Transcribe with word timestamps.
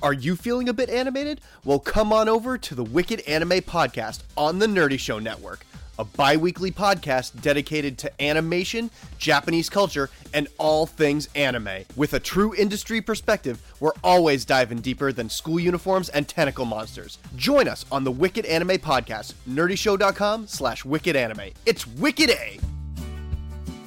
Are 0.00 0.12
you 0.12 0.36
feeling 0.36 0.68
a 0.68 0.72
bit 0.72 0.90
animated? 0.90 1.40
Well, 1.64 1.80
come 1.80 2.12
on 2.12 2.28
over 2.28 2.56
to 2.56 2.74
the 2.76 2.84
Wicked 2.84 3.20
Anime 3.22 3.60
Podcast 3.62 4.22
on 4.36 4.60
the 4.60 4.66
Nerdy 4.68 4.96
Show 4.98 5.18
Network, 5.18 5.66
a 5.98 6.04
bi 6.04 6.36
weekly 6.36 6.70
podcast 6.70 7.40
dedicated 7.42 7.98
to 7.98 8.22
animation, 8.22 8.90
Japanese 9.18 9.68
culture, 9.68 10.08
and 10.32 10.46
all 10.56 10.86
things 10.86 11.28
anime. 11.34 11.84
With 11.96 12.14
a 12.14 12.20
true 12.20 12.54
industry 12.54 13.00
perspective, 13.00 13.60
we're 13.80 13.90
always 14.04 14.44
diving 14.44 14.82
deeper 14.82 15.10
than 15.10 15.28
school 15.28 15.58
uniforms 15.58 16.10
and 16.10 16.28
tentacle 16.28 16.64
monsters. 16.64 17.18
Join 17.34 17.66
us 17.66 17.84
on 17.90 18.04
the 18.04 18.12
Wicked 18.12 18.46
Anime 18.46 18.78
Podcast, 18.78 19.34
nerdyshow.com 19.48 20.46
slash 20.46 20.84
wicked 20.84 21.16
anime. 21.16 21.50
It's 21.66 21.88
Wicked 21.88 22.30
A! 22.30 22.60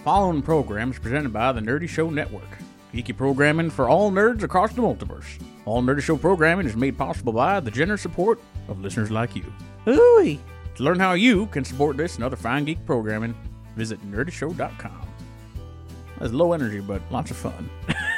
Following 0.03 0.41
program 0.41 0.91
is 0.91 0.99
presented 0.99 1.31
by 1.31 1.53
the 1.53 1.61
Nerdy 1.61 1.87
Show 1.87 2.09
Network. 2.09 2.57
Geeky 2.93 3.15
programming 3.15 3.69
for 3.69 3.87
all 3.87 4.11
nerds 4.11 4.43
across 4.43 4.73
the 4.73 4.81
multiverse. 4.81 5.39
All 5.65 5.81
Nerdy 5.81 6.01
Show 6.01 6.17
programming 6.17 6.65
is 6.65 6.75
made 6.75 6.97
possible 6.97 7.33
by 7.33 7.59
the 7.59 7.71
generous 7.71 8.01
support 8.01 8.41
of 8.67 8.81
listeners 8.81 9.11
like 9.11 9.35
you. 9.35 9.45
Ooh. 9.87 10.37
To 10.75 10.83
learn 10.83 10.99
how 10.99 11.13
you 11.13 11.45
can 11.47 11.63
support 11.63 11.97
this 11.97 12.15
and 12.15 12.23
other 12.23 12.35
fine 12.35 12.65
geek 12.65 12.83
programming, 12.85 13.35
visit 13.75 14.01
nerdyshow.com. 14.09 15.07
That's 16.19 16.33
low 16.33 16.53
energy, 16.53 16.79
but 16.79 17.01
lots 17.11 17.31
of 17.31 17.37
fun. 17.37 17.69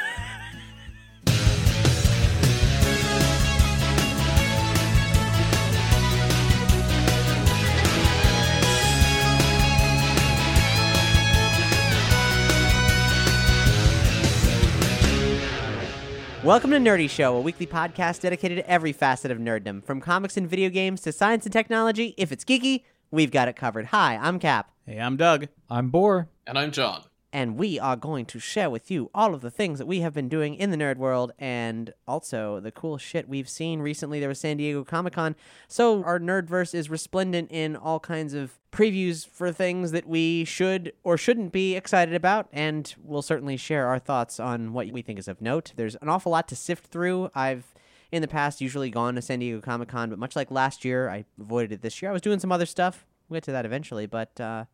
Welcome 16.44 16.72
to 16.72 16.76
Nerdy 16.76 17.08
Show, 17.08 17.36
a 17.36 17.40
weekly 17.40 17.66
podcast 17.66 18.20
dedicated 18.20 18.58
to 18.58 18.70
every 18.70 18.92
facet 18.92 19.30
of 19.30 19.38
nerddom, 19.38 19.82
from 19.82 20.02
comics 20.02 20.36
and 20.36 20.46
video 20.46 20.68
games 20.68 21.00
to 21.00 21.10
science 21.10 21.46
and 21.46 21.52
technology. 21.54 22.12
If 22.18 22.32
it's 22.32 22.44
geeky, 22.44 22.82
we've 23.10 23.30
got 23.30 23.48
it 23.48 23.56
covered. 23.56 23.86
Hi, 23.86 24.18
I'm 24.20 24.38
Cap, 24.38 24.70
hey, 24.84 24.98
I'm 24.98 25.16
Doug. 25.16 25.48
I'm 25.70 25.88
Boar. 25.88 26.28
And 26.46 26.58
I'm 26.58 26.70
John. 26.70 27.04
And 27.34 27.58
we 27.58 27.80
are 27.80 27.96
going 27.96 28.24
to 28.24 28.38
share 28.38 28.70
with 28.70 28.92
you 28.92 29.10
all 29.12 29.34
of 29.34 29.40
the 29.40 29.50
things 29.50 29.80
that 29.80 29.86
we 29.86 29.98
have 30.00 30.14
been 30.14 30.28
doing 30.28 30.54
in 30.54 30.70
the 30.70 30.76
nerd 30.76 30.98
world 30.98 31.32
and 31.36 31.92
also 32.06 32.60
the 32.60 32.70
cool 32.70 32.96
shit 32.96 33.28
we've 33.28 33.48
seen 33.48 33.80
recently. 33.80 34.20
There 34.20 34.28
was 34.28 34.38
San 34.38 34.56
Diego 34.56 34.84
Comic 34.84 35.14
Con, 35.14 35.34
so 35.66 36.04
our 36.04 36.20
nerdverse 36.20 36.76
is 36.76 36.88
resplendent 36.88 37.50
in 37.50 37.74
all 37.74 37.98
kinds 37.98 38.34
of 38.34 38.60
previews 38.70 39.26
for 39.26 39.50
things 39.50 39.90
that 39.90 40.06
we 40.06 40.44
should 40.44 40.92
or 41.02 41.18
shouldn't 41.18 41.50
be 41.50 41.74
excited 41.74 42.14
about, 42.14 42.46
and 42.52 42.94
we'll 43.02 43.20
certainly 43.20 43.56
share 43.56 43.88
our 43.88 43.98
thoughts 43.98 44.38
on 44.38 44.72
what 44.72 44.92
we 44.92 45.02
think 45.02 45.18
is 45.18 45.26
of 45.26 45.42
note. 45.42 45.72
There's 45.74 45.96
an 45.96 46.08
awful 46.08 46.30
lot 46.30 46.46
to 46.48 46.56
sift 46.56 46.86
through. 46.86 47.30
I've 47.34 47.74
in 48.12 48.22
the 48.22 48.28
past 48.28 48.60
usually 48.60 48.90
gone 48.90 49.16
to 49.16 49.22
San 49.22 49.40
Diego 49.40 49.60
Comic 49.60 49.88
Con, 49.88 50.08
but 50.08 50.20
much 50.20 50.36
like 50.36 50.52
last 50.52 50.84
year, 50.84 51.10
I 51.10 51.24
avoided 51.40 51.72
it 51.72 51.82
this 51.82 52.00
year. 52.00 52.10
I 52.10 52.12
was 52.12 52.22
doing 52.22 52.38
some 52.38 52.52
other 52.52 52.66
stuff. 52.66 53.04
We'll 53.28 53.38
get 53.38 53.44
to 53.44 53.52
that 53.52 53.66
eventually, 53.66 54.06
but 54.06 54.40
uh, 54.40 54.66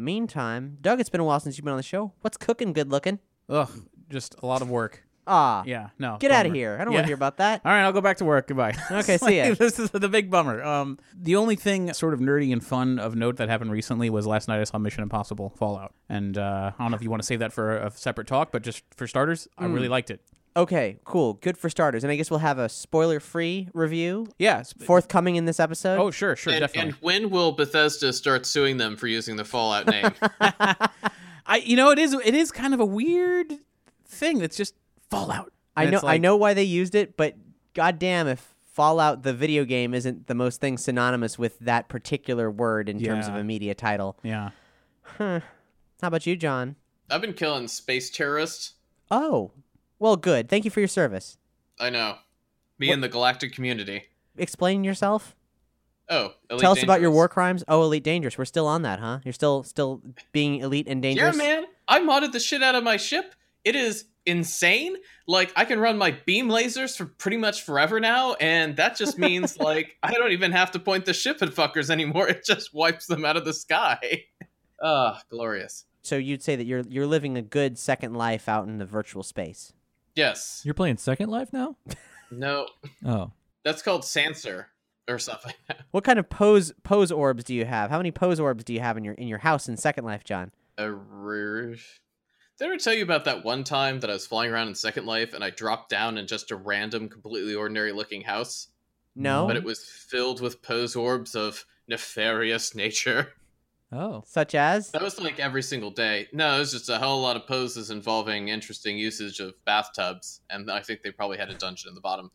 meantime, 0.00 0.78
Doug, 0.80 1.00
it's 1.00 1.10
been 1.10 1.20
a 1.20 1.24
while 1.24 1.40
since 1.40 1.56
you've 1.56 1.64
been 1.64 1.72
on 1.72 1.76
the 1.78 1.82
show. 1.82 2.12
What's 2.20 2.36
cooking 2.36 2.72
good 2.72 2.90
looking? 2.90 3.18
Ugh, 3.48 3.70
just 4.08 4.34
a 4.42 4.46
lot 4.46 4.62
of 4.62 4.70
work. 4.70 5.04
Ah, 5.26 5.62
Yeah, 5.64 5.90
no. 5.98 6.16
get 6.18 6.32
out 6.32 6.44
of 6.46 6.50
bummer. 6.50 6.56
here. 6.56 6.74
I 6.80 6.84
don't 6.84 6.88
want 6.92 6.94
Yeah. 6.94 7.02
to 7.02 7.06
hear 7.08 7.14
about 7.14 7.36
that. 7.36 7.60
All 7.64 7.70
right, 7.70 7.82
I'll 7.84 7.92
go 7.92 8.00
back 8.00 8.16
to 8.16 8.24
work. 8.24 8.48
Goodbye. 8.48 8.74
Okay, 8.90 9.14
It's 9.14 9.24
see 9.24 9.36
ya. 9.36 9.54
This 9.58 9.78
is 9.78 9.90
the 9.90 10.08
big 10.08 10.28
bummer. 10.30 10.60
Um, 10.64 10.98
the 11.14 11.36
only 11.36 11.54
thing 11.56 11.92
sort 11.92 12.14
of 12.14 12.20
nerdy 12.20 12.52
and 12.52 12.64
fun 12.64 12.98
of 12.98 13.14
note 13.14 13.36
that 13.36 13.48
happened 13.48 13.70
recently 13.70 14.10
was 14.10 14.26
last 14.26 14.48
night 14.48 14.60
I 14.60 14.64
saw 14.64 14.78
Mission 14.78 15.02
Impossible 15.04 15.50
Fallout, 15.50 15.94
and 16.08 16.36
uh, 16.36 16.72
I 16.76 16.82
don't 16.82 16.90
know 16.90 16.96
if 16.96 17.02
you 17.02 17.10
want 17.10 17.22
to 17.22 17.26
save 17.26 17.38
that 17.40 17.52
for 17.52 17.76
a 17.76 17.90
separate 17.92 18.26
talk, 18.26 18.50
but 18.50 18.62
just 18.62 18.82
for 18.96 19.06
starters, 19.06 19.46
I 19.58 19.66
really 19.66 19.86
Hmm. 19.86 19.92
liked 19.92 20.10
it. 20.10 20.20
Okay, 20.56 20.98
cool. 21.04 21.34
Good 21.34 21.56
for 21.56 21.70
starters. 21.70 22.02
And 22.02 22.10
I 22.10 22.16
guess 22.16 22.30
we'll 22.30 22.40
have 22.40 22.58
a 22.58 22.68
spoiler 22.68 23.20
free 23.20 23.68
review 23.72 24.26
Yeah. 24.38 24.60
it's- 24.60 24.72
forthcoming 24.84 25.36
in 25.36 25.44
this 25.44 25.60
episode. 25.60 25.98
Oh, 26.00 26.10
sure, 26.10 26.34
sure, 26.36 26.52
and, 26.52 26.60
definitely. 26.60 26.90
and 26.90 26.98
when 27.00 27.30
will 27.30 27.52
Bethesda 27.52 28.12
start 28.12 28.44
suing 28.46 28.76
them 28.76 28.96
for 28.96 29.06
using 29.06 29.36
the 29.36 29.44
Fallout 29.44 29.86
name? 29.86 30.10
I, 31.46 31.56
you 31.64 31.76
know, 31.76 31.90
it 31.90 31.98
is 31.98 32.14
it 32.14 32.34
is 32.34 32.50
kind 32.52 32.74
of 32.74 32.80
a 32.80 32.84
weird 32.84 33.52
thing. 34.06 34.38
That's 34.38 34.56
just 34.56 34.74
Fallout. 35.08 35.52
I 35.76 35.82
And 35.84 35.92
know 35.92 35.96
it's 35.98 36.04
I 36.04 36.08
like- 36.08 36.20
know 36.20 36.36
why 36.36 36.54
they 36.54 36.64
used 36.64 36.94
it, 36.94 37.16
but 37.16 37.34
goddamn 37.74 38.26
if 38.28 38.54
Fallout 38.72 39.22
the 39.22 39.32
video 39.32 39.64
game 39.64 39.94
isn't 39.94 40.26
the 40.26 40.34
most 40.34 40.60
thing 40.60 40.78
synonymous 40.78 41.38
with 41.38 41.58
that 41.60 41.88
particular 41.88 42.50
word 42.50 42.88
in 42.88 43.00
terms 43.02 43.26
of 43.28 43.34
Yeah. 43.34 43.40
a 43.40 43.44
media 43.44 43.74
title. 43.74 44.16
Yeah. 44.22 44.50
How 45.18 45.40
about 46.02 46.26
you, 46.26 46.34
John? 46.36 46.76
I've 47.10 47.20
been 47.20 47.34
killing 47.34 47.68
space 47.68 48.10
terrorists. 48.10 48.74
Oh. 49.10 49.50
Well, 50.00 50.16
good. 50.16 50.48
Thank 50.48 50.64
you 50.64 50.70
for 50.72 50.80
your 50.80 50.88
service. 50.88 51.38
I 51.78 51.90
know. 51.90 52.16
Me 52.78 52.90
and 52.90 53.02
the 53.02 53.08
galactic 53.08 53.52
community. 53.52 54.04
Explain 54.36 54.82
yourself. 54.82 55.36
Oh, 56.08 56.32
Elite 56.50 56.60
Tell 56.60 56.72
us 56.72 56.82
about 56.82 57.00
your 57.00 57.12
war 57.12 57.28
crimes. 57.28 57.62
Oh, 57.68 57.82
Elite 57.84 58.02
Dangerous. 58.02 58.36
We're 58.36 58.44
still 58.46 58.66
on 58.66 58.82
that, 58.82 58.98
huh? 58.98 59.20
You're 59.24 59.32
still 59.32 59.62
still 59.62 60.02
being 60.32 60.56
elite 60.56 60.88
and 60.88 61.00
dangerous. 61.00 61.36
Yeah, 61.36 61.42
man. 61.42 61.64
I 61.86 62.00
modded 62.00 62.32
the 62.32 62.40
shit 62.40 62.62
out 62.62 62.74
of 62.74 62.82
my 62.82 62.96
ship. 62.96 63.34
It 63.64 63.76
is 63.76 64.06
insane. 64.26 64.96
Like 65.28 65.52
I 65.54 65.64
can 65.64 65.78
run 65.78 65.98
my 65.98 66.12
beam 66.24 66.48
lasers 66.48 66.96
for 66.96 67.04
pretty 67.04 67.36
much 67.36 67.62
forever 67.62 68.00
now, 68.00 68.34
and 68.34 68.76
that 68.76 68.96
just 68.96 69.18
means 69.18 69.56
like 69.60 69.96
I 70.02 70.12
don't 70.12 70.32
even 70.32 70.50
have 70.50 70.72
to 70.72 70.78
point 70.80 71.04
the 71.04 71.14
ship 71.14 71.42
at 71.42 71.50
fuckers 71.50 71.90
anymore. 71.90 72.28
It 72.28 72.44
just 72.44 72.74
wipes 72.74 73.06
them 73.06 73.24
out 73.24 73.36
of 73.36 73.44
the 73.44 73.54
sky. 73.54 74.24
Ah, 74.82 75.20
glorious. 75.28 75.84
So 76.00 76.16
you'd 76.16 76.42
say 76.42 76.56
that 76.56 76.64
you're 76.64 76.80
you're 76.88 77.06
living 77.06 77.36
a 77.36 77.42
good 77.42 77.78
second 77.78 78.14
life 78.14 78.48
out 78.48 78.66
in 78.66 78.78
the 78.78 78.86
virtual 78.86 79.22
space. 79.22 79.74
Yes. 80.20 80.60
You're 80.64 80.74
playing 80.74 80.98
Second 80.98 81.30
Life 81.30 81.50
now? 81.52 81.76
No, 82.30 82.66
Oh. 83.06 83.32
that's 83.64 83.80
called 83.82 84.02
Sansar 84.02 84.66
or 85.08 85.18
something. 85.18 85.54
What 85.92 86.04
kind 86.04 86.18
of 86.20 86.28
pose 86.28 86.72
pose 86.84 87.10
orbs 87.10 87.42
do 87.44 87.54
you 87.54 87.64
have? 87.64 87.90
How 87.90 87.96
many 87.98 88.12
pose 88.12 88.38
orbs 88.38 88.62
do 88.64 88.72
you 88.74 88.80
have 88.80 88.96
in 88.96 89.02
your 89.04 89.14
in 89.14 89.26
your 89.28 89.38
house 89.38 89.68
in 89.68 89.76
Second 89.76 90.04
Life, 90.04 90.22
John? 90.24 90.52
A 90.78 90.90
rare- 90.92 91.70
Did 91.70 91.80
I 92.60 92.64
ever 92.66 92.76
tell 92.76 92.94
you 92.94 93.02
about 93.02 93.24
that 93.24 93.44
one 93.44 93.64
time 93.64 93.98
that 94.00 94.10
I 94.10 94.12
was 94.12 94.26
flying 94.26 94.52
around 94.52 94.68
in 94.68 94.74
Second 94.76 95.06
Life 95.06 95.32
and 95.34 95.42
I 95.42 95.50
dropped 95.50 95.88
down 95.90 96.16
in 96.18 96.26
just 96.28 96.50
a 96.52 96.56
random, 96.56 97.08
completely 97.08 97.54
ordinary 97.56 97.90
looking 97.92 98.22
house? 98.22 98.68
No. 99.16 99.46
But 99.48 99.56
it 99.56 99.64
was 99.64 99.84
filled 99.84 100.40
with 100.40 100.62
pose 100.62 100.94
orbs 100.94 101.34
of 101.34 101.64
nefarious 101.88 102.74
nature. 102.84 103.32
Oh. 103.92 104.22
Such 104.26 104.54
as 104.54 104.90
That 104.92 105.02
was 105.02 105.20
like 105.20 105.40
every 105.40 105.62
single 105.62 105.90
day. 105.90 106.28
No, 106.32 106.56
it 106.56 106.58
was 106.60 106.72
just 106.72 106.88
a 106.88 106.98
hell 106.98 107.20
lot 107.20 107.36
of 107.36 107.46
poses 107.46 107.90
involving 107.90 108.48
interesting 108.48 108.96
usage 108.96 109.40
of 109.40 109.54
bathtubs, 109.64 110.40
and 110.48 110.70
I 110.70 110.80
think 110.80 111.02
they 111.02 111.10
probably 111.10 111.38
had 111.38 111.50
a 111.50 111.54
dungeon 111.54 111.88
in 111.88 111.94
the 111.94 112.00
bottom. 112.00 112.30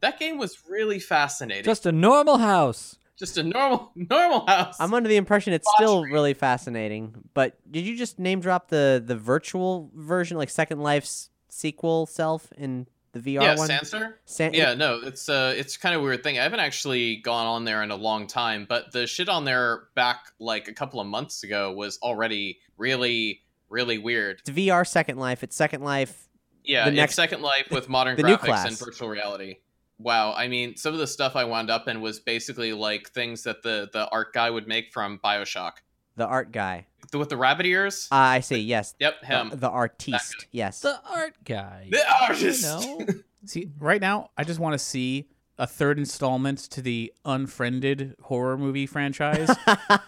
That 0.00 0.20
game 0.20 0.38
was 0.38 0.58
really 0.68 1.00
fascinating. 1.00 1.64
Just, 1.64 1.82
Just 1.82 1.86
a 1.86 1.92
normal 1.92 2.38
house. 2.38 2.96
just 3.18 3.36
a 3.38 3.42
normal 3.42 3.90
normal 3.96 4.46
house. 4.46 4.76
I'm 4.78 4.94
under 4.94 5.08
the 5.08 5.16
impression 5.16 5.52
it's 5.52 5.68
still 5.76 6.04
really 6.04 6.32
fascinating. 6.32 7.14
But 7.34 7.58
did 7.70 7.84
you 7.86 7.96
just 7.96 8.18
name 8.20 8.40
drop 8.40 8.68
the 8.68 9.02
the 9.04 9.16
virtual 9.16 9.90
version, 9.96 10.36
like 10.38 10.48
Second 10.48 10.80
Life's 10.80 11.30
sequel 11.48 12.06
self 12.06 12.52
in 12.56 12.86
the 13.12 13.20
VR 13.20 13.42
yeah, 13.42 13.56
one? 13.56 13.68
Sansar. 13.68 14.14
San- 14.24 14.54
Yeah, 14.54 14.74
no, 14.74 15.00
it's 15.02 15.28
uh 15.28 15.52
it's 15.56 15.76
kind 15.76 15.94
of 15.94 16.00
a 16.00 16.04
weird 16.04 16.22
thing. 16.22 16.38
I 16.38 16.42
haven't 16.42 16.60
actually 16.60 17.16
gone 17.16 17.46
on 17.46 17.64
there 17.64 17.82
in 17.82 17.90
a 17.90 17.96
long 17.96 18.26
time, 18.26 18.66
but 18.68 18.92
the 18.92 19.06
shit 19.06 19.28
on 19.28 19.44
there 19.44 19.88
back 19.94 20.26
like 20.38 20.68
a 20.68 20.72
couple 20.72 21.00
of 21.00 21.06
months 21.06 21.42
ago 21.42 21.72
was 21.72 21.98
already 22.02 22.58
really 22.76 23.40
really 23.68 23.98
weird. 23.98 24.40
It's 24.40 24.50
VR 24.50 24.86
Second 24.86 25.18
Life. 25.18 25.42
It's 25.42 25.56
Second 25.56 25.82
Life. 25.82 26.28
Yeah, 26.64 26.84
The 26.86 26.92
next- 26.92 27.14
Second 27.14 27.42
Life 27.42 27.68
with 27.70 27.88
modern 27.88 28.16
graphics 28.16 28.40
class. 28.40 28.66
and 28.68 28.78
virtual 28.78 29.08
reality. 29.08 29.56
Wow, 29.98 30.32
I 30.32 30.48
mean, 30.48 30.76
some 30.76 30.94
of 30.94 30.98
the 30.98 31.06
stuff 31.06 31.36
I 31.36 31.44
wound 31.44 31.68
up 31.70 31.86
in 31.86 32.00
was 32.00 32.20
basically 32.20 32.72
like 32.72 33.10
things 33.10 33.42
that 33.42 33.62
the 33.62 33.88
the 33.92 34.08
art 34.08 34.32
guy 34.32 34.48
would 34.50 34.66
make 34.66 34.92
from 34.92 35.18
BioShock. 35.22 35.72
The 36.20 36.26
art 36.26 36.52
guy. 36.52 36.84
The, 37.12 37.18
with 37.18 37.30
the 37.30 37.38
rabbit 37.38 37.64
ears. 37.64 38.06
Ah, 38.12 38.28
I 38.32 38.40
see. 38.40 38.58
Yes. 38.58 38.94
yep, 38.98 39.24
him. 39.24 39.48
The, 39.48 39.56
the 39.56 39.70
artiste. 39.70 40.48
Yes. 40.52 40.80
The 40.80 41.00
art 41.10 41.32
guy. 41.46 41.88
The 41.90 42.04
artist. 42.20 42.62
No. 42.62 43.06
See, 43.46 43.70
right 43.78 44.02
now, 44.02 44.28
I 44.36 44.44
just 44.44 44.60
want 44.60 44.74
to 44.74 44.78
see 44.78 45.30
a 45.56 45.66
third 45.66 45.98
installment 45.98 46.58
to 46.58 46.82
the 46.82 47.10
Unfriended 47.24 48.16
horror 48.24 48.58
movie 48.58 48.84
franchise. 48.84 49.48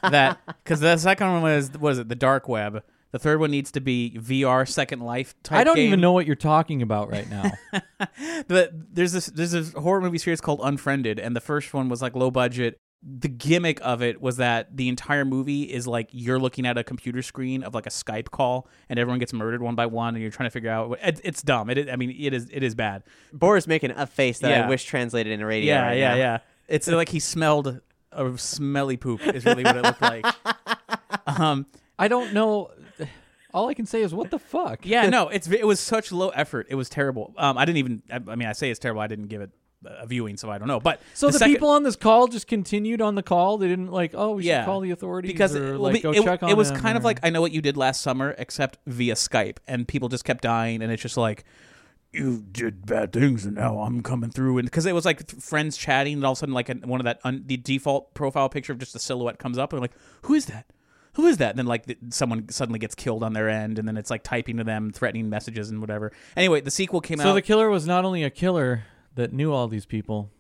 that 0.02 0.38
because 0.62 0.80
the 0.80 0.98
second 0.98 1.32
one 1.32 1.40
was 1.40 1.72
was 1.80 1.98
it 1.98 2.10
the 2.10 2.14
Dark 2.14 2.46
Web. 2.46 2.84
The 3.12 3.18
third 3.18 3.40
one 3.40 3.50
needs 3.50 3.72
to 3.72 3.80
be 3.80 4.14
VR 4.20 4.68
Second 4.68 5.00
Life 5.00 5.34
type. 5.42 5.60
I 5.60 5.64
don't 5.64 5.78
even 5.78 6.02
know 6.02 6.12
what 6.12 6.26
you're 6.26 6.36
talking 6.36 6.82
about 6.82 7.10
right 7.10 7.28
now. 7.30 7.52
But 8.48 8.72
there's 8.94 9.12
this 9.12 9.26
there's 9.28 9.52
this 9.52 9.72
horror 9.72 10.02
movie 10.02 10.18
series 10.18 10.42
called 10.42 10.60
Unfriended, 10.62 11.18
and 11.18 11.34
the 11.34 11.40
first 11.40 11.72
one 11.72 11.88
was 11.88 12.02
like 12.02 12.14
low 12.14 12.30
budget. 12.30 12.78
The 13.04 13.28
gimmick 13.28 13.80
of 13.82 14.00
it 14.00 14.20
was 14.22 14.36
that 14.36 14.76
the 14.76 14.88
entire 14.88 15.24
movie 15.24 15.62
is 15.62 15.86
like 15.88 16.08
you're 16.12 16.38
looking 16.38 16.64
at 16.66 16.78
a 16.78 16.84
computer 16.84 17.20
screen 17.20 17.64
of 17.64 17.74
like 17.74 17.86
a 17.86 17.90
Skype 17.90 18.30
call, 18.30 18.68
and 18.88 18.98
everyone 18.98 19.18
gets 19.18 19.32
murdered 19.32 19.60
one 19.60 19.74
by 19.74 19.86
one, 19.86 20.14
and 20.14 20.22
you're 20.22 20.30
trying 20.30 20.46
to 20.46 20.52
figure 20.52 20.70
out. 20.70 20.96
It, 21.02 21.20
it's 21.24 21.42
dumb. 21.42 21.68
It 21.68 21.78
is, 21.78 21.88
I 21.88 21.96
mean, 21.96 22.14
it 22.16 22.32
is 22.32 22.48
it 22.52 22.62
is 22.62 22.74
bad. 22.76 23.02
Boris 23.32 23.66
making 23.66 23.90
a 23.90 24.06
face 24.06 24.38
that 24.38 24.50
Yeah. 24.50 24.66
I 24.66 24.68
wish 24.68 24.84
translated 24.84 25.32
into 25.32 25.46
radio. 25.46 25.74
Yeah, 25.74 25.82
right 25.86 25.98
yeah, 25.98 26.08
now. 26.10 26.16
yeah. 26.16 26.38
It's 26.68 26.86
like 26.86 27.08
he 27.08 27.18
smelled 27.18 27.80
a 28.12 28.38
smelly 28.38 28.96
poop. 28.96 29.20
Is 29.26 29.44
really 29.44 29.64
what 29.64 29.76
it 29.76 29.82
looked 29.82 30.02
like. 30.02 30.24
Um, 31.26 31.66
I 31.98 32.08
don't 32.08 32.32
know. 32.32 32.70
All 33.54 33.68
I 33.68 33.74
can 33.74 33.86
say 33.86 34.02
is 34.02 34.14
what 34.14 34.30
the 34.30 34.38
fuck. 34.38 34.84
yeah, 34.86 35.08
no, 35.08 35.28
it's 35.28 35.46
it 35.48 35.66
was 35.66 35.78
such 35.78 36.10
low 36.10 36.30
effort. 36.30 36.66
It 36.70 36.74
was 36.74 36.88
terrible. 36.88 37.34
Um, 37.36 37.56
I 37.58 37.64
didn't 37.64 37.78
even. 37.78 38.02
I, 38.10 38.16
I 38.32 38.34
mean, 38.36 38.48
I 38.48 38.52
say 38.52 38.70
it's 38.70 38.78
terrible. 38.78 39.00
I 39.02 39.06
didn't 39.06 39.26
give 39.28 39.40
it 39.40 39.50
a 39.84 40.06
viewing, 40.06 40.36
so 40.36 40.50
I 40.50 40.58
don't 40.58 40.68
know. 40.68 40.80
But 40.80 41.00
So 41.14 41.26
the, 41.28 41.34
second- 41.38 41.54
people 41.54 41.70
on 41.70 41.82
this 41.82 41.96
call 41.96 42.26
just 42.28 42.46
continued 42.46 43.00
on 43.00 43.14
the 43.14 43.22
call. 43.22 43.58
They 43.58 43.68
didn't 43.68 43.90
like, 43.90 44.12
oh, 44.14 44.32
we 44.32 44.42
should 44.42 44.48
yeah, 44.48 44.64
call 44.64 44.80
the 44.80 44.90
authorities 44.90 45.32
because 45.32 45.54
or 45.56 45.74
it, 45.74 45.78
like 45.78 45.96
it, 45.96 46.02
go 46.02 46.12
it- 46.12 46.22
check 46.24 46.42
on 46.42 46.50
it 46.50 46.56
was 46.56 46.70
kind 46.70 46.96
of 46.96 47.04
like 47.04 47.20
I 47.22 47.30
know 47.30 47.40
what 47.40 47.52
you 47.52 47.60
did 47.62 47.76
last 47.76 48.02
summer, 48.02 48.34
except 48.38 48.78
via 48.86 49.14
Skype, 49.14 49.58
and 49.66 49.86
people 49.88 50.08
just 50.08 50.24
kept 50.24 50.42
dying, 50.42 50.82
and 50.82 50.90
it's 50.92 51.02
just 51.02 51.16
like 51.16 51.44
you 52.12 52.44
did 52.52 52.84
bad 52.84 53.12
things, 53.12 53.46
and 53.46 53.56
now 53.56 53.78
I'm 53.80 54.02
coming 54.02 54.30
through, 54.30 54.58
and 54.58 54.66
because 54.66 54.84
it 54.86 54.94
was 54.94 55.04
like 55.06 55.26
th- 55.26 55.42
friends 55.42 55.76
chatting, 55.76 56.14
and 56.14 56.24
all 56.26 56.32
of 56.32 56.38
a 56.38 56.40
sudden 56.40 56.54
like 56.54 56.68
one 56.84 57.00
of 57.00 57.04
that 57.04 57.20
un- 57.24 57.44
the 57.46 57.56
default 57.56 58.12
profile 58.14 58.48
picture 58.50 58.72
of 58.72 58.78
just 58.78 58.94
a 58.94 58.98
silhouette 58.98 59.38
comes 59.38 59.56
up, 59.56 59.72
and 59.72 59.78
I'm 59.78 59.82
like, 59.82 59.92
who 60.22 60.34
is 60.34 60.46
that? 60.46 60.66
Who 61.14 61.26
is 61.26 61.38
that? 61.38 61.50
And 61.50 61.58
then 61.58 61.66
like 61.66 61.84
someone 62.10 62.48
suddenly 62.50 62.78
gets 62.78 62.94
killed 62.94 63.22
on 63.22 63.32
their 63.32 63.48
end, 63.48 63.78
and 63.78 63.86
then 63.88 63.96
it's 63.96 64.10
like 64.10 64.22
typing 64.22 64.58
to 64.58 64.64
them, 64.64 64.92
threatening 64.92 65.28
messages 65.30 65.70
and 65.70 65.80
whatever. 65.80 66.12
Anyway, 66.36 66.60
the 66.60 66.70
sequel 66.70 67.00
came 67.00 67.18
So 67.18 67.24
out. 67.24 67.26
So 67.28 67.34
the 67.34 67.42
killer 67.42 67.68
was 67.70 67.86
not 67.86 68.04
only 68.04 68.24
a 68.24 68.30
killer 68.30 68.84
that 69.14 69.32
knew 69.32 69.52
all 69.52 69.68
these 69.68 69.86
people, 69.86 70.30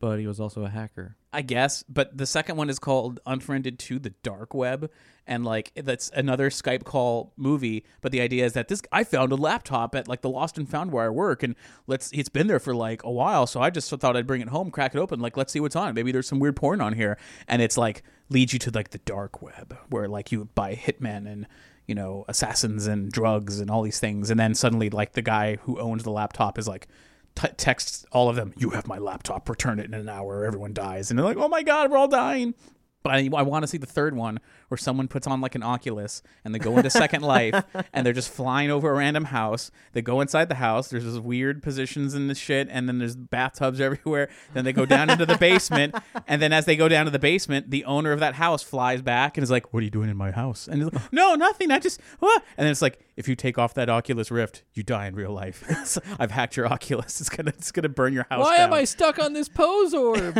but 0.00 0.18
he 0.18 0.26
was 0.26 0.40
also 0.40 0.64
a 0.64 0.68
hacker. 0.68 1.16
I 1.34 1.40
guess, 1.40 1.82
but 1.84 2.18
the 2.18 2.26
second 2.26 2.56
one 2.56 2.68
is 2.68 2.78
called 2.78 3.18
Unfriended 3.24 3.78
to 3.78 3.98
the 3.98 4.10
Dark 4.22 4.52
Web, 4.52 4.90
and 5.26 5.46
like 5.46 5.72
that's 5.74 6.10
another 6.10 6.50
Skype 6.50 6.84
call 6.84 7.32
movie. 7.38 7.86
But 8.02 8.12
the 8.12 8.20
idea 8.20 8.44
is 8.44 8.52
that 8.52 8.68
this 8.68 8.82
I 8.92 9.04
found 9.04 9.32
a 9.32 9.36
laptop 9.36 9.94
at 9.94 10.08
like 10.08 10.20
the 10.20 10.28
Lost 10.28 10.58
and 10.58 10.68
Found 10.68 10.92
where 10.92 11.06
I 11.06 11.08
work, 11.08 11.42
and 11.42 11.54
let's 11.86 12.10
it's 12.12 12.28
been 12.28 12.48
there 12.48 12.58
for 12.58 12.74
like 12.74 13.02
a 13.02 13.10
while, 13.10 13.46
so 13.46 13.62
I 13.62 13.70
just 13.70 13.88
thought 13.88 14.14
I'd 14.14 14.26
bring 14.26 14.42
it 14.42 14.48
home, 14.48 14.70
crack 14.70 14.94
it 14.94 14.98
open, 14.98 15.20
like 15.20 15.38
let's 15.38 15.52
see 15.52 15.60
what's 15.60 15.76
on. 15.76 15.94
Maybe 15.94 16.12
there's 16.12 16.28
some 16.28 16.38
weird 16.38 16.56
porn 16.56 16.82
on 16.82 16.92
here, 16.92 17.16
and 17.48 17.62
it's 17.62 17.78
like 17.78 18.02
leads 18.28 18.52
you 18.52 18.58
to 18.58 18.70
like 18.70 18.90
the 18.90 18.98
dark 18.98 19.40
web 19.40 19.76
where 19.88 20.08
like 20.08 20.32
you 20.32 20.48
buy 20.54 20.74
hitmen 20.74 21.30
and 21.30 21.46
you 21.86 21.94
know 21.94 22.26
assassins 22.28 22.86
and 22.86 23.10
drugs 23.10 23.58
and 23.58 23.70
all 23.70 23.80
these 23.80 24.00
things, 24.00 24.30
and 24.30 24.38
then 24.38 24.54
suddenly 24.54 24.90
like 24.90 25.12
the 25.12 25.22
guy 25.22 25.56
who 25.62 25.80
owns 25.80 26.02
the 26.02 26.10
laptop 26.10 26.58
is 26.58 26.68
like 26.68 26.88
t- 27.34 27.48
texts 27.56 28.04
all 28.12 28.28
of 28.28 28.36
them, 28.36 28.52
"You 28.56 28.70
have 28.70 28.86
my 28.86 28.98
laptop. 28.98 29.48
Return 29.48 29.78
it 29.78 29.86
in 29.86 29.94
an 29.94 30.08
hour, 30.08 30.44
everyone 30.44 30.72
dies." 30.72 31.10
And 31.10 31.18
they're 31.18 31.26
like, 31.26 31.36
"Oh 31.36 31.48
my 31.48 31.62
god, 31.62 31.90
we're 31.90 31.96
all 31.98 32.08
dying." 32.08 32.54
But 33.02 33.14
I, 33.14 33.28
I 33.34 33.42
want 33.42 33.62
to 33.62 33.66
see 33.66 33.78
the 33.78 33.86
third 33.86 34.14
one 34.14 34.38
where 34.68 34.78
someone 34.78 35.08
puts 35.08 35.26
on 35.26 35.40
like 35.40 35.54
an 35.54 35.62
Oculus 35.62 36.22
and 36.44 36.54
they 36.54 36.58
go 36.58 36.76
into 36.76 36.90
Second 36.90 37.22
Life 37.22 37.62
and 37.92 38.06
they're 38.06 38.12
just 38.12 38.30
flying 38.30 38.70
over 38.70 38.90
a 38.90 38.94
random 38.94 39.24
house. 39.24 39.70
They 39.92 40.02
go 40.02 40.20
inside 40.20 40.48
the 40.48 40.56
house. 40.56 40.88
There's 40.88 41.04
this 41.04 41.18
weird 41.18 41.62
positions 41.62 42.14
in 42.14 42.28
the 42.28 42.34
shit, 42.34 42.68
and 42.70 42.88
then 42.88 42.98
there's 42.98 43.16
bathtubs 43.16 43.80
everywhere. 43.80 44.28
Then 44.54 44.64
they 44.64 44.72
go 44.72 44.86
down 44.86 45.10
into 45.10 45.26
the 45.26 45.36
basement, 45.36 45.94
and 46.26 46.40
then 46.40 46.52
as 46.52 46.64
they 46.64 46.76
go 46.76 46.88
down 46.88 47.04
to 47.06 47.10
the 47.10 47.18
basement, 47.18 47.70
the 47.70 47.84
owner 47.84 48.12
of 48.12 48.20
that 48.20 48.34
house 48.34 48.62
flies 48.62 49.02
back 49.02 49.36
and 49.36 49.42
is 49.42 49.50
like, 49.50 49.72
"What 49.72 49.80
are 49.80 49.84
you 49.84 49.90
doing 49.90 50.08
in 50.08 50.16
my 50.16 50.30
house?" 50.30 50.68
And 50.68 50.82
he's 50.82 50.92
like, 50.92 51.12
"No, 51.12 51.34
nothing. 51.34 51.70
I 51.70 51.78
just." 51.78 52.00
What? 52.18 52.44
And 52.56 52.64
then 52.64 52.70
it's 52.70 52.82
like, 52.82 53.00
if 53.16 53.26
you 53.26 53.34
take 53.34 53.58
off 53.58 53.74
that 53.74 53.88
Oculus 53.88 54.30
Rift, 54.30 54.62
you 54.74 54.82
die 54.82 55.06
in 55.06 55.14
real 55.16 55.32
life. 55.32 55.64
So 55.84 56.00
I've 56.18 56.30
hacked 56.30 56.56
your 56.56 56.66
Oculus. 56.72 57.20
It's 57.20 57.28
gonna 57.28 57.52
it's 57.56 57.72
gonna 57.72 57.88
burn 57.88 58.12
your 58.12 58.26
house 58.30 58.44
Why 58.44 58.58
down. 58.58 58.68
am 58.68 58.74
I 58.74 58.84
stuck 58.84 59.18
on 59.18 59.32
this 59.32 59.48
pose 59.48 59.92
orb? 59.92 60.34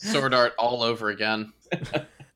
Sword 0.00 0.34
art 0.34 0.54
all 0.58 0.82
over 0.82 1.08
again. 1.10 1.52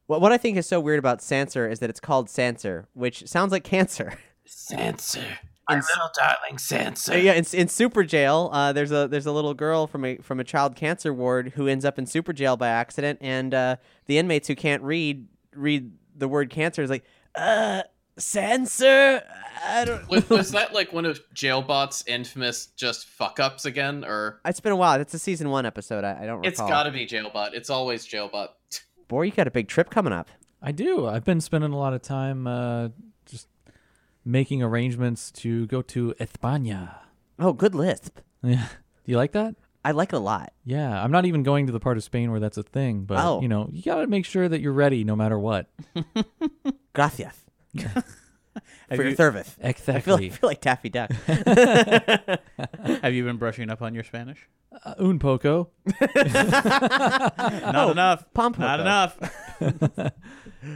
What, 0.07 0.21
what 0.21 0.33
I 0.33 0.37
think 0.37 0.59
is 0.59 0.67
so 0.67 0.81
weird 0.81 0.99
about 0.99 1.21
Sansar 1.21 1.71
is 1.71 1.79
that 1.79 1.89
it's 1.89 2.01
called 2.01 2.29
Sansar, 2.29 2.85
which 2.93 3.27
sounds 3.27 3.53
like 3.53 3.65
cancer. 3.65 4.19
Sansa. 4.47 5.25
My 5.67 5.77
little 5.77 6.11
darling 6.15 6.59
Sansa. 6.59 7.23
Yeah, 7.23 7.33
in, 7.33 7.47
in 7.55 7.69
Super 7.69 8.05
Jail, 8.05 8.51
uh, 8.53 8.75
there's 8.75 8.93
a 8.93 9.09
there's 9.09 9.25
a 9.25 9.33
little 9.33 9.55
girl 9.55 9.87
from 9.87 10.05
a 10.05 10.19
from 10.19 10.41
a 10.41 10.45
child 10.45 10.77
cancer 10.77 11.15
ward 11.15 11.55
who 11.57 11.67
ends 11.67 11.87
up 11.87 11.99
in 11.99 12.05
Super 12.05 12.35
Jail 12.35 12.59
by 12.59 12.69
accident, 12.69 13.19
and 13.23 13.55
uh, 13.55 13.77
the 14.05 14.19
inmates 14.19 14.47
who 14.47 14.55
can't 14.55 14.83
read 14.83 15.27
read 15.55 15.91
the 16.15 16.29
word 16.29 16.51
cancer 16.51 16.83
is 16.83 16.91
like, 16.91 17.05
uh, 17.35 17.83
Sanser. 18.19 19.23
I 19.67 19.85
don't. 19.85 20.09
Was, 20.09 20.29
was 20.31 20.51
that 20.53 20.73
like 20.73 20.93
one 20.93 21.05
of 21.05 21.21
Jailbot's 21.35 22.05
infamous 22.07 22.67
just 22.77 23.07
fuck 23.07 23.41
ups 23.41 23.65
again, 23.65 24.05
or 24.05 24.41
It's 24.45 24.61
been 24.61 24.73
a 24.73 24.77
while. 24.77 25.01
It's 25.01 25.15
a 25.15 25.19
season 25.19 25.51
one 25.51 25.67
episode. 25.67 26.05
I, 26.05 26.23
I 26.23 26.27
don't 26.27 26.39
recall. 26.39 26.45
it's 26.49 26.61
got 26.61 26.85
to 26.85 26.91
be 26.91 27.07
Jailbot? 27.07 27.55
It's 27.55 27.71
always 27.71 28.07
Jailbot. 28.07 28.49
Boy, 29.09 29.23
you 29.23 29.33
got 29.33 29.47
a 29.47 29.51
big 29.51 29.69
trip 29.69 29.91
coming 29.91 30.13
up. 30.13 30.29
I 30.63 30.73
do. 30.73 31.07
I've 31.07 31.25
been 31.25 31.41
spending 31.41 31.73
a 31.73 31.79
lot 31.79 31.93
of 31.93 32.03
time 32.03 32.47
uh, 32.47 32.89
just 33.27 33.49
making 34.25 34.63
arrangements 34.63 35.31
to 35.33 35.67
go 35.67 35.83
to 35.83 36.15
España. 36.21 36.97
Oh, 37.39 37.53
good 37.53 37.75
lisp. 37.75 38.19
Yeah. 38.43 38.67
Do 39.05 39.11
you 39.13 39.17
like 39.17 39.33
that? 39.33 39.55
I 39.87 39.93
like 39.93 40.13
it 40.13 40.17
a 40.17 40.19
lot. 40.19 40.53
Yeah, 40.67 41.03
I'm 41.03 41.11
not 41.11 41.25
even 41.27 41.43
going 41.43 41.67
to 41.67 41.73
the 41.73 41.81
part 41.81 41.97
of 41.97 42.05
Spain 42.05 42.31
where 42.31 42.41
that's 42.41 42.57
a 42.59 42.63
thing, 42.63 43.05
but 43.05 43.19
Oh. 43.19 43.41
you 43.43 43.49
know, 43.49 43.69
you 43.73 43.83
got 43.83 43.97
to 44.03 44.07
make 44.07 44.25
sure 44.27 44.49
that 44.49 44.61
you're 44.61 44.73
ready 44.75 45.03
no 45.05 45.17
matter 45.17 45.39
what. 45.39 45.71
Gracias 46.95 47.25
Have 47.27 47.44
for 48.89 48.97
your 48.97 49.09
you- 49.09 49.17
service. 49.17 49.57
I 49.63 49.73
feel, 49.73 49.97
Exactly. 49.97 50.27
I 50.27 50.31
feel 50.31 50.49
like 50.49 50.61
Daffy 50.61 50.89
Duck. 50.89 51.11
Have 53.03 53.15
you 53.15 53.25
been 53.25 53.37
brushing 53.37 53.71
up 53.71 53.83
on 53.83 53.95
your 53.95 54.05
Spanish? 54.05 54.49
Uh, 54.85 54.95
un 54.99 55.19
poco. 55.19 55.71
Not 56.15 57.91
enough. 57.91 58.25
Pump 58.35 58.59
Not 58.59 58.81
enough. 58.81 59.19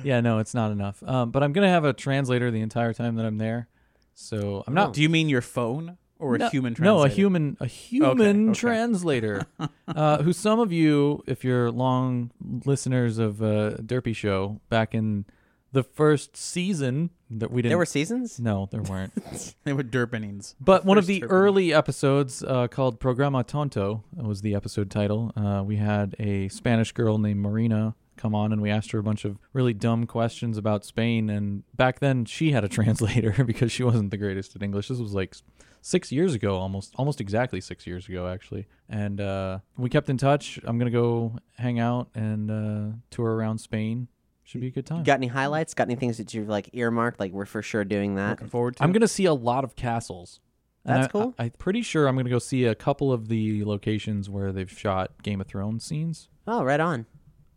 Yeah, 0.02 0.20
no, 0.20 0.38
it's 0.38 0.54
not 0.54 0.70
enough. 0.70 1.02
Um, 1.02 1.30
but 1.30 1.42
I'm 1.42 1.52
gonna 1.52 1.68
have 1.68 1.84
a 1.84 1.92
translator 1.92 2.50
the 2.50 2.60
entire 2.60 2.92
time 2.92 3.16
that 3.16 3.26
I'm 3.26 3.38
there, 3.38 3.68
so 4.14 4.64
I'm 4.66 4.74
not. 4.74 4.92
Do 4.92 5.02
you 5.02 5.08
mean 5.08 5.28
your 5.28 5.40
phone 5.40 5.96
or 6.18 6.36
a 6.36 6.48
human 6.50 6.74
translator? 6.74 6.98
No, 6.98 7.04
a 7.04 7.08
human, 7.08 7.56
a 7.60 7.66
human 7.66 8.50
okay. 8.50 8.58
translator, 8.58 9.46
uh, 9.88 10.22
who 10.22 10.32
some 10.32 10.60
of 10.60 10.72
you, 10.72 11.22
if 11.26 11.44
you're 11.44 11.70
long 11.70 12.30
listeners 12.64 13.18
of 13.18 13.42
uh, 13.42 13.76
Derpy 13.78 14.14
Show, 14.14 14.60
back 14.68 14.94
in 14.94 15.24
the 15.72 15.82
first 15.82 16.36
season 16.36 17.10
that 17.30 17.50
we 17.50 17.62
didn't. 17.62 17.70
there 17.70 17.78
were 17.78 17.86
seasons. 17.86 18.40
no, 18.40 18.68
there 18.70 18.82
weren't. 18.82 19.12
They 19.64 19.72
were 19.72 19.82
derpenings. 19.82 20.54
But 20.60 20.84
one 20.84 20.96
of 20.98 21.06
the 21.06 21.20
Derpy. 21.20 21.26
early 21.28 21.74
episodes 21.74 22.42
uh, 22.42 22.68
called 22.68 23.00
Programa 23.00 23.44
Tonto 23.44 24.04
was 24.16 24.40
the 24.40 24.54
episode 24.54 24.90
title. 24.90 25.32
Uh, 25.36 25.62
we 25.62 25.76
had 25.76 26.16
a 26.18 26.48
Spanish 26.48 26.92
girl 26.92 27.18
named 27.18 27.40
Marina 27.40 27.94
come 28.16 28.34
on 28.34 28.52
and 28.52 28.60
we 28.60 28.68
asked 28.68 28.90
her 28.90 28.98
a 28.98 29.02
bunch 29.02 29.24
of 29.24 29.38
really 29.52 29.72
dumb 29.72 30.06
questions 30.06 30.58
about 30.58 30.84
Spain. 30.84 31.30
And 31.30 31.62
back 31.76 32.00
then 32.00 32.24
she 32.24 32.50
had 32.50 32.64
a 32.64 32.68
translator 32.76 33.44
because 33.44 33.70
she 33.72 33.82
wasn't 33.84 34.10
the 34.10 34.16
greatest 34.16 34.56
at 34.56 34.62
English. 34.62 34.88
This 34.88 34.98
was 34.98 35.14
like 35.14 35.36
six 35.80 36.10
years 36.12 36.34
ago, 36.34 36.56
almost 36.56 36.92
almost 36.96 37.20
exactly 37.20 37.60
six 37.60 37.86
years 37.86 38.08
ago, 38.08 38.26
actually. 38.26 38.66
And 38.88 39.20
uh, 39.20 39.60
we 39.76 39.88
kept 39.88 40.10
in 40.10 40.18
touch. 40.18 40.58
I'm 40.64 40.78
gonna 40.78 40.90
go 40.90 41.36
hang 41.56 41.78
out 41.78 42.08
and 42.14 42.50
uh, 42.50 42.96
tour 43.10 43.34
around 43.34 43.58
Spain. 43.58 44.08
Should 44.48 44.62
be 44.62 44.68
a 44.68 44.70
good 44.70 44.86
time. 44.86 45.02
Got 45.02 45.18
any 45.18 45.26
highlights? 45.26 45.74
Got 45.74 45.88
any 45.88 45.94
things 45.96 46.16
that 46.16 46.32
you've 46.32 46.48
like 46.48 46.70
earmarked? 46.72 47.20
Like 47.20 47.32
we're 47.32 47.44
for 47.44 47.60
sure 47.60 47.84
doing 47.84 48.14
that. 48.14 48.30
Looking 48.30 48.48
forward 48.48 48.76
to. 48.76 48.82
I'm 48.82 48.88
it. 48.88 48.92
gonna 48.94 49.06
see 49.06 49.26
a 49.26 49.34
lot 49.34 49.62
of 49.62 49.76
castles. 49.76 50.40
And 50.86 50.96
That's 50.96 51.08
I- 51.08 51.10
cool. 51.10 51.34
I, 51.38 51.44
am 51.44 51.50
pretty 51.58 51.82
sure 51.82 52.06
I'm 52.06 52.16
gonna 52.16 52.30
go 52.30 52.38
see 52.38 52.64
a 52.64 52.74
couple 52.74 53.12
of 53.12 53.28
the 53.28 53.62
locations 53.64 54.30
where 54.30 54.50
they've 54.50 54.70
shot 54.70 55.22
Game 55.22 55.42
of 55.42 55.48
Thrones 55.48 55.84
scenes. 55.84 56.30
Oh, 56.46 56.64
right 56.64 56.80
on. 56.80 57.04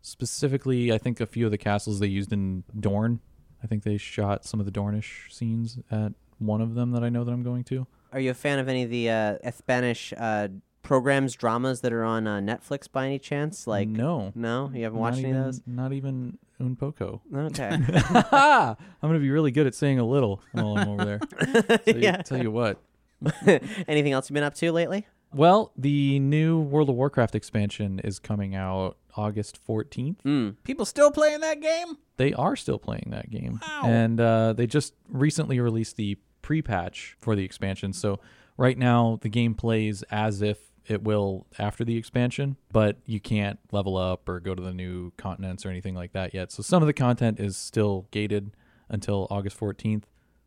Specifically, 0.02 0.92
I 0.92 0.98
think 0.98 1.18
a 1.18 1.24
few 1.24 1.46
of 1.46 1.50
the 1.50 1.56
castles 1.56 1.98
they 1.98 2.08
used 2.08 2.30
in 2.30 2.64
Dorne. 2.78 3.20
I 3.64 3.66
think 3.66 3.84
they 3.84 3.96
shot 3.96 4.44
some 4.44 4.60
of 4.60 4.66
the 4.66 4.72
Dornish 4.72 5.32
scenes 5.32 5.78
at 5.90 6.12
one 6.40 6.60
of 6.60 6.74
them 6.74 6.90
that 6.90 7.02
I 7.02 7.08
know 7.08 7.24
that 7.24 7.32
I'm 7.32 7.42
going 7.42 7.64
to. 7.64 7.86
Are 8.12 8.20
you 8.20 8.32
a 8.32 8.34
fan 8.34 8.58
of 8.58 8.68
any 8.68 8.82
of 8.82 8.90
the 8.90 9.08
uh, 9.08 9.50
Spanish 9.52 10.12
uh, 10.18 10.48
programs, 10.82 11.34
dramas 11.34 11.80
that 11.82 11.92
are 11.92 12.04
on 12.04 12.26
uh, 12.26 12.38
Netflix 12.40 12.90
by 12.90 13.06
any 13.06 13.18
chance? 13.18 13.66
Like 13.66 13.88
no, 13.88 14.32
no, 14.34 14.70
you 14.74 14.84
haven't 14.84 14.98
not 14.98 15.02
watched 15.12 15.18
any 15.18 15.30
of 15.30 15.44
those. 15.44 15.62
Not 15.66 15.92
even 15.92 16.38
un 16.60 16.76
poco. 16.76 17.22
Okay. 17.34 17.70
I'm 18.32 18.76
gonna 19.02 19.18
be 19.18 19.30
really 19.30 19.50
good 19.50 19.66
at 19.66 19.74
saying 19.74 19.98
a 19.98 20.06
little 20.06 20.42
while 20.52 20.76
I'm 20.78 20.88
over 20.88 21.04
there. 21.04 21.18
Tell 21.18 21.80
you, 21.96 22.00
Yeah. 22.00 22.16
tell 22.22 22.42
you 22.42 22.50
what. 22.50 22.78
Anything 23.88 24.12
else 24.12 24.28
you've 24.28 24.34
been 24.34 24.42
up 24.42 24.54
to 24.56 24.72
lately? 24.72 25.06
Well, 25.34 25.72
the 25.76 26.18
new 26.18 26.60
World 26.60 26.90
of 26.90 26.96
Warcraft 26.96 27.34
expansion 27.34 28.00
is 28.04 28.18
coming 28.18 28.54
out 28.54 28.98
August 29.16 29.58
14th. 29.66 30.16
Mm. 30.26 30.56
People 30.64 30.84
still 30.84 31.10
playing 31.10 31.40
that 31.40 31.60
game? 31.60 31.96
they 32.18 32.32
are 32.34 32.54
still 32.54 32.78
playing 32.78 33.08
that 33.10 33.30
game. 33.30 33.58
Wow. 33.62 33.82
And 33.86 34.20
uh, 34.20 34.52
they 34.52 34.66
just 34.66 34.94
recently 35.08 35.58
released 35.58 35.96
the 35.96 36.18
pre 36.42 36.60
patch 36.62 37.16
for 37.18 37.34
the 37.34 37.42
expansion. 37.44 37.92
So 37.92 38.20
right 38.56 38.76
now, 38.78 39.18
the 39.22 39.28
game 39.28 39.54
plays 39.54 40.02
as 40.10 40.42
if 40.42 40.58
it 40.86 41.02
will 41.02 41.46
after 41.58 41.84
the 41.84 41.96
expansion, 41.96 42.56
but 42.72 42.98
you 43.06 43.20
can't 43.20 43.58
level 43.70 43.96
up 43.96 44.28
or 44.28 44.40
go 44.40 44.54
to 44.54 44.62
the 44.62 44.74
new 44.74 45.12
continents 45.16 45.64
or 45.64 45.70
anything 45.70 45.94
like 45.94 46.12
that 46.12 46.34
yet. 46.34 46.50
So 46.52 46.62
some 46.62 46.82
of 46.82 46.86
the 46.86 46.92
content 46.92 47.38
is 47.40 47.56
still 47.56 48.08
gated 48.10 48.52
until 48.88 49.26
August 49.30 49.58
14th. 49.58 50.04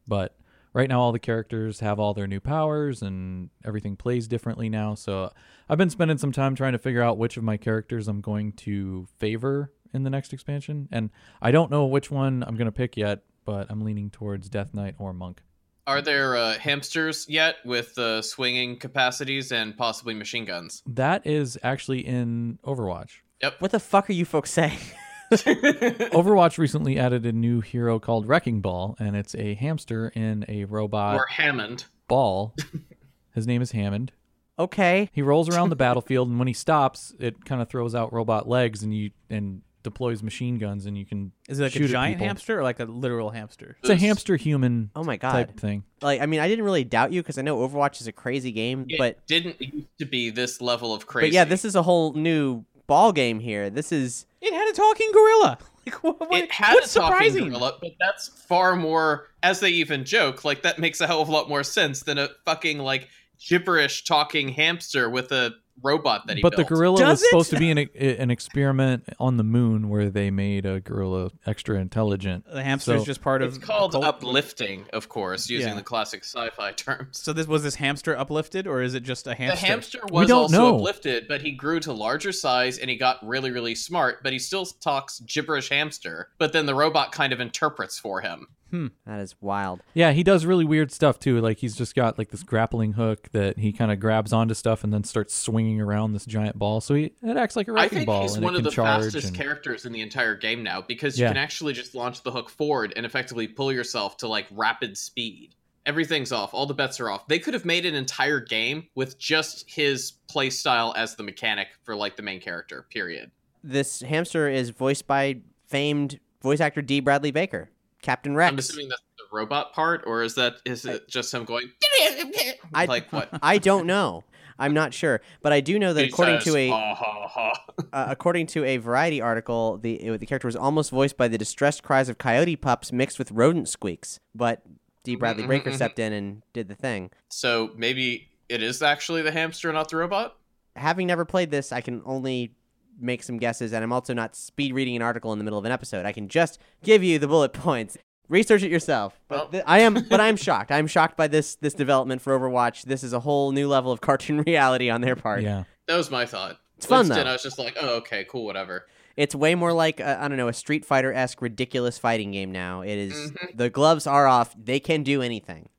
But 0.08 0.38
right 0.74 0.90
now, 0.90 1.00
all 1.00 1.12
the 1.12 1.20
characters 1.20 1.80
have 1.80 2.00
all 2.00 2.14
their 2.14 2.28
new 2.28 2.40
powers 2.40 3.02
and 3.02 3.50
everything 3.64 3.96
plays 3.96 4.28
differently 4.28 4.70
now. 4.70 4.94
So 4.94 5.32
I've 5.70 5.78
been 5.78 5.90
spending 5.90 6.18
some 6.18 6.32
time 6.32 6.56
trying 6.56 6.74
to 6.74 6.80
figure 6.80 7.02
out 7.02 7.18
which 7.18 7.38
of 7.38 7.44
my 7.44 7.58
characters 7.58 8.08
I'm 8.08 8.22
going 8.22 8.52
to 8.54 9.08
favor 9.18 9.72
in 9.94 10.04
the 10.04 10.10
next 10.10 10.34
expansion. 10.34 10.90
And 10.92 11.10
I 11.42 11.52
don't 11.52 11.72
know 11.72 11.86
which 11.86 12.12
one 12.12 12.44
I'm 12.46 12.56
going 12.56 12.66
to 12.66 12.72
pick 12.72 12.98
yet, 12.98 13.24
but 13.46 13.68
I'm 13.70 13.84
leaning 13.84 14.10
towards 14.10 14.50
Death 14.50 14.74
Knight 14.74 14.96
or 15.00 15.14
Monk. 15.14 15.42
Are 15.88 16.02
there 16.02 16.36
uh, 16.36 16.58
hamsters 16.58 17.28
yet 17.30 17.58
with 17.64 17.98
uh, 17.98 18.22
swinging 18.24 18.78
capacities 18.78 19.52
and 19.52 19.78
possibly 19.78 20.16
machine 20.16 20.44
guns? 20.46 20.82
That 20.88 21.28
is 21.28 21.60
actually 21.62 22.06
in 22.06 22.58
Overwatch. 22.66 23.18
Yep. 23.42 23.56
What 23.60 23.72
the 23.72 23.80
fuck 23.80 24.10
are 24.10 24.14
you 24.14 24.26
folks 24.26 24.50
saying? 24.52 24.80
Overwatch 25.32 26.58
recently 26.58 26.98
added 26.98 27.26
a 27.26 27.32
new 27.32 27.62
hero 27.62 28.00
called 28.00 28.28
Wrecking 28.28 28.62
Ball, 28.62 28.96
and 29.00 29.16
it's 29.16 29.36
a 29.36 29.54
hamster 29.56 30.10
in 30.16 30.46
a 30.48 30.66
robot 30.66 31.16
or 31.16 31.28
Hammond? 31.28 31.86
ball. 32.08 32.56
His 33.36 33.46
name 33.46 33.62
is 33.62 33.72
Hammond. 33.72 34.12
okay. 34.58 35.10
He 35.14 35.22
rolls 35.22 35.50
around 35.50 35.70
the 35.70 35.76
battlefield, 35.88 36.30
and 36.30 36.40
when 36.40 36.48
he 36.48 36.54
stops, 36.54 37.14
it 37.20 37.46
kind 37.46 37.62
of 37.62 37.70
throws 37.70 37.94
out 37.94 38.14
robot 38.14 38.48
legs, 38.48 38.82
and 38.82 38.94
you 38.96 39.12
and 39.30 39.62
deploys 39.86 40.22
machine 40.22 40.58
guns, 40.58 40.86
and 40.86 40.98
you 40.98 41.06
can. 41.06 41.32
Is 41.48 41.60
it 41.60 41.64
like 41.64 41.72
shoot 41.72 41.84
a 41.84 41.86
at 41.86 41.90
giant 41.92 42.16
people. 42.18 42.28
hamster 42.28 42.60
or 42.60 42.64
like 42.64 42.82
a 42.82 42.86
literal 42.86 43.30
hamster? 43.30 43.78
It's 43.80 43.90
a 43.90 43.96
hamster 43.96 44.36
human 44.36 44.92
Oh 44.96 45.04
my 45.06 45.16
god. 45.16 45.32
type 45.32 45.58
thing. 45.58 45.86
Like 46.02 46.20
I 46.20 46.26
mean, 46.26 46.42
I 46.42 46.50
didn't 46.50 46.66
really 46.66 46.84
doubt 46.84 47.14
you 47.14 47.22
because 47.22 47.38
I 47.38 47.42
know 47.42 47.58
Overwatch 47.66 48.02
is 48.02 48.08
a 48.08 48.12
crazy 48.12 48.52
game, 48.52 48.86
It 48.90 48.98
but 48.98 49.26
didn't 49.28 49.62
used 49.62 49.88
to 50.00 50.06
be 50.06 50.30
this 50.30 50.60
level 50.60 50.94
of 50.94 51.08
crazy. 51.08 51.30
but 51.30 51.34
yeah, 51.34 51.46
this 51.46 51.64
is 51.64 51.76
a 51.76 51.84
whole 51.84 52.12
new 52.14 52.66
ball 52.88 53.14
game 53.14 53.40
here. 53.40 53.70
This 53.70 53.92
is 53.94 54.26
It 54.42 54.54
had 54.54 54.68
a 54.70 54.74
talking 54.74 55.10
gorilla. 55.14 55.58
Like 55.88 56.04
what? 56.04 56.20
what 56.20 56.44
it 56.44 56.52
had 56.52 56.74
what's 56.74 56.96
a 56.96 57.00
talking 57.00 57.14
surprising? 57.16 57.50
gorilla, 57.50 57.78
but 57.80 57.92
that's 58.00 58.28
far 58.28 58.76
more. 58.76 59.28
As 59.44 59.60
they 59.60 59.70
even 59.70 60.04
joke, 60.04 60.44
like 60.44 60.64
that 60.64 60.80
makes 60.80 61.00
a 61.00 61.06
hell 61.06 61.22
of 61.22 61.30
a 61.30 61.32
lot 61.32 61.48
more 61.48 61.62
sense 61.64 62.02
than 62.02 62.18
a 62.18 62.30
fucking 62.44 62.80
like 62.80 63.08
gibberish 63.48 64.04
talking 64.04 64.50
hamster 64.50 65.10
with 65.12 65.32
a 65.32 65.52
robot 65.84 66.26
that 66.28 66.38
he 66.38 66.42
But 66.42 66.56
the 66.56 66.64
gorilla 66.64 66.98
Does 66.98 67.08
was 67.20 67.24
it? 67.24 67.26
supposed 67.30 67.50
to 67.52 67.60
be 67.60 67.72
an, 67.72 67.78
an 67.96 68.32
experiment 68.32 69.04
on 69.20 69.38
the 69.38 69.44
moon 69.44 69.90
where 69.90 70.10
they 70.10 70.32
made 70.32 70.66
a 70.66 70.80
gorilla 70.80 71.32
extra 71.46 71.80
intelligent. 71.80 72.46
The 72.52 72.64
hamster 72.64 72.96
is 72.96 73.02
So- 73.02 73.06
just 73.06 73.22
part 73.22 73.42
of. 73.42 73.50
It's 73.56 73.64
called 73.64 73.92
cult? 73.92 74.04
uplifting, 74.06 74.86
of 74.94 75.10
course, 75.10 75.50
using 75.50 75.70
Yeah. 75.70 75.76
the 75.76 75.82
classic 75.84 76.24
sci-fi 76.24 76.72
terms. 76.72 77.20
So 77.20 77.34
this 77.34 77.48
was 77.48 77.64
this 77.64 77.76
hamster 77.76 78.18
uplifted, 78.18 78.68
or 78.68 78.82
is 78.82 78.94
it 78.96 79.04
just 79.04 79.28
a 79.28 79.36
hamster? 79.36 79.62
The 79.62 79.68
hamster? 79.68 79.98
hamster 80.00 80.14
was 80.14 80.28
don't 80.28 80.42
also 80.44 80.58
know. 80.58 80.76
uplifted, 80.76 81.28
but 81.28 81.42
he 81.42 81.52
grew 81.52 81.80
to 81.82 81.94
larger 81.94 82.32
size 82.32 82.78
and 82.78 82.90
he 82.90 82.96
got 82.96 83.26
really, 83.26 83.52
really 83.52 83.76
smart. 83.76 84.24
But 84.24 84.34
he 84.34 84.40
still 84.40 84.66
talks 84.66 85.20
gibberish 85.22 85.70
hamster. 85.70 86.30
But 86.38 86.54
then 86.54 86.66
the 86.66 86.76
robot 86.76 87.12
kind 87.12 87.34
of 87.34 87.40
interprets 87.40 88.00
for 88.00 88.22
him. 88.22 88.48
Hmm. 88.72 88.88
that 89.06 89.20
is 89.20 89.36
wild. 89.42 89.82
Yeah, 89.94 90.12
he 90.12 90.24
does 90.24 90.46
really 90.46 90.66
weird 90.66 90.92
stuff 90.92 91.20
too. 91.20 91.40
Like 91.40 91.60
he's 91.60 91.76
just 91.76 91.96
got 91.96 92.18
like 92.18 92.30
this 92.30 92.44
grappling 92.44 92.94
hook 92.94 93.30
that 93.32 93.58
he 93.60 93.72
kind 93.72 93.92
of 93.92 94.00
grabs 94.00 94.34
onto 94.34 94.54
stuff 94.54 94.84
and 94.84 94.94
then 94.94 95.04
starts 95.04 95.34
swinging 95.36 95.80
around 95.80 96.14
this 96.14 96.26
giant 96.26 96.58
ball. 96.58 96.82
So 96.82 96.94
he 96.96 97.14
it 97.24 97.38
acts 97.38 97.56
like 97.56 97.68
a 97.68 97.72
wrecking 97.72 97.74
ball. 97.74 97.88
I 97.96 97.98
think 97.98 98.06
ball 98.08 98.22
he's 98.24 98.36
and 98.36 98.44
one 98.44 98.56
of 98.56 98.64
the 98.64 98.72
fastest 98.72 99.28
and- 99.28 99.36
characters 99.38 99.86
in 99.86 99.92
the 99.94 100.02
entire 100.02 100.36
game 100.36 100.64
now 100.64 100.82
because 100.82 101.18
you 101.18 101.24
Yeah. 101.26 101.30
can 101.30 101.38
actually 101.38 101.74
just 101.74 101.96
launch 101.96 102.24
the 102.24 102.32
hook 102.32 102.50
forward 102.50 102.94
and 102.96 103.06
effectively 103.06 103.48
pull 103.48 103.72
yourself 103.72 104.18
to 104.18 104.28
like 104.28 104.48
rapid 104.52 104.98
speed. 104.98 105.56
Everything's 105.86 106.32
off. 106.32 106.54
All 106.56 106.66
the 106.66 106.74
bets 106.74 107.00
are 107.00 107.12
off. 107.12 107.28
They 107.28 107.38
could 107.38 107.54
have 107.54 107.64
made 107.66 107.86
an 107.86 107.94
entire 107.94 108.40
game 108.40 108.88
with 108.96 109.20
just 109.20 109.70
his 109.70 110.14
play 110.28 110.50
style 110.50 110.94
as 110.98 111.16
the 111.16 111.22
mechanic 111.22 111.68
for 111.84 111.96
like 111.96 112.16
the 112.16 112.24
main 112.24 112.42
character. 112.42 112.88
Period. 112.90 113.30
This 113.64 114.02
hamster 114.02 114.50
is 114.50 114.72
voiced 114.72 115.06
by 115.06 115.38
famed 115.68 116.20
voice 116.42 116.60
actor 116.60 116.82
D. 116.82 117.00
Bradley 117.02 117.30
Baker, 117.32 117.70
Captain 118.06 118.36
Rex. 118.36 118.52
I'm 118.52 118.60
assuming 118.60 118.90
that's 118.90 119.02
the 119.18 119.36
robot 119.36 119.74
part, 119.74 120.04
or 120.08 120.24
is 120.24 120.36
that 120.36 120.56
is 120.66 120.86
it 120.86 121.10
just 121.10 121.34
him 121.34 121.44
going 121.44 121.72
I- 122.74 122.86
like 122.86 123.12
what? 123.12 123.30
I 123.42 123.58
don't 123.58 123.86
know. 123.88 124.24
I'm 124.58 124.74
not 124.74 124.94
sure, 124.94 125.20
but 125.42 125.52
I 125.52 125.60
do 125.60 125.78
know 125.78 125.92
that 125.94 126.02
He 126.06 126.08
according 126.10 126.40
says, 126.40 126.54
to 126.54 126.58
a 126.58 126.70
"Ha, 126.70 126.96
ha, 126.96 127.28
ha." 127.28 127.54
uh, 127.94 128.06
according 128.08 128.48
to 128.48 128.64
a 128.64 128.78
Variety 128.78 129.20
article, 129.20 129.78
the 129.78 129.96
it- 129.96 130.20
the 130.20 130.26
character 130.26 130.48
was 130.48 130.56
almost 130.56 130.92
voiced 130.92 131.18
by 131.18 131.28
the 131.28 131.38
distressed 131.38 131.84
cries 131.84 132.08
of 132.08 132.18
coyote 132.18 132.56
pups 132.56 132.94
mixed 132.94 133.20
with 133.20 133.32
rodent 133.32 133.68
squeaks. 133.68 134.22
But 134.34 134.62
D. 135.04 135.16
Bradley 135.16 135.44
Mhm, 135.44 135.50
Baker 135.50 135.72
mhm. 135.72 135.76
stepped 135.76 136.00
in 136.00 136.14
and 136.14 136.42
did 136.54 136.70
the 136.70 136.76
thing. 136.76 137.12
So 137.30 137.72
maybe 137.76 138.30
it 138.48 138.64
is 138.64 138.82
actually 138.82 139.24
the 139.24 139.32
hamster, 139.32 139.74
not 139.74 139.90
the 139.90 139.98
robot. 139.98 140.38
Having 140.78 141.08
never 141.08 141.26
played 141.26 141.52
this, 141.52 141.72
I 141.74 141.82
can 141.82 142.02
only 142.06 142.54
make 143.00 143.24
some 143.24 143.38
guesses, 143.38 143.74
and 143.74 143.84
I'm 143.84 143.92
also 143.94 144.14
not 144.14 144.36
speed 144.36 144.74
reading 144.74 144.96
an 144.96 145.02
article 145.02 145.32
in 145.34 145.38
the 145.40 145.44
middle 145.44 145.60
of 145.60 145.66
an 145.66 145.72
episode. 145.72 146.06
I 146.06 146.12
can 146.12 146.28
just 146.28 146.60
give 146.84 147.04
you 147.04 147.20
the 147.20 147.28
bullet 147.28 147.54
points. 147.54 147.98
Research 148.28 148.64
it 148.64 148.72
yourself. 148.72 149.20
But 149.28 149.38
Well- 149.38 149.48
th- 149.50 149.64
I 149.68 149.80
am, 149.80 149.94
but 150.10 150.20
I'm 150.20 150.36
shocked. 150.36 150.72
I'm 150.72 150.88
shocked 150.88 151.16
by 151.16 151.28
this 151.28 151.56
this 151.56 151.74
development 151.76 152.22
for 152.22 152.38
Overwatch. 152.38 152.84
This 152.84 153.04
is 153.04 153.14
a 153.14 153.20
whole 153.20 153.52
new 153.52 153.68
level 153.68 153.92
of 153.92 154.02
cartoon 154.02 154.42
reality 154.48 154.90
on 154.90 155.02
their 155.02 155.16
part. 155.16 155.44
Yeah. 155.44 155.66
That 155.88 155.96
was 155.98 156.10
my 156.10 156.26
thought. 156.26 156.58
It's 156.78 156.86
fun, 156.88 157.06
Instead, 157.06 157.26
though. 157.26 157.30
I 157.30 157.34
was 157.34 157.44
just 157.44 157.60
like, 157.60 157.78
oh, 157.80 157.98
okay, 157.98 158.26
cool, 158.28 158.44
whatever. 158.46 158.88
It's 159.16 159.34
way 159.36 159.54
more 159.56 159.72
like 159.72 160.02
I 160.02 160.26
I 160.26 160.28
don't 160.28 160.38
know 160.38 160.48
a 160.48 160.54
Street 160.54 160.84
Fighter 160.86 161.14
esque 161.14 161.42
ridiculous 161.42 161.98
fighting 162.00 162.32
game 162.32 162.52
now. 162.52 162.82
It 162.82 162.98
is- 162.98 163.32
Mhm. 163.32 163.56
the 163.58 163.70
gloves 163.70 164.08
are 164.08 164.26
off. 164.28 164.56
They 164.62 164.80
can 164.80 165.04
do 165.04 165.22
anything. 165.22 165.70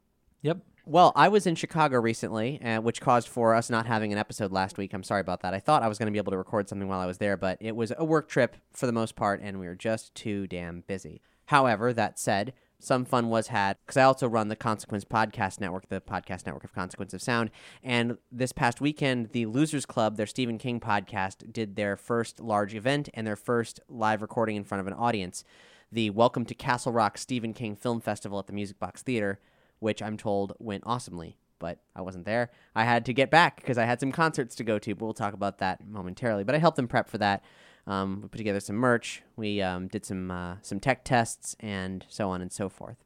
Yep. 0.43 0.59
Well, 0.89 1.11
I 1.17 1.27
was 1.27 1.49
in 1.49 1.57
Chicago 1.57 1.99
recently, 1.99 2.63
uh, 2.63 2.81
which 2.81 3.01
caused 3.01 3.27
for 3.27 3.57
us 3.57 3.69
not 3.69 3.87
having 3.87 4.13
an 4.13 4.21
episode 4.21 4.53
last 4.53 4.79
week. 4.79 4.95
I'm 4.95 5.03
sorry 5.03 5.21
about 5.21 5.43
that. 5.43 5.53
I 5.53 5.59
thought 5.59 5.83
I 5.83 5.89
was 5.89 5.99
going 5.99 6.07
to 6.07 6.13
be 6.13 6.19
able 6.19 6.31
to 6.31 6.39
record 6.39 6.69
something 6.69 6.87
while 6.87 7.01
I 7.01 7.07
was 7.07 7.19
there, 7.19 7.37
but 7.37 7.59
it 7.61 7.75
was 7.75 7.93
a 7.99 8.05
work 8.05 8.29
trip 8.29 8.55
for 8.73 8.87
the 8.87 8.93
most 8.93 9.17
part, 9.17 9.41
and 9.43 9.59
we 9.59 9.67
were 9.67 9.75
just 9.75 10.15
too 10.15 10.47
damn 10.47 10.83
busy. 10.83 11.21
However, 11.47 11.93
that 11.93 12.21
said, 12.21 12.53
some 12.79 13.05
fun 13.05 13.31
was 13.31 13.49
had 13.49 13.79
because 13.85 13.97
I 13.97 14.05
also 14.05 14.29
run 14.29 14.47
the 14.47 14.55
Consequence 14.55 15.05
Podcast 15.05 15.59
Network, 15.59 15.89
the 15.89 16.01
podcast 16.01 16.47
network 16.47 16.63
of 16.63 16.73
Consequence 16.73 17.13
of 17.13 17.21
Sound. 17.21 17.51
And 17.83 18.19
this 18.31 18.53
past 18.53 18.81
weekend, 18.81 19.31
the 19.33 19.47
Losers 19.47 19.87
Club, 19.87 20.17
their 20.17 20.25
Stephen 20.25 20.57
King 20.57 20.79
podcast, 20.79 21.53
did 21.53 21.75
their 21.75 21.97
first 21.97 22.39
large 22.39 22.77
event 22.77 23.09
and 23.13 23.27
their 23.27 23.35
first 23.35 23.81
live 23.89 24.23
recording 24.23 24.55
in 24.55 24.63
front 24.63 24.83
of 24.83 24.87
an 24.87 24.93
audience. 24.93 25.43
The 25.91 26.11
Welcome 26.11 26.45
to 26.45 26.55
Castle 26.55 26.93
Rock 26.93 27.19
Stephen 27.19 27.55
King 27.55 27.75
Film 27.75 28.01
Festival 28.01 28.39
at 28.39 28.47
the 28.47 28.53
Music 28.53 28.79
Box 28.79 29.03
Theater 29.03 29.41
which 29.79 30.03
I'm 30.03 30.17
told 30.17 30.55
went 30.59 30.85
awesomely. 30.87 31.37
But 31.59 31.79
I 31.95 32.03
wasn't 32.03 32.27
there. 32.27 32.51
I 32.75 32.85
had 32.85 33.07
to 33.07 33.15
get 33.15 33.31
back 33.31 33.57
because 33.57 33.79
I 33.79 33.85
had 33.85 33.99
some 33.99 34.13
concerts 34.13 34.55
to 34.57 34.65
go 34.65 34.79
to. 34.79 34.95
But 34.95 35.05
we'll 35.07 35.15
talk 35.15 35.33
about 35.33 35.59
that 35.59 35.87
momentarily. 35.89 36.45
But 36.45 36.55
I 36.55 36.59
helped 36.59 36.77
them 36.77 36.89
prep 36.89 37.09
for 37.09 37.19
that. 37.19 37.43
Um, 37.87 38.21
we 38.23 38.29
put 38.29 38.39
together 38.39 38.61
some 38.61 38.77
merch. 38.77 39.23
We 39.37 39.63
um, 39.63 39.89
did 39.89 40.05
some 40.05 40.31
uh, 40.31 40.57
some 40.63 40.81
tech 40.81 41.05
tests 41.05 41.57
and 41.61 42.05
so 42.09 42.31
on 42.31 42.43
and 42.43 42.53
so 42.53 42.69
forth. 42.69 42.97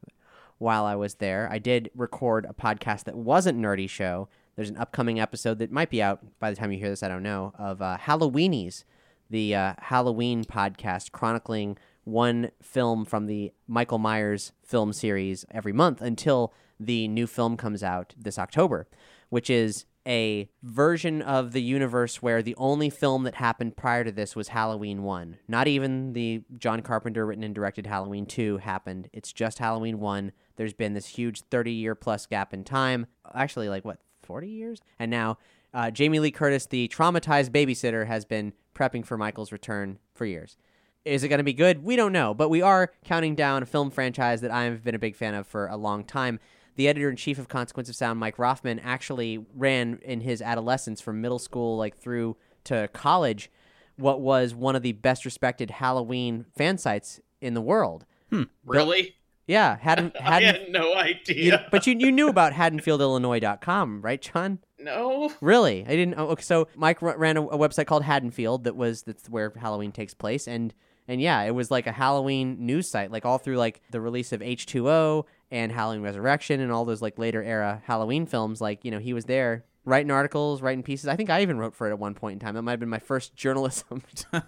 While 0.57 0.85
I 0.85 0.95
was 0.95 1.15
there, 1.15 1.49
I 1.51 1.59
did 1.59 1.89
record 1.95 2.45
a 2.47 2.53
podcast 2.53 3.05
that 3.05 3.15
wasn't 3.15 3.59
Nerdy 3.59 3.89
Show. 3.89 4.27
There's 4.55 4.69
an 4.69 4.77
upcoming 4.77 5.19
episode 5.19 5.59
that 5.59 5.71
might 5.71 5.89
be 5.89 6.03
out 6.03 6.19
by 6.39 6.49
the 6.49 6.55
time 6.55 6.71
you 6.71 6.77
hear 6.77 6.89
this. 6.89 7.03
I 7.03 7.07
don't 7.07 7.23
know 7.23 7.53
of 7.57 7.81
uh, 7.81 7.97
Halloweenies, 7.99 8.83
the 9.29 9.55
uh, 9.55 9.73
Halloween 9.79 10.43
podcast 10.43 11.11
chronicling 11.11 11.77
one 12.03 12.51
film 12.61 13.05
from 13.05 13.27
the 13.27 13.51
Michael 13.67 13.99
Myers 13.99 14.51
film 14.63 14.93
series 14.93 15.45
every 15.51 15.73
month 15.73 16.01
until 16.01 16.53
the 16.79 17.07
new 17.07 17.27
film 17.27 17.57
comes 17.57 17.83
out 17.83 18.13
this 18.17 18.39
October, 18.39 18.87
which 19.29 19.49
is 19.49 19.85
a 20.07 20.49
version 20.63 21.21
of 21.21 21.51
the 21.51 21.61
universe 21.61 22.21
where 22.21 22.41
the 22.41 22.55
only 22.57 22.89
film 22.89 23.23
that 23.23 23.35
happened 23.35 23.77
prior 23.77 24.03
to 24.03 24.11
this 24.11 24.35
was 24.35 24.47
Halloween 24.47 25.03
1. 25.03 25.37
Not 25.47 25.67
even 25.67 26.13
the 26.13 26.41
John 26.57 26.81
Carpenter 26.81 27.25
written 27.25 27.43
and 27.43 27.53
directed 27.53 27.85
Halloween 27.85 28.25
2 28.25 28.57
happened. 28.57 29.09
It's 29.13 29.31
just 29.31 29.59
Halloween 29.59 29.99
1. 29.99 30.31
There's 30.55 30.73
been 30.73 30.93
this 30.93 31.07
huge 31.07 31.41
30 31.51 31.71
year 31.71 31.93
plus 31.93 32.25
gap 32.25 32.53
in 32.53 32.63
time. 32.63 33.05
Actually, 33.33 33.69
like 33.69 33.85
what, 33.85 33.99
40 34.23 34.47
years? 34.47 34.81
And 34.97 35.11
now 35.11 35.37
uh, 35.73 35.91
Jamie 35.91 36.19
Lee 36.19 36.31
Curtis, 36.31 36.65
the 36.65 36.87
traumatized 36.87 37.49
babysitter, 37.49 38.07
has 38.07 38.25
been 38.25 38.53
prepping 38.75 39.05
for 39.05 39.17
Michael's 39.17 39.51
return 39.51 39.99
for 40.15 40.25
years. 40.25 40.57
Is 41.03 41.23
it 41.23 41.29
going 41.29 41.39
to 41.39 41.43
be 41.43 41.53
good? 41.53 41.83
We 41.83 41.95
don't 41.95 42.11
know, 42.11 42.33
but 42.33 42.49
we 42.49 42.61
are 42.61 42.91
counting 43.05 43.33
down 43.35 43.63
a 43.63 43.65
film 43.65 43.89
franchise 43.89 44.41
that 44.41 44.51
I've 44.51 44.83
been 44.83 44.93
a 44.93 44.99
big 44.99 45.15
fan 45.15 45.33
of 45.33 45.47
for 45.47 45.67
a 45.67 45.75
long 45.75 46.03
time. 46.03 46.39
The 46.75 46.87
editor 46.87 47.09
in 47.09 47.15
chief 47.15 47.39
of 47.39 47.47
Consequence 47.47 47.89
of 47.89 47.95
Sound, 47.95 48.19
Mike 48.19 48.37
Rothman, 48.37 48.79
actually 48.79 49.43
ran 49.55 49.99
in 50.03 50.21
his 50.21 50.41
adolescence 50.41 51.01
from 51.01 51.19
middle 51.19 51.39
school 51.39 51.75
like 51.75 51.97
through 51.97 52.37
to 52.65 52.87
college 52.93 53.49
what 53.97 54.21
was 54.21 54.53
one 54.55 54.75
of 54.75 54.83
the 54.83 54.93
best 54.93 55.25
respected 55.25 55.71
Halloween 55.71 56.45
fan 56.55 56.77
sites 56.77 57.19
in 57.41 57.55
the 57.55 57.61
world. 57.61 58.05
Hmm. 58.29 58.43
Really? 58.65 59.15
Yeah, 59.47 59.77
hadn't 59.77 60.15
I 60.21 60.39
hadn't 60.39 60.61
had 60.61 60.71
no 60.71 60.89
you, 60.89 60.95
idea. 60.95 61.67
but 61.71 61.85
you 61.87 61.95
you 61.97 62.11
knew 62.11 62.29
about 62.29 62.53
haddonfieldillinois.com, 62.53 64.01
right, 64.01 64.21
John? 64.21 64.59
no. 64.79 65.31
Really? 65.41 65.83
I 65.85 65.89
didn't. 65.89 66.15
Oh, 66.17 66.27
okay, 66.29 66.43
so 66.43 66.67
Mike 66.75 67.01
ran 67.01 67.37
a, 67.37 67.45
a 67.47 67.57
website 67.57 67.85
called 67.87 68.03
Haddonfield 68.03 68.63
that 68.63 68.75
was 68.75 69.03
that's 69.03 69.29
where 69.29 69.51
Halloween 69.59 69.91
takes 69.91 70.13
place, 70.13 70.47
and 70.47 70.73
and 71.07 71.21
yeah, 71.21 71.41
it 71.43 71.51
was 71.51 71.71
like 71.71 71.87
a 71.87 71.91
Halloween 71.91 72.65
news 72.65 72.89
site, 72.89 73.11
like 73.11 73.25
all 73.25 73.37
through 73.37 73.57
like 73.57 73.81
the 73.91 74.01
release 74.01 74.31
of 74.31 74.41
H 74.41 74.65
two 74.65 74.89
O 74.89 75.25
and 75.49 75.71
Halloween 75.71 76.01
Resurrection 76.01 76.59
and 76.59 76.71
all 76.71 76.85
those 76.85 77.01
like 77.01 77.19
later 77.19 77.43
era 77.43 77.81
Halloween 77.85 78.25
films. 78.25 78.61
Like 78.61 78.85
you 78.85 78.91
know, 78.91 78.99
he 78.99 79.13
was 79.13 79.25
there 79.25 79.65
writing 79.83 80.11
articles, 80.11 80.61
writing 80.61 80.83
pieces. 80.83 81.07
I 81.07 81.15
think 81.15 81.29
I 81.29 81.41
even 81.41 81.57
wrote 81.57 81.73
for 81.73 81.87
it 81.87 81.91
at 81.91 81.99
one 81.99 82.13
point 82.13 82.33
in 82.33 82.39
time. 82.39 82.55
That 82.55 82.61
might 82.61 82.73
have 82.73 82.79
been 82.79 82.89
my 82.89 82.99
first 82.99 83.35
journalism. 83.35 84.03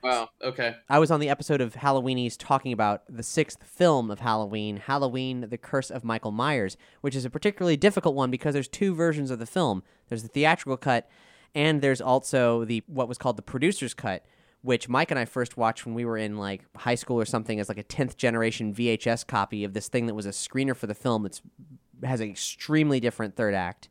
Wow. 0.00 0.30
Okay. 0.42 0.76
I 0.88 1.00
was 1.00 1.10
on 1.10 1.18
the 1.18 1.28
episode 1.28 1.60
of 1.60 1.74
Halloweenies 1.74 2.36
talking 2.38 2.72
about 2.72 3.02
the 3.08 3.24
sixth 3.24 3.64
film 3.64 4.12
of 4.12 4.20
Halloween, 4.20 4.76
Halloween: 4.76 5.46
The 5.50 5.58
Curse 5.58 5.90
of 5.90 6.04
Michael 6.04 6.30
Myers, 6.30 6.76
which 7.00 7.16
is 7.16 7.24
a 7.24 7.30
particularly 7.30 7.76
difficult 7.76 8.14
one 8.14 8.30
because 8.30 8.54
there's 8.54 8.68
two 8.68 8.94
versions 8.94 9.32
of 9.32 9.40
the 9.40 9.44
film. 9.44 9.82
There's 10.08 10.22
the 10.22 10.28
theatrical 10.28 10.76
cut, 10.76 11.10
and 11.52 11.82
there's 11.82 12.00
also 12.00 12.64
the 12.64 12.84
what 12.86 13.08
was 13.08 13.18
called 13.18 13.36
the 13.36 13.42
producer's 13.42 13.92
cut, 13.92 14.24
which 14.62 14.88
Mike 14.88 15.10
and 15.10 15.18
I 15.18 15.24
first 15.24 15.56
watched 15.56 15.86
when 15.86 15.94
we 15.94 16.04
were 16.04 16.16
in 16.16 16.36
like 16.36 16.64
high 16.76 16.94
school 16.94 17.20
or 17.20 17.24
something 17.24 17.60
as 17.60 17.68
like 17.68 17.78
a 17.78 17.84
10th 17.84 18.16
generation 18.16 18.74
VHS 18.74 19.26
copy 19.26 19.64
of 19.64 19.72
this 19.72 19.88
thing 19.88 20.06
that 20.06 20.14
was 20.14 20.26
a 20.26 20.30
screener 20.30 20.74
for 20.74 20.86
the 20.86 20.94
film 20.94 21.22
that's 21.22 21.40
has 22.04 22.20
an 22.20 22.30
extremely 22.30 23.00
different 23.00 23.36
third 23.36 23.54
act. 23.54 23.88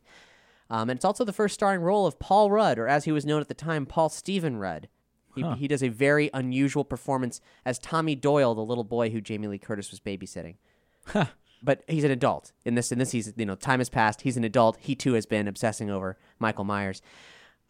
Um, 0.70 0.90
and 0.90 0.96
it's 0.98 1.04
also 1.04 1.24
the 1.24 1.32
first 1.32 1.54
starring 1.54 1.80
role 1.80 2.06
of 2.06 2.18
Paul 2.18 2.50
Rudd, 2.50 2.78
or 2.78 2.86
as 2.86 3.04
he 3.04 3.12
was 3.12 3.24
known 3.24 3.40
at 3.40 3.48
the 3.48 3.54
time, 3.54 3.86
Paul 3.86 4.08
Stephen 4.08 4.58
Rudd. 4.58 4.88
He, 5.34 5.42
he 5.54 5.68
does 5.68 5.84
a 5.84 5.88
very 5.88 6.30
unusual 6.34 6.84
performance 6.84 7.40
as 7.64 7.78
Tommy 7.78 8.16
Doyle, 8.16 8.56
the 8.56 8.64
little 8.64 8.82
boy 8.82 9.10
who 9.10 9.20
Jamie 9.20 9.46
Lee 9.46 9.58
Curtis 9.58 9.90
was 9.90 10.00
babysitting. 10.00 10.56
But 11.62 11.82
he's 11.88 12.04
an 12.04 12.10
adult 12.10 12.52
in 12.64 12.74
this. 12.74 12.92
In 12.92 12.98
this, 12.98 13.10
he's 13.12 13.32
you 13.36 13.46
know 13.46 13.54
time 13.54 13.80
has 13.80 13.88
passed. 13.88 14.22
He's 14.22 14.36
an 14.36 14.44
adult. 14.44 14.78
He 14.80 14.94
too 14.94 15.14
has 15.14 15.26
been 15.26 15.48
obsessing 15.48 15.90
over 15.90 16.16
Michael 16.38 16.64
Myers. 16.64 17.02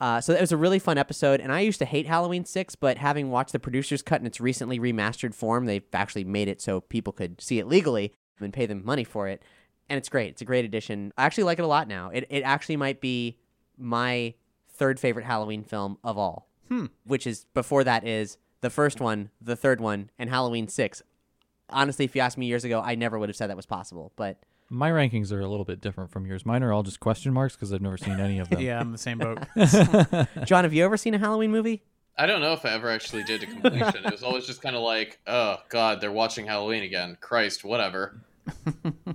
Uh, 0.01 0.21
so 0.21 0.33
it 0.33 0.41
was 0.41 0.53
a 0.53 0.57
really 0.57 0.79
fun 0.79 0.97
episode, 0.97 1.41
and 1.41 1.53
I 1.53 1.61
used 1.61 1.81
to 1.81 1.85
hate 1.85 2.07
Halloween 2.07 2.45
Six, 2.45 2.77
but 2.77 2.99
having 2.99 3.31
watched 3.31 3.53
the 3.53 3.59
producer's 3.59 4.01
cut 4.01 4.21
in 4.21 4.27
its 4.27 4.41
recently 4.41 4.79
remastered 4.79 5.35
form, 5.35 5.67
they've 5.67 5.83
actually 5.93 6.25
made 6.25 6.47
it 6.47 6.61
so 6.61 6.83
people 6.83 7.13
could 7.13 7.41
see 7.41 7.59
it 7.59 7.67
legally 7.67 8.13
and 8.39 8.53
pay 8.53 8.67
them 8.67 8.85
money 8.85 9.03
for 9.03 9.27
it, 9.27 9.43
and 9.89 9.99
it's 9.99 10.09
great. 10.09 10.31
It's 10.31 10.43
a 10.43 10.45
great 10.45 10.65
addition. 10.65 11.13
I 11.19 11.25
actually 11.25 11.45
like 11.45 11.59
it 11.59 11.65
a 11.65 11.69
lot 11.69 11.89
now. 11.89 12.11
It 12.11 12.27
it 12.31 12.43
actually 12.43 12.77
might 12.77 13.01
be 13.01 13.39
my 13.77 14.35
third 14.69 15.01
favorite 15.01 15.25
Halloween 15.25 15.65
film 15.65 15.99
of 16.05 16.17
all, 16.17 16.49
hmm. 16.69 16.87
which 17.05 17.27
is 17.27 17.47
before 17.53 17.83
that 17.83 18.07
is 18.07 18.39
the 18.61 18.71
first 18.71 19.01
one, 19.01 19.31
the 19.41 19.57
third 19.57 19.81
one, 19.81 20.11
and 20.17 20.31
Halloween 20.31 20.69
Six. 20.69 21.03
Honestly, 21.71 22.05
if 22.05 22.15
you 22.15 22.23
asked 22.23 22.39
me 22.39 22.47
years 22.47 22.65
ago, 22.65 22.81
I 22.81 22.95
never 22.95 23.19
would 23.19 23.29
have 23.29 23.37
said 23.37 23.51
that 23.51 23.57
was 23.57 23.67
possible, 23.67 24.13
but 24.15 24.39
My 24.71 24.91
rankings 24.91 25.33
are 25.33 25.41
a 25.41 25.49
little 25.49 25.65
bit 25.65 25.81
different 25.81 26.11
from 26.11 26.27
yours. 26.27 26.45
Mine 26.45 26.63
are 26.63 26.73
all 26.73 26.83
just 26.83 27.01
question 27.01 27.33
marks 27.33 27.55
because 27.55 27.73
I've 27.73 27.81
never 27.81 27.97
seen 27.97 28.21
any 28.21 28.39
of 28.39 28.51
them. 28.51 28.61
Yeah, 28.69 28.81
I'm 28.81 28.93
the 28.93 28.99
same 28.99 29.19
boat. 29.19 29.39
John, 30.45 30.65
have 30.65 30.75
you 30.75 30.85
ever 30.85 30.97
seen 30.97 31.15
a 31.15 31.19
Halloween 31.19 31.51
movie? 31.51 31.83
I 32.19 32.27
don't 32.27 32.41
know 32.41 32.53
if 32.53 32.65
I 32.65 32.71
ever 32.71 32.91
actually 32.91 33.23
did 33.23 33.41
to 33.43 33.47
completion. 33.47 34.05
it 34.05 34.13
was 34.13 34.23
always 34.23 34.45
just 34.47 34.61
kind 34.61 34.75
of 34.75 34.83
like, 34.83 35.21
oh 35.27 35.59
god, 35.69 36.01
they're 36.01 36.13
watching 36.13 36.47
Halloween 36.47 36.83
again. 36.83 37.17
Christ, 37.21 37.65
whatever. 37.65 38.21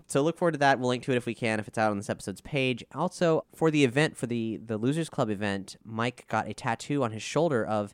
So 0.08 0.22
look 0.22 0.38
forward 0.38 0.54
to 0.54 0.58
that. 0.60 0.80
We'll 0.80 0.90
link 0.90 1.04
to 1.04 1.12
it 1.12 1.18
if 1.18 1.26
we 1.26 1.34
can, 1.34 1.60
if 1.60 1.68
it's 1.68 1.78
out 1.78 1.92
on 1.92 1.98
this 1.98 2.10
episode's 2.10 2.42
page. 2.42 2.84
Also, 2.94 3.46
for 3.54 3.72
the 3.72 3.84
event, 3.84 4.16
for 4.16 4.28
the 4.28 4.58
the 4.64 4.78
Losers 4.78 5.10
Club 5.10 5.30
event, 5.30 5.76
Mike 5.84 6.26
got 6.30 6.48
a 6.48 6.54
tattoo 6.54 7.04
on 7.04 7.12
his 7.12 7.24
shoulder 7.24 7.66
of 7.66 7.94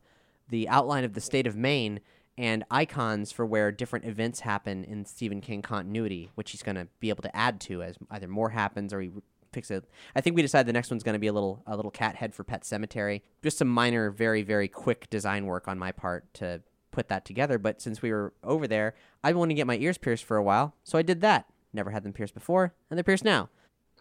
the 0.50 0.68
outline 0.70 1.04
of 1.04 1.14
the 1.14 1.22
state 1.22 1.48
of 1.48 1.56
Maine 1.56 2.02
and 2.40 2.64
icons 2.72 3.34
for 3.34 3.46
where 3.46 3.70
different 3.70 4.06
events 4.06 4.40
happen 4.40 4.86
in 4.86 5.04
Stephen 5.04 5.42
King 5.42 5.62
continuity, 5.62 6.32
which 6.36 6.52
he's 6.52 6.64
going 6.64 6.78
to 6.78 6.88
be 7.02 7.10
able 7.10 7.22
to 7.22 7.36
add 7.36 7.60
to 7.60 7.84
as 7.84 7.98
either 8.10 8.30
more 8.30 8.52
happens 8.52 8.94
or 8.94 9.02
he 9.02 9.12
picks 9.52 9.70
it. 9.70 9.84
I 10.16 10.22
think 10.22 10.38
we 10.38 10.42
decided 10.42 10.66
the 10.66 10.74
next 10.74 10.90
one's 10.90 11.04
going 11.04 11.14
to 11.14 11.20
be 11.20 11.28
a 11.28 11.34
little 11.34 11.62
a 11.68 11.76
little 11.76 11.92
cat 11.92 12.16
head 12.16 12.34
for 12.34 12.46
Pet 12.46 12.64
Sematary. 12.64 13.24
Just 13.44 13.58
some 13.58 13.68
minor, 13.68 14.10
very 14.10 14.42
very 14.42 14.70
quick 14.70 15.10
design 15.10 15.48
work 15.48 15.68
on 15.68 15.78
my 15.78 15.92
part 15.92 16.34
to 16.36 16.62
put 16.92 17.10
that 17.10 17.26
together. 17.26 17.58
But 17.58 17.82
since 17.82 18.02
we 18.02 18.10
were 18.10 18.34
over 18.42 18.68
there, 18.68 18.96
I 19.22 19.34
wanted 19.34 19.50
to 19.50 19.56
get 19.56 19.68
my 19.68 19.78
ears 19.78 19.98
pierced 19.98 20.24
for 20.24 20.38
a 20.38 20.44
while, 20.44 20.76
so 20.86 20.98
I 20.98 21.02
did 21.02 21.20
that. 21.20 21.46
Never 21.74 21.92
had 21.92 22.04
them 22.04 22.14
pierced 22.14 22.34
before, 22.34 22.74
and 22.90 22.98
they're 22.98 23.04
pierced 23.04 23.26
now. 23.26 23.50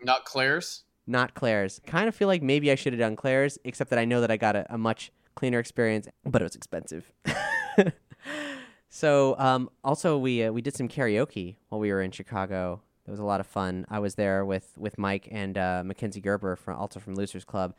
Not 0.01 0.25
Claire's. 0.25 0.85
Not 1.09 1.35
Claire's. 1.35 1.81
Kind 1.87 2.07
of 2.07 2.15
feel 2.15 2.29
like 2.29 2.43
maybe 2.43 2.71
I 2.71 2.77
should 2.77 2.93
have 2.93 3.01
done 3.01 3.17
Claire's, 3.17 3.59
except 3.65 3.91
that 3.91 3.99
I 3.99 4.05
know 4.05 4.21
that 4.21 4.31
I 4.31 4.37
got 4.37 4.55
a, 4.55 4.73
a 4.73 4.79
much 4.79 5.11
cleaner 5.35 5.59
experience, 5.59 6.07
but 6.25 6.41
it 6.41 6.45
was 6.45 6.55
expensive. 6.55 7.13
so, 8.89 9.37
um, 9.39 9.71
also 9.85 10.19
we 10.19 10.45
uh, 10.45 10.53
we 10.53 10.63
did 10.63 10.75
some 10.75 10.89
karaoke 10.89 11.57
while 11.69 11.81
we 11.81 11.93
were 11.93 12.03
in 12.03 12.11
Chicago. 12.11 12.81
It 13.07 13.11
was 13.11 13.21
a 13.21 13.25
lot 13.25 13.41
of 13.41 13.47
fun. 13.47 13.87
I 13.89 13.99
was 13.99 14.17
there 14.17 14.45
with 14.45 14.73
with 14.77 14.99
Mike 14.99 15.29
and 15.31 15.57
uh, 15.57 15.83
Mackenzie 15.85 16.21
Gerber 16.21 16.57
from 16.57 16.79
also 16.79 17.01
from 17.01 17.15
Losers 17.15 17.45
Club, 17.45 17.75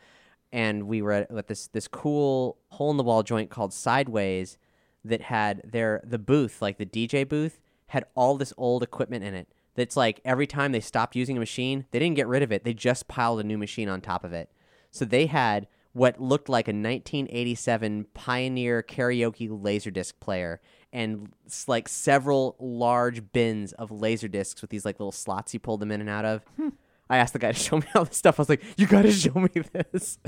and 0.51 0.87
we 0.87 1.01
were 1.01 1.11
at, 1.11 1.31
at 1.31 1.47
this 1.47 1.67
this 1.67 1.87
cool 1.87 2.57
hole 2.69 2.91
in 2.91 2.97
the 2.97 3.03
wall 3.03 3.23
joint 3.23 3.49
called 3.49 3.73
Sideways 3.73 4.57
that 5.05 5.21
had 5.21 5.61
their 5.63 6.01
the 6.03 6.19
booth 6.19 6.61
like 6.61 6.77
the 6.77 6.85
DJ 6.85 7.27
booth 7.27 7.59
had 7.87 8.05
all 8.15 8.37
this 8.37 8.53
old 8.57 8.83
equipment 8.83 9.23
in 9.23 9.33
it. 9.33 9.47
That's 9.75 9.95
like 9.95 10.19
every 10.25 10.47
time 10.47 10.71
they 10.71 10.79
stopped 10.79 11.15
using 11.15 11.37
a 11.37 11.39
machine, 11.39 11.85
they 11.91 11.99
didn't 11.99 12.15
get 12.15 12.27
rid 12.27 12.43
of 12.43 12.51
it. 12.51 12.63
They 12.63 12.73
just 12.73 13.07
piled 13.07 13.39
a 13.39 13.43
new 13.43 13.57
machine 13.57 13.89
on 13.89 14.01
top 14.01 14.23
of 14.23 14.33
it. 14.33 14.49
So 14.91 15.05
they 15.05 15.27
had 15.27 15.67
what 15.93 16.21
looked 16.21 16.49
like 16.49 16.67
a 16.67 16.71
1987 16.71 18.05
Pioneer 18.13 18.83
karaoke 18.83 19.49
laserdisc 19.49 20.13
player 20.19 20.61
and 20.91 21.31
like 21.67 21.87
several 21.87 22.55
large 22.59 23.31
bins 23.31 23.73
of 23.73 23.89
laserdiscs 23.89 24.61
with 24.61 24.69
these 24.69 24.85
like 24.85 24.99
little 24.99 25.11
slots 25.11 25.53
you 25.53 25.59
pulled 25.59 25.79
them 25.79 25.91
in 25.91 26.01
and 26.01 26.09
out 26.09 26.25
of. 26.25 26.43
I 27.09 27.17
asked 27.17 27.33
the 27.33 27.39
guy 27.39 27.51
to 27.51 27.57
show 27.59 27.77
me 27.77 27.85
all 27.95 28.05
this 28.05 28.17
stuff. 28.17 28.39
I 28.39 28.41
was 28.41 28.49
like, 28.49 28.63
"You 28.77 28.87
got 28.87 29.01
to 29.03 29.11
show 29.11 29.33
me 29.33 29.49
this." 29.73 30.19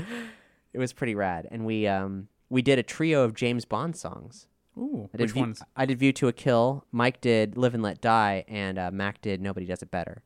It 0.72 0.78
was 0.78 0.92
pretty 0.92 1.14
rad, 1.14 1.46
and 1.50 1.64
we 1.64 1.86
um 1.86 2.28
we 2.48 2.62
did 2.62 2.78
a 2.78 2.82
trio 2.82 3.22
of 3.24 3.34
James 3.34 3.64
Bond 3.64 3.96
songs. 3.96 4.46
Ooh, 4.76 5.10
I 5.12 5.18
did 5.18 5.24
which 5.24 5.32
View- 5.32 5.42
ones? 5.42 5.62
I 5.76 5.84
did 5.86 5.98
View 5.98 6.12
to 6.14 6.28
a 6.28 6.32
Kill. 6.32 6.84
Mike 6.92 7.20
did 7.20 7.56
Live 7.56 7.74
and 7.74 7.82
Let 7.82 8.00
Die, 8.00 8.44
and 8.48 8.78
uh, 8.78 8.90
Mac 8.90 9.20
did 9.20 9.40
Nobody 9.40 9.66
Does 9.66 9.82
It 9.82 9.90
Better. 9.90 10.22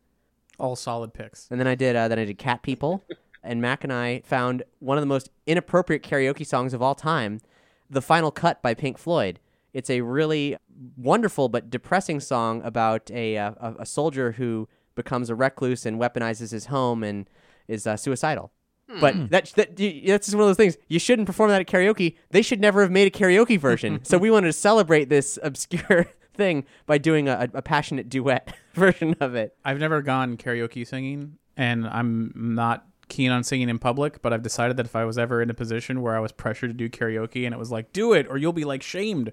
All 0.59 0.77
solid 0.77 1.13
picks. 1.13 1.49
And 1.51 1.59
then 1.61 1.67
I 1.67 1.75
did 1.75 1.97
uh, 1.97 2.09
then 2.09 2.19
I 2.19 2.25
did 2.25 2.39
Cat 2.39 2.63
People, 2.63 3.05
and 3.47 3.61
Mac 3.61 3.85
and 3.85 3.93
I 3.93 4.23
found 4.25 4.63
one 4.79 4.97
of 4.97 5.03
the 5.03 5.07
most 5.07 5.31
inappropriate 5.47 6.03
karaoke 6.03 6.47
songs 6.47 6.75
of 6.75 6.83
all 6.83 6.95
time, 6.95 7.41
"The 7.89 8.03
Final 8.03 8.31
Cut" 8.31 8.63
by 8.63 8.75
Pink 8.75 8.99
Floyd. 8.99 9.41
It's 9.73 9.91
a 9.91 10.01
really 10.01 10.57
wonderful 10.97 11.49
but 11.49 11.71
depressing 11.71 12.21
song 12.21 12.63
about 12.63 13.11
a 13.11 13.37
uh, 13.37 13.53
a, 13.61 13.75
a 13.81 13.87
soldier 13.87 14.33
who 14.33 14.69
becomes 14.95 15.31
a 15.31 15.35
recluse 15.35 15.87
and 15.87 16.01
weaponizes 16.01 16.51
his 16.51 16.67
home 16.67 17.03
and 17.03 17.29
is 17.69 17.87
uh, 17.87 17.97
suicidal. 17.97 18.53
But 19.01 19.31
that, 19.31 19.47
that 19.57 19.77
that's 19.77 20.27
just 20.27 20.35
one 20.35 20.43
of 20.43 20.49
those 20.49 20.57
things. 20.57 20.77
You 20.89 20.99
shouldn't 20.99 21.27
perform 21.27 21.51
that 21.51 21.61
at 21.61 21.67
karaoke. 21.67 22.17
They 22.31 22.43
should 22.43 22.61
never 22.61 22.83
have 22.83 22.91
made 22.91 23.07
a 23.07 23.11
karaoke 23.11 23.59
version. 23.59 24.01
so 24.05 24.17
we 24.17 24.31
wanted 24.31 24.47
to 24.47 24.53
celebrate 24.53 25.09
this 25.09 25.39
obscure 25.43 26.07
thing 26.35 26.65
by 26.87 26.99
doing 26.99 27.29
a, 27.29 27.49
a 27.53 27.63
passionate 27.63 28.09
duet 28.09 28.55
version 28.75 29.17
of 29.21 29.35
it. 29.35 29.57
I've 29.65 29.79
never 29.81 30.03
gone 30.03 30.37
karaoke 30.37 30.87
singing, 30.87 31.39
and 31.57 31.87
I'm 31.87 32.33
not 32.35 32.87
keen 33.09 33.31
on 33.31 33.45
singing 33.45 33.69
in 33.69 33.79
public. 33.79 34.23
But 34.23 34.33
I've 34.33 34.43
decided 34.43 34.77
that 34.77 34.87
if 34.87 34.97
I 34.97 35.05
was 35.05 35.19
ever 35.19 35.43
in 35.43 35.51
a 35.51 35.55
position 35.55 36.03
where 36.03 36.17
I 36.17 36.21
was 36.21 36.33
pressured 36.33 36.71
to 36.71 36.75
do 36.75 36.89
karaoke, 36.89 37.45
and 37.45 37.55
it 37.55 37.59
was 37.59 37.71
like, 37.71 37.93
"Do 37.93 38.13
it, 38.13 38.27
or 38.29 38.37
you'll 38.39 38.53
be 38.53 38.65
like 38.65 38.83
shamed," 38.83 39.33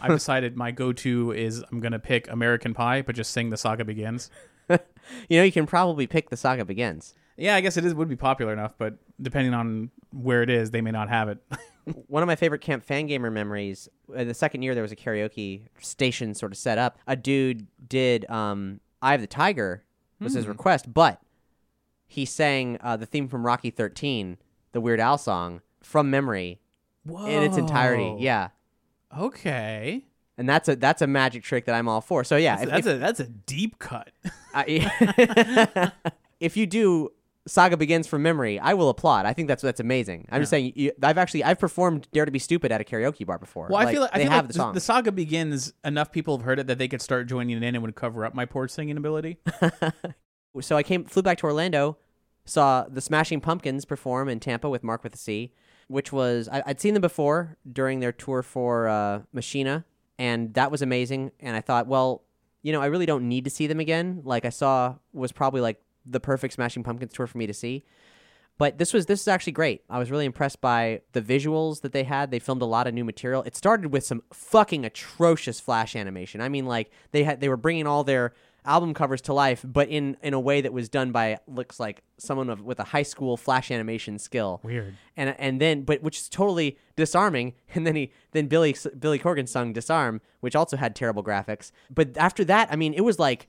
I've 0.00 0.12
decided 0.14 0.56
my 0.56 0.70
go-to 0.70 1.32
is 1.32 1.64
I'm 1.70 1.80
gonna 1.80 1.98
pick 1.98 2.30
American 2.30 2.74
Pie, 2.74 3.02
but 3.02 3.14
just 3.14 3.30
sing 3.30 3.50
"The 3.50 3.56
Saga 3.56 3.84
Begins." 3.84 4.30
You 5.28 5.38
know, 5.38 5.44
you 5.44 5.52
can 5.52 5.66
probably 5.66 6.06
pick 6.06 6.30
the 6.30 6.36
saga 6.36 6.64
begins. 6.64 7.14
Yeah, 7.36 7.56
I 7.56 7.60
guess 7.60 7.76
it 7.76 7.84
is 7.84 7.94
would 7.94 8.08
be 8.08 8.16
popular 8.16 8.52
enough, 8.52 8.74
but 8.76 8.98
depending 9.20 9.54
on 9.54 9.90
where 10.12 10.42
it 10.42 10.50
is, 10.50 10.70
they 10.70 10.80
may 10.80 10.90
not 10.90 11.08
have 11.08 11.28
it. 11.28 11.38
One 12.06 12.22
of 12.22 12.26
my 12.26 12.36
favorite 12.36 12.60
Camp 12.60 12.86
Fangamer 12.86 13.32
memories. 13.32 13.88
Uh, 14.14 14.24
the 14.24 14.34
second 14.34 14.62
year 14.62 14.74
there 14.74 14.82
was 14.82 14.92
a 14.92 14.96
karaoke 14.96 15.62
station 15.80 16.34
sort 16.34 16.52
of 16.52 16.58
set 16.58 16.78
up. 16.78 16.98
A 17.06 17.16
dude 17.16 17.66
did 17.88 18.28
um, 18.30 18.80
"Eye 19.00 19.14
of 19.14 19.20
the 19.20 19.26
Tiger" 19.26 19.84
was 20.20 20.34
his 20.34 20.46
request, 20.46 20.92
but 20.92 21.20
he 22.12 22.26
sang 22.26 22.76
uh, 22.82 22.96
the 22.96 23.06
theme 23.06 23.26
from 23.26 23.46
Rocky 23.46 23.70
13, 23.70 24.36
the 24.72 24.80
Weird 24.80 25.00
Al 25.00 25.16
song, 25.16 25.62
from 25.82 26.10
memory 26.10 26.60
Whoa. 27.04 27.24
in 27.26 27.42
its 27.42 27.56
entirety. 27.56 28.16
Yeah, 28.18 28.48
Okay. 29.16 30.04
and 30.36 30.46
that's 30.48 30.68
a 30.68 30.76
that's 30.76 31.00
a 31.00 31.06
magic 31.06 31.42
trick 31.42 31.64
that 31.64 31.74
I'm 31.74 31.88
all 31.88 32.02
for. 32.02 32.22
So 32.22 32.36
yeah, 32.36 32.60
if, 32.60 32.68
that's 32.68 32.86
if, 32.86 32.94
a 32.94 32.98
that's 32.98 33.20
a 33.20 33.26
deep 33.26 33.78
cut. 33.78 34.10
I- 34.54 35.90
if 36.40 36.56
you 36.56 36.66
do 36.66 37.12
Saga 37.46 37.78
Begins 37.78 38.06
from 38.06 38.22
memory, 38.22 38.58
I 38.60 38.74
will 38.74 38.90
applaud. 38.90 39.24
I 39.24 39.32
think 39.32 39.48
that's 39.48 39.62
that's 39.62 39.80
amazing. 39.80 40.28
I'm 40.30 40.42
just 40.42 40.50
saying, 40.50 40.74
you, 40.76 40.92
I've 41.02 41.16
actually 41.18 41.44
I've 41.44 41.58
performed 41.58 42.08
Dare 42.12 42.26
to 42.26 42.30
Be 42.30 42.38
Stupid 42.38 42.70
at 42.72 42.80
a 42.82 42.84
karaoke 42.84 43.24
bar 43.24 43.38
before. 43.38 43.68
Well, 43.70 43.80
I 43.80 43.90
feel 43.90 44.02
like 44.02 44.10
I 44.12 44.18
feel 44.18 44.30
have 44.30 44.44
like 44.44 44.48
the 44.48 44.54
song. 44.54 44.74
the 44.74 44.80
saga 44.80 45.12
begins. 45.12 45.72
Enough 45.82 46.12
people 46.12 46.36
have 46.36 46.44
heard 46.44 46.58
it 46.58 46.66
that 46.66 46.76
they 46.76 46.88
could 46.88 47.00
start 47.00 47.26
joining 47.26 47.56
it 47.56 47.62
in 47.62 47.74
and 47.74 47.82
would 47.82 47.94
cover 47.94 48.26
up 48.26 48.34
my 48.34 48.44
poor 48.44 48.68
singing 48.68 48.98
ability. 48.98 49.38
so 50.60 50.76
I 50.76 50.82
came 50.82 51.04
flew 51.04 51.22
back 51.22 51.38
to 51.38 51.46
Orlando, 51.46 51.96
saw 52.44 52.84
the 52.88 53.00
Smashing 53.00 53.40
Pumpkins 53.40 53.84
perform 53.84 54.28
in 54.28 54.40
Tampa 54.40 54.68
with 54.68 54.82
Mark 54.82 55.04
with 55.04 55.14
a 55.14 55.18
C, 55.18 55.52
which 55.88 56.12
was 56.12 56.48
I, 56.50 56.62
I'd 56.66 56.80
seen 56.80 56.94
them 56.94 57.00
before 57.00 57.56
during 57.70 58.00
their 58.00 58.12
tour 58.12 58.42
for 58.42 58.88
uh, 58.88 59.22
Machina, 59.32 59.84
and 60.18 60.54
that 60.54 60.70
was 60.70 60.82
amazing. 60.82 61.32
And 61.40 61.56
I 61.56 61.60
thought, 61.60 61.86
well, 61.86 62.22
you 62.62 62.72
know, 62.72 62.80
I 62.80 62.86
really 62.86 63.06
don't 63.06 63.28
need 63.28 63.44
to 63.44 63.50
see 63.50 63.66
them 63.66 63.80
again. 63.80 64.22
Like 64.24 64.44
I 64.44 64.50
saw 64.50 64.96
was 65.12 65.32
probably 65.32 65.60
like 65.60 65.82
the 66.04 66.20
perfect 66.20 66.54
Smashing 66.54 66.82
Pumpkins 66.82 67.12
tour 67.12 67.26
for 67.26 67.38
me 67.38 67.46
to 67.46 67.54
see. 67.54 67.84
But 68.58 68.78
this 68.78 68.92
was 68.92 69.06
this 69.06 69.20
is 69.20 69.28
actually 69.28 69.54
great. 69.54 69.82
I 69.88 69.98
was 69.98 70.10
really 70.10 70.26
impressed 70.26 70.60
by 70.60 71.00
the 71.12 71.22
visuals 71.22 71.80
that 71.80 71.92
they 71.92 72.04
had. 72.04 72.30
They 72.30 72.38
filmed 72.38 72.62
a 72.62 72.66
lot 72.66 72.86
of 72.86 72.94
new 72.94 73.04
material. 73.04 73.42
It 73.42 73.56
started 73.56 73.92
with 73.92 74.04
some 74.04 74.22
fucking 74.32 74.84
atrocious 74.84 75.58
flash 75.58 75.96
animation. 75.96 76.40
I 76.40 76.48
mean, 76.48 76.66
like 76.66 76.90
they 77.12 77.24
had 77.24 77.40
they 77.40 77.48
were 77.48 77.56
bringing 77.56 77.86
all 77.86 78.04
their 78.04 78.34
album 78.64 78.94
covers 78.94 79.20
to 79.22 79.32
life, 79.32 79.64
but 79.66 79.88
in 79.88 80.16
in 80.22 80.34
a 80.34 80.40
way 80.40 80.60
that 80.60 80.72
was 80.72 80.88
done 80.88 81.12
by 81.12 81.38
looks 81.46 81.80
like 81.80 82.02
someone 82.18 82.48
of, 82.50 82.62
with 82.62 82.78
a 82.80 82.84
high 82.84 83.02
school 83.02 83.36
flash 83.36 83.70
animation 83.70 84.18
skill. 84.18 84.60
Weird. 84.62 84.96
And 85.16 85.34
and 85.38 85.60
then 85.60 85.82
but 85.82 86.02
which 86.02 86.18
is 86.18 86.28
totally 86.28 86.78
disarming. 86.96 87.54
And 87.74 87.86
then 87.86 87.96
he 87.96 88.12
then 88.32 88.46
Billy 88.46 88.76
Billy 88.98 89.18
Corgan 89.18 89.48
sung 89.48 89.72
"Disarm," 89.72 90.20
which 90.40 90.54
also 90.54 90.76
had 90.76 90.94
terrible 90.94 91.24
graphics. 91.24 91.72
But 91.90 92.16
after 92.16 92.44
that, 92.44 92.68
I 92.70 92.76
mean, 92.76 92.94
it 92.94 93.02
was 93.02 93.18
like 93.18 93.48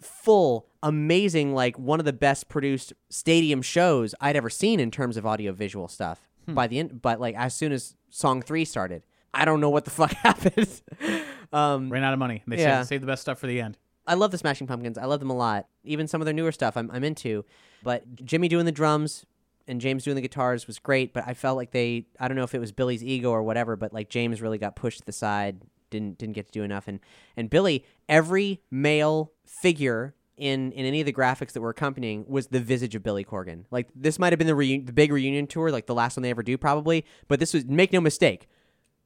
full 0.00 0.66
amazing 0.82 1.54
like 1.54 1.78
one 1.78 1.98
of 2.00 2.06
the 2.06 2.12
best 2.12 2.48
produced 2.48 2.92
stadium 3.10 3.60
shows 3.62 4.14
I'd 4.20 4.36
ever 4.36 4.48
seen 4.50 4.80
in 4.80 4.90
terms 4.90 5.16
of 5.16 5.26
audio 5.26 5.52
visual 5.52 5.88
stuff. 5.88 6.26
By 6.48 6.66
the 6.66 6.80
end, 6.80 7.00
but 7.00 7.20
like 7.20 7.36
as 7.36 7.54
soon 7.54 7.70
as 7.70 7.94
song 8.08 8.42
three 8.42 8.64
started, 8.64 9.04
I 9.32 9.44
don't 9.44 9.60
know 9.60 9.70
what 9.70 9.84
the 9.84 9.90
fuck 10.00 10.10
happened. 10.14 10.82
um, 11.52 11.88
Ran 11.90 12.02
out 12.02 12.12
of 12.12 12.18
money. 12.18 12.42
They 12.46 12.58
Yeah. 12.58 12.80
said 12.80 12.88
save 12.88 13.00
the 13.02 13.06
best 13.06 13.22
stuff 13.22 13.38
for 13.38 13.46
the 13.46 13.60
end. 13.60 13.78
I 14.06 14.14
love 14.14 14.30
the 14.30 14.38
Smashing 14.38 14.66
Pumpkins. 14.66 14.98
I 14.98 15.04
love 15.04 15.20
them 15.20 15.30
a 15.30 15.36
lot. 15.36 15.66
Even 15.84 16.08
some 16.08 16.20
of 16.20 16.24
their 16.24 16.34
newer 16.34 16.52
stuff 16.52 16.76
I'm, 16.76 16.90
I'm 16.90 17.04
into. 17.04 17.44
But 17.82 18.24
Jimmy 18.24 18.48
doing 18.48 18.66
the 18.66 18.72
drums 18.72 19.24
and 19.68 19.80
James 19.80 20.04
doing 20.04 20.16
the 20.16 20.22
guitars 20.22 20.66
was 20.66 20.78
great. 20.78 21.12
But 21.12 21.24
I 21.26 21.34
felt 21.34 21.56
like 21.56 21.70
they, 21.70 22.06
I 22.18 22.28
don't 22.28 22.36
know 22.36 22.42
if 22.42 22.54
it 22.54 22.58
was 22.58 22.72
Billy's 22.72 23.04
ego 23.04 23.30
or 23.30 23.42
whatever, 23.42 23.76
but 23.76 23.92
like 23.92 24.08
James 24.08 24.42
really 24.42 24.58
got 24.58 24.74
pushed 24.74 25.00
to 25.00 25.06
the 25.06 25.12
side, 25.12 25.62
didn't 25.90 26.18
didn't 26.18 26.34
get 26.34 26.46
to 26.46 26.52
do 26.52 26.62
enough. 26.62 26.88
And 26.88 27.00
and 27.36 27.50
Billy, 27.50 27.84
every 28.08 28.62
male 28.70 29.32
figure 29.44 30.14
in 30.36 30.72
in 30.72 30.86
any 30.86 31.00
of 31.00 31.06
the 31.06 31.12
graphics 31.12 31.52
that 31.52 31.60
were 31.60 31.70
accompanying 31.70 32.24
was 32.26 32.48
the 32.48 32.60
visage 32.60 32.94
of 32.94 33.02
Billy 33.02 33.24
Corgan. 33.24 33.64
Like 33.70 33.88
this 33.94 34.18
might 34.18 34.32
have 34.32 34.38
been 34.38 34.46
the 34.46 34.54
reu- 34.54 34.84
the 34.84 34.92
big 34.92 35.12
reunion 35.12 35.46
tour, 35.46 35.70
like 35.70 35.86
the 35.86 35.94
last 35.94 36.16
one 36.16 36.22
they 36.22 36.30
ever 36.30 36.42
do 36.42 36.56
probably. 36.56 37.04
But 37.28 37.40
this 37.40 37.52
was 37.52 37.66
make 37.66 37.92
no 37.92 38.00
mistake, 38.00 38.48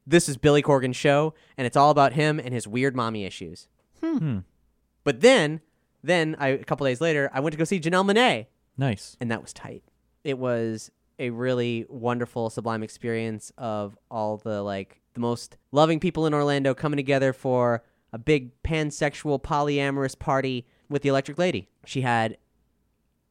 this 0.07 0.29
is 0.29 0.37
Billy 0.37 0.61
Corgan's 0.61 0.95
show, 0.95 1.33
and 1.57 1.67
it's 1.67 1.75
all 1.77 1.89
about 1.91 2.13
him 2.13 2.39
and 2.39 2.53
his 2.53 2.67
weird 2.67 2.95
mommy 2.95 3.25
issues. 3.25 3.67
Hmm. 4.01 4.17
Hmm. 4.17 4.37
But 5.05 5.21
then, 5.21 5.61
then 6.03 6.35
I, 6.37 6.49
a 6.49 6.63
couple 6.65 6.85
days 6.85 6.99
later, 6.99 7.29
I 7.33 7.39
went 7.39 7.53
to 7.53 7.57
go 7.57 7.63
see 7.63 7.79
Janelle 7.79 8.05
Monae, 8.11 8.47
Nice. 8.77 9.15
and 9.21 9.31
that 9.31 9.41
was 9.41 9.53
tight. 9.53 9.83
It 10.25 10.37
was 10.37 10.91
a 11.17 11.29
really 11.29 11.85
wonderful, 11.87 12.49
sublime 12.49 12.83
experience 12.83 13.53
of 13.57 13.97
all 14.11 14.35
the 14.35 14.61
like 14.61 14.99
the 15.13 15.21
most 15.21 15.55
loving 15.71 16.01
people 16.01 16.25
in 16.25 16.33
Orlando 16.33 16.73
coming 16.73 16.97
together 16.97 17.31
for 17.31 17.83
a 18.11 18.17
big 18.17 18.51
pansexual 18.63 19.41
polyamorous 19.41 20.17
party 20.19 20.65
with 20.89 21.03
the 21.03 21.09
Electric 21.09 21.37
Lady. 21.37 21.69
She 21.85 22.01
had 22.01 22.37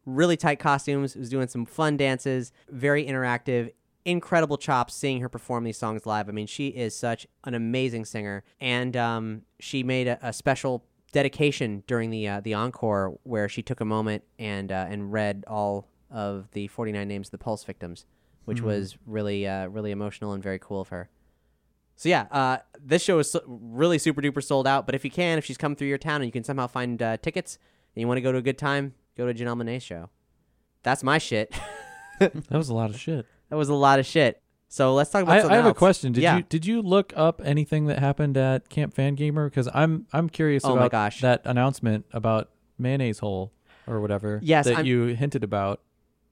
really 0.06 0.37
tight 0.37 0.58
costumes, 0.58 1.16
was 1.16 1.28
doing 1.28 1.48
some 1.48 1.66
fun 1.66 1.96
dances, 1.96 2.52
very 2.70 3.04
interactive, 3.04 3.72
incredible 4.04 4.56
chops 4.58 4.94
seeing 4.94 5.20
her 5.20 5.28
perform 5.28 5.64
these 5.64 5.78
songs 5.78 6.06
live. 6.06 6.28
I 6.28 6.32
mean, 6.32 6.46
she 6.46 6.68
is 6.68 6.94
such 6.96 7.26
an 7.44 7.54
amazing 7.54 8.04
singer, 8.04 8.44
and 8.60 8.96
um, 8.96 9.42
she 9.58 9.82
made 9.82 10.06
a, 10.08 10.18
a 10.22 10.32
special 10.32 10.84
dedication 11.14 11.85
during 11.87 12.11
the 12.11 12.29
uh, 12.29 12.40
the 12.40 12.53
encore 12.53 13.18
where 13.22 13.48
she 13.48 13.62
took 13.62 13.81
a 13.81 13.85
moment 13.85 14.24
and 14.38 14.70
uh, 14.70 14.87
and 14.90 15.12
read 15.12 15.44
all 15.46 15.88
of 16.11 16.50
the 16.53 16.66
49 16.68 17.09
names 17.09 17.29
of 17.29 17.31
the 17.31 17.38
Pulse 17.38 17.64
victims, 17.64 18.05
which 18.44 18.61
was 18.61 18.98
really 19.07 19.46
uh, 19.46 19.68
really 19.68 19.92
emotional 19.92 20.33
and 20.33 20.42
very 20.42 20.59
cool 20.59 20.81
of 20.81 20.88
her. 20.88 21.09
So 21.96 22.09
yeah, 22.09 22.27
uh, 22.31 22.59
this 22.79 23.03
show 23.03 23.20
is 23.20 23.35
really 23.46 23.98
super 23.98 24.20
duper 24.20 24.42
sold 24.42 24.66
out. 24.66 24.85
But 24.85 24.96
if 24.96 25.05
you 25.05 25.11
can, 25.11 25.38
if 25.38 25.44
she's 25.44 25.57
come 25.57 25.77
through 25.77 25.88
your 25.88 25.98
town 25.98 26.16
and 26.16 26.27
you 26.27 26.33
can 26.33 26.44
somehow 26.44 26.66
find 26.66 27.00
uh, 27.00 27.16
tickets 27.18 27.59
and 27.94 28.00
you 28.00 28.09
want 28.09 28.18
to 28.18 28.22
go 28.22 28.33
to 28.33 28.38
a 28.38 28.42
good 28.42 28.59
time, 28.59 28.94
go 29.16 29.33
to 29.33 29.33
Janelle 29.33 29.57
Monae's 29.57 29.83
show. 29.83 30.11
That's 30.83 31.03
my 31.03 31.18
shit. 31.18 31.55
That 32.20 32.53
was 32.53 32.68
a 32.68 32.74
lot 32.74 32.90
of 32.90 33.00
shit. 33.00 33.27
that 33.50 33.57
was 33.57 33.68
a 33.68 33.74
lot 33.74 33.98
of 33.98 34.07
shit. 34.07 34.40
So 34.74 34.92
let's 34.92 35.08
talk 35.08 35.22
about. 35.22 35.37
I, 35.37 35.40
something 35.42 35.52
I 35.52 35.62
have 35.62 35.66
a 35.66 35.72
question. 35.72 36.12
Did 36.12 36.24
yeah. 36.24 36.38
you 36.38 36.42
did 36.42 36.66
you 36.66 36.82
look 36.82 37.12
up 37.14 37.40
anything 37.44 37.87
that 37.87 38.00
happened 38.00 38.37
at 38.37 38.68
Camp 38.68 38.92
Fangamer? 38.92 39.46
Because 39.46 39.68
I'm 39.72 40.08
I'm 40.12 40.28
curious 40.28 40.64
Oh 40.64 40.70
my 40.70 40.87
about 40.87 40.90
gosh. 40.90 41.20
that 41.20 41.42
announcement 41.44 42.06
about 42.12 42.50
mayonnaise 42.76 43.20
hole 43.20 43.52
or 43.87 44.00
whatever. 44.00 44.40
Yes, 44.42 44.64
that 44.64 44.78
I'm- 44.78 44.87
you 44.87 45.04
hinted 45.14 45.44
about. 45.44 45.80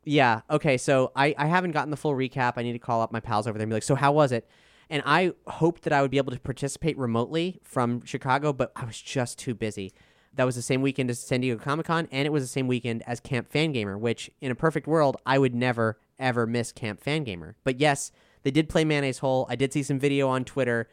Yeah. 0.02 0.40
Okay. 0.50 0.76
So 0.76 1.12
I, 1.14 1.36
I 1.38 1.46
haven't 1.46 1.70
gotten 1.70 1.92
the 1.92 1.96
full 1.96 2.14
recap. 2.14 2.54
I 2.56 2.64
need 2.64 2.72
to 2.72 2.80
call 2.80 3.00
up 3.00 3.12
my 3.12 3.20
pals 3.20 3.46
over 3.46 3.56
there 3.56 3.62
and 3.62 3.70
be 3.70 3.74
like, 3.74 3.84
so 3.84 3.94
how 3.94 4.10
was 4.10 4.32
it? 4.32 4.50
And 4.90 5.04
I 5.06 5.34
hoped 5.46 5.82
that 5.82 5.92
I 5.92 6.02
would 6.02 6.10
be 6.10 6.18
able 6.18 6.32
to 6.32 6.40
participate 6.40 6.98
remotely 6.98 7.60
from 7.62 8.04
Chicago, 8.04 8.52
but 8.52 8.72
I 8.74 8.84
was 8.84 9.00
just 9.00 9.38
too 9.38 9.54
busy. 9.54 9.92
That 10.34 10.44
was 10.44 10.56
the 10.56 10.62
same 10.62 10.82
weekend 10.82 11.10
as 11.10 11.20
San 11.20 11.42
Diego 11.42 11.62
Comic 11.62 11.86
Con, 11.86 12.08
and 12.10 12.26
it 12.26 12.30
was 12.30 12.42
the 12.42 12.48
same 12.48 12.66
weekend 12.66 13.04
as 13.06 13.20
Camp 13.20 13.52
Fangamer, 13.52 13.96
which 13.96 14.32
in 14.40 14.50
a 14.50 14.56
perfect 14.56 14.88
world, 14.88 15.16
I 15.24 15.38
would 15.38 15.54
never, 15.54 16.00
ever 16.18 16.44
miss 16.44 16.72
Camp 16.72 17.00
Fangamer. 17.00 17.54
But 17.62 17.78
yes, 17.78 18.10
they 18.42 18.50
did 18.50 18.68
play 18.68 18.84
Mayonnaise 18.84 19.18
Hole. 19.18 19.46
I 19.48 19.56
did 19.56 19.72
see 19.72 19.82
some 19.82 19.98
video 19.98 20.28
on 20.28 20.44
Twitter. 20.44 20.88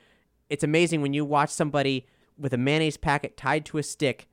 It's 0.49 0.63
amazing 0.63 1.01
when 1.01 1.13
you 1.13 1.25
watch 1.25 1.49
somebody 1.49 2.07
with 2.37 2.53
a 2.53 2.57
mayonnaise 2.57 2.97
packet 2.97 3.37
tied 3.37 3.65
to 3.65 3.77
a 3.77 3.83
stick 3.83 4.27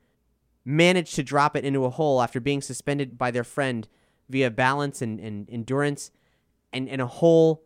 manage 0.67 1.13
to 1.13 1.23
drop 1.23 1.55
it 1.55 1.63
into 1.63 1.85
a 1.85 1.89
hole 1.89 2.21
after 2.21 2.41
being 2.41 2.61
suspended 2.61 3.17
by 3.17 3.31
their 3.31 3.45
friend 3.45 3.87
via 4.27 4.51
balance 4.51 5.01
and, 5.01 5.17
and 5.19 5.49
endurance, 5.49 6.11
and, 6.73 6.89
and 6.89 7.01
a 7.01 7.07
whole 7.07 7.63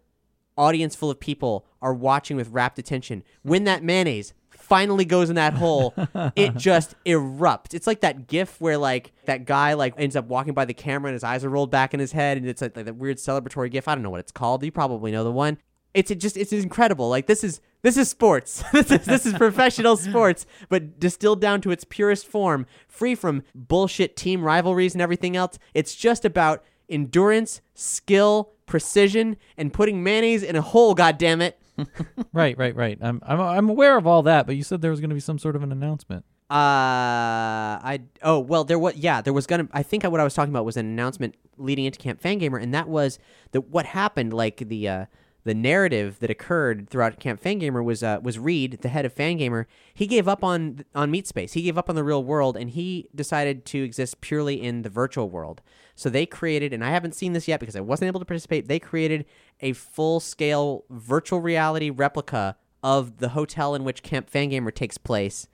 audience 0.56 0.96
full 0.96 1.10
of 1.10 1.20
people 1.20 1.66
are 1.82 1.96
watching 1.96 2.38
with 2.38 2.50
rapt 2.50 2.78
attention. 2.78 3.24
When 3.42 3.64
that 3.64 3.84
mayonnaise 3.84 4.36
finally 4.62 5.06
goes 5.06 5.30
in 5.30 5.36
that 5.36 5.54
hole, 5.54 5.94
it 6.36 6.56
just 6.58 6.96
erupts. 7.06 7.74
It's 7.74 7.88
like 7.88 8.02
that 8.02 8.28
gif 8.28 8.60
where 8.62 8.78
like 8.78 9.12
that 9.26 9.46
guy 9.46 9.74
like 9.74 9.94
ends 9.98 10.16
up 10.16 10.26
walking 10.26 10.54
by 10.54 10.66
the 10.66 10.74
camera 10.74 11.10
and 11.10 11.14
his 11.14 11.24
eyes 11.24 11.44
are 11.44 11.50
rolled 11.50 11.72
back 11.72 11.94
in 11.94 12.00
his 12.00 12.12
head 12.12 12.38
and 12.38 12.48
it's 12.48 12.62
like, 12.62 12.76
like 12.76 12.86
that 12.86 12.96
weird 12.96 13.18
celebratory 13.18 13.72
gif. 13.72 13.88
I 13.88 13.96
don't 13.96 14.04
know 14.04 14.10
what 14.10 14.20
it's 14.20 14.32
called. 14.32 14.64
You 14.64 14.72
probably 14.72 15.12
know 15.12 15.24
the 15.24 15.32
one. 15.32 15.58
It's 15.94 16.10
it 16.10 16.20
just 16.20 16.38
it's 16.38 16.54
incredible. 16.54 17.10
Like 17.10 17.28
this 17.28 17.44
is 17.44 17.60
this 17.82 17.98
is 17.98 18.10
sports. 18.10 18.64
this 18.72 18.92
is 18.92 19.06
this 19.06 19.26
is 19.26 19.34
professional 19.34 19.98
sports, 19.98 20.46
but 20.70 21.00
distilled 21.00 21.42
down 21.42 21.62
to 21.62 21.72
its 21.72 21.84
purest 21.84 22.28
form, 22.28 22.66
free 22.88 23.16
from 23.16 23.44
bullshit 23.54 24.16
team 24.16 24.44
rivalries 24.44 24.94
and 24.94 25.02
everything 25.02 25.36
else. 25.36 25.60
It's 25.74 25.96
just 25.96 26.24
about 26.24 26.64
endurance, 26.88 27.62
skill, 27.74 28.52
precision, 28.66 29.38
and 29.58 29.74
putting 29.74 30.04
mayonnaise 30.04 30.44
in 30.44 30.56
a 30.56 30.62
hole. 30.62 30.94
God 30.94 31.18
damn 31.18 31.42
it! 31.42 31.61
Right, 32.34 32.58
right, 32.58 32.76
right. 32.76 32.98
I'm 33.02 33.22
I'm 33.26 33.42
I'm 33.42 33.70
aware 33.70 33.98
of 33.98 34.08
all 34.08 34.24
that, 34.24 34.46
but 34.46 34.56
you 34.56 34.64
said 34.64 34.82
there 34.82 34.92
was 34.92 35.00
going 35.00 35.10
to 35.10 35.16
be 35.16 35.22
some 35.22 35.38
sort 35.38 35.56
of 35.56 35.64
an 35.64 35.72
announcement. 35.72 36.26
Uh, 36.50 37.80
I 37.84 38.02
oh 38.24 38.40
well, 38.40 38.64
there 38.64 38.80
was 38.80 38.96
yeah, 38.96 39.22
there 39.22 39.34
was 39.34 39.48
gonna. 39.48 39.68
I 39.72 39.84
think 39.84 40.04
what 40.04 40.20
I 40.20 40.24
was 40.24 40.34
talking 40.34 40.52
about 40.52 40.66
was 40.66 40.78
an 40.78 40.86
announcement 40.86 41.36
leading 41.58 41.86
into 41.86 41.98
Camp 41.98 42.22
Fangamer, 42.22 42.62
and 42.62 42.74
that 42.74 42.88
was 42.88 43.20
that 43.52 43.70
what 43.70 43.86
happened. 43.86 44.34
Like 44.34 44.58
the 44.58 44.88
uh, 44.88 45.06
the 45.44 45.54
narrative 45.54 46.20
that 46.20 46.30
occurred 46.30 46.90
throughout 46.90 47.20
Camp 47.20 47.42
Fangamer 47.42 47.84
was 47.84 48.04
uh, 48.04 48.20
was 48.22 48.38
Reed, 48.38 48.80
the 48.82 48.90
head 48.90 49.06
of 49.06 49.16
Fangamer. 49.16 49.66
He 49.94 50.08
gave 50.08 50.28
up 50.28 50.44
on 50.44 50.86
on 50.94 51.10
Meat 51.12 51.28
Space. 51.28 51.54
He 51.54 51.64
gave 51.64 51.78
up 51.78 51.90
on 51.90 51.96
the 51.96 52.04
real 52.04 52.24
world, 52.24 52.56
and 52.56 52.70
he 52.70 53.10
decided 53.16 53.66
to 53.68 53.84
exist 53.84 54.22
purely 54.22 54.62
in 54.62 54.84
the 54.84 54.90
virtual 54.90 55.30
world. 55.30 55.62
So 55.96 56.10
they 56.10 56.26
created, 56.26 56.74
and 56.74 56.84
I 56.84 56.92
haven't 56.92 57.16
seen 57.16 57.34
this 57.34 57.48
yet 57.48 57.60
because 57.60 57.76
I 57.76 57.82
wasn't 57.82 58.08
able 58.08 58.20
to 58.20 58.26
participate. 58.26 58.68
They 58.68 58.80
created 58.80 59.26
a 59.60 59.74
full 59.74 60.20
scale 60.20 60.86
virtual 60.90 61.42
reality 61.42 61.90
replica 61.90 62.58
of 62.84 63.18
the 63.18 63.30
hotel 63.30 63.76
in 63.76 63.84
which 63.84 64.04
Camp 64.04 64.30
Fangamer 64.30 64.74
takes 64.74 64.98
place 64.98 65.48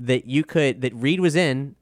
that 0.00 0.26
you 0.26 0.44
could 0.44 0.80
that 0.80 0.94
Reed 0.94 1.20
was 1.20 1.36
in 1.36 1.76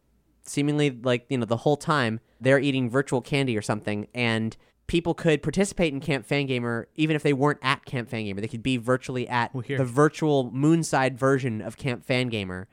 seemingly 0.45 0.91
like 0.91 1.25
you 1.29 1.39
know 1.39 1.45
the 1.45 1.59
whole 1.59 1.77
time 1.77 2.21
they're 2.41 2.59
eating 2.59 2.91
virtual 2.91 3.21
candy 3.21 3.57
or 3.57 3.63
something 3.63 4.09
and 4.15 4.57
people 4.87 5.15
could 5.15 5.43
participate 5.43 5.93
in 5.93 6.01
Camp 6.01 6.27
Fangamer 6.27 6.87
even 6.97 7.17
if 7.17 7.23
they 7.23 7.33
weren't 7.33 7.61
at 7.63 7.85
Camp 7.85 8.11
Fangamer 8.11 8.41
they 8.41 8.49
could 8.49 8.63
be 8.63 8.77
virtually 8.77 9.29
at 9.29 9.55
Weird. 9.55 9.81
the 9.81 9.85
virtual 9.85 10.51
moonside 10.51 11.15
version 11.15 11.61
of 11.61 11.77
Camp 11.77 12.07
Fangamer 12.07 12.67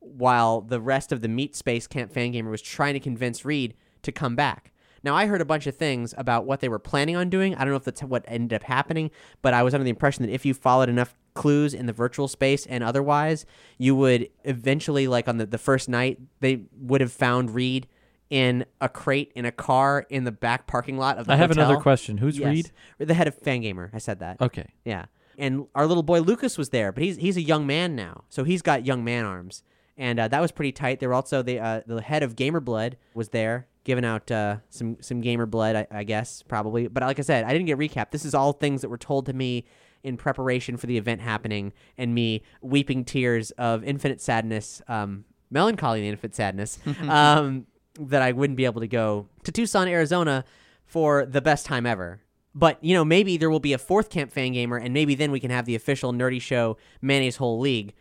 while 0.00 0.60
the 0.60 0.80
rest 0.80 1.12
of 1.12 1.20
the 1.20 1.28
meat 1.28 1.56
space 1.56 1.86
Camp 1.86 2.12
Fangamer 2.12 2.50
was 2.50 2.62
trying 2.62 2.94
to 2.94 3.00
convince 3.00 3.44
Reed 3.44 3.74
to 4.02 4.12
come 4.12 4.36
back 4.36 4.72
now 5.04 5.14
I 5.14 5.26
heard 5.26 5.42
a 5.42 5.44
bunch 5.44 5.66
of 5.66 5.76
things 5.76 6.14
about 6.16 6.46
what 6.46 6.60
they 6.60 6.68
were 6.68 6.78
planning 6.78 7.14
on 7.14 7.28
doing. 7.28 7.54
I 7.54 7.58
don't 7.58 7.68
know 7.68 7.76
if 7.76 7.84
that's 7.84 8.02
what 8.02 8.24
ended 8.26 8.54
up 8.54 8.62
happening, 8.62 9.10
but 9.42 9.52
I 9.52 9.62
was 9.62 9.74
under 9.74 9.84
the 9.84 9.90
impression 9.90 10.24
that 10.24 10.32
if 10.32 10.46
you 10.46 10.54
followed 10.54 10.88
enough 10.88 11.14
clues 11.34 11.74
in 11.74 11.84
the 11.84 11.92
virtual 11.92 12.26
space 12.26 12.64
and 12.64 12.82
otherwise, 12.82 13.44
you 13.76 13.94
would 13.96 14.30
eventually, 14.44 15.06
like 15.06 15.28
on 15.28 15.36
the, 15.36 15.44
the 15.44 15.58
first 15.58 15.90
night, 15.90 16.18
they 16.40 16.62
would 16.80 17.02
have 17.02 17.12
found 17.12 17.54
Reed 17.54 17.86
in 18.30 18.64
a 18.80 18.88
crate 18.88 19.32
in 19.34 19.44
a 19.44 19.52
car 19.52 20.06
in 20.08 20.24
the 20.24 20.32
back 20.32 20.66
parking 20.66 20.96
lot 20.98 21.18
of 21.18 21.26
the 21.26 21.32
hotel. 21.32 21.34
I 21.34 21.40
have 21.40 21.50
hotel. 21.50 21.64
another 21.70 21.82
question. 21.82 22.18
Who's 22.18 22.38
Yes. 22.38 22.48
Reed? 22.48 22.70
The 22.98 23.14
head 23.14 23.28
of 23.28 23.38
Fangamer. 23.40 23.90
I 23.92 23.98
said 23.98 24.20
that. 24.20 24.40
Okay. 24.40 24.66
Yeah. 24.84 25.06
And 25.36 25.66
our 25.74 25.86
little 25.86 26.02
boy 26.02 26.20
Lucas 26.20 26.56
was 26.56 26.70
there, 26.70 26.92
but 26.92 27.02
he's 27.02 27.16
he's 27.16 27.36
a 27.36 27.42
young 27.42 27.66
man 27.66 27.96
now, 27.96 28.24
so 28.28 28.44
he's 28.44 28.62
got 28.62 28.86
young 28.86 29.02
man 29.02 29.24
arms, 29.24 29.62
and 29.96 30.20
uh, 30.20 30.28
that 30.28 30.40
was 30.40 30.52
pretty 30.52 30.70
tight. 30.72 31.00
There 31.00 31.08
were 31.08 31.14
also 31.14 31.42
the 31.42 31.58
uh, 31.58 31.80
the 31.86 32.00
head 32.00 32.22
of 32.22 32.36
Gamer 32.36 32.60
Blood 32.60 32.96
was 33.14 33.30
there, 33.30 33.66
giving 33.82 34.04
out 34.04 34.30
uh, 34.30 34.58
some 34.70 34.96
some 35.00 35.20
gamer 35.20 35.46
blood, 35.46 35.74
I, 35.74 35.86
I 35.90 36.04
guess 36.04 36.42
probably. 36.42 36.86
But 36.86 37.02
like 37.02 37.18
I 37.18 37.22
said, 37.22 37.44
I 37.44 37.52
didn't 37.52 37.66
get 37.66 37.78
recap. 37.78 38.12
This 38.12 38.24
is 38.24 38.32
all 38.32 38.52
things 38.52 38.80
that 38.82 38.90
were 38.90 38.96
told 38.98 39.26
to 39.26 39.32
me 39.32 39.64
in 40.04 40.16
preparation 40.16 40.76
for 40.76 40.86
the 40.86 40.98
event 40.98 41.20
happening, 41.20 41.72
and 41.98 42.14
me 42.14 42.42
weeping 42.62 43.04
tears 43.04 43.50
of 43.52 43.82
infinite 43.82 44.20
sadness, 44.20 44.82
um, 44.86 45.24
melancholy, 45.50 45.98
and 45.98 46.08
infinite 46.08 46.36
sadness, 46.36 46.78
um, 47.08 47.66
that 48.00 48.22
I 48.22 48.32
wouldn't 48.32 48.56
be 48.56 48.64
able 48.64 48.80
to 48.80 48.88
go 48.88 49.26
to 49.44 49.52
Tucson, 49.52 49.88
Arizona, 49.88 50.44
for 50.84 51.24
the 51.26 51.40
best 51.40 51.66
time 51.66 51.86
ever. 51.86 52.20
But 52.54 52.82
you 52.84 52.94
know, 52.94 53.04
maybe 53.04 53.36
there 53.36 53.50
will 53.50 53.60
be 53.60 53.72
a 53.72 53.78
fourth 53.78 54.10
Camp 54.10 54.32
Fangamer, 54.32 54.80
and 54.82 54.94
maybe 54.94 55.14
then 55.14 55.30
we 55.32 55.40
can 55.40 55.50
have 55.50 55.64
the 55.66 55.74
official 55.74 56.12
Nerdy 56.12 56.40
Show 56.40 56.76
Mayonnaise 57.02 57.36
Hole 57.36 57.58
League. 57.58 57.94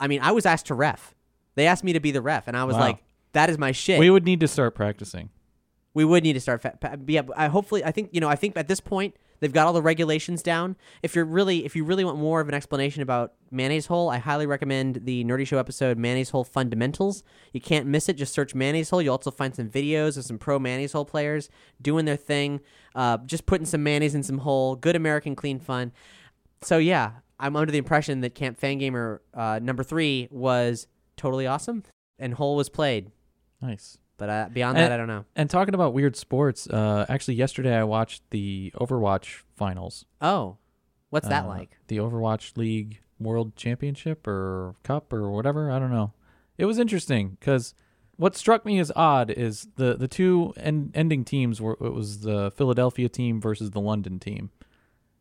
I 0.00 0.06
mean, 0.06 0.20
I 0.22 0.32
was 0.32 0.46
asked 0.46 0.66
to 0.66 0.74
ref. 0.74 1.14
They 1.56 1.66
asked 1.66 1.84
me 1.84 1.92
to 1.92 2.00
be 2.00 2.10
the 2.10 2.22
ref, 2.22 2.46
and 2.48 2.56
I 2.56 2.64
was 2.64 2.74
Wow. 2.74 2.80
like, 2.80 2.98
that 3.32 3.50
is 3.50 3.58
my 3.58 3.72
shit. 3.72 3.98
We 3.98 4.08
would 4.10 4.24
need 4.24 4.40
to 4.40 4.48
start 4.48 4.74
practicing. 4.74 5.28
We 5.92 6.04
would 6.04 6.22
need 6.22 6.34
to 6.34 6.40
start. 6.40 6.62
Fa- 6.62 6.78
pa- 6.80 6.96
yeah, 7.06 7.22
I 7.36 7.48
hopefully, 7.48 7.84
I 7.84 7.90
think 7.90 8.10
you 8.12 8.20
know, 8.20 8.28
I 8.28 8.36
think 8.36 8.56
at 8.56 8.68
this 8.68 8.80
point 8.80 9.14
they've 9.40 9.52
got 9.52 9.66
all 9.66 9.72
the 9.72 9.82
regulations 9.82 10.42
down. 10.42 10.76
If 11.02 11.14
you're 11.14 11.24
really, 11.24 11.64
if 11.64 11.74
you 11.76 11.84
really 11.84 12.04
want 12.04 12.18
more 12.18 12.40
of 12.40 12.48
an 12.48 12.54
explanation 12.54 13.02
about 13.02 13.34
mayonnaise 13.50 13.86
hole, 13.86 14.10
I 14.10 14.18
highly 14.18 14.46
recommend 14.46 15.04
the 15.04 15.24
Nerdy 15.24 15.46
Show 15.46 15.58
episode 15.58 15.98
Mayonnaise 15.98 16.30
Hole 16.30 16.44
Fundamentals. 16.44 17.22
You 17.52 17.60
can't 17.60 17.86
miss 17.86 18.08
it. 18.08 18.14
Just 18.14 18.34
search 18.34 18.54
mayonnaise 18.54 18.90
hole. 18.90 19.02
You'll 19.02 19.12
also 19.12 19.30
find 19.30 19.54
some 19.54 19.68
videos 19.68 20.16
of 20.16 20.24
some 20.24 20.38
pro 20.38 20.58
mayonnaise 20.58 20.92
hole 20.92 21.04
players 21.04 21.48
doing 21.80 22.04
their 22.04 22.16
thing, 22.16 22.60
uh, 22.94 23.18
just 23.18 23.46
putting 23.46 23.66
some 23.66 23.82
mayonnaise 23.82 24.14
in 24.14 24.22
some 24.22 24.38
hole. 24.38 24.76
Good 24.76 24.96
American 24.96 25.34
clean 25.36 25.58
fun. 25.58 25.92
So 26.62 26.78
yeah, 26.78 27.12
I'm 27.38 27.56
under 27.56 27.70
the 27.70 27.78
impression 27.78 28.20
that 28.22 28.34
Camp 28.34 28.60
Fangamer 28.60 29.20
uh, 29.34 29.60
number 29.62 29.84
three 29.84 30.28
was 30.30 30.86
totally 31.16 31.46
awesome, 31.46 31.84
and 32.18 32.34
hole 32.34 32.56
was 32.56 32.68
played. 32.68 33.10
Nice. 33.60 33.98
But 34.18 34.28
uh, 34.28 34.48
beyond 34.52 34.76
And- 34.76 34.84
that, 34.84 34.92
I 34.92 34.96
don't 34.98 35.06
know. 35.08 35.24
And 35.36 35.48
talking 35.48 35.74
about 35.74 35.94
weird 35.94 36.16
sports, 36.16 36.68
uh, 36.68 37.06
actually 37.08 37.34
yesterday 37.34 37.74
I 37.76 37.84
watched 37.84 38.22
the 38.30 38.72
Overwatch 38.76 39.42
finals. 39.56 40.04
Oh, 40.20 40.58
what's 41.10 41.28
that 41.28 41.44
Uh, 41.44 41.48
like? 41.48 41.78
The 41.86 41.96
Overwatch 41.98 42.56
League 42.56 43.00
World 43.20 43.54
Championship 43.56 44.26
or 44.26 44.74
Cup 44.82 45.12
or 45.12 45.30
whatever. 45.30 45.70
I 45.70 45.78
don't 45.78 45.90
know. 45.92 46.12
It 46.58 46.64
was 46.66 46.78
interesting 46.78 47.36
because 47.38 47.74
what 48.16 48.36
struck 48.36 48.64
me 48.66 48.80
as 48.80 48.90
odd 48.96 49.30
is 49.30 49.68
the 49.76 49.94
the 49.94 50.08
two 50.08 50.52
en- 50.56 50.90
ending 50.94 51.24
teams 51.24 51.60
were 51.60 51.76
it 51.80 51.92
was 51.94 52.20
the 52.20 52.50
Philadelphia 52.56 53.08
team 53.08 53.40
versus 53.40 53.70
the 53.70 53.80
London 53.80 54.18
team, 54.18 54.50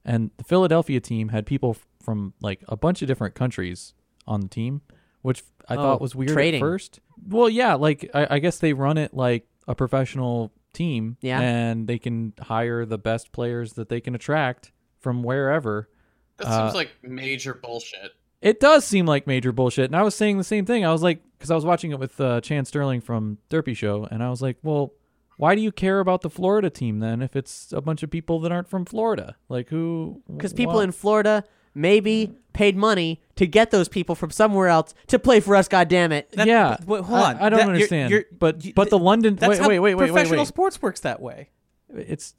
and 0.03 0.31
the 0.37 0.43
Philadelphia 0.43 0.99
team 0.99 1.29
had 1.29 1.45
people 1.45 1.71
f- 1.71 1.87
from 2.01 2.33
like 2.41 2.63
a 2.67 2.75
bunch 2.75 3.03
of 3.03 3.07
different 3.07 3.35
countries 3.35 3.93
on 4.25 4.41
the 4.41 4.47
team, 4.47 4.81
which 5.21 5.43
I 5.67 5.75
Oh, 5.75 5.77
thought 5.77 6.01
was 6.01 6.15
weird 6.15 6.31
trading. 6.31 6.61
at 6.61 6.65
first. 6.65 6.99
Well, 7.27 7.49
yeah, 7.49 7.73
like 7.75 8.09
I, 8.13 8.27
I 8.35 8.39
guess 8.39 8.59
they 8.59 8.73
run 8.73 8.97
it 8.97 9.13
like 9.13 9.45
a 9.67 9.75
professional 9.75 10.51
team, 10.73 11.17
Yeah. 11.21 11.39
and 11.41 11.87
they 11.87 11.97
can 11.99 12.33
hire 12.39 12.85
the 12.85 12.97
best 12.97 13.31
players 13.31 13.73
that 13.73 13.89
they 13.89 13.99
can 13.99 14.15
attract 14.15 14.71
from 14.99 15.23
wherever. 15.23 15.89
That 16.37 16.47
Uh, 16.47 16.65
seems 16.67 16.75
like 16.75 16.91
major 17.03 17.53
bullshit. 17.53 18.11
It 18.41 18.59
does 18.59 18.85
seem 18.85 19.07
like 19.07 19.25
major 19.25 19.51
bullshit. 19.51 19.85
And 19.85 19.95
I 19.95 20.03
was 20.03 20.13
saying 20.13 20.37
the 20.37 20.43
same 20.43 20.65
thing. 20.65 20.85
I 20.85 20.91
was 20.91 21.01
like, 21.01 21.21
because 21.37 21.49
I 21.49 21.55
was 21.55 21.65
watching 21.65 21.91
it 21.91 21.99
with 21.99 22.21
uh, 22.21 22.39
Chan 22.41 22.65
Sterling 22.65 23.01
from 23.01 23.39
Derpy 23.49 23.75
Show, 23.75 24.07
and 24.11 24.21
I 24.23 24.29
was 24.29 24.41
like, 24.43 24.57
well, 24.61 24.93
why 25.37 25.55
do 25.55 25.61
you 25.61 25.71
care 25.71 25.99
about 25.99 26.21
the 26.21 26.29
Florida 26.29 26.69
team 26.69 26.99
then 26.99 27.21
if 27.23 27.35
it's 27.35 27.71
a 27.73 27.81
bunch 27.81 28.03
of 28.03 28.11
people 28.11 28.39
that 28.41 28.51
aren't 28.51 28.69
from 28.69 28.85
Florida? 28.85 29.35
Like, 29.49 29.69
who? 29.69 30.21
Because 30.31 30.53
people 30.53 30.75
wha- 30.75 30.81
in 30.81 30.91
Florida 30.91 31.43
maybe 31.77 32.33
paid 32.53 32.75
money 32.75 33.21
to 33.35 33.45
get 33.45 33.69
those 33.71 33.87
people 33.87 34.15
from 34.15 34.31
somewhere 34.31 34.67
else 34.67 34.93
to 35.07 35.19
play 35.19 35.39
for 35.39 35.55
us. 35.55 35.67
God 35.67 35.87
damn 35.87 36.11
it! 36.11 36.31
That- 36.31 36.47
yeah, 36.47 36.77
but 36.85 37.03
hold 37.03 37.19
I- 37.19 37.33
on. 37.33 37.35
I, 37.37 37.49
don't 37.49 37.51
That- 37.51 37.57
you're- 37.65 37.73
understand. 37.75 38.11
you're- 38.11 38.25
but 38.37 38.65
you- 38.65 38.73
but 38.73 38.89
the 38.89 38.99
London. 38.99 39.35
That's 39.35 39.51
wait, 39.51 39.59
how 39.59 39.69
wait, 39.69 39.79
wait, 39.79 39.95
wait, 39.95 40.03
wait, 40.05 40.07
professional 40.11 40.39
wait. 40.39 40.47
sports 40.47 40.81
works 40.81 41.01
that 41.01 41.21
way. 41.21 41.49
It's 41.95 42.33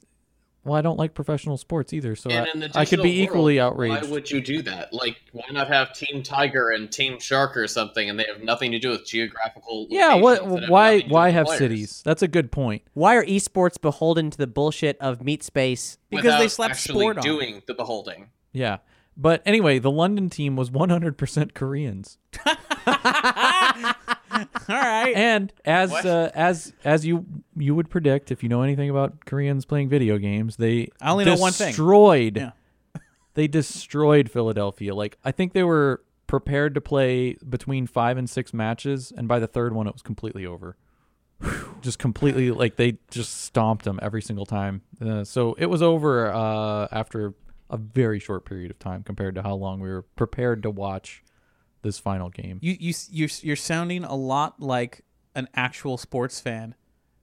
well, 0.65 0.75
I 0.75 0.81
don't 0.81 0.97
like 0.99 1.13
professional 1.13 1.55
sports 1.55 1.93
either, 1.93 2.17
so 2.17 2.29
I, 2.29 2.41
I 2.75 2.83
could 2.85 3.01
be 3.01 3.11
digital 3.11 3.23
equally 3.23 3.59
outraged. 3.61 4.03
Why 4.03 4.11
would 4.11 4.29
you 4.29 4.41
do 4.41 4.61
that? 4.63 4.91
Like, 4.93 5.15
why 5.31 5.45
not 5.51 5.69
have 5.69 5.93
Team 5.93 6.21
Tiger 6.21 6.69
and 6.71 6.91
Team 6.91 7.17
Shark 7.17 7.55
or 7.55 7.65
something, 7.65 8.09
and 8.09 8.19
they 8.19 8.25
have 8.25 8.43
nothing 8.43 8.71
to 8.73 8.79
do 8.79 8.89
with 8.89 9.05
geographical? 9.07 9.87
yeah, 9.89 10.15
what? 10.15 10.43
that 10.43 10.59
have 10.61 10.69
Why? 10.69 10.87
nothing 10.95 11.01
to 11.03 11.07
do 11.07 11.13
Why 11.13 11.29
have 11.29 11.45
players? 11.45 11.59
cities? 11.59 12.01
That's 12.03 12.21
a 12.21 12.27
good 12.27 12.51
point. 12.51 12.81
Why 12.93 13.15
are 13.15 13.25
esports 13.25 13.79
beholden 13.79 14.31
to 14.31 14.37
the 14.37 14.47
bullshit 14.47 14.97
of 14.99 15.23
meat 15.23 15.43
space? 15.43 15.97
Because 16.09 16.23
they 16.23 16.29
without 16.31 16.51
slapped 16.51 16.71
actually 16.73 17.03
sport 17.03 17.17
on 17.19 17.23
doing 17.23 17.61
the 17.65 17.73
beholding. 17.73 18.29
Yeah, 18.51 18.77
but 19.21 19.41
anyway, 19.45 19.79
the 19.79 19.91
London 19.91 20.29
team 20.29 20.55
was 20.55 20.69
100% 20.71 21.53
Koreans. 21.53 22.17
All 22.47 22.55
right. 24.69 25.13
and 25.15 25.51
as 25.65 25.91
What? 25.91 26.05
uh, 26.05 26.29
as 26.33 26.73
as 26.85 27.05
you 27.05 27.25
you 27.57 27.75
would 27.75 27.89
predict 27.89 28.31
if 28.31 28.43
you 28.43 28.49
know 28.49 28.61
anything 28.61 28.89
about 28.89 29.25
Koreans 29.25 29.65
playing 29.65 29.89
video 29.89 30.17
games, 30.17 30.55
they 30.57 30.89
I 31.01 31.11
only 31.11 31.25
know 31.25 31.35
one 31.35 31.51
thing. 31.51 31.69
Destroyed. 31.69 32.37
Yeah. 32.37 32.51
They 33.35 33.47
destroyed 33.47 34.29
Philadelphia. 34.29 34.93
Like 34.93 35.17
I 35.23 35.31
think 35.31 35.53
they 35.53 35.63
were 35.63 36.03
prepared 36.27 36.73
to 36.75 36.81
play 36.81 37.37
between 37.47 37.87
five 37.87 38.17
and 38.17 38.29
six 38.29 38.53
matches, 38.53 39.13
and 39.15 39.27
by 39.27 39.39
the 39.39 39.47
third 39.47 39.73
one, 39.73 39.87
it 39.87 39.93
was 39.93 40.01
completely 40.01 40.45
over. 40.45 40.75
just 41.81 41.99
completely 41.99 42.51
like 42.51 42.75
they 42.75 42.97
just 43.11 43.41
stomped 43.43 43.85
them 43.85 43.97
every 44.01 44.21
single 44.21 44.45
time. 44.45 44.81
Uh, 45.01 45.23
so 45.23 45.53
it 45.57 45.67
was 45.67 45.81
over 45.81 46.33
uh, 46.33 46.87
after 46.91 47.33
a 47.69 47.77
very 47.77 48.19
short 48.19 48.45
period 48.45 48.71
of 48.71 48.79
time 48.79 49.03
compared 49.03 49.35
to 49.35 49.43
how 49.43 49.53
long 49.55 49.79
we 49.79 49.89
were 49.89 50.01
prepared 50.01 50.63
to 50.63 50.69
watch 50.69 51.23
this 51.81 51.99
final 51.99 52.29
game. 52.29 52.59
You 52.61 52.75
you 52.79 52.93
you're 53.09 53.29
you're 53.41 53.55
sounding 53.55 54.03
a 54.03 54.15
lot 54.15 54.59
like 54.61 55.03
an 55.35 55.47
actual 55.55 55.97
sports 55.97 56.39
fan 56.39 56.75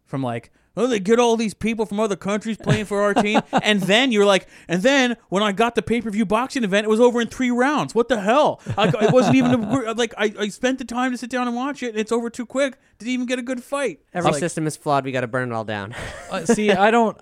from 0.05 0.23
like 0.23 0.51
oh 0.79 0.87
they 0.87 1.01
get 1.01 1.19
all 1.19 1.37
these 1.37 1.53
people 1.53 1.85
from 1.85 1.99
other 1.99 2.15
countries 2.17 2.57
playing 2.57 2.85
for 2.85 3.03
our 3.03 3.13
team 3.23 3.41
and 3.63 3.83
then 3.83 4.13
you're 4.13 4.25
like 4.25 4.47
and 4.69 4.83
then 4.83 5.17
when 5.29 5.43
I 5.43 5.51
got 5.53 5.75
the 5.75 5.83
pay 5.83 6.01
per 6.01 6.09
view 6.11 6.25
boxing 6.25 6.63
event 6.65 6.85
it 6.87 6.89
was 6.89 7.01
over 7.01 7.21
in 7.21 7.27
three 7.29 7.51
rounds 7.51 7.95
what 7.95 8.09
the 8.09 8.21
hell 8.21 8.61
I, 8.79 8.89
it 8.89 9.13
wasn't 9.13 9.35
even 9.37 9.65
a, 9.65 9.93
like 9.95 10.15
I, 10.17 10.33
I 10.39 10.49
spent 10.49 10.79
the 10.79 10.85
time 10.85 11.11
to 11.11 11.19
sit 11.19 11.29
down 11.29 11.49
and 11.49 11.57
watch 11.57 11.83
it 11.83 11.89
and 11.91 11.99
it's 11.99 12.13
over 12.13 12.31
too 12.31 12.47
quick 12.47 12.79
didn't 12.99 13.13
even 13.13 13.27
get 13.27 13.39
a 13.39 13.43
good 13.43 13.63
fight 13.65 14.01
Every 14.15 14.31
Like, 14.31 14.39
system 14.41 14.67
is 14.67 14.77
flawed. 14.77 15.05
We 15.05 15.13
got 15.13 15.23
to 15.23 15.27
burn 15.27 15.51
it 15.51 15.55
all 15.55 15.65
down. 15.65 15.95
Uh, 16.31 16.45
see, 16.47 16.71
I 16.71 16.91
don't. 16.91 17.19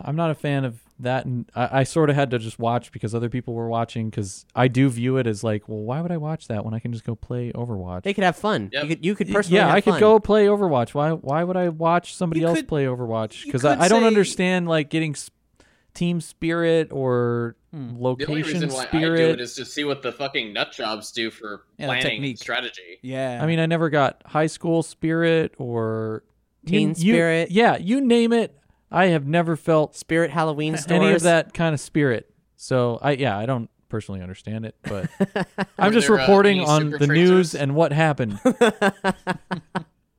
I'm 0.00 0.16
not 0.16 0.30
a 0.30 0.34
fan 0.34 0.64
of 0.64 0.80
that, 1.02 1.24
and 1.26 1.50
I, 1.54 1.80
I 1.80 1.82
sort 1.84 2.10
of 2.10 2.16
had 2.16 2.30
to 2.30 2.38
just 2.38 2.58
watch 2.58 2.90
because 2.92 3.14
other 3.14 3.28
people 3.28 3.54
were 3.54 3.68
watching. 3.68 4.10
Because 4.10 4.46
I 4.54 4.68
do 4.68 4.88
view 4.88 5.16
it 5.18 5.26
as 5.26 5.44
like, 5.44 5.68
well, 5.68 5.78
why 5.80 6.00
would 6.00 6.10
I 6.10 6.16
watch 6.16 6.48
that 6.48 6.64
when 6.64 6.74
I 6.74 6.78
can 6.78 6.92
just 6.92 7.04
go 7.04 7.14
play 7.14 7.52
Overwatch? 7.52 8.02
they 8.02 8.14
could 8.14 8.24
have 8.24 8.36
fun. 8.36 8.70
Yep. 8.72 8.82
You 8.82 8.88
could 8.88 9.04
you 9.04 9.14
could 9.14 9.32
personally 9.32 9.56
yeah, 9.58 9.66
have 9.68 9.76
I 9.76 9.80
could 9.80 9.90
fun. 9.94 10.00
go 10.00 10.18
play 10.20 10.46
Overwatch. 10.46 10.94
Why? 10.94 11.10
Why 11.12 11.44
would 11.44 11.56
I 11.56 11.68
watch 11.68 12.14
somebody 12.14 12.40
You 12.40 12.48
else 12.48 12.58
could- 12.58 12.68
play 12.68 12.84
Overwatch? 12.86 13.40
you 13.44 13.46
Because 13.46 13.62
could 13.62 13.78
I, 13.78 13.84
I 13.84 13.88
don't 13.88 14.02
say- 14.02 14.06
understand 14.06 14.68
like 14.68 14.90
getting 14.90 15.12
s- 15.12 15.30
team 15.94 16.20
spirit 16.20 16.88
or 16.90 17.56
Hmm. 17.72 17.86
The 17.88 17.92
only 17.94 18.02
location 18.02 18.60
reason 18.60 18.68
why 18.68 18.84
spirit. 18.84 19.20
I 19.20 19.26
do 19.28 19.30
it 19.32 19.40
is 19.40 19.54
to 19.54 19.64
see 19.64 19.84
what 19.84 20.02
the 20.02 20.12
fucking 20.12 20.52
nut 20.52 20.72
jobs 20.72 21.10
do 21.10 21.30
for 21.30 21.62
Yeah, 21.78 21.86
the 21.86 21.92
planning 21.92 22.02
technique. 22.10 22.36
strategy. 22.38 22.98
yeah 23.00 23.40
I 23.42 23.46
mean, 23.46 23.58
I 23.58 23.64
never 23.64 23.88
got 23.88 24.20
high 24.26 24.46
school 24.46 24.82
spirit 24.82 25.54
or 25.56 26.22
Teen 26.66 26.90
you- 26.90 26.94
you- 27.06 27.14
spirit. 27.14 27.50
yeah, 27.50 27.78
you 27.78 28.00
name 28.02 28.32
it. 28.34 28.54
I 28.92 29.06
have 29.06 29.26
never 29.26 29.56
felt 29.56 29.96
Spirit 29.96 30.30
Halloween 30.30 30.76
stores. 30.76 31.00
any 31.02 31.12
of 31.14 31.22
that 31.22 31.54
kind 31.54 31.74
of 31.74 31.80
spirit. 31.80 32.32
So 32.56 32.98
I 33.02 33.12
yeah, 33.12 33.36
I 33.38 33.46
don't 33.46 33.70
personally 33.88 34.20
understand 34.20 34.66
it, 34.66 34.76
but 34.82 35.10
I'm 35.78 35.92
just 35.92 36.06
there, 36.06 36.16
uh, 36.16 36.20
reporting 36.20 36.58
any 36.58 36.66
on 36.66 36.82
super 36.82 36.98
the 36.98 37.06
news 37.08 37.54
and 37.54 37.74
what 37.74 37.92
happened. 37.92 38.40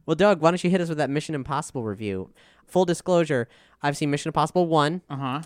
Well, 0.05 0.15
Doug, 0.15 0.41
why 0.41 0.51
don't 0.51 0.61
you 0.61 0.69
hit 0.69 0.81
us 0.81 0.89
with 0.89 0.97
that 0.97 1.09
Mission 1.09 1.33
Impossible 1.33 1.81
review? 1.81 2.29
Full 2.67 2.83
disclosure: 2.83 3.47
I've 3.81 3.95
seen 3.95 4.11
Mission 4.11 4.27
Impossible 4.27 4.67
one. 4.67 5.01
uh-huh 5.09 5.43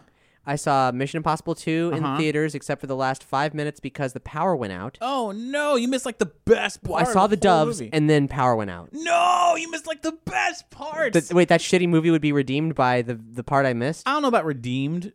I 0.48 0.56
saw 0.56 0.92
Mission 0.92 1.18
Impossible 1.18 1.54
2 1.56 1.92
in 1.94 2.04
Uh-huh. 2.04 2.18
theaters, 2.18 2.56
except 2.56 2.82
for 2.82 2.88
the 2.88 2.96
last 2.96 3.24
five 3.24 3.54
minutes 3.54 3.80
because 3.80 4.14
the 4.14 4.20
power 4.22 4.56
went 4.56 4.74
out. 4.74 4.98
oh 5.02 5.32
no 5.36 5.76
you 5.76 5.88
missed 5.88 6.06
like 6.06 6.18
the 6.18 6.32
best 6.46 6.84
part 6.84 7.02
I 7.08 7.12
saw 7.12 7.26
of 7.26 7.32
the 7.32 7.36
whole 7.36 7.66
doves, 7.66 7.82
movie. 7.82 7.92
and 7.94 8.10
then 8.10 8.28
power 8.28 8.56
went 8.56 8.72
out. 8.72 8.90
no 8.94 9.56
you 9.58 9.70
missed 9.70 9.86
like 9.86 10.02
the 10.02 10.18
best 10.26 10.70
part. 10.72 11.14
Th- 11.14 11.32
wait, 11.32 11.50
that 11.50 11.60
shitty 11.62 11.88
movie 11.90 12.10
would 12.12 12.22
be 12.22 12.32
redeemed 12.32 12.74
by 12.76 13.02
the 13.02 13.16
the 13.16 13.44
part 13.44 13.66
I 13.66 13.74
missed. 13.74 14.08
I 14.08 14.14
don't 14.14 14.22
know 14.22 14.28
about 14.30 14.46
redeemed, 14.46 15.12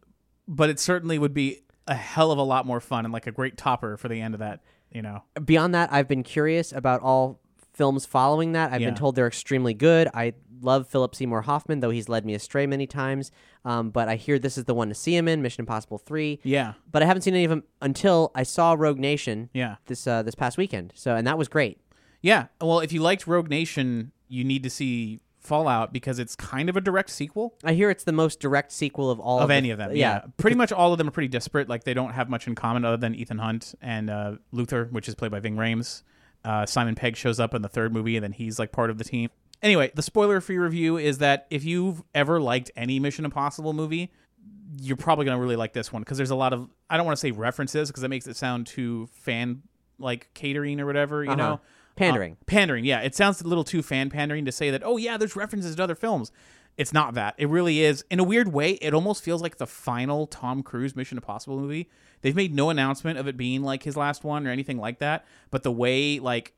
but 0.47 0.69
it 0.71 0.79
certainly 0.79 1.19
would 1.19 1.35
be 1.35 1.63
a 1.89 1.95
hell 1.95 2.31
of 2.31 2.39
a 2.39 2.43
lot 2.43 2.67
more 2.67 2.81
fun 2.81 3.05
and 3.05 3.13
like 3.13 3.27
a 3.27 3.33
great 3.33 3.57
topper 3.57 3.97
for 3.97 4.09
the 4.09 4.21
end 4.21 4.35
of 4.35 4.41
that. 4.41 4.61
You 4.93 5.01
know, 5.03 5.23
Beyond 5.43 5.75
that, 5.75 5.91
I've 5.93 6.07
been 6.07 6.23
curious 6.23 6.71
about 6.73 7.01
all 7.01 7.41
films 7.73 8.05
following 8.05 8.53
that. 8.53 8.71
I've 8.73 8.83
Yeah. 8.83 8.89
been 8.89 8.95
told 8.95 9.15
they're 9.17 9.27
extremely 9.27 9.73
good. 9.73 10.07
I 10.13 10.35
love 10.65 10.89
Philip 10.89 11.15
Seymour 11.15 11.43
Hoffman, 11.43 11.81
though 11.81 11.91
he's 11.91 12.09
led 12.09 12.25
me 12.25 12.35
astray 12.35 12.67
many 12.67 12.87
times. 12.87 13.31
Um, 13.65 13.91
but 13.91 14.09
I 14.09 14.17
hear 14.17 14.39
this 14.39 14.57
is 14.59 14.65
the 14.65 14.75
one 14.75 14.89
to 14.89 14.95
see 14.95 15.17
him 15.17 15.29
in 15.29 15.43
Mission 15.43 15.63
Impossible 15.63 15.99
Three. 15.99 16.41
yeah, 16.43 16.75
But 16.91 17.03
I 17.03 17.07
haven't 17.07 17.23
seen 17.23 17.35
any 17.35 17.45
of 17.45 17.51
them 17.51 17.65
until 17.81 18.31
I 18.35 18.43
saw 18.43 18.75
Rogue 18.79 18.99
Nation. 18.99 19.51
yeah, 19.53 19.77
This 19.87 20.07
uh, 20.07 20.23
this 20.23 20.35
past 20.35 20.57
weekend. 20.59 20.93
So 20.95 21.15
and 21.17 21.27
that 21.27 21.39
was 21.39 21.49
great. 21.49 21.79
yeah. 22.21 22.47
Well, 22.61 22.81
if 22.81 22.93
you 22.93 23.01
liked 23.03 23.27
Rogue 23.27 23.49
Nation, 23.51 24.13
you 24.29 24.45
need 24.45 24.63
to 24.63 24.71
see 24.71 25.21
Fallout 25.41 25.93
because 25.93 26.21
it's 26.21 26.37
kind 26.37 26.69
of 26.69 26.77
a 26.77 26.81
direct 26.81 27.11
sequel 27.11 27.55
I 27.65 27.73
hear 27.73 27.91
it's 27.91 28.05
the 28.05 28.13
most 28.13 28.39
direct 28.39 28.71
sequel 28.71 29.11
of 29.11 29.19
all 29.19 29.41
of 29.41 29.49
the- 29.49 29.55
any 29.55 29.71
of 29.71 29.79
them. 29.79 29.91
Yeah. 29.97 30.23
pretty 30.37 30.57
much 30.57 30.71
all 30.71 30.93
of 30.93 30.99
them 30.99 31.09
are 31.09 31.11
pretty 31.11 31.27
disparate. 31.29 31.69
Like 31.69 31.83
they 31.83 31.95
don't 31.95 32.13
have 32.13 32.29
much 32.31 32.47
in 32.47 32.55
common 32.55 32.85
other 32.85 32.97
than 32.97 33.15
Ethan 33.17 33.39
Hunt 33.39 33.75
and 33.83 34.09
uh, 34.09 34.33
Luther, 34.53 34.87
which 34.93 35.09
is 35.09 35.17
played 35.17 35.33
by 35.33 35.41
Ving 35.41 35.57
Rhames. 35.57 36.03
Uh, 36.45 36.65
Simon 36.67 36.95
Pegg 36.95 37.17
shows 37.17 37.39
up 37.41 37.55
in 37.55 37.63
the 37.63 37.69
third 37.69 37.93
movie, 37.93 38.17
and 38.17 38.23
then 38.25 38.33
he's 38.33 38.59
like 38.59 38.73
part 38.73 38.91
of 38.91 38.99
the 38.99 39.05
team. 39.05 39.31
Anyway, 39.63 39.91
the 39.95 40.03
spoiler 40.03 40.41
free 40.41 40.59
review 40.59 40.97
is 40.97 41.19
that 41.19 41.47
if 41.51 41.65
you've 41.65 42.03
ever 42.15 42.41
liked 42.41 42.71
any 42.77 42.99
Mission 42.99 43.25
Impossible 43.25 43.73
movie, 43.73 44.13
you're 44.81 44.97
probably 44.97 45.25
going 45.25 45.37
to 45.37 45.41
really 45.41 45.57
like 45.57 45.73
this 45.73 45.93
one 45.93 46.03
because 46.03 46.17
there's 46.17 46.31
a 46.31 46.35
lot 46.37 46.53
of 46.53 46.69
I 46.91 46.97
don't 46.97 47.07
want 47.07 47.17
to 47.17 47.21
say 47.21 47.31
references 47.31 47.89
because 47.89 48.03
that 48.03 48.09
makes 48.09 48.27
it 48.27 48.37
sound 48.37 48.67
too 48.67 49.07
fan 49.13 49.63
like 49.99 50.31
catering 50.35 50.81
or 50.81 50.87
whatever, 50.87 51.23
you 51.23 51.31
Uh-huh. 51.31 51.37
know. 51.37 51.61
Pandering. 51.95 52.33
Uh, 52.33 52.45
pandering, 52.47 52.85
yeah. 52.87 53.01
It 53.01 53.15
sounds 53.15 53.41
a 53.43 53.47
little 53.47 53.65
too 53.65 53.83
fan 53.83 54.09
pandering 54.11 54.47
to 54.47 54.53
say 54.53 54.71
that, 54.71 54.83
oh, 54.83 54.97
yeah, 54.97 55.17
there's 55.19 55.37
references 55.37 55.77
to 55.77 55.83
other 55.83 55.95
films. 55.95 56.33
It's 56.79 56.93
not 56.93 57.13
that. 57.15 57.35
It 57.37 57.51
really 57.51 57.81
is. 57.85 58.03
In 58.11 58.19
a 58.19 58.25
weird 58.25 58.51
way, 58.51 58.73
it 58.73 58.95
almost 58.95 59.23
feels 59.23 59.43
like 59.43 59.59
the 59.59 59.67
final 59.67 60.27
Tom 60.27 60.63
Cruise 60.63 60.97
Mission 60.97 61.19
Impossible 61.19 61.61
movie. 61.61 61.91
They've 62.23 62.35
made 62.35 62.55
no 62.55 62.71
announcement 62.71 63.19
of 63.19 63.29
it 63.29 63.37
being 63.37 63.63
like 63.63 63.83
his 63.83 63.95
last 63.95 64.25
one 64.25 64.47
or 64.47 64.51
anything 64.51 64.79
like 64.79 65.01
that. 65.01 65.27
But 65.51 65.65
the 65.65 65.71
way, 65.71 66.19
like, 66.19 66.55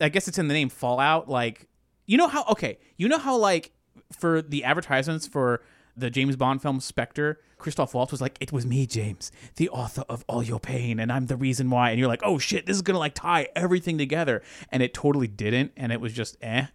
I 0.00 0.08
guess 0.08 0.26
it's 0.26 0.36
in 0.36 0.48
the 0.48 0.54
name 0.54 0.68
Fallout, 0.68 1.28
like, 1.30 1.68
You 2.06 2.16
know 2.16 2.28
how 2.28 2.44
okay, 2.50 2.78
you 2.96 3.08
know 3.08 3.18
how 3.18 3.36
like 3.36 3.72
for 4.12 4.42
the 4.42 4.64
advertisements 4.64 5.26
for 5.26 5.62
the 5.96 6.10
James 6.10 6.36
Bond 6.36 6.62
film 6.62 6.78
Spectre, 6.80 7.40
Christoph 7.58 7.94
Waltz 7.94 8.12
was 8.12 8.20
like, 8.20 8.36
"It 8.40 8.52
was 8.52 8.66
me, 8.66 8.86
James, 8.86 9.32
the 9.56 9.68
author 9.70 10.04
of 10.08 10.24
all 10.28 10.42
your 10.42 10.60
pain, 10.60 11.00
and 11.00 11.10
I'm 11.10 11.26
the 11.26 11.36
reason 11.36 11.70
why." 11.70 11.90
And 11.90 11.98
you're 11.98 12.08
like, 12.08 12.22
"Oh 12.24 12.38
shit, 12.38 12.66
this 12.66 12.76
is 12.76 12.82
gonna 12.82 12.98
like 12.98 13.14
tie 13.14 13.48
everything 13.56 13.98
together," 13.98 14.42
and 14.70 14.82
it 14.82 14.94
totally 14.94 15.26
didn't, 15.26 15.72
and 15.76 15.92
it 15.92 16.00
was 16.00 16.12
just 16.12 16.36
eh. 16.42 16.66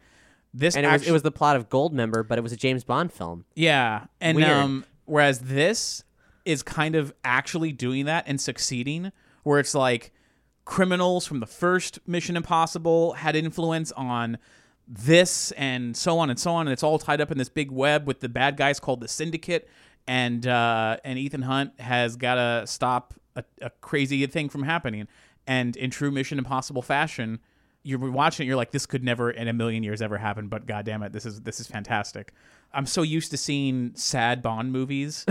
This 0.53 0.75
And 0.75 0.85
it 0.85 0.91
was, 0.91 1.07
it 1.07 1.11
was 1.11 1.21
the 1.21 1.31
plot 1.31 1.55
of 1.55 1.69
Goldmember, 1.69 2.27
but 2.27 2.37
it 2.37 2.41
was 2.41 2.51
a 2.51 2.57
James 2.57 2.83
Bond 2.83 3.13
film. 3.13 3.45
yeah, 3.55 4.07
and 4.19 4.35
Weird. 4.35 4.49
um, 4.49 4.85
whereas 5.05 5.39
this 5.39 6.03
is 6.43 6.61
kind 6.63 6.95
of 6.95 7.13
actually 7.23 7.71
doing 7.71 8.05
that 8.05 8.25
and 8.27 8.41
succeeding, 8.41 9.11
where 9.43 9.59
it's 9.59 9.75
like 9.75 10.11
criminals 10.65 11.25
from 11.25 11.39
the 11.39 11.45
first 11.47 11.99
Mission 12.07 12.35
Impossible 12.35 13.13
had 13.13 13.35
influence 13.35 13.91
on 13.93 14.37
this 14.87 15.51
and 15.53 15.95
so 15.95 16.19
on 16.19 16.29
and 16.29 16.39
so 16.39 16.51
on, 16.51 16.67
and 16.67 16.73
it's 16.73 16.83
all 16.83 16.99
tied 16.99 17.21
up 17.21 17.31
in 17.31 17.37
this 17.37 17.49
big 17.49 17.71
web 17.71 18.07
with 18.07 18.19
the 18.19 18.29
bad 18.29 18.57
guys 18.57 18.79
called 18.79 19.01
the 19.01 19.07
Syndicate, 19.07 19.67
and 20.07 20.45
uh, 20.45 20.97
and 21.03 21.17
Ethan 21.17 21.43
Hunt 21.43 21.79
has 21.79 22.15
got 22.15 22.35
to 22.35 22.67
stop 22.67 23.13
a, 23.35 23.43
a 23.61 23.69
crazy 23.81 24.25
thing 24.27 24.49
from 24.49 24.63
happening, 24.63 25.07
and 25.47 25.75
in 25.75 25.89
true 25.89 26.11
Mission 26.11 26.37
Impossible 26.37 26.81
fashion. 26.81 27.39
You're 27.83 28.11
watching 28.11 28.45
it, 28.45 28.47
you're 28.47 28.57
like, 28.57 28.69
this 28.69 28.85
could 28.85 29.03
never 29.03 29.31
in 29.31 29.47
a 29.47 29.53
million 29.53 29.81
years 29.81 30.03
ever 30.03 30.19
happen, 30.19 30.49
but 30.49 30.67
god 30.67 30.85
damn 30.85 31.01
it, 31.01 31.13
this 31.13 31.25
is 31.25 31.41
this 31.41 31.59
is 31.59 31.65
fantastic. 31.65 32.31
I'm 32.73 32.85
so 32.85 33.01
used 33.01 33.31
to 33.31 33.37
seeing 33.37 33.93
sad 33.95 34.41
Bond 34.41 34.71
movies 34.71 35.25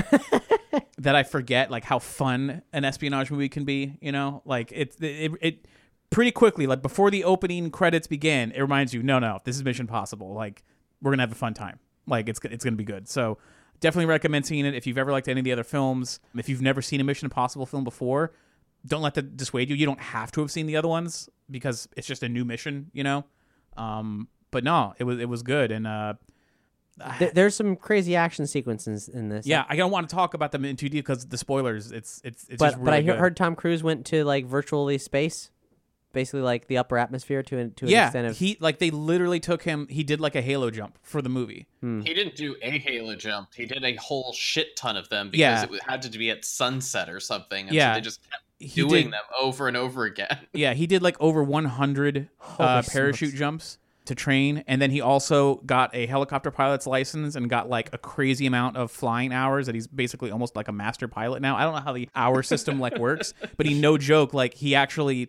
that 0.99 1.15
I 1.15 1.23
forget 1.23 1.71
like 1.71 1.85
how 1.85 1.99
fun 1.99 2.63
an 2.73 2.85
espionage 2.85 3.31
movie 3.31 3.49
can 3.49 3.65
be. 3.65 3.97
You 4.01 4.13
know, 4.13 4.43
like 4.45 4.73
it, 4.73 4.97
it, 5.01 5.33
it 5.41 5.67
pretty 6.11 6.31
quickly, 6.33 6.67
like 6.67 6.83
before 6.83 7.11
the 7.11 7.25
opening 7.25 7.71
credits 7.71 8.07
begin, 8.07 8.53
it 8.53 8.61
reminds 8.61 8.93
you, 8.93 9.03
no, 9.03 9.19
no, 9.19 9.39
this 9.45 9.57
is 9.57 9.65
Mission 9.65 9.87
Possible. 9.87 10.35
Like 10.35 10.63
we're 11.01 11.13
gonna 11.13 11.23
have 11.23 11.33
a 11.33 11.37
fun 11.37 11.55
time. 11.55 11.79
Like 12.07 12.29
it's 12.29 12.41
it's 12.45 12.65
gonna 12.65 12.77
be 12.77 12.85
good. 12.85 13.09
So 13.09 13.39
definitely 13.81 14.07
recommend 14.07 14.47
seeing 14.47 14.67
it 14.67 14.75
if 14.75 14.87
you've 14.87 14.99
ever 14.99 15.13
liked 15.13 15.29
any 15.29 15.41
of 15.41 15.45
the 15.45 15.53
other 15.53 15.65
films. 15.65 16.21
If 16.37 16.49
you've 16.49 16.63
never 16.63 16.83
seen 16.83 17.01
a 17.01 17.05
Mission 17.05 17.27
Impossible 17.27 17.67
film 17.67 17.85
before, 17.85 18.33
don't 18.87 19.03
let 19.03 19.15
that 19.15 19.37
dissuade 19.37 19.71
you. 19.71 19.77
You 19.77 19.87
don't 19.87 20.01
have 20.01 20.33
to 20.33 20.41
have 20.41 20.51
seen 20.51 20.67
the 20.67 20.77
other 20.77 20.89
ones 20.89 21.29
because 21.51 21.89
it's 21.97 22.07
just 22.07 22.23
a 22.23 22.29
new 22.29 22.45
mission. 22.45 22.91
You 22.93 23.05
know. 23.05 23.25
Um, 23.77 24.29
but 24.51 24.65
no, 24.65 24.95
it 24.99 25.05
was 25.05 25.19
it 25.19 25.29
was 25.29 25.43
good 25.43 25.71
and 25.71 25.87
uh. 25.87 26.15
There's 27.33 27.55
some 27.55 27.77
crazy 27.77 28.15
action 28.15 28.47
sequences 28.47 29.09
in 29.09 29.31
this. 29.31 29.47
Yeah, 29.47 29.65
I 29.71 29.77
don't 29.77 29.91
want 29.91 30.11
to 30.11 30.15
talk 30.15 30.35
about 30.35 30.53
them 30.53 30.67
in 30.67 30.77
too 30.77 30.91
deep 30.91 31.07
because 31.07 31.25
the 31.25 31.39
spoilers. 31.39 31.93
It's 31.93 32.21
it's 32.25 32.47
it's 32.49 32.59
but 32.59 32.73
just 32.73 32.85
but 32.85 32.93
I 32.93 33.01
good. 33.01 33.19
heard 33.19 33.39
Tom 33.39 33.57
Cruise 33.57 33.83
went 33.83 34.05
to 34.07 34.23
like 34.23 34.45
virtually 34.45 34.99
space, 34.99 35.51
basically 36.13 36.41
like 36.43 36.67
the 36.67 36.79
upper 36.79 36.99
atmosphere 36.99 37.43
to 37.45 37.59
an, 37.59 37.73
to 37.75 37.85
an 37.87 37.91
yeah, 37.91 38.07
extent 38.07 38.27
of. 38.29 38.37
he 38.39 38.57
like 38.61 38.79
they 38.79 38.91
literally 38.91 39.41
took 39.41 39.63
him. 39.63 39.87
He 39.89 40.03
did 40.05 40.21
like 40.21 40.35
a 40.35 40.43
halo 40.43 40.71
jump 40.71 40.99
for 41.03 41.23
the 41.23 41.29
movie. 41.29 41.67
He 41.81 42.15
didn't 42.15 42.37
do 42.37 42.57
a 42.63 42.79
Halo 42.79 43.17
jump. 43.17 43.49
He 43.55 43.65
did 43.65 43.83
a 43.85 43.95
whole 43.97 44.33
shit 44.35 44.77
ton 44.77 44.97
of 44.99 45.09
them 45.09 45.31
because 45.31 45.39
Yeah. 45.41 45.65
it 45.65 45.83
had 45.87 46.03
to 46.03 46.11
be 46.19 46.31
at 46.31 46.45
sunset 46.45 47.09
or 47.09 47.21
something. 47.21 47.67
And 47.69 47.75
Yeah. 47.75 47.93
so 47.93 47.99
they 47.99 48.01
just 48.03 48.21
kept 48.31 48.43
He 48.59 48.83
doing 48.83 49.05
did- 49.05 49.13
them 49.15 49.21
over 49.41 49.67
and 49.69 49.77
over 49.77 50.05
again. 50.05 50.39
Yeah, 50.53 50.75
he 50.75 50.87
did 50.87 51.03
like 51.03 51.17
over 51.21 51.43
100 51.43 52.29
uh, 52.59 52.83
parachute 52.83 53.31
smokes. 53.31 53.39
jumps 53.39 53.79
to 54.07 54.15
train, 54.15 54.65
and 54.67 54.81
then 54.83 54.91
he 54.91 55.01
also 55.01 55.57
got 55.67 55.95
a 55.95 56.05
helicopter 56.07 56.51
pilot's 56.51 56.87
license 56.87 57.37
and 57.37 57.49
got 57.49 57.69
like 57.71 57.91
a 57.93 57.99
crazy 57.99 58.45
amount 58.47 58.77
of 58.77 58.91
flying 58.91 59.33
hours. 59.33 59.67
That 59.67 59.75
he's 59.75 59.87
basically 59.87 60.31
almost 60.31 60.57
like 60.57 60.69
a 60.69 60.73
master 60.73 61.07
pilot 61.09 61.41
now. 61.43 61.57
I 61.57 61.63
don't 61.63 61.75
know 61.75 61.81
how 61.81 61.93
the 61.93 62.09
hour 62.17 62.43
system 62.43 62.81
like 62.81 62.99
works, 62.99 63.33
but 63.57 63.67
he 63.67 63.79
no 63.81 63.97
joke 63.99 64.35
like 64.35 64.55
he 64.55 64.75
actually 64.75 65.29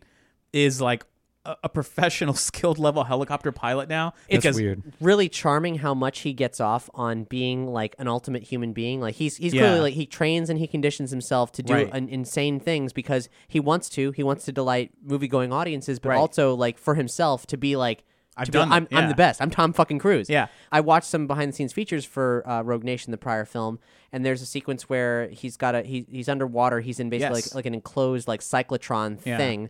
is 0.54 0.82
like 0.82 1.06
a, 1.46 1.56
a 1.64 1.70
professional, 1.70 2.34
skilled 2.50 2.78
level 2.78 3.04
helicopter 3.04 3.52
pilot 3.52 3.90
now. 3.90 4.14
That's 4.30 4.44
because 4.44 4.56
weird. 4.58 4.84
really 5.00 5.28
charming 5.30 5.76
how 5.76 5.94
much 5.94 6.20
he 6.20 6.34
gets 6.34 6.60
off 6.60 6.90
on 6.94 7.24
being 7.24 7.68
like 7.68 7.96
an 7.98 8.08
ultimate 8.08 8.44
human 8.44 8.74
being. 8.74 9.02
Like 9.02 9.16
he's 9.16 9.38
he's 9.38 9.54
Yeah. 9.54 9.62
clearly 9.62 9.80
like 9.82 9.94
he 9.96 10.06
trains 10.06 10.50
and 10.50 10.60
he 10.60 10.68
conditions 10.68 11.10
himself 11.12 11.52
to 11.54 11.64
do 11.64 11.74
Right. 11.74 11.90
an 11.94 12.10
insane 12.10 12.60
things 12.60 12.94
because 12.94 13.28
he 13.48 13.60
wants 13.60 13.90
to. 13.90 14.12
He 14.12 14.24
wants 14.24 14.46
to 14.46 14.52
delight 14.52 14.92
movie 15.04 15.28
going 15.28 15.52
audiences, 15.52 16.00
but 16.00 16.10
Right. 16.10 16.18
also 16.18 16.54
like 16.54 16.78
for 16.78 16.96
himself 16.96 17.48
to 17.48 17.58
be 17.58 17.76
like. 17.76 18.04
I've 18.38 18.46
to 18.46 18.52
be- 18.54 18.60
done 18.60 18.72
I'm, 18.72 18.88
I'm 18.92 19.04
yeah. 19.04 19.08
the 19.08 19.14
best. 19.16 19.42
I'm 19.42 19.50
Tom 19.50 19.74
fucking 19.74 20.00
Cruise. 20.00 20.30
Yeah. 20.30 20.48
I 20.72 20.80
watched 20.80 21.08
some 21.08 21.28
behind 21.28 21.52
the 21.52 21.56
scenes 21.56 21.74
features 21.74 22.06
for 22.06 22.48
uh, 22.48 22.62
Rogue 22.62 22.84
Nation, 22.86 23.12
the 23.12 23.18
prior 23.18 23.44
film, 23.44 23.78
and 24.14 24.26
there's 24.26 24.42
a 24.42 24.46
sequence 24.46 24.88
where 24.88 25.28
he's 25.28 25.58
got 25.58 25.76
a 25.76 25.82
he, 25.82 26.06
he's 26.10 26.30
underwater. 26.30 26.80
He's 26.80 27.00
in 27.02 27.10
basically 27.10 27.40
Yes. 27.40 27.48
like, 27.48 27.56
like 27.56 27.66
an 27.66 27.74
enclosed 27.74 28.30
like 28.30 28.40
cyclotron 28.40 29.20
Yeah. 29.26 29.36
thing. 29.38 29.70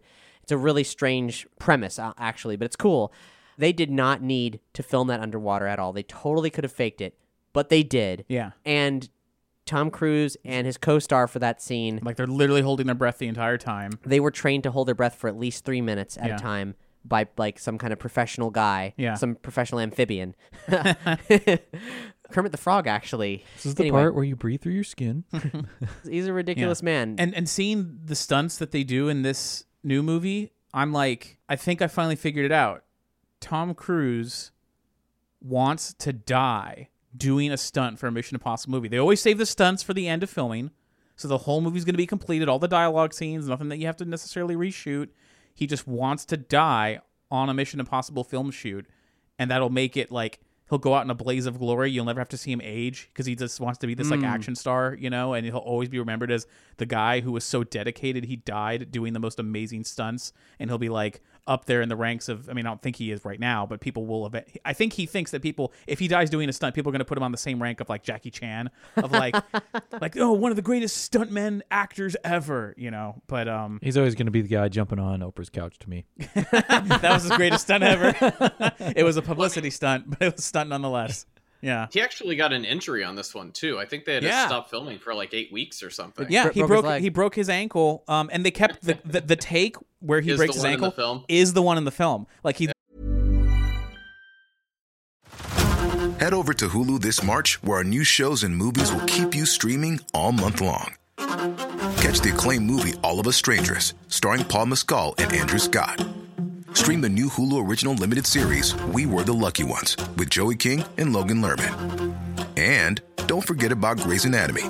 It's 0.51 0.55
a 0.55 0.57
really 0.57 0.83
strange 0.83 1.47
premise, 1.59 1.97
uh, 1.97 2.11
actually, 2.17 2.57
but 2.57 2.65
it's 2.65 2.75
cool. 2.75 3.13
They 3.57 3.71
did 3.71 3.89
not 3.89 4.21
need 4.21 4.59
to 4.73 4.83
film 4.83 5.07
that 5.07 5.21
underwater 5.21 5.65
at 5.65 5.79
all. 5.79 5.93
They 5.93 6.03
totally 6.03 6.49
could 6.49 6.65
have 6.65 6.73
faked 6.73 6.99
it, 6.99 7.17
but 7.53 7.69
they 7.69 7.83
did. 7.83 8.25
yeah, 8.27 8.51
And 8.65 9.07
Tom 9.65 9.89
Cruise 9.91 10.35
and 10.43 10.65
his 10.67 10.75
co-star 10.77 11.27
for 11.29 11.39
that 11.39 11.61
scene, 11.61 12.01
like 12.03 12.17
they're 12.17 12.27
literally 12.27 12.63
holding 12.63 12.85
their 12.87 12.95
breath 12.95 13.17
the 13.19 13.27
entire 13.29 13.57
time. 13.57 13.91
they 14.05 14.19
were 14.19 14.31
trained 14.31 14.63
to 14.63 14.71
hold 14.71 14.89
their 14.89 14.95
breath 14.95 15.15
for 15.15 15.29
at 15.29 15.37
least 15.37 15.63
three 15.63 15.79
minutes 15.79 16.17
at 16.17 16.27
Yeah. 16.27 16.35
a 16.35 16.39
time 16.39 16.75
by 17.05 17.27
like 17.37 17.57
some 17.59 17.77
kind 17.77 17.93
of 17.93 17.99
professional 17.99 18.49
guy, 18.49 18.93
Yeah. 18.97 19.13
some 19.13 19.35
professional 19.35 19.79
amphibian. 19.79 20.35
Kermit 22.31 22.51
the 22.51 22.57
Frog, 22.57 22.87
actually. 22.87 23.45
This 23.55 23.65
is 23.67 23.75
the 23.75 23.83
Anyway, 23.83 24.01
part 24.01 24.15
where 24.15 24.23
you 24.23 24.35
breathe 24.35 24.61
through 24.61 24.73
your 24.73 24.83
skin. 24.83 25.23
he's 26.09 26.27
a 26.27 26.33
ridiculous 26.33 26.81
man. 26.83 27.15
And 27.17 27.33
and 27.35 27.47
seeing 27.47 27.99
the 28.05 28.15
stunts 28.15 28.57
that 28.57 28.71
they 28.71 28.83
do 28.83 29.07
in 29.09 29.21
this 29.21 29.65
new 29.83 30.03
movie, 30.03 30.51
I'm 30.73 30.91
like, 30.91 31.37
I 31.49 31.55
think 31.55 31.81
I 31.81 31.87
finally 31.87 32.15
figured 32.15 32.45
it 32.45 32.51
out. 32.51 32.83
Tom 33.39 33.73
Cruise 33.73 34.51
wants 35.41 35.93
to 35.95 36.13
die 36.13 36.89
doing 37.15 37.51
a 37.51 37.57
stunt 37.57 37.99
for 37.99 38.07
a 38.07 38.11
Mission 38.11 38.35
Impossible 38.35 38.71
movie. 38.71 38.87
They 38.87 38.99
always 38.99 39.21
save 39.21 39.37
the 39.37 39.45
stunts 39.45 39.83
for 39.83 39.93
the 39.93 40.07
end 40.07 40.23
of 40.23 40.29
filming. 40.29 40.71
So 41.15 41.27
the 41.27 41.39
whole 41.39 41.61
movie's 41.61 41.85
going 41.85 41.93
to 41.93 41.97
be 41.97 42.07
completed, 42.07 42.47
all 42.47 42.59
the 42.59 42.67
dialogue 42.67 43.13
scenes, 43.13 43.47
nothing 43.47 43.69
that 43.69 43.77
you 43.77 43.85
have 43.85 43.97
to 43.97 44.05
necessarily 44.05 44.55
reshoot. 44.55 45.09
He 45.53 45.67
just 45.67 45.87
wants 45.87 46.25
to 46.25 46.37
die 46.37 47.01
on 47.29 47.49
a 47.49 47.53
Mission 47.53 47.79
Impossible 47.79 48.23
film 48.23 48.49
shoot, 48.51 48.87
and 49.37 49.51
that'll 49.51 49.69
make 49.69 49.97
it 49.97 50.11
like 50.11 50.39
he'll 50.71 50.79
go 50.79 50.95
out 50.95 51.03
in 51.03 51.09
a 51.09 51.15
blaze 51.15 51.45
of 51.45 51.59
glory. 51.59 51.91
You'll 51.91 52.05
never 52.05 52.21
have 52.21 52.29
to 52.29 52.37
see 52.37 52.49
him 52.49 52.61
age 52.63 53.09
because 53.11 53.25
he 53.25 53.35
just 53.35 53.59
wants 53.59 53.77
to 53.79 53.87
be 53.87 53.93
this 53.93 54.09
like 54.09 54.21
hmm. 54.21 54.25
action 54.25 54.55
star, 54.55 54.95
you 54.97 55.09
know, 55.09 55.33
and 55.33 55.45
he'll 55.45 55.57
always 55.57 55.89
be 55.89 55.99
remembered 55.99 56.31
as 56.31 56.47
the 56.77 56.85
guy 56.85 57.19
who 57.19 57.33
was 57.33 57.43
so 57.43 57.65
dedicated 57.65 58.23
he 58.23 58.37
died 58.37 58.89
doing 58.89 59.11
the 59.11 59.19
most 59.19 59.37
amazing 59.37 59.83
stunts, 59.83 60.31
and 60.59 60.69
he'll 60.69 60.77
be 60.77 60.89
like 60.89 61.21
up 61.47 61.65
there 61.65 61.81
in 61.81 61.89
the 61.89 61.95
ranks 61.95 62.29
of. 62.29 62.49
I 62.49 62.53
mean, 62.53 62.65
I 62.65 62.69
don't 62.69 62.81
think 62.81 62.95
he 62.95 63.11
is 63.11 63.25
right 63.25 63.39
now, 63.39 63.65
but 63.65 63.81
people 63.81 64.05
will. 64.05 64.25
Event, 64.25 64.47
I 64.63 64.73
think 64.73 64.93
he 64.93 65.05
thinks 65.05 65.31
that 65.31 65.41
people, 65.41 65.73
if 65.87 65.99
he 65.99 66.07
dies 66.07 66.29
doing 66.29 66.49
a 66.49 66.53
stunt, 66.53 66.75
people 66.75 66.89
are 66.89 66.93
going 66.93 66.99
to 66.99 67.05
put 67.05 67.17
him 67.17 67.23
on 67.23 67.31
the 67.31 67.37
same 67.37 67.61
rank 67.61 67.79
of 67.81 67.89
like 67.89 68.03
Jackie 68.03 68.31
Chan, 68.31 68.69
of 68.97 69.11
like, 69.11 69.35
like 70.01 70.17
oh, 70.17 70.33
one 70.33 70.51
of 70.51 70.55
the 70.55 70.61
greatest 70.61 71.11
stuntmen 71.11 71.61
actors 71.71 72.15
ever, 72.23 72.73
you 72.77 72.91
know. 72.91 73.21
But 73.27 73.47
um, 73.47 73.79
He's 73.81 73.97
always 73.97 74.15
going 74.15 74.27
to 74.27 74.31
be 74.31 74.41
the 74.41 74.47
guy 74.47 74.67
jumping 74.69 74.99
on 74.99 75.21
Oprah's 75.21 75.49
couch 75.49 75.79
to 75.79 75.89
me. 75.89 76.05
that 76.17 77.09
was 77.13 77.23
his 77.23 77.31
greatest 77.33 77.63
stunt 77.63 77.83
ever. 77.83 78.13
it 78.95 79.03
was 79.03 79.17
a 79.17 79.21
publicity 79.21 79.69
stunt, 79.69 80.09
but 80.09 80.21
it 80.21 80.33
was 80.33 80.41
a 80.41 80.47
stunt 80.47 80.69
nonetheless. 80.69 81.25
Yeah. 81.61 81.87
He 81.91 82.01
actually 82.01 82.35
got 82.35 82.53
an 82.53 82.65
injury 82.65 83.03
on 83.03 83.15
this 83.15 83.33
one 83.35 83.51
too. 83.51 83.77
I 83.79 83.85
think 83.85 84.05
they 84.05 84.15
had 84.15 84.23
Yeah. 84.23 84.43
to 84.43 84.47
stop 84.47 84.69
filming 84.69 84.97
for 84.99 85.13
like 85.13 85.33
eight 85.33 85.51
weeks 85.51 85.83
or 85.83 85.89
something. 85.89 86.27
Yeah, 86.29 86.49
he 86.51 86.61
broke 86.63 86.71
his 86.71 86.81
broke 86.81 87.01
he 87.01 87.09
broke 87.09 87.35
his 87.35 87.49
ankle. 87.49 88.03
Um, 88.07 88.29
and 88.33 88.43
they 88.45 88.51
kept 88.51 88.81
the 88.83 88.97
the, 89.05 89.21
the 89.21 89.35
take 89.35 89.75
where 89.99 90.21
he 90.21 90.31
Is 90.31 90.37
breaks 90.37 90.55
the 90.55 90.57
his 90.57 90.63
one 90.63 90.73
in 90.73 90.79
the 90.79 90.85
ankle 90.87 91.03
film? 91.03 91.25
is 91.27 91.53
the 91.53 91.61
one 91.61 91.77
in 91.77 91.85
the 91.85 91.91
film. 91.91 92.25
Like 92.43 92.57
he 92.57 92.69
Head 96.19 96.33
over 96.33 96.53
to 96.53 96.67
Hulu 96.67 97.01
this 97.01 97.23
March, 97.23 97.61
where 97.63 97.77
our 97.79 97.83
new 97.83 98.03
shows 98.03 98.43
and 98.43 98.55
movies 98.55 98.91
will 98.93 99.05
keep 99.05 99.33
you 99.33 99.45
streaming 99.45 99.99
all 100.13 100.31
month 100.31 100.61
long. 100.61 100.93
Catch 101.17 102.21
the 102.21 102.31
acclaimed 102.33 102.65
movie 102.65 102.93
All 103.03 103.19
of 103.19 103.25
Us 103.27 103.35
Strangers, 103.37 103.95
starring 104.07 104.43
Paul 104.45 104.67
Mescal 104.67 105.15
and 105.17 105.33
Andrew 105.33 105.57
Scott. 105.59 105.99
Stream 106.73 107.01
the 107.01 107.09
new 107.09 107.27
Hulu 107.27 107.67
original 107.67 107.93
limited 107.93 108.25
series 108.25 108.75
We 108.93 109.05
Were 109.05 109.23
the 109.23 109.33
Lucky 109.33 109.63
Ones 109.63 109.95
with 110.17 110.29
Joey 110.29 110.55
King 110.55 110.83
and 110.97 111.13
Logan 111.13 111.41
Lerman. 111.41 112.15
And 112.57 113.01
don't 113.27 113.45
forget 113.45 113.71
about 113.71 113.99
Grey's 113.99 114.25
Anatomy. 114.25 114.63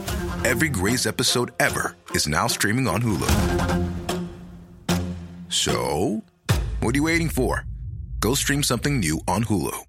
Every 0.44 0.70
Grey's 0.70 1.08
episode 1.08 1.52
ever 1.60 1.96
is 2.12 2.28
now 2.28 2.48
streaming 2.48 2.88
on 2.88 3.02
Hulu. 3.02 3.30
So, 5.50 6.24
what 6.80 6.94
are 6.94 6.98
you 6.98 7.04
waiting 7.04 7.30
for? 7.30 7.66
Go 8.20 8.36
stream 8.36 8.64
something 8.64 9.00
new 9.00 9.20
on 9.28 9.46
Hulu. 9.46 9.86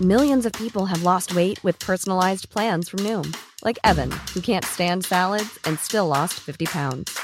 Millions 0.00 0.44
of 0.44 0.52
people 0.52 0.86
have 0.86 1.02
lost 1.02 1.34
weight 1.34 1.62
with 1.64 1.78
personalized 1.78 2.50
plans 2.50 2.88
from 2.88 3.00
Noom, 3.00 3.34
like 3.64 3.78
Evan, 3.84 4.10
who 4.34 4.40
can't 4.40 4.64
stand 4.64 5.04
salads 5.04 5.58
and 5.64 5.78
still 5.78 6.06
lost 6.06 6.34
50 6.34 6.66
pounds. 6.66 7.18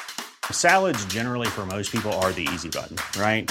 Salads, 0.51 1.05
generally, 1.07 1.49
for 1.49 1.67
most 1.67 1.93
people, 1.93 2.13
are 2.15 2.33
the 2.33 2.49
easy 2.53 2.71
button, 2.71 2.97
right? 3.21 3.51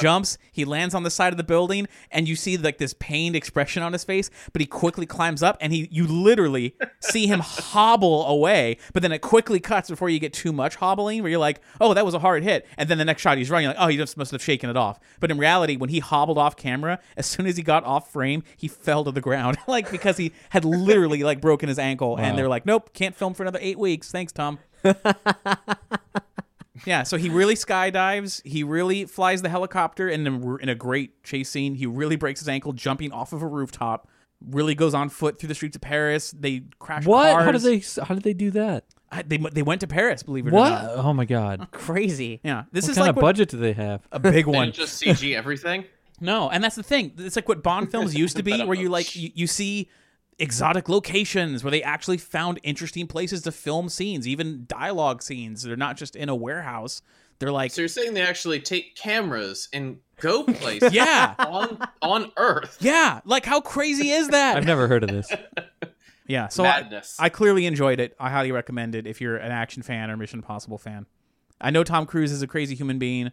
Jumps, 0.00 0.38
he 0.50 0.64
lands 0.64 0.94
on 0.94 1.02
the 1.02 1.10
side 1.10 1.32
of 1.32 1.36
the 1.36 1.44
building, 1.44 1.86
and 2.10 2.28
you 2.28 2.36
see 2.36 2.56
like 2.56 2.78
this 2.78 2.94
pained 2.98 3.36
expression 3.36 3.82
on 3.82 3.92
his 3.92 4.04
face. 4.04 4.30
But 4.52 4.60
he 4.60 4.66
quickly 4.66 5.06
climbs 5.06 5.42
up, 5.42 5.56
and 5.60 5.72
he 5.72 5.88
you 5.90 6.06
literally 6.06 6.76
see 7.00 7.26
him 7.26 7.40
hobble 7.40 8.26
away. 8.26 8.78
But 8.92 9.02
then 9.02 9.12
it 9.12 9.20
quickly 9.20 9.60
cuts 9.60 9.90
before 9.90 10.08
you 10.08 10.18
get 10.18 10.32
too 10.32 10.52
much 10.52 10.76
hobbling, 10.76 11.22
where 11.22 11.30
you're 11.30 11.40
like, 11.40 11.60
"Oh, 11.80 11.94
that 11.94 12.04
was 12.04 12.14
a 12.14 12.18
hard 12.18 12.42
hit," 12.42 12.66
and 12.76 12.88
then 12.88 12.98
the 12.98 13.04
next 13.04 13.22
shot 13.22 13.38
he's 13.38 13.50
running, 13.50 13.68
like, 13.68 13.76
"Oh, 13.78 13.88
he 13.88 13.96
just 13.96 14.16
must 14.16 14.32
have 14.32 14.42
shaken 14.42 14.70
it 14.70 14.76
off." 14.76 14.98
But 15.20 15.30
in 15.30 15.38
reality, 15.38 15.76
when 15.76 15.90
he 15.90 15.98
hobbled 16.00 16.38
off 16.38 16.56
camera, 16.56 16.98
as 17.16 17.26
soon 17.26 17.46
as 17.46 17.56
he 17.56 17.62
got 17.62 17.84
off 17.84 18.12
frame, 18.12 18.42
he 18.56 18.68
fell 18.68 19.04
to 19.04 19.10
the 19.10 19.20
ground, 19.20 19.58
like 19.66 19.90
because 19.90 20.16
he 20.16 20.32
had 20.50 20.64
literally 20.64 21.22
like 21.22 21.40
broken 21.40 21.68
his 21.68 21.78
ankle, 21.78 22.16
and 22.18 22.38
they're 22.38 22.48
like, 22.48 22.66
"Nope, 22.66 22.92
can't 22.92 23.14
film 23.14 23.34
for 23.34 23.42
another 23.42 23.58
eight 23.62 23.78
weeks." 23.78 24.10
Thanks, 24.10 24.32
Tom. 24.32 24.58
Yeah, 26.84 27.02
so 27.04 27.16
he 27.16 27.28
really 27.28 27.54
skydives. 27.54 28.40
He 28.44 28.64
really 28.64 29.04
flies 29.04 29.42
the 29.42 29.48
helicopter 29.48 30.08
in 30.08 30.26
a, 30.26 30.56
in 30.56 30.68
a 30.68 30.74
great 30.74 31.22
chase 31.22 31.48
scene. 31.50 31.74
He 31.76 31.86
really 31.86 32.16
breaks 32.16 32.40
his 32.40 32.48
ankle 32.48 32.72
jumping 32.72 33.12
off 33.12 33.32
of 33.32 33.42
a 33.42 33.46
rooftop. 33.46 34.08
Really 34.50 34.74
goes 34.74 34.92
on 34.92 35.08
foot 35.08 35.38
through 35.38 35.48
the 35.48 35.54
streets 35.54 35.76
of 35.76 35.82
Paris. 35.82 36.32
They 36.32 36.64
crash 36.80 37.06
What? 37.06 37.30
cars. 37.32 37.44
How 37.44 37.52
did 37.52 37.62
they? 37.62 38.02
How 38.02 38.14
did 38.14 38.24
they 38.24 38.34
do 38.34 38.50
that? 38.52 38.84
I- 39.12 39.22
They 39.22 39.36
they 39.36 39.62
went 39.62 39.80
to 39.82 39.86
Paris. 39.86 40.22
Believe 40.24 40.48
it 40.48 40.52
What? 40.52 40.72
or 40.72 40.74
not. 40.96 41.04
Oh 41.04 41.12
my 41.12 41.24
god! 41.24 41.68
Crazy. 41.72 42.40
Yeah, 42.42 42.64
this 42.72 42.84
what 42.86 42.90
is 42.90 42.96
kind 42.96 43.02
like 43.06 43.10
of 43.10 43.16
what- 43.16 43.22
budget 43.22 43.50
do 43.50 43.58
they 43.58 43.74
have? 43.74 44.00
a 44.10 44.18
big 44.18 44.32
They 44.46 44.50
one. 44.50 44.66
didn't 44.68 44.74
just 44.74 45.00
CG 45.00 45.36
everything. 45.36 45.84
No, 46.20 46.50
and 46.50 46.62
that's 46.64 46.74
the 46.76 46.82
thing. 46.82 47.12
It's 47.18 47.36
like 47.36 47.48
what 47.48 47.62
Bond 47.62 47.90
films 47.92 48.14
used 48.16 48.36
to 48.36 48.42
be, 48.42 48.64
where 48.64 48.76
you 48.76 48.88
like 48.88 49.14
you, 49.14 49.30
you 49.34 49.46
see 49.46 49.88
exotic 50.38 50.88
locations 50.88 51.62
where 51.62 51.70
they 51.70 51.82
actually 51.82 52.18
found 52.18 52.58
interesting 52.62 53.06
places 53.06 53.42
to 53.42 53.52
film 53.52 53.88
scenes, 53.88 54.26
even 54.26 54.64
dialogue 54.66 55.22
scenes. 55.22 55.62
They're 55.62 55.76
not 55.76 55.96
just 55.96 56.16
in 56.16 56.28
a 56.28 56.34
warehouse. 56.34 57.02
They're 57.38 57.52
like, 57.52 57.72
So 57.72 57.82
you're 57.82 57.88
saying 57.88 58.14
they 58.14 58.22
actually 58.22 58.60
take 58.60 58.94
cameras 58.96 59.68
and 59.72 59.98
go 60.20 60.44
places 60.44 60.92
yeah, 60.94 61.34
on 61.38 61.78
on 62.00 62.30
Earth? 62.36 62.78
yeah. 62.80 63.20
Like 63.24 63.44
how 63.44 63.60
crazy 63.60 64.10
is 64.10 64.28
that? 64.28 64.56
I've 64.56 64.66
never 64.66 64.88
heard 64.88 65.02
of 65.04 65.10
this. 65.10 65.32
Yeah, 66.28 66.48
so 66.48 66.64
I, 66.64 66.88
I 67.18 67.28
clearly 67.28 67.66
enjoyed 67.66 67.98
it. 67.98 68.14
I 68.18 68.30
highly 68.30 68.52
recommend 68.52 68.94
it 68.94 69.08
if 69.08 69.20
you're 69.20 69.36
an 69.36 69.50
action 69.50 69.82
fan 69.82 70.08
or 70.08 70.16
Mission 70.16 70.38
Impossible 70.38 70.78
fan. 70.78 71.04
I 71.60 71.70
know 71.70 71.82
Tom 71.82 72.06
Cruise 72.06 72.30
is 72.30 72.42
a 72.42 72.46
crazy 72.46 72.76
human 72.76 72.98
being, 73.00 73.32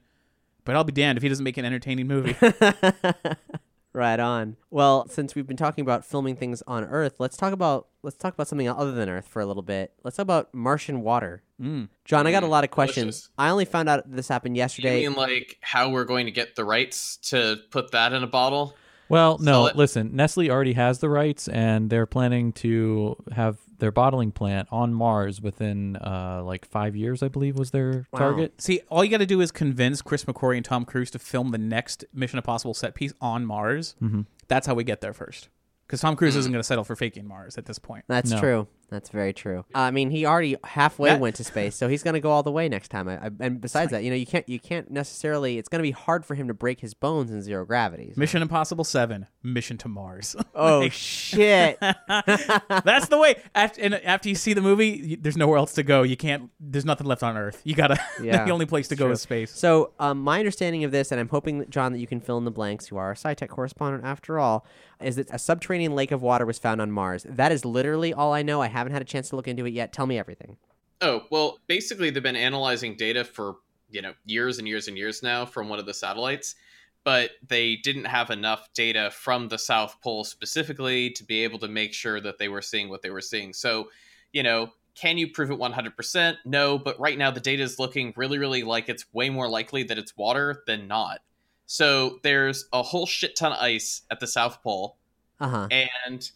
but 0.65 0.75
I'll 0.75 0.83
be 0.83 0.91
damned 0.91 1.15
if 1.17 1.21
he 1.23 1.29
doesn't 1.29 1.43
make 1.43 1.57
an 1.57 1.65
entertaining 1.65 2.07
movie. 2.07 2.35
Right 3.93 4.19
on. 4.19 4.55
Well, 4.69 5.07
since 5.09 5.33
we've 5.33 5.47
been 5.47 5.57
talking 5.57 5.81
about 5.81 6.05
filming 6.05 6.35
things 6.35 6.61
on 6.67 6.83
Earth, 6.83 7.15
let's 7.19 7.35
talk 7.35 7.53
about 7.53 7.87
let's 8.03 8.15
talk 8.17 8.33
about 8.35 8.47
something 8.47 8.69
other 8.69 8.91
than 8.91 9.09
Earth 9.09 9.27
for 9.27 9.41
a 9.41 9.45
little 9.45 9.63
bit. 9.63 9.93
Let's 10.03 10.17
talk 10.17 10.23
about 10.23 10.53
Martian 10.53 11.01
water. 11.01 11.41
Mm. 11.59 11.89
John, 12.05 12.27
I 12.27 12.31
got 12.31 12.43
a 12.43 12.47
lot 12.47 12.63
of 12.63 12.69
questions. 12.71 13.03
delicious. 13.21 13.29
I 13.37 13.49
only 13.49 13.65
found 13.65 13.89
out 13.89 14.03
this 14.09 14.27
happened 14.27 14.55
You 14.55 14.61
yesterday. 14.61 15.07
mean 15.07 15.15
like 15.17 15.57
how 15.61 15.89
we're 15.89 16.05
going 16.05 16.25
to 16.27 16.31
get 16.31 16.55
the 16.55 16.63
rights 16.63 17.17
to 17.29 17.57
put 17.71 17.91
that 17.91 18.13
in 18.13 18.23
a 18.23 18.27
bottle? 18.27 18.75
Well, 19.09 19.37
no, 19.39 19.65
it. 19.67 19.75
listen. 19.75 20.15
Nestle 20.15 20.49
already 20.49 20.73
has 20.73 20.99
the 20.99 21.09
rights, 21.09 21.47
and 21.47 21.89
they're 21.89 22.05
planning 22.05 22.53
to 22.53 23.15
have 23.31 23.57
their 23.79 23.91
bottling 23.91 24.31
plant 24.31 24.67
on 24.71 24.93
Mars 24.93 25.41
within 25.41 25.95
uh, 25.97 26.41
like 26.45 26.65
five 26.65 26.95
years. 26.95 27.23
I 27.23 27.27
believe 27.29 27.57
was 27.57 27.71
their 27.71 28.05
Wow. 28.11 28.19
target. 28.19 28.61
See, 28.61 28.81
all 28.89 29.03
you 29.03 29.09
got 29.09 29.17
to 29.19 29.25
do 29.25 29.41
is 29.41 29.51
convince 29.51 30.01
Chris 30.01 30.25
McQuarrie 30.25 30.57
and 30.57 30.65
Tom 30.65 30.85
Cruise 30.85 31.09
to 31.11 31.19
film 31.19 31.51
the 31.51 31.57
next 31.57 32.05
Mission 32.13 32.37
Impossible 32.37 32.73
set 32.73 32.93
piece 32.93 33.13
on 33.21 33.45
Mars. 33.45 33.95
Mm-hmm. 34.01 34.21
That's 34.47 34.67
how 34.67 34.73
we 34.75 34.83
get 34.83 35.01
there 35.01 35.13
first. 35.13 35.49
Because 35.87 36.01
Tom 36.01 36.15
Cruise 36.15 36.35
isn't 36.35 36.51
going 36.51 36.59
to 36.59 36.63
settle 36.67 36.83
for 36.83 36.95
faking 36.95 37.25
Mars 37.27 37.57
at 37.57 37.65
this 37.65 37.79
point. 37.79 38.05
That's 38.07 38.31
No. 38.31 38.39
true. 38.39 38.67
That's 38.89 39.09
very 39.09 39.33
true. 39.33 39.65
I 39.75 39.91
mean, 39.91 40.09
he 40.09 40.25
already 40.25 40.55
halfway 40.63 41.09
That- 41.09 41.19
went 41.19 41.35
to 41.37 41.43
space, 41.43 41.75
so 41.75 41.87
he's 41.87 42.03
going 42.03 42.15
to 42.15 42.19
go 42.19 42.31
all 42.31 42.43
the 42.43 42.51
way 42.51 42.67
next 42.69 42.89
time. 42.89 43.07
I, 43.07 43.27
I, 43.27 43.29
and 43.39 43.61
besides 43.61 43.91
that, 43.91 44.03
you 44.03 44.09
know, 44.09 44.15
you 44.15 44.25
can't 44.25 44.47
you 44.49 44.59
can't 44.59 44.89
necessarily. 44.91 45.57
It's 45.57 45.69
going 45.69 45.79
to 45.79 45.83
be 45.87 45.91
hard 45.91 46.25
for 46.25 46.35
him 46.35 46.47
to 46.47 46.53
break 46.53 46.79
his 46.79 46.93
bones 46.93 47.31
in 47.31 47.41
zero 47.41 47.65
gravity. 47.65 48.11
so- 48.13 48.19
Mission 48.19 48.41
Impossible 48.41 48.83
7, 48.83 49.27
Mission 49.43 49.77
to 49.77 49.87
Mars. 49.87 50.35
Oh 50.61 50.89
shit! 50.89 51.77
That's 52.19 53.07
the 53.07 53.17
way. 53.17 53.35
After, 53.55 53.81
and 53.81 53.93
after 53.95 54.27
you 54.27 54.35
see 54.35 54.53
the 54.53 54.61
movie, 54.61 55.15
there's 55.15 55.37
nowhere 55.37 55.57
else 55.57 55.73
to 55.75 55.83
go. 55.83 56.03
You 56.03 56.17
can't. 56.17 56.49
There's 56.59 56.83
nothing 56.85 57.07
left 57.07 57.23
on 57.23 57.37
Earth. 57.37 57.61
You 57.63 57.75
gotta. 57.75 57.97
Yeah, 58.21 58.43
the 58.43 58.51
only 58.51 58.65
place 58.65 58.89
to 58.89 58.97
go 58.97 59.09
is 59.11 59.21
space. 59.21 59.51
So, 59.51 59.93
um, 59.99 60.19
my 60.19 60.39
understanding 60.39 60.83
of 60.83 60.91
this, 60.91 61.11
and 61.13 61.21
I'm 61.21 61.29
hoping, 61.29 61.59
that, 61.59 61.69
John, 61.69 61.93
that 61.93 61.99
you 61.99 62.07
can 62.07 62.19
fill 62.19 62.37
in 62.37 62.43
the 62.43 62.51
blanks, 62.51 62.91
you 62.91 62.97
are 62.97 63.11
a 63.11 63.15
SciTech 63.15 63.47
correspondent 63.47 64.03
after 64.03 64.39
all, 64.39 64.65
is 65.01 65.15
that 65.15 65.27
a 65.31 65.39
subterranean 65.39 65.95
lake 65.95 66.11
of 66.11 66.21
water 66.21 66.45
was 66.45 66.59
found 66.59 66.81
on 66.81 66.91
Mars. 66.91 67.25
That 67.29 67.53
is 67.53 67.63
literally 67.63 68.13
all 68.13 68.33
I 68.33 68.41
know. 68.41 68.61
I 68.61 68.67
haven't 68.79 68.93
had 68.93 69.01
a 69.01 69.05
chance 69.05 69.29
to 69.29 69.35
look 69.35 69.47
into 69.47 69.65
it 69.65 69.73
yet. 69.73 69.93
Tell 69.93 70.07
me 70.07 70.17
everything. 70.17 70.57
Oh, 71.01 71.23
well, 71.29 71.59
basically 71.67 72.09
they've 72.09 72.21
been 72.21 72.35
analyzing 72.35 72.95
data 72.95 73.23
for, 73.23 73.57
you 73.89 74.01
know, 74.01 74.13
years 74.25 74.59
and 74.59 74.67
years 74.67 74.87
and 74.87 74.97
years 74.97 75.23
now 75.23 75.45
from 75.45 75.69
one 75.69 75.79
of 75.79 75.85
the 75.85 75.93
satellites, 75.93 76.55
but 77.03 77.31
they 77.47 77.77
didn't 77.77 78.05
have 78.05 78.29
enough 78.29 78.67
data 78.73 79.09
from 79.13 79.47
the 79.47 79.57
South 79.57 79.97
Pole 80.01 80.23
specifically 80.23 81.11
to 81.11 81.23
be 81.23 81.43
able 81.43 81.59
to 81.59 81.67
make 81.67 81.93
sure 81.93 82.19
that 82.19 82.37
they 82.37 82.49
were 82.49 82.61
seeing 82.61 82.89
what 82.89 83.01
they 83.01 83.09
were 83.09 83.21
seeing. 83.21 83.53
So, 83.53 83.89
you 84.33 84.43
know, 84.43 84.71
can 84.95 85.17
you 85.17 85.29
prove 85.29 85.51
it 85.51 85.57
100%? 85.57 86.37
No, 86.43 86.77
but 86.77 86.99
right 86.99 87.17
now 87.17 87.31
the 87.31 87.39
data 87.39 87.63
is 87.63 87.79
looking 87.79 88.13
really, 88.17 88.37
really 88.37 88.63
like 88.63 88.89
it's 88.89 89.05
way 89.13 89.29
more 89.29 89.47
likely 89.47 89.83
that 89.83 89.97
it's 89.97 90.17
water 90.17 90.63
than 90.67 90.87
not. 90.87 91.19
So 91.65 92.19
there's 92.23 92.67
a 92.73 92.81
whole 92.81 93.05
shit 93.05 93.35
ton 93.35 93.53
of 93.53 93.59
ice 93.59 94.01
at 94.11 94.19
the 94.19 94.27
South 94.27 94.61
Pole. 94.61 94.97
Uh 95.39 95.47
huh. 95.47 95.67
And 95.71 96.29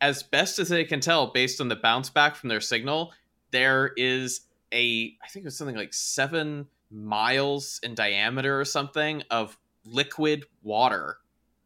as 0.00 0.22
best 0.22 0.58
as 0.58 0.68
they 0.68 0.84
can 0.84 1.00
tell, 1.00 1.28
based 1.28 1.60
on 1.60 1.68
the 1.68 1.76
bounce 1.76 2.10
back 2.10 2.36
from 2.36 2.48
their 2.48 2.60
signal, 2.60 3.12
there 3.50 3.92
is 3.96 4.42
a, 4.72 5.16
I 5.22 5.28
think 5.28 5.44
it 5.44 5.46
was 5.46 5.56
something 5.56 5.76
like 5.76 5.94
seven 5.94 6.66
miles 6.90 7.80
in 7.82 7.94
diameter 7.94 8.60
or 8.60 8.64
something 8.64 9.22
of 9.30 9.58
liquid 9.84 10.44
water 10.62 11.18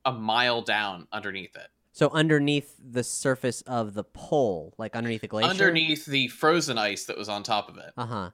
a 0.05 0.13
mile 0.13 0.63
down 0.63 1.07
underneath 1.13 1.57
it. 1.57 1.69
So 1.93 2.09
underneath 2.13 2.77
the 2.79 3.03
surface 3.03 3.63
of 3.63 3.95
the 3.95 4.05
pole, 4.05 4.75
like 4.79 4.95
underneath 4.95 5.23
the 5.23 5.29
glacier. 5.29 5.51
Underneath 5.51 6.07
the 6.07 6.29
frozen 6.29 6.79
ice 6.79 7.05
that 7.05 7.19
was 7.19 7.29
on 7.29 7.43
top 7.43 7.69
of 7.69 7.77
it. 7.77 7.93
Uh 7.97 8.07
huh. 8.07 8.31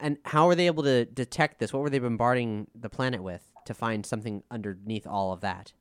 And 0.00 0.16
how 0.24 0.46
were 0.46 0.54
they 0.54 0.66
able 0.66 0.84
to 0.84 1.04
detect 1.04 1.58
this? 1.58 1.72
What 1.72 1.82
were 1.82 1.90
they 1.90 1.98
bombarding 1.98 2.68
the 2.74 2.88
planet 2.88 3.22
with 3.22 3.42
to 3.66 3.74
find 3.74 4.06
something 4.06 4.42
underneath 4.50 5.06
all 5.06 5.32
of 5.32 5.40
that? 5.42 5.72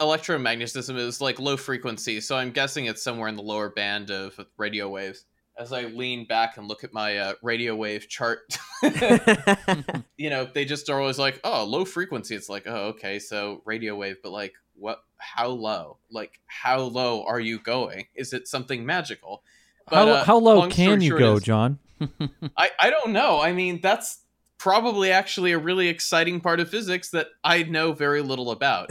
Electromagnetism 0.00 0.96
is 0.96 1.20
like 1.20 1.38
low 1.40 1.56
frequency, 1.56 2.20
so 2.20 2.36
I'm 2.36 2.50
guessing 2.50 2.86
it's 2.86 3.02
somewhere 3.02 3.28
in 3.28 3.36
the 3.36 3.42
lower 3.42 3.70
band 3.70 4.10
of 4.10 4.38
radio 4.56 4.88
waves. 4.88 5.24
As 5.58 5.72
I 5.72 5.82
lean 5.86 6.24
back 6.24 6.56
and 6.56 6.68
look 6.68 6.84
at 6.84 6.92
my 6.92 7.18
uh, 7.18 7.32
radio 7.42 7.74
wave 7.74 8.08
chart, 8.08 8.56
you 10.16 10.30
know, 10.30 10.44
they 10.52 10.64
just 10.64 10.88
are 10.88 11.00
always 11.00 11.18
like, 11.18 11.40
"Oh, 11.42 11.64
low 11.64 11.84
frequency." 11.84 12.36
It's 12.36 12.48
like, 12.48 12.64
"Oh, 12.66 12.88
okay, 12.90 13.18
so 13.18 13.62
radio 13.64 13.96
wave," 13.96 14.18
but 14.22 14.30
like, 14.30 14.54
what? 14.74 15.02
How 15.16 15.48
low? 15.48 15.96
Like, 16.12 16.38
how 16.46 16.78
low 16.82 17.24
are 17.24 17.40
you 17.40 17.58
going? 17.58 18.06
Is 18.14 18.32
it 18.32 18.46
something 18.46 18.86
magical? 18.86 19.42
how, 19.90 20.04
But, 20.04 20.08
uh, 20.08 20.24
how 20.24 20.38
low 20.38 20.68
can 20.68 21.00
you 21.00 21.18
go, 21.18 21.36
is- 21.36 21.42
John? 21.42 21.80
I, 22.56 22.70
I 22.80 22.90
don't 22.90 23.10
know. 23.10 23.40
I 23.40 23.52
mean, 23.52 23.80
that's 23.82 24.20
probably 24.58 25.10
actually 25.10 25.50
a 25.52 25.58
really 25.58 25.88
exciting 25.88 26.40
part 26.40 26.60
of 26.60 26.68
physics 26.68 27.10
that 27.10 27.26
I 27.42 27.64
know 27.64 27.92
very 27.92 28.22
little 28.22 28.52
about. 28.52 28.90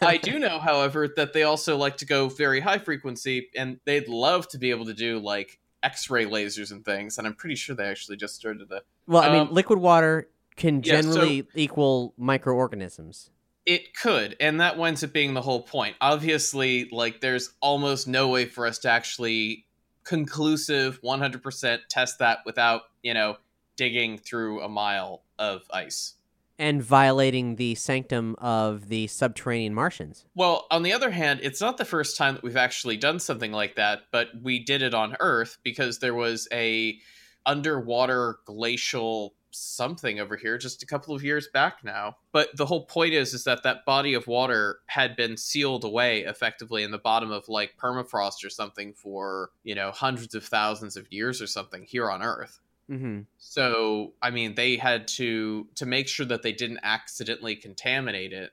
I 0.00 0.16
do 0.16 0.38
know, 0.38 0.58
however, 0.58 1.08
that 1.16 1.32
they 1.32 1.42
also 1.42 1.76
like 1.76 1.96
to 1.98 2.06
go 2.06 2.28
very 2.28 2.60
high 2.60 2.78
frequency 2.78 3.48
and 3.56 3.78
they'd 3.84 4.08
love 4.08 4.48
to 4.48 4.58
be 4.58 4.70
able 4.70 4.84
to 4.86 4.94
do 4.94 5.18
like 5.18 5.58
X 5.82 6.10
ray 6.10 6.24
lasers 6.26 6.70
and 6.70 6.84
things. 6.84 7.18
And 7.18 7.26
I'm 7.26 7.34
pretty 7.34 7.56
sure 7.56 7.74
they 7.74 7.86
actually 7.86 8.16
just 8.16 8.34
started 8.36 8.70
a. 8.70 8.82
well, 9.06 9.22
I 9.22 9.32
mean, 9.32 9.42
Um, 9.48 9.52
liquid 9.52 9.78
water 9.78 10.28
can 10.56 10.82
yeah, 10.82 11.00
so- 11.00 11.12
generally 11.12 11.48
equal 11.54 12.14
microorganisms. 12.16 13.30
It 13.64 13.94
could, 13.96 14.36
and 14.40 14.60
that 14.60 14.76
winds 14.76 15.04
up 15.04 15.12
being 15.12 15.34
the 15.34 15.40
whole 15.42 15.62
point. 15.62 15.94
Obviously, 16.00 16.88
like 16.90 17.20
there's 17.20 17.50
almost 17.60 18.08
no 18.08 18.26
way 18.28 18.44
for 18.44 18.66
us 18.66 18.80
to 18.80 18.90
actually 18.90 19.66
conclusive 20.02 21.00
100% 21.02 21.78
test 21.88 22.18
that 22.18 22.38
without, 22.44 22.82
you 23.04 23.14
know, 23.14 23.36
digging 23.76 24.18
through 24.18 24.60
a 24.62 24.68
mile 24.68 25.22
of 25.38 25.62
ice. 25.72 26.14
And 26.62 26.80
violating 26.80 27.56
the 27.56 27.74
sanctum 27.74 28.36
of 28.38 28.86
the 28.88 29.08
subterranean 29.08 29.74
Martians. 29.74 30.26
Well, 30.36 30.68
on 30.70 30.84
the 30.84 30.92
other 30.92 31.10
hand, 31.10 31.40
it's 31.42 31.60
not 31.60 31.76
the 31.76 31.84
first 31.84 32.16
time 32.16 32.34
that 32.34 32.44
we've 32.44 32.56
actually 32.56 32.96
done 32.96 33.18
something 33.18 33.50
like 33.50 33.74
that, 33.74 34.02
but 34.12 34.28
we 34.40 34.62
did 34.62 34.80
it 34.80 34.94
on 34.94 35.16
Earth 35.18 35.58
because 35.64 35.98
there 35.98 36.14
was 36.14 36.46
a 36.52 37.00
underwater 37.44 38.38
glacial 38.46 39.34
something 39.50 40.20
over 40.20 40.36
here 40.36 40.56
just 40.56 40.82
a 40.82 40.86
couple 40.86 41.14
of 41.14 41.22
years 41.22 41.48
back 41.52 41.78
now. 41.84 42.16
But 42.32 42.56
the 42.56 42.66
whole 42.66 42.86
point 42.86 43.12
is 43.12 43.34
is 43.34 43.44
that 43.44 43.62
that 43.64 43.84
body 43.84 44.14
of 44.14 44.26
water 44.26 44.78
had 44.86 45.16
been 45.16 45.36
sealed 45.36 45.84
away 45.84 46.20
effectively 46.20 46.82
in 46.82 46.90
the 46.90 46.98
bottom 46.98 47.30
of 47.30 47.48
like 47.48 47.76
permafrost 47.76 48.44
or 48.44 48.50
something 48.50 48.94
for, 48.94 49.50
you 49.64 49.74
know, 49.74 49.90
hundreds 49.90 50.34
of 50.34 50.44
thousands 50.44 50.96
of 50.96 51.12
years 51.12 51.42
or 51.42 51.46
something 51.46 51.82
here 51.82 52.10
on 52.10 52.22
Earth. 52.22 52.60
Mm-hmm. 52.92 53.20
So, 53.38 54.12
I 54.20 54.30
mean, 54.30 54.54
they 54.54 54.76
had 54.76 55.08
to 55.08 55.66
to 55.76 55.86
make 55.86 56.08
sure 56.08 56.26
that 56.26 56.42
they 56.42 56.52
didn't 56.52 56.80
accidentally 56.82 57.56
contaminate 57.56 58.32
it. 58.34 58.50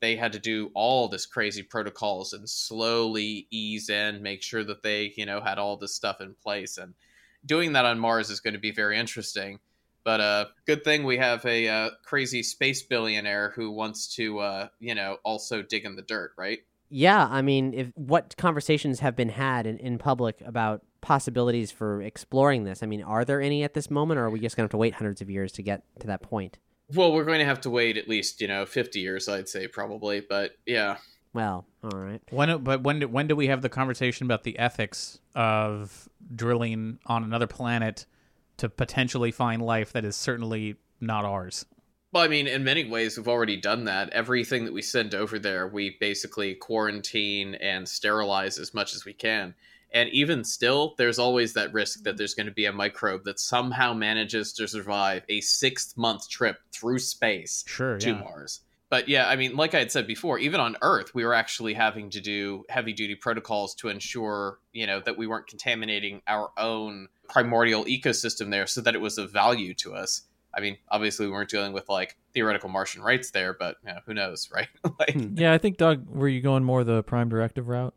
They 0.00 0.14
had 0.16 0.32
to 0.32 0.38
do 0.38 0.70
all 0.74 1.08
this 1.08 1.26
crazy 1.26 1.62
protocols 1.62 2.32
and 2.32 2.48
slowly 2.48 3.48
ease 3.50 3.88
in, 3.88 4.22
make 4.22 4.42
sure 4.42 4.64
that 4.64 4.82
they, 4.82 5.12
you 5.16 5.26
know, 5.26 5.40
had 5.40 5.58
all 5.58 5.76
this 5.76 5.94
stuff 5.94 6.20
in 6.20 6.34
place. 6.42 6.78
And 6.78 6.94
doing 7.44 7.72
that 7.72 7.84
on 7.84 7.98
Mars 7.98 8.30
is 8.30 8.40
going 8.40 8.54
to 8.54 8.60
be 8.60 8.72
very 8.72 8.98
interesting. 8.98 9.58
But 10.04 10.20
uh, 10.20 10.46
good 10.66 10.82
thing 10.84 11.04
we 11.04 11.18
have 11.18 11.44
a 11.44 11.68
uh, 11.68 11.90
crazy 12.04 12.42
space 12.42 12.82
billionaire 12.82 13.52
who 13.54 13.70
wants 13.70 14.14
to, 14.16 14.40
uh, 14.40 14.68
you 14.80 14.94
know, 14.94 15.18
also 15.24 15.62
dig 15.62 15.84
in 15.84 15.94
the 15.94 16.02
dirt, 16.02 16.32
right? 16.36 16.60
Yeah, 16.88 17.26
I 17.30 17.40
mean, 17.40 17.72
if 17.72 17.92
what 17.94 18.36
conversations 18.36 19.00
have 19.00 19.16
been 19.16 19.30
had 19.30 19.66
in, 19.66 19.78
in 19.78 19.98
public 19.98 20.42
about 20.44 20.82
possibilities 21.02 21.70
for 21.70 22.00
exploring 22.00 22.64
this? 22.64 22.82
I 22.82 22.86
mean, 22.86 23.02
are 23.02 23.24
there 23.26 23.42
any 23.42 23.62
at 23.62 23.74
this 23.74 23.90
moment, 23.90 24.18
or 24.18 24.24
are 24.24 24.30
we 24.30 24.40
just 24.40 24.56
going 24.56 24.62
to 24.62 24.66
have 24.66 24.70
to 24.70 24.78
wait 24.78 24.94
hundreds 24.94 25.20
of 25.20 25.28
years 25.28 25.52
to 25.52 25.62
get 25.62 25.82
to 26.00 26.06
that 26.06 26.22
point? 26.22 26.58
Well, 26.94 27.12
we're 27.12 27.24
going 27.24 27.40
to 27.40 27.44
have 27.44 27.60
to 27.62 27.70
wait 27.70 27.98
at 27.98 28.08
least, 28.08 28.40
you 28.40 28.48
know, 28.48 28.64
50 28.64 29.00
years, 29.00 29.28
I'd 29.28 29.48
say, 29.48 29.66
probably. 29.66 30.20
But 30.20 30.52
yeah. 30.64 30.96
Well, 31.34 31.66
all 31.82 31.98
right. 31.98 32.20
When, 32.30 32.62
but 32.62 32.82
when, 32.82 33.00
do, 33.00 33.08
when 33.08 33.26
do 33.26 33.36
we 33.36 33.48
have 33.48 33.62
the 33.62 33.68
conversation 33.68 34.26
about 34.26 34.44
the 34.44 34.58
ethics 34.58 35.18
of 35.34 36.08
drilling 36.34 36.98
on 37.06 37.24
another 37.24 37.46
planet 37.46 38.06
to 38.58 38.68
potentially 38.68 39.32
find 39.32 39.62
life 39.62 39.92
that 39.92 40.04
is 40.04 40.16
certainly 40.16 40.76
not 41.00 41.24
ours? 41.24 41.66
Well, 42.12 42.22
I 42.22 42.28
mean, 42.28 42.46
in 42.46 42.62
many 42.62 42.84
ways, 42.84 43.16
we've 43.16 43.28
already 43.28 43.56
done 43.56 43.84
that. 43.84 44.10
Everything 44.10 44.66
that 44.66 44.74
we 44.74 44.82
send 44.82 45.14
over 45.14 45.38
there, 45.38 45.66
we 45.66 45.96
basically 45.98 46.54
quarantine 46.54 47.54
and 47.54 47.88
sterilize 47.88 48.58
as 48.58 48.74
much 48.74 48.94
as 48.94 49.06
we 49.06 49.14
can. 49.14 49.54
And 49.94 50.08
even 50.10 50.42
still, 50.42 50.94
there's 50.96 51.18
always 51.18 51.52
that 51.52 51.72
risk 51.72 52.02
that 52.02 52.10
mm-hmm. 52.10 52.16
there's 52.16 52.34
going 52.34 52.46
to 52.46 52.52
be 52.52 52.64
a 52.64 52.72
microbe 52.72 53.24
that 53.24 53.38
somehow 53.38 53.92
manages 53.92 54.52
to 54.54 54.66
survive 54.66 55.22
a 55.28 55.40
six 55.40 55.94
month 55.96 56.28
trip 56.28 56.58
through 56.72 56.98
space 56.98 57.64
sure, 57.66 57.98
to 57.98 58.08
yeah. 58.10 58.20
Mars. 58.20 58.60
But 58.92 59.08
yeah, 59.08 59.26
I 59.26 59.36
mean, 59.36 59.56
like 59.56 59.74
I 59.74 59.78
had 59.78 59.90
said 59.90 60.06
before, 60.06 60.38
even 60.38 60.60
on 60.60 60.76
Earth, 60.82 61.14
we 61.14 61.24
were 61.24 61.32
actually 61.32 61.72
having 61.72 62.10
to 62.10 62.20
do 62.20 62.64
heavy 62.68 62.92
duty 62.92 63.14
protocols 63.14 63.74
to 63.76 63.88
ensure, 63.88 64.58
you 64.74 64.86
know, 64.86 65.00
that 65.00 65.16
we 65.16 65.26
weren't 65.26 65.46
contaminating 65.46 66.20
our 66.26 66.50
own 66.58 67.08
primordial 67.26 67.86
ecosystem 67.86 68.50
there 68.50 68.66
so 68.66 68.82
that 68.82 68.94
it 68.94 69.00
was 69.00 69.16
of 69.16 69.32
value 69.32 69.72
to 69.74 69.94
us. 69.94 70.24
I 70.54 70.60
mean, 70.60 70.76
obviously, 70.90 71.24
we 71.24 71.32
weren't 71.32 71.48
dealing 71.48 71.72
with 71.72 71.88
like 71.88 72.18
theoretical 72.34 72.68
Martian 72.68 73.02
rights 73.02 73.30
there, 73.30 73.54
but 73.54 73.76
you 73.82 73.94
know, 73.94 74.00
who 74.04 74.12
knows, 74.12 74.50
right? 74.54 74.68
like, 74.98 75.14
hmm. 75.14 75.38
Yeah, 75.38 75.54
I 75.54 75.58
think 75.58 75.78
Doug, 75.78 76.06
were 76.06 76.28
you 76.28 76.42
going 76.42 76.62
more 76.62 76.84
the 76.84 77.02
prime 77.02 77.30
directive 77.30 77.68
route? 77.68 77.94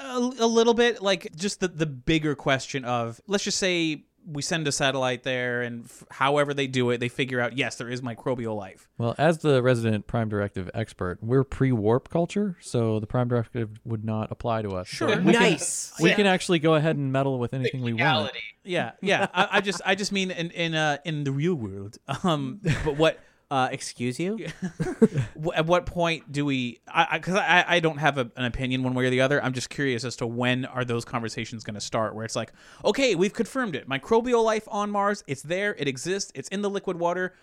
A, 0.00 0.16
a 0.18 0.46
little 0.46 0.74
bit 0.74 1.02
like 1.02 1.34
just 1.36 1.60
the 1.60 1.68
the 1.68 1.86
bigger 1.86 2.34
question 2.34 2.84
of 2.84 3.20
let's 3.26 3.44
just 3.44 3.58
say 3.58 4.04
we 4.24 4.40
send 4.40 4.68
a 4.68 4.72
satellite 4.72 5.24
there 5.24 5.62
and 5.62 5.84
f- 5.86 6.04
however 6.08 6.54
they 6.54 6.68
do 6.68 6.90
it 6.90 6.98
they 6.98 7.08
figure 7.08 7.40
out 7.40 7.58
yes 7.58 7.74
there 7.74 7.88
is 7.88 8.00
microbial 8.00 8.56
life 8.56 8.88
Well, 8.96 9.16
as 9.18 9.38
the 9.38 9.60
resident 9.62 10.06
prime 10.06 10.28
directive 10.28 10.70
expert, 10.74 11.18
we're 11.20 11.42
pre-warp 11.42 12.08
culture, 12.08 12.56
so 12.60 13.00
the 13.00 13.06
prime 13.08 13.26
directive 13.26 13.70
would 13.84 14.04
not 14.04 14.30
apply 14.30 14.62
to 14.62 14.76
us. 14.76 14.88
So 14.88 15.08
Sure. 15.08 15.16
we 15.20 15.32
can- 15.32 15.42
Nice. 15.42 15.92
we 16.00 16.10
Yeah. 16.10 16.14
can 16.16 16.26
actually 16.26 16.60
go 16.60 16.76
ahead 16.76 16.96
and 16.96 17.12
meddle 17.12 17.40
with 17.40 17.52
anything 17.52 17.82
we 17.82 17.94
want. 17.94 18.30
yeah 18.62 18.92
yeah 19.00 19.26
I, 19.34 19.48
I 19.54 19.60
just 19.60 19.80
i 19.84 19.96
just 19.96 20.12
mean 20.12 20.30
in 20.30 20.52
in 20.52 20.74
uh 20.76 20.98
in 21.04 21.24
the 21.24 21.32
real 21.32 21.56
world 21.56 21.98
um 22.22 22.60
but 22.84 22.96
what 22.96 23.18
Uh, 23.52 23.68
excuse 23.70 24.18
you? 24.18 24.38
at 25.54 25.66
what 25.66 25.84
point 25.84 26.32
do 26.32 26.46
we 26.46 26.80
i 26.88 27.18
because 27.18 27.34
I, 27.34 27.58
I, 27.60 27.64
I 27.76 27.80
don't 27.80 27.98
have 27.98 28.16
a, 28.16 28.30
an 28.34 28.46
opinion 28.46 28.82
one 28.82 28.94
way 28.94 29.04
or 29.04 29.10
the 29.10 29.20
other. 29.20 29.44
I'm 29.44 29.52
just 29.52 29.68
curious 29.68 30.04
as 30.04 30.16
to 30.16 30.26
when 30.26 30.64
are 30.64 30.86
those 30.86 31.04
conversations 31.04 31.62
going 31.62 31.74
to 31.74 31.80
start 31.82 32.14
where 32.14 32.24
it's 32.24 32.34
like 32.34 32.50
okay 32.82 33.14
we've 33.14 33.34
confirmed 33.34 33.76
it. 33.76 33.86
Microbial 33.86 34.42
life 34.42 34.66
on 34.68 34.90
mars 34.90 35.22
it's 35.26 35.42
there 35.42 35.74
it 35.78 35.86
exists 35.86 36.32
it's 36.34 36.48
in 36.48 36.62
the 36.62 36.70
liquid 36.70 36.98
water. 36.98 37.34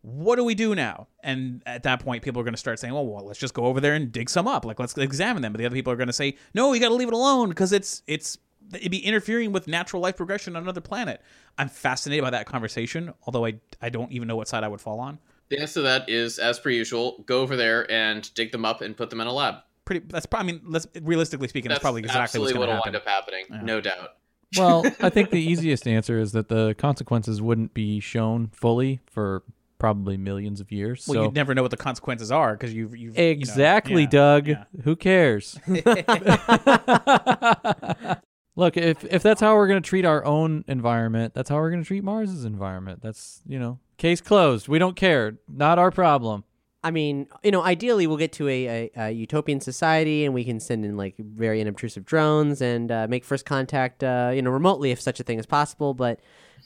What 0.00 0.36
do 0.36 0.44
we 0.44 0.54
do 0.54 0.74
now? 0.74 1.08
And 1.22 1.62
at 1.66 1.82
that 1.82 2.00
point 2.00 2.24
people 2.24 2.40
are 2.40 2.44
going 2.44 2.54
to 2.54 2.58
start 2.58 2.78
saying 2.78 2.94
well, 2.94 3.04
well 3.04 3.26
let's 3.26 3.38
just 3.38 3.52
go 3.52 3.66
over 3.66 3.78
there 3.78 3.92
and 3.92 4.10
dig 4.10 4.30
some 4.30 4.48
up. 4.48 4.64
Like 4.64 4.80
let's 4.80 4.96
examine 4.96 5.42
them. 5.42 5.52
But 5.52 5.58
the 5.58 5.66
other 5.66 5.76
people 5.76 5.92
are 5.92 5.96
going 5.96 6.06
to 6.06 6.14
say 6.14 6.36
no 6.54 6.70
we 6.70 6.78
got 6.78 6.88
to 6.88 6.94
leave 6.94 7.08
it 7.08 7.14
alone 7.14 7.50
because 7.50 7.74
it's 7.74 8.02
it's 8.06 8.38
it'd 8.72 8.90
be 8.90 9.04
interfering 9.04 9.52
with 9.52 9.68
natural 9.68 10.00
life 10.00 10.16
progression 10.16 10.56
on 10.56 10.62
another 10.62 10.80
planet. 10.80 11.20
I'm 11.58 11.68
fascinated 11.68 12.24
by 12.24 12.30
that 12.30 12.46
conversation 12.46 13.12
although 13.24 13.44
i 13.44 13.60
i 13.82 13.90
don't 13.90 14.10
even 14.12 14.28
know 14.28 14.36
what 14.36 14.48
side 14.48 14.64
i 14.64 14.68
would 14.68 14.80
fall 14.80 14.98
on 14.98 15.18
The 15.50 15.60
answer 15.60 15.74
to 15.74 15.82
that 15.82 16.08
is, 16.08 16.38
as 16.38 16.58
per 16.58 16.70
usual, 16.70 17.22
go 17.26 17.40
over 17.40 17.56
there 17.56 17.90
and 17.90 18.32
dig 18.34 18.52
them 18.52 18.64
up 18.64 18.80
and 18.80 18.96
put 18.96 19.10
them 19.10 19.20
in 19.20 19.26
a 19.26 19.32
lab. 19.32 19.56
pretty 19.84 20.06
that's 20.08 20.26
probably 20.26 20.52
i 20.52 20.54
mean 20.56 20.62
let's 20.66 20.86
realistically 21.02 21.48
speaking 21.48 21.70
that's, 21.70 21.80
probably 21.80 22.00
exactly 22.00 22.20
what's 22.20 22.52
absolutely 22.52 22.54
going 22.54 22.68
to 22.68 22.74
what'll 22.74 22.76
happen 22.76 22.92
wind 22.92 22.96
up 22.96 23.08
happening, 23.08 23.66
no 23.66 23.80
doubt. 23.80 24.10
Well, 24.56 24.84
I 25.00 25.10
think 25.10 25.30
the 25.30 25.40
easiest 25.40 25.86
answer 25.86 26.18
is 26.18 26.32
that 26.32 26.48
the 26.48 26.74
consequences 26.78 27.42
wouldn't 27.42 27.74
be 27.74 28.00
shown 28.00 28.48
fully 28.48 29.00
for 29.06 29.42
probably 29.78 30.16
millions 30.16 30.60
of 30.60 30.72
years. 30.72 31.06
well 31.06 31.14
so 31.14 31.22
you'd 31.24 31.34
never 31.34 31.54
know 31.54 31.62
what 31.62 31.70
the 31.70 31.76
consequences 31.76 32.32
are 32.32 32.54
because 32.54 32.74
you've, 32.74 32.96
you've 32.96 33.16
you 33.16 33.24
know, 33.24 33.30
exactly, 33.30 34.02
yeah, 34.02 34.08
Doug. 34.08 34.48
yeah. 34.48 34.64
Who 34.82 34.96
cares? 34.96 35.56
Look, 38.58 38.76
if 38.76 39.04
if 39.04 39.22
that's 39.22 39.40
how 39.40 39.54
we're 39.54 39.68
going 39.68 39.80
to 39.80 39.88
treat 39.88 40.04
our 40.04 40.24
own 40.24 40.64
environment, 40.66 41.32
that's 41.32 41.48
how 41.48 41.54
we're 41.58 41.70
going 41.70 41.80
to 41.80 41.86
treat 41.86 42.02
Mars's 42.02 42.44
environment. 42.44 43.00
That's 43.00 43.40
you 43.46 43.56
know, 43.56 43.78
case 43.98 44.20
closed. 44.20 44.66
We 44.66 44.80
don't 44.80 44.96
care. 44.96 45.38
Not 45.48 45.78
our 45.78 45.92
problem. 45.92 46.42
I 46.82 46.90
mean, 46.90 47.28
you 47.44 47.52
know, 47.52 47.62
ideally 47.62 48.08
we'll 48.08 48.16
get 48.16 48.32
to 48.32 48.48
a, 48.48 48.66
a, 48.66 48.90
a 48.96 49.10
utopian 49.12 49.60
society 49.60 50.24
and 50.24 50.34
we 50.34 50.44
can 50.44 50.58
send 50.58 50.84
in 50.84 50.96
like 50.96 51.14
very 51.18 51.60
unobtrusive 51.60 52.04
drones 52.04 52.60
and 52.60 52.90
uh, 52.90 53.06
make 53.08 53.24
first 53.24 53.46
contact, 53.46 54.02
uh, 54.02 54.32
you 54.34 54.42
know, 54.42 54.50
remotely 54.50 54.90
if 54.90 55.00
such 55.00 55.20
a 55.20 55.22
thing 55.22 55.38
is 55.38 55.46
possible. 55.46 55.94
But 55.94 56.18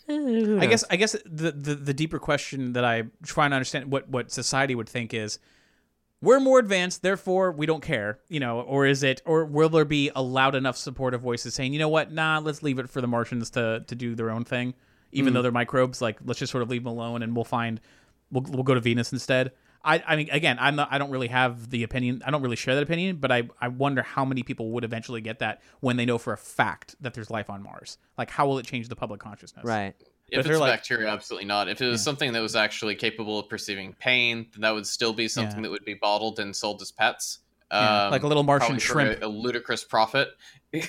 eh, 0.09 0.57
I 0.61 0.65
guess? 0.65 0.85
I 0.91 0.97
guess 0.97 1.15
the, 1.27 1.53
the 1.53 1.75
the 1.75 1.93
deeper 1.93 2.19
question 2.19 2.73
that 2.73 2.87
I 2.87 3.03
try 3.23 3.51
to 3.51 3.55
understand 3.55 3.93
what 3.93 4.09
what 4.09 4.33
society 4.33 4.75
would 4.75 4.89
think 4.89 5.13
is 5.13 5.39
we're 6.23 6.41
more 6.41 6.59
advanced, 6.59 7.03
therefore 7.03 7.53
we 7.53 7.67
don't 7.67 7.83
care, 7.83 8.21
you 8.29 8.41
know, 8.41 8.61
or 8.61 8.87
is 8.87 9.03
it 9.03 9.21
or 9.27 9.45
will 9.45 9.69
there 9.69 9.85
be 9.85 10.11
a 10.15 10.23
loud 10.23 10.55
enough 10.55 10.77
supportive 10.77 11.21
voices 11.21 11.55
saying, 11.55 11.73
you 11.73 11.79
know 11.79 11.89
what, 11.89 12.13
nah, 12.13 12.39
let's 12.39 12.63
leave 12.63 12.79
it 12.79 12.89
for 12.89 13.01
the 13.01 13.09
Martians 13.09 13.51
to 13.51 13.85
to 13.87 13.95
do 13.95 14.15
their 14.15 14.31
own 14.31 14.45
thing, 14.45 14.73
even 15.11 15.33
mm. 15.33 15.35
though 15.35 15.43
they're 15.43 15.53
microbes, 15.53 16.01
like 16.01 16.19
let's 16.25 16.39
just 16.39 16.53
sort 16.53 16.63
of 16.63 16.71
leave 16.71 16.85
them 16.85 16.93
alone 16.93 17.23
and 17.23 17.35
we'll 17.35 17.45
find 17.45 17.81
we'll 18.31 18.45
we'll 18.45 18.63
go 18.63 18.75
to 18.75 18.81
Venus 18.81 19.13
instead. 19.13 19.53
I, 19.85 20.03
I 20.07 20.17
mean, 20.17 20.29
again, 20.31 20.59
I'm 20.61 20.77
not, 20.77 20.89
I 20.93 20.99
don't 20.99 21.11
really 21.11 21.29
have 21.29 21.71
the 21.71 21.83
opinion. 21.83 22.23
I 22.25 22.31
don't 22.31 22.43
really 22.43 22.57
share 22.57 22.77
that 22.77 22.83
opinion, 22.83 23.17
but 23.17 23.33
I, 23.33 23.49
I 23.61 23.67
wonder 23.67 24.03
how 24.03 24.25
many 24.25 24.45
people 24.45 24.71
would 24.71 24.85
eventually 24.85 25.21
get 25.21 25.41
that 25.41 25.61
when 25.81 25.97
they 25.97 26.05
know 26.05 26.19
for 26.19 26.33
a 26.33 26.37
fact 26.37 26.95
that 27.01 27.15
there's 27.15 27.31
life 27.31 27.51
on 27.51 27.63
Mars. 27.63 27.99
Like, 28.17 28.31
how 28.31 28.47
will 28.47 28.59
it 28.59 28.67
change 28.67 28.89
the 28.89 28.95
public 28.97 29.21
consciousness? 29.21 29.65
right. 29.65 29.95
But 30.33 30.41
If 30.41 30.51
it's 30.51 30.59
like- 30.61 30.73
bacteria, 30.73 31.09
absolutely 31.09 31.47
not. 31.47 31.69
If 31.69 31.81
it 31.83 31.87
was 31.89 32.03
something 32.03 32.33
that 32.33 32.41
was 32.41 32.57
actually 32.57 32.95
capable 32.95 33.39
of 33.39 33.49
perceiving 33.49 33.93
pain, 33.95 34.47
then 34.53 34.63
that 34.63 34.75
would 34.75 34.87
still 34.87 35.13
be 35.13 35.29
something 35.29 35.59
Yeah. 35.59 35.63
that 35.65 35.71
would 35.71 35.85
be 35.85 35.95
bottled 35.95 36.39
and 36.41 36.55
sold 36.57 36.81
as 36.83 36.91
pets. 36.91 37.41
Yeah, 37.71 38.09
like 38.09 38.23
a 38.23 38.25
um, 38.25 38.29
little 38.29 38.43
Martian 38.43 38.79
shrimp. 38.79 39.23
a, 39.23 39.27
a 39.27 39.29
ludicrous 39.29 39.85
profit. 39.85 40.29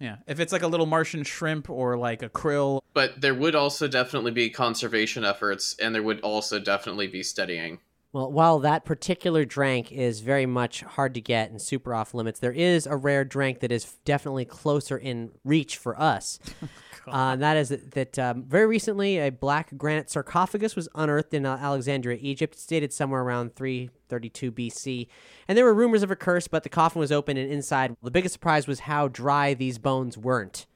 Yeah, 0.00 0.16
if 0.26 0.40
it's 0.40 0.52
like 0.54 0.62
a 0.62 0.66
little 0.68 0.86
Martian 0.86 1.22
shrimp 1.22 1.68
or 1.68 1.98
like 1.98 2.22
a 2.22 2.30
krill, 2.30 2.80
But 2.94 3.20
there 3.20 3.34
would 3.34 3.54
also 3.54 3.86
definitely 3.86 4.30
be 4.30 4.48
conservation 4.48 5.22
efforts, 5.22 5.76
and 5.78 5.94
there 5.94 6.02
would 6.02 6.20
also 6.22 6.58
definitely 6.58 7.08
be 7.08 7.22
studying. 7.22 7.80
Well, 8.10 8.32
while 8.32 8.58
that 8.60 8.86
particular 8.86 9.44
drank 9.44 9.92
is 9.92 10.20
very 10.20 10.46
much 10.46 10.80
hard 10.80 11.12
to 11.12 11.20
get 11.20 11.50
and 11.50 11.60
super 11.60 11.94
off 11.94 12.14
limits, 12.14 12.40
there 12.40 12.52
is 12.52 12.86
a 12.86 12.96
rare 12.96 13.22
drink 13.22 13.60
that 13.60 13.70
is 13.70 13.84
definitely 14.06 14.46
closer 14.46 14.96
in 14.96 15.32
reach 15.44 15.76
for 15.76 16.00
us. 16.00 16.38
uh, 17.08 17.32
and 17.32 17.42
that 17.42 17.56
is 17.56 17.68
that, 17.68 17.90
that 17.92 18.18
um, 18.18 18.44
very 18.44 18.66
recently 18.66 19.18
a 19.18 19.30
black 19.30 19.76
granite 19.76 20.10
sarcophagus 20.10 20.74
was 20.74 20.88
unearthed 20.94 21.34
in 21.34 21.46
uh, 21.46 21.58
Alexandria, 21.60 22.18
Egypt. 22.20 22.54
It's 22.54 22.66
dated 22.66 22.92
somewhere 22.92 23.22
around 23.22 23.54
332 23.54 24.52
BC. 24.52 25.08
And 25.46 25.56
there 25.56 25.64
were 25.64 25.74
rumors 25.74 26.02
of 26.02 26.10
a 26.10 26.16
curse, 26.16 26.48
but 26.48 26.62
the 26.62 26.68
coffin 26.68 27.00
was 27.00 27.12
open 27.12 27.36
and 27.36 27.50
inside. 27.50 27.96
The 28.02 28.10
biggest 28.10 28.32
surprise 28.32 28.66
was 28.66 28.80
how 28.80 29.08
dry 29.08 29.54
these 29.54 29.78
bones 29.78 30.18
weren't. 30.18 30.66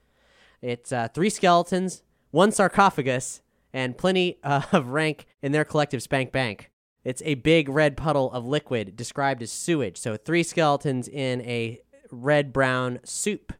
It's 0.62 0.92
uh, 0.92 1.08
three 1.12 1.30
skeletons, 1.30 2.02
one 2.30 2.52
sarcophagus, 2.52 3.42
and 3.72 3.96
plenty 3.96 4.38
uh, 4.42 4.62
of 4.72 4.88
rank 4.88 5.26
in 5.42 5.52
their 5.52 5.64
collective 5.64 6.02
spank 6.02 6.32
bank. 6.32 6.70
It's 7.02 7.22
a 7.24 7.34
big 7.34 7.68
red 7.68 7.96
puddle 7.96 8.30
of 8.32 8.44
liquid 8.44 8.94
described 8.94 9.42
as 9.42 9.50
sewage. 9.50 9.96
So 9.96 10.16
three 10.16 10.42
skeletons 10.42 11.08
in 11.08 11.40
a 11.42 11.80
red 12.10 12.52
brown 12.52 13.00
soup. 13.04 13.52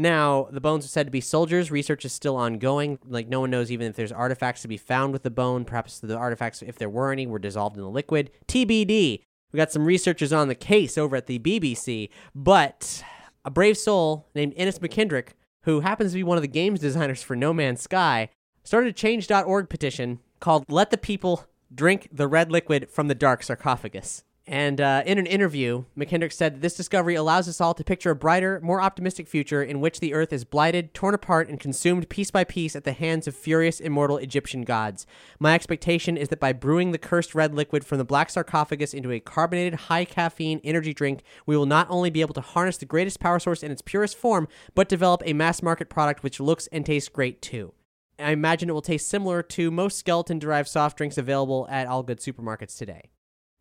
Now, 0.00 0.46
the 0.52 0.60
bones 0.60 0.84
are 0.84 0.88
said 0.88 1.08
to 1.08 1.10
be 1.10 1.20
soldiers. 1.20 1.72
Research 1.72 2.04
is 2.04 2.12
still 2.12 2.36
ongoing. 2.36 3.00
Like, 3.04 3.26
no 3.26 3.40
one 3.40 3.50
knows 3.50 3.72
even 3.72 3.88
if 3.88 3.96
there's 3.96 4.12
artifacts 4.12 4.62
to 4.62 4.68
be 4.68 4.76
found 4.76 5.12
with 5.12 5.24
the 5.24 5.30
bone. 5.30 5.64
Perhaps 5.64 5.98
the 5.98 6.16
artifacts, 6.16 6.62
if 6.62 6.78
there 6.78 6.88
were 6.88 7.10
any, 7.10 7.26
were 7.26 7.40
dissolved 7.40 7.76
in 7.76 7.82
the 7.82 7.90
liquid. 7.90 8.30
TBD. 8.46 9.22
We 9.50 9.56
got 9.56 9.72
some 9.72 9.84
researchers 9.84 10.32
on 10.32 10.46
the 10.46 10.54
case 10.54 10.96
over 10.96 11.16
at 11.16 11.26
the 11.26 11.40
BBC. 11.40 12.10
But 12.32 13.02
a 13.44 13.50
brave 13.50 13.76
soul 13.76 14.28
named 14.36 14.52
Innes 14.54 14.78
McKendrick, 14.78 15.30
who 15.64 15.80
happens 15.80 16.12
to 16.12 16.18
be 16.18 16.22
one 16.22 16.38
of 16.38 16.42
the 16.42 16.48
games 16.48 16.78
designers 16.78 17.24
for 17.24 17.34
No 17.34 17.52
Man's 17.52 17.82
Sky, 17.82 18.28
started 18.62 18.90
a 18.90 18.92
change.org 18.92 19.68
petition 19.68 20.20
called 20.38 20.64
Let 20.68 20.90
the 20.90 20.96
People 20.96 21.46
Drink 21.74 22.08
the 22.12 22.28
Red 22.28 22.52
Liquid 22.52 22.88
from 22.88 23.08
the 23.08 23.16
Dark 23.16 23.42
Sarcophagus. 23.42 24.22
And 24.48 24.80
uh, 24.80 25.02
in 25.04 25.18
an 25.18 25.26
interview, 25.26 25.84
McKendrick 25.94 26.32
said 26.32 26.54
that 26.54 26.60
this 26.62 26.74
discovery 26.74 27.14
allows 27.14 27.50
us 27.50 27.60
all 27.60 27.74
to 27.74 27.84
picture 27.84 28.12
a 28.12 28.16
brighter, 28.16 28.58
more 28.62 28.80
optimistic 28.80 29.28
future 29.28 29.62
in 29.62 29.78
which 29.78 30.00
the 30.00 30.14
earth 30.14 30.32
is 30.32 30.46
blighted, 30.46 30.94
torn 30.94 31.12
apart, 31.12 31.50
and 31.50 31.60
consumed 31.60 32.08
piece 32.08 32.30
by 32.30 32.44
piece 32.44 32.74
at 32.74 32.84
the 32.84 32.94
hands 32.94 33.28
of 33.28 33.36
furious, 33.36 33.78
immortal 33.78 34.16
Egyptian 34.16 34.62
gods. 34.62 35.06
My 35.38 35.54
expectation 35.54 36.16
is 36.16 36.30
that 36.30 36.40
by 36.40 36.54
brewing 36.54 36.92
the 36.92 36.98
cursed 36.98 37.34
red 37.34 37.54
liquid 37.54 37.84
from 37.84 37.98
the 37.98 38.06
black 38.06 38.30
sarcophagus 38.30 38.94
into 38.94 39.12
a 39.12 39.20
carbonated, 39.20 39.80
high 39.80 40.06
caffeine 40.06 40.62
energy 40.64 40.94
drink, 40.94 41.24
we 41.44 41.54
will 41.54 41.66
not 41.66 41.86
only 41.90 42.08
be 42.08 42.22
able 42.22 42.32
to 42.32 42.40
harness 42.40 42.78
the 42.78 42.86
greatest 42.86 43.20
power 43.20 43.38
source 43.38 43.62
in 43.62 43.70
its 43.70 43.82
purest 43.82 44.16
form, 44.16 44.48
but 44.74 44.88
develop 44.88 45.22
a 45.26 45.34
mass 45.34 45.60
market 45.60 45.90
product 45.90 46.22
which 46.22 46.40
looks 46.40 46.68
and 46.68 46.86
tastes 46.86 47.10
great 47.10 47.42
too. 47.42 47.74
I 48.18 48.30
imagine 48.30 48.70
it 48.70 48.72
will 48.72 48.80
taste 48.80 49.10
similar 49.10 49.42
to 49.42 49.70
most 49.70 49.98
skeleton 49.98 50.38
derived 50.38 50.70
soft 50.70 50.96
drinks 50.96 51.18
available 51.18 51.66
at 51.70 51.86
all 51.86 52.02
good 52.02 52.20
supermarkets 52.20 52.78
today. 52.78 53.10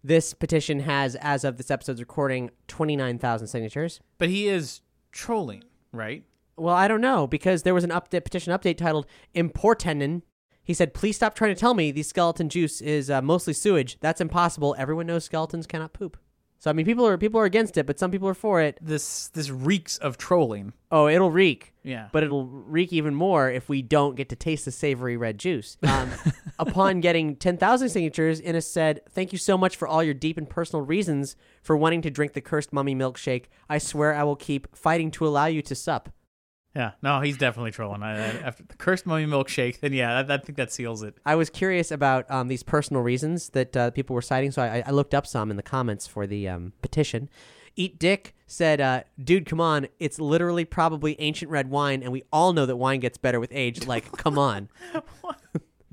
This 0.07 0.33
petition 0.33 0.79
has, 0.79 1.17
as 1.17 1.43
of 1.43 1.57
this 1.57 1.69
episode's 1.69 1.99
recording, 1.99 2.49
29,000 2.69 3.47
signatures. 3.47 3.99
But 4.17 4.29
he 4.29 4.47
is 4.47 4.79
trolling, 5.11 5.65
right? 5.91 6.23
Well, 6.55 6.73
I 6.73 6.87
don't 6.87 7.01
know 7.01 7.27
because 7.27 7.63
there 7.63 7.73
was 7.73 7.83
an 7.83 7.89
update 7.89 8.23
petition 8.23 8.53
update 8.53 8.77
titled 8.77 9.05
"Importenen." 9.35 10.21
He 10.63 10.73
said, 10.73 10.93
"Please 10.93 11.17
stop 11.17 11.35
trying 11.35 11.53
to 11.53 11.59
tell 11.59 11.73
me 11.73 11.91
the 11.91 12.03
skeleton 12.03 12.47
juice 12.47 12.79
is 12.79 13.09
uh, 13.09 13.21
mostly 13.21 13.51
sewage. 13.51 13.99
That's 13.99 14.21
impossible. 14.21 14.77
Everyone 14.79 15.07
knows 15.07 15.25
skeletons 15.25 15.67
cannot 15.67 15.91
poop." 15.91 16.15
So 16.59 16.69
I 16.69 16.73
mean, 16.73 16.85
people 16.85 17.05
are 17.05 17.17
people 17.17 17.39
are 17.39 17.45
against 17.45 17.77
it, 17.77 17.85
but 17.85 17.99
some 17.99 18.11
people 18.11 18.27
are 18.27 18.33
for 18.33 18.61
it. 18.61 18.77
This 18.81 19.27
this 19.29 19.49
reeks 19.49 19.97
of 19.97 20.17
trolling. 20.17 20.73
Oh, 20.91 21.07
it'll 21.07 21.31
reek. 21.31 21.73
Yeah. 21.83 22.09
But 22.11 22.23
it'll 22.23 22.45
reek 22.47 22.91
even 22.91 23.13
more 23.13 23.49
if 23.49 23.69
we 23.69 23.81
don't 23.81 24.15
get 24.15 24.29
to 24.29 24.35
taste 24.35 24.65
the 24.65 24.71
savory 24.71 25.17
red 25.17 25.37
juice. 25.37 25.77
Um, 25.83 26.11
upon 26.59 26.99
getting 26.99 27.35
10,000 27.35 27.89
signatures, 27.89 28.41
Innes 28.41 28.67
said, 28.67 29.01
Thank 29.09 29.31
you 29.31 29.37
so 29.37 29.57
much 29.57 29.77
for 29.77 29.87
all 29.87 30.03
your 30.03 30.13
deep 30.13 30.37
and 30.37 30.49
personal 30.49 30.85
reasons 30.85 31.35
for 31.61 31.77
wanting 31.77 32.01
to 32.01 32.09
drink 32.09 32.33
the 32.33 32.41
cursed 32.41 32.73
mummy 32.73 32.95
milkshake. 32.95 33.45
I 33.69 33.77
swear 33.77 34.13
I 34.13 34.23
will 34.23 34.35
keep 34.35 34.75
fighting 34.75 35.11
to 35.11 35.27
allow 35.27 35.45
you 35.45 35.61
to 35.61 35.75
sup. 35.75 36.09
Yeah, 36.77 36.91
no, 37.01 37.21
he's 37.21 37.39
definitely 37.39 37.71
trolling. 37.71 38.03
I, 38.03 38.13
I, 38.13 38.27
after 38.43 38.61
the 38.61 38.75
cursed 38.75 39.07
mummy 39.07 39.25
milkshake, 39.25 39.79
then 39.79 39.93
yeah, 39.93 40.19
I, 40.19 40.33
I 40.35 40.37
think 40.37 40.57
that 40.57 40.71
seals 40.71 41.01
it. 41.01 41.17
I 41.25 41.33
was 41.33 41.49
curious 41.49 41.89
about 41.89 42.29
um, 42.29 42.49
these 42.49 42.61
personal 42.61 43.01
reasons 43.01 43.49
that 43.49 43.75
uh, 43.75 43.89
people 43.89 44.13
were 44.13 44.21
citing, 44.21 44.51
so 44.51 44.61
I, 44.61 44.83
I 44.85 44.91
looked 44.91 45.15
up 45.15 45.25
some 45.25 45.49
in 45.49 45.57
the 45.57 45.63
comments 45.63 46.05
for 46.05 46.27
the 46.27 46.47
um, 46.47 46.73
petition. 46.83 47.29
Eat 47.75 47.97
Dick 47.97 48.35
said, 48.45 48.79
uh, 48.79 49.01
"Dude, 49.19 49.47
come 49.47 49.59
on! 49.59 49.87
It's 49.99 50.19
literally 50.19 50.65
probably 50.65 51.19
ancient 51.19 51.49
red 51.49 51.71
wine, 51.71 52.03
and 52.03 52.11
we 52.11 52.21
all 52.31 52.53
know 52.53 52.67
that 52.67 52.75
wine 52.75 52.99
gets 52.99 53.17
better 53.17 53.39
with 53.39 53.49
age. 53.51 53.87
Like, 53.87 54.11
come 54.15 54.37
on." 54.37 54.69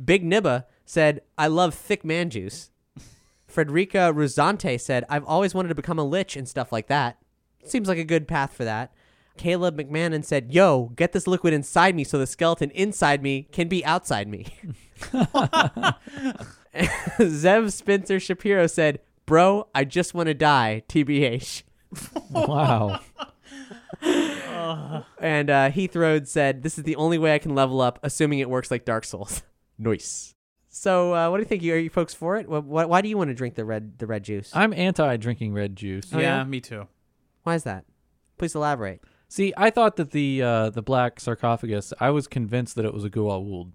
Big 0.05 0.22
Nibba 0.22 0.66
said, 0.85 1.22
"I 1.39 1.47
love 1.47 1.74
thick 1.74 2.05
man 2.05 2.28
juice." 2.28 2.70
Frederica 3.47 4.12
Ruzante 4.14 4.78
said, 4.78 5.05
"I've 5.09 5.24
always 5.24 5.55
wanted 5.55 5.68
to 5.68 5.74
become 5.74 5.99
a 5.99 6.05
lich 6.05 6.37
and 6.37 6.47
stuff 6.47 6.72
like 6.72 6.89
that. 6.89 7.16
Seems 7.64 7.89
like 7.89 7.97
a 7.97 8.05
good 8.05 8.28
path 8.28 8.53
for 8.53 8.64
that." 8.64 8.93
Caleb 9.37 9.78
McMahon 9.78 10.24
said, 10.24 10.53
"Yo, 10.53 10.93
get 10.97 11.12
this 11.12 11.26
liquid 11.26 11.53
inside 11.55 11.95
me 11.95 12.05
so 12.05 12.18
the 12.18 12.26
skeleton 12.26 12.70
inside 12.70 13.22
me 13.22 13.49
can 13.53 13.68
be 13.68 13.85
outside 13.85 14.28
me." 14.28 14.47
Zev 16.74 17.72
Spencer 17.72 18.20
Shapiro 18.20 18.66
said, 18.66 19.01
"Bro, 19.26 19.68
I 19.74 19.85
just 19.85 20.14
want 20.14 20.28
to 20.28 20.35
die." 20.35 20.82
TBH. 20.89 21.62
Wow. 22.30 23.01
And 25.18 25.51
uh, 25.51 25.70
Heath 25.70 25.95
Rhodes 25.97 26.30
said, 26.30 26.62
"This 26.62 26.78
is 26.78 26.85
the 26.85 26.97
only 26.97 27.18
way 27.18 27.35
I 27.35 27.39
can 27.39 27.55
level 27.55 27.80
up, 27.80 27.99
assuming 28.03 28.39
it 28.41 28.51
works 28.51 28.70
like 28.70 28.85
Dark 28.85 29.05
Souls." 29.05 29.43
nice. 29.78 30.35
So, 30.68 31.14
uh, 31.14 31.30
what 31.30 31.37
do 31.37 31.43
you 31.43 31.49
think? 31.49 31.62
Are 31.62 31.78
you 31.78 31.91
folks 31.91 32.14
for 32.14 32.37
it? 32.37 32.47
Wh- 32.47 32.64
wh- 32.64 32.89
why 32.89 33.01
do 33.01 33.09
you 33.09 33.16
want 33.16 33.28
to 33.28 33.35
drink 33.35 33.55
the 33.55 33.64
red 33.64 33.99
the 33.99 34.07
red 34.07 34.24
juice? 34.24 34.51
I'm 34.55 34.72
anti 34.72 35.16
drinking 35.16 35.53
red 35.55 35.76
juice. 35.76 36.11
Oh, 36.12 36.18
yeah, 36.18 36.39
yeah? 36.39 36.45
me 36.45 36.61
too. 36.61 36.87
Why 37.45 37.55
is 37.55 37.64
that? 37.64 37.85
Please 38.39 38.55
elaborate. 38.55 39.03
See, 39.35 39.53
I 39.57 39.70
thought 39.70 39.97
that 39.97 40.12
the 40.12 40.43
uh, 40.43 40.70
the 40.70 40.80
black 40.80 41.18
sarcophagus. 41.18 41.93
I 41.99 42.11
was 42.11 42.28
convinced 42.28 42.76
that 42.76 42.85
it 42.85 42.95
was 42.95 43.03
a 43.03 43.11
Goa'uld. 43.11 43.72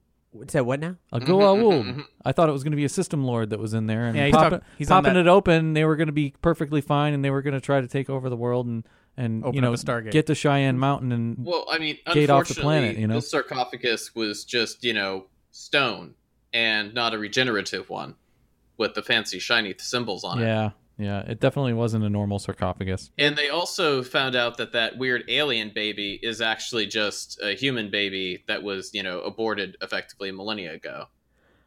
Say 0.48 0.62
what 0.62 0.80
now? 0.80 0.96
A 1.12 1.20
Goa'uld. 1.20 1.28
Mm-hmm, 1.28 1.64
mm-hmm, 1.90 1.90
mm-hmm. 1.90 2.02
I 2.24 2.32
thought 2.32 2.48
it 2.48 2.54
was 2.54 2.64
going 2.64 2.72
to 2.72 2.78
be 2.78 2.86
a 2.86 2.90
system 2.90 3.26
lord 3.26 3.50
that 3.50 3.60
was 3.60 3.74
in 3.74 3.86
there, 3.86 4.06
and 4.06 4.16
Yeah, 4.16 4.28
he's 4.28 4.36
popping, 4.36 4.60
talk- 4.60 4.68
he's 4.78 4.90
on 4.90 5.04
popping 5.04 5.16
that- 5.16 5.20
it 5.22 5.28
open. 5.28 5.74
They 5.74 5.84
were 5.84 5.98
going 5.98 6.08
to 6.08 6.14
be 6.14 6.34
perfectly 6.42 6.80
fine, 6.80 7.14
and 7.14 7.26
they 7.26 7.30
were 7.30 7.42
going 7.42 7.56
to 7.56 7.60
try 7.60 7.82
to 7.82 7.90
take 7.90 8.10
over 8.10 8.30
the 8.30 8.38
world 8.38 8.68
and 8.68 8.86
and 9.18 9.44
Open 9.44 9.56
you 9.56 9.60
know 9.60 9.74
a 9.74 9.76
Stargate. 9.76 10.12
get 10.12 10.28
to 10.28 10.36
Cheyenne 10.36 10.80
Mountain 10.80 11.12
and 11.12 11.46
Well, 11.46 11.66
I 11.70 11.78
mean, 11.78 11.98
Gate 12.14 12.30
off 12.30 12.48
the 12.48 12.54
unfortunately, 12.54 12.64
planet, 12.64 12.98
you 12.98 13.08
know? 13.08 13.16
the 13.16 13.22
sarcophagus 13.22 14.16
was 14.16 14.46
just 14.46 14.86
you 14.86 14.94
know 14.94 15.26
stone 15.52 16.14
and 16.54 16.94
not 16.94 17.14
a 17.14 17.18
regenerative 17.18 17.90
one 17.90 18.16
with 18.78 18.94
the 18.94 19.02
fancy 19.02 19.40
shiny 19.40 19.76
symbols 19.78 20.24
on 20.24 20.40
it. 20.42 20.46
yeah, 20.46 20.70
yeah. 21.00 21.22
It 21.22 21.40
definitely 21.40 21.74
wasn't 21.74 22.04
a 22.04 22.10
normal 22.10 22.40
sarcophagus. 22.40 23.10
And 23.18 23.38
they 23.38 23.50
also 23.50 24.04
found 24.04 24.36
out 24.36 24.58
that 24.58 24.74
that 24.74 24.98
weird 24.98 25.24
alien 25.30 25.72
baby 25.74 26.20
is 26.22 26.42
actually 26.42 26.88
just 26.88 27.40
a 27.42 27.56
human 27.56 27.90
baby 27.90 28.44
that 28.48 28.62
was, 28.62 28.94
you 28.94 29.02
know, 29.02 29.22
aborted 29.22 29.78
effectively 29.82 30.30
a 30.30 30.34
millennia 30.34 30.74
ago. 30.74 31.06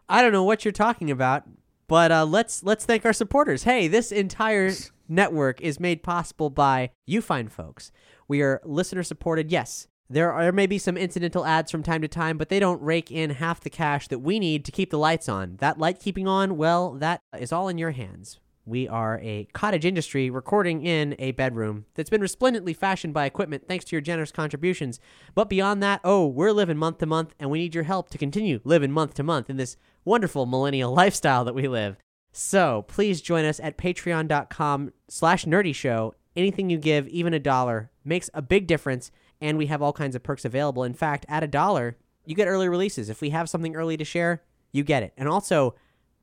I 0.08 0.20
don't 0.20 0.32
know 0.32 0.44
what 0.44 0.64
you're 0.64 0.72
talking 0.72 1.10
about, 1.10 1.44
but 1.88 2.12
uh, 2.12 2.26
let's 2.26 2.62
let's 2.62 2.84
thank 2.84 3.06
our 3.06 3.14
supporters. 3.14 3.62
Hey, 3.62 3.88
this 3.88 4.12
entire 4.12 4.72
network 5.08 5.60
is 5.62 5.80
made 5.80 6.02
possible 6.02 6.50
by 6.50 6.90
you 7.06 7.22
fine 7.22 7.48
folks. 7.48 7.90
We 8.28 8.42
are 8.42 8.60
listener 8.64 9.02
supported. 9.02 9.50
Yes, 9.50 9.88
there 10.10 10.30
are 10.30 10.52
may 10.52 10.66
be 10.66 10.76
some 10.76 10.98
incidental 10.98 11.46
ads 11.46 11.70
from 11.70 11.82
time 11.82 12.02
to 12.02 12.08
time, 12.08 12.36
but 12.36 12.50
they 12.50 12.60
don't 12.60 12.82
rake 12.82 13.10
in 13.10 13.30
half 13.30 13.60
the 13.60 13.70
cash 13.70 14.08
that 14.08 14.18
we 14.18 14.38
need 14.38 14.66
to 14.66 14.72
keep 14.72 14.90
the 14.90 14.98
lights 14.98 15.26
on. 15.26 15.56
That 15.60 15.78
light 15.78 16.00
keeping 16.00 16.28
on, 16.28 16.58
well, 16.58 16.92
that 16.96 17.22
is 17.38 17.50
all 17.50 17.68
in 17.68 17.78
your 17.78 17.92
hands. 17.92 18.38
We 18.64 18.86
are 18.86 19.18
a 19.22 19.48
cottage 19.52 19.84
industry 19.84 20.30
recording 20.30 20.86
in 20.86 21.16
a 21.18 21.32
bedroom 21.32 21.86
that's 21.94 22.10
been 22.10 22.20
resplendently 22.20 22.72
fashioned 22.72 23.12
by 23.12 23.26
equipment 23.26 23.64
thanks 23.66 23.84
to 23.86 23.96
your 23.96 24.00
generous 24.00 24.30
contributions. 24.30 25.00
But 25.34 25.48
beyond 25.48 25.82
that, 25.82 26.00
oh, 26.04 26.28
we're 26.28 26.52
living 26.52 26.76
month 26.76 26.98
to 26.98 27.06
month 27.06 27.34
and 27.40 27.50
we 27.50 27.58
need 27.58 27.74
your 27.74 27.84
help 27.84 28.08
to 28.10 28.18
continue 28.18 28.60
living 28.62 28.92
month 28.92 29.14
to 29.14 29.24
month 29.24 29.50
in 29.50 29.56
this 29.56 29.76
wonderful 30.04 30.46
millennial 30.46 30.92
lifestyle 30.94 31.44
that 31.44 31.56
we 31.56 31.66
live. 31.66 31.96
So 32.30 32.84
please 32.86 33.20
join 33.20 33.44
us 33.44 33.58
at 33.58 33.76
patreon.com 33.76 34.92
slash 35.08 35.44
nerdy 35.44 35.74
show. 35.74 36.14
Anything 36.36 36.70
you 36.70 36.78
give, 36.78 37.08
even 37.08 37.34
a 37.34 37.40
dollar, 37.40 37.90
makes 38.04 38.30
a 38.32 38.40
big 38.40 38.68
difference, 38.68 39.10
and 39.40 39.58
we 39.58 39.66
have 39.66 39.82
all 39.82 39.92
kinds 39.92 40.14
of 40.14 40.22
perks 40.22 40.44
available. 40.44 40.84
In 40.84 40.94
fact, 40.94 41.26
at 41.28 41.42
a 41.42 41.48
dollar, 41.48 41.98
you 42.24 42.34
get 42.36 42.48
early 42.48 42.68
releases. 42.68 43.10
If 43.10 43.20
we 43.20 43.30
have 43.30 43.50
something 43.50 43.74
early 43.74 43.96
to 43.96 44.04
share, 44.04 44.42
you 44.70 44.84
get 44.84 45.02
it. 45.02 45.12
And 45.18 45.28
also, 45.28 45.74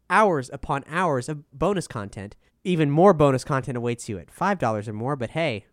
hours 0.10 0.50
upon 0.52 0.84
hours 0.88 1.30
of 1.30 1.50
bonus 1.52 1.88
content. 1.88 2.36
Even 2.64 2.92
more 2.92 3.14
bonus 3.14 3.44
content 3.44 3.78
awaits 3.78 4.10
you 4.10 4.18
at 4.18 4.34
$5 4.34 4.88
or 4.88 4.94
more, 4.94 5.16
but 5.16 5.32
hey, 5.32 5.66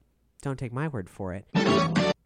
don't 0.42 0.58
take 0.58 0.72
my 0.72 0.88
word 0.88 1.10
for 1.10 1.34
it. 1.34 1.46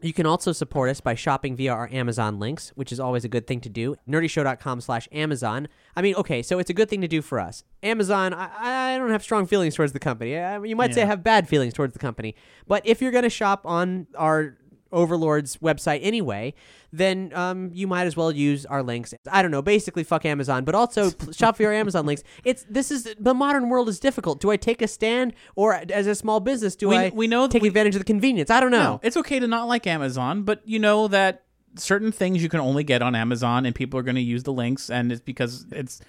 You 0.02 0.12
can 0.14 0.24
also 0.24 0.52
support 0.52 0.88
us 0.88 1.00
by 1.00 1.14
shopping 1.14 1.56
via 1.56 1.72
our 1.72 1.88
Amazon 1.92 2.38
links, 2.38 2.70
which 2.74 2.90
is 2.90 2.98
always 2.98 3.24
a 3.24 3.28
good 3.28 3.46
thing 3.46 3.60
to 3.60 3.68
do. 3.68 3.96
Nerdyshow.com 4.08 4.80
slash 4.80 5.08
Amazon. 5.12 5.68
I 5.94 6.00
mean, 6.00 6.14
okay, 6.14 6.42
so 6.42 6.58
it's 6.58 6.70
a 6.70 6.74
good 6.74 6.88
thing 6.88 7.02
to 7.02 7.08
do 7.08 7.20
for 7.20 7.38
us. 7.38 7.64
Amazon, 7.82 8.32
I, 8.32 8.94
I 8.94 8.98
don't 8.98 9.10
have 9.10 9.22
strong 9.22 9.46
feelings 9.46 9.74
towards 9.74 9.92
the 9.92 9.98
company. 9.98 10.38
I, 10.38 10.62
you 10.62 10.74
might 10.74 10.94
say 10.94 11.02
I 11.02 11.06
have 11.06 11.22
bad 11.22 11.48
feelings 11.48 11.74
towards 11.74 11.92
the 11.92 11.98
company. 11.98 12.34
But 12.66 12.86
if 12.86 13.02
you're 13.02 13.10
going 13.12 13.24
to 13.24 13.30
shop 13.30 13.66
on 13.66 14.06
our 14.16 14.56
Overlord's 14.92 15.56
website 15.58 16.00
anyway, 16.02 16.54
then 16.92 17.32
um, 17.34 17.70
you 17.72 17.86
might 17.86 18.04
as 18.04 18.16
well 18.16 18.32
use 18.32 18.66
our 18.66 18.82
links. 18.82 19.14
I 19.30 19.42
don't 19.42 19.50
know, 19.50 19.62
basically 19.62 20.02
fuck 20.04 20.24
Amazon, 20.24 20.64
but 20.64 20.74
also 20.74 21.10
shop 21.32 21.56
for 21.56 21.62
your 21.62 21.72
Amazon 21.72 22.06
links. 22.06 22.22
It's 22.44 22.64
this 22.68 22.90
is 22.90 23.14
the 23.18 23.34
modern 23.34 23.68
world 23.68 23.88
is 23.88 24.00
difficult. 24.00 24.40
Do 24.40 24.50
I 24.50 24.56
take 24.56 24.82
a 24.82 24.88
stand, 24.88 25.34
or 25.54 25.74
as 25.92 26.06
a 26.06 26.14
small 26.14 26.40
business, 26.40 26.74
do 26.76 26.88
We- 26.88 26.96
I 26.96 27.08
we 27.14 27.26
know 27.26 27.46
take 27.48 27.62
we- 27.62 27.68
advantage 27.68 27.94
of 27.94 28.00
the 28.00 28.04
convenience? 28.06 28.50
I 28.50 28.60
don't 28.60 28.70
know. 28.72 28.82
No, 28.94 29.00
it's 29.02 29.16
okay 29.18 29.38
to 29.38 29.46
not 29.46 29.68
like 29.68 29.86
Amazon, 29.86 30.42
but 30.42 30.60
you 30.64 30.78
know 30.78 31.08
that 31.08 31.44
certain 31.76 32.10
things 32.10 32.42
you 32.42 32.48
can 32.48 32.58
only 32.60 32.82
get 32.82 33.00
on 33.02 33.14
Amazon, 33.14 33.64
and 33.66 33.74
people 33.74 33.98
are 34.00 34.02
going 34.02 34.16
to 34.16 34.20
use 34.20 34.42
the 34.42 34.52
links, 34.52 34.90
and 34.90 35.12
it's 35.12 35.20
because 35.20 35.66
it's 35.70 36.00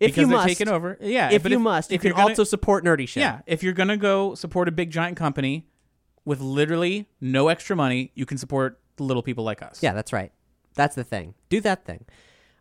if 0.00 0.16
you 0.18 0.26
must, 0.26 0.48
taking 0.48 0.68
over. 0.68 0.98
Yeah, 1.00 1.30
if 1.30 1.48
you 1.48 1.58
must, 1.58 1.90
you 1.90 1.94
if 1.94 2.02
can 2.02 2.10
gonna- 2.12 2.28
also 2.28 2.44
support 2.44 2.84
Nerdy 2.84 3.08
shit. 3.08 3.22
Yeah, 3.22 3.40
if 3.46 3.62
you're 3.62 3.72
gonna 3.72 3.96
go 3.96 4.34
support 4.34 4.68
a 4.68 4.72
big 4.72 4.90
giant 4.90 5.16
company 5.16 5.66
with 6.24 6.40
literally 6.40 7.08
no 7.20 7.48
extra 7.48 7.76
money, 7.76 8.12
you 8.14 8.26
can 8.26 8.38
support 8.38 8.80
the 8.96 9.04
little 9.04 9.22
people 9.22 9.44
like 9.44 9.62
us. 9.62 9.82
Yeah, 9.82 9.92
that's 9.92 10.12
right. 10.12 10.32
That's 10.74 10.94
the 10.94 11.04
thing. 11.04 11.34
Do 11.48 11.60
that 11.60 11.84
thing. 11.84 12.04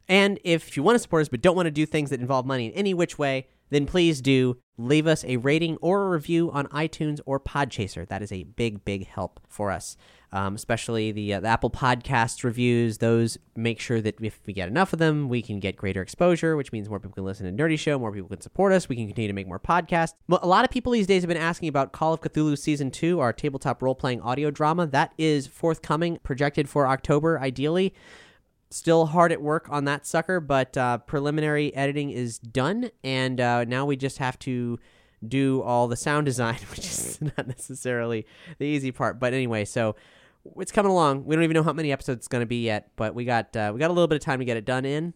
And 0.07 0.39
if 0.43 0.75
you 0.75 0.83
want 0.83 0.95
to 0.95 0.99
support 0.99 1.21
us 1.21 1.29
but 1.29 1.41
don't 1.41 1.55
want 1.55 1.67
to 1.67 1.71
do 1.71 1.85
things 1.85 2.09
that 2.09 2.19
involve 2.19 2.45
money 2.45 2.65
in 2.65 2.73
any 2.73 2.93
which 2.93 3.17
way, 3.17 3.47
then 3.69 3.85
please 3.85 4.21
do 4.21 4.57
leave 4.77 5.07
us 5.07 5.23
a 5.23 5.37
rating 5.37 5.77
or 5.77 6.05
a 6.05 6.09
review 6.09 6.51
on 6.51 6.67
iTunes 6.67 7.21
or 7.25 7.39
Podchaser. 7.39 8.07
That 8.07 8.21
is 8.21 8.31
a 8.31 8.43
big, 8.43 8.83
big 8.83 9.07
help 9.07 9.39
for 9.47 9.71
us. 9.71 9.95
Um, 10.33 10.55
especially 10.55 11.11
the, 11.11 11.33
uh, 11.33 11.39
the 11.41 11.49
Apple 11.49 11.69
Podcasts 11.69 12.45
reviews. 12.45 12.99
Those 12.99 13.37
make 13.53 13.81
sure 13.81 13.99
that 13.99 14.15
if 14.21 14.39
we 14.45 14.53
get 14.53 14.69
enough 14.69 14.93
of 14.93 14.99
them, 14.99 15.27
we 15.27 15.41
can 15.41 15.59
get 15.59 15.75
greater 15.75 16.01
exposure, 16.01 16.55
which 16.55 16.71
means 16.71 16.87
more 16.87 16.99
people 17.01 17.11
can 17.11 17.25
listen 17.25 17.45
to 17.45 17.63
Nerdy 17.63 17.77
Show, 17.77 17.99
more 17.99 18.13
people 18.13 18.29
can 18.29 18.39
support 18.39 18.71
us. 18.71 18.87
We 18.87 18.95
can 18.95 19.07
continue 19.07 19.27
to 19.27 19.33
make 19.33 19.45
more 19.45 19.59
podcasts. 19.59 20.13
A 20.29 20.47
lot 20.47 20.63
of 20.63 20.71
people 20.71 20.93
these 20.93 21.05
days 21.05 21.23
have 21.23 21.27
been 21.27 21.35
asking 21.35 21.67
about 21.67 21.91
Call 21.91 22.13
of 22.13 22.21
Cthulhu 22.21 22.57
Season 22.57 22.91
2, 22.91 23.19
our 23.19 23.33
tabletop 23.33 23.81
role 23.81 23.93
playing 23.93 24.21
audio 24.21 24.51
drama. 24.51 24.87
That 24.87 25.13
is 25.17 25.47
forthcoming, 25.47 26.17
projected 26.23 26.69
for 26.69 26.87
October, 26.87 27.37
ideally. 27.37 27.93
Still 28.69 29.07
hard 29.07 29.33
at 29.33 29.41
work 29.41 29.67
on 29.69 29.83
that 29.83 30.05
sucker, 30.07 30.39
but 30.39 30.77
uh, 30.77 30.99
preliminary 30.99 31.75
editing 31.75 32.09
is 32.09 32.39
done, 32.39 32.89
and 33.03 33.41
uh, 33.41 33.65
now 33.65 33.85
we 33.85 33.97
just 33.97 34.19
have 34.19 34.39
to 34.39 34.79
do 35.27 35.61
all 35.61 35.89
the 35.89 35.97
sound 35.97 36.25
design, 36.27 36.59
which 36.69 36.79
is 36.79 37.19
not 37.21 37.47
necessarily 37.47 38.25
the 38.59 38.65
easy 38.65 38.93
part. 38.93 39.19
But 39.19 39.33
anyway, 39.33 39.65
so 39.65 39.95
it's 40.57 40.71
coming 40.71 40.91
along. 40.91 41.25
We 41.25 41.35
don't 41.35 41.43
even 41.43 41.55
know 41.55 41.63
how 41.63 41.73
many 41.73 41.91
episodes 41.91 42.19
it's 42.19 42.27
going 42.27 42.41
to 42.41 42.47
be 42.47 42.63
yet, 42.63 42.91
but 42.95 43.15
we 43.15 43.25
got 43.25 43.55
uh, 43.55 43.71
we 43.73 43.79
got 43.79 43.89
a 43.89 43.93
little 43.93 44.07
bit 44.07 44.15
of 44.15 44.21
time 44.23 44.39
to 44.39 44.45
get 44.45 44.57
it 44.57 44.65
done 44.65 44.85
in. 44.85 45.13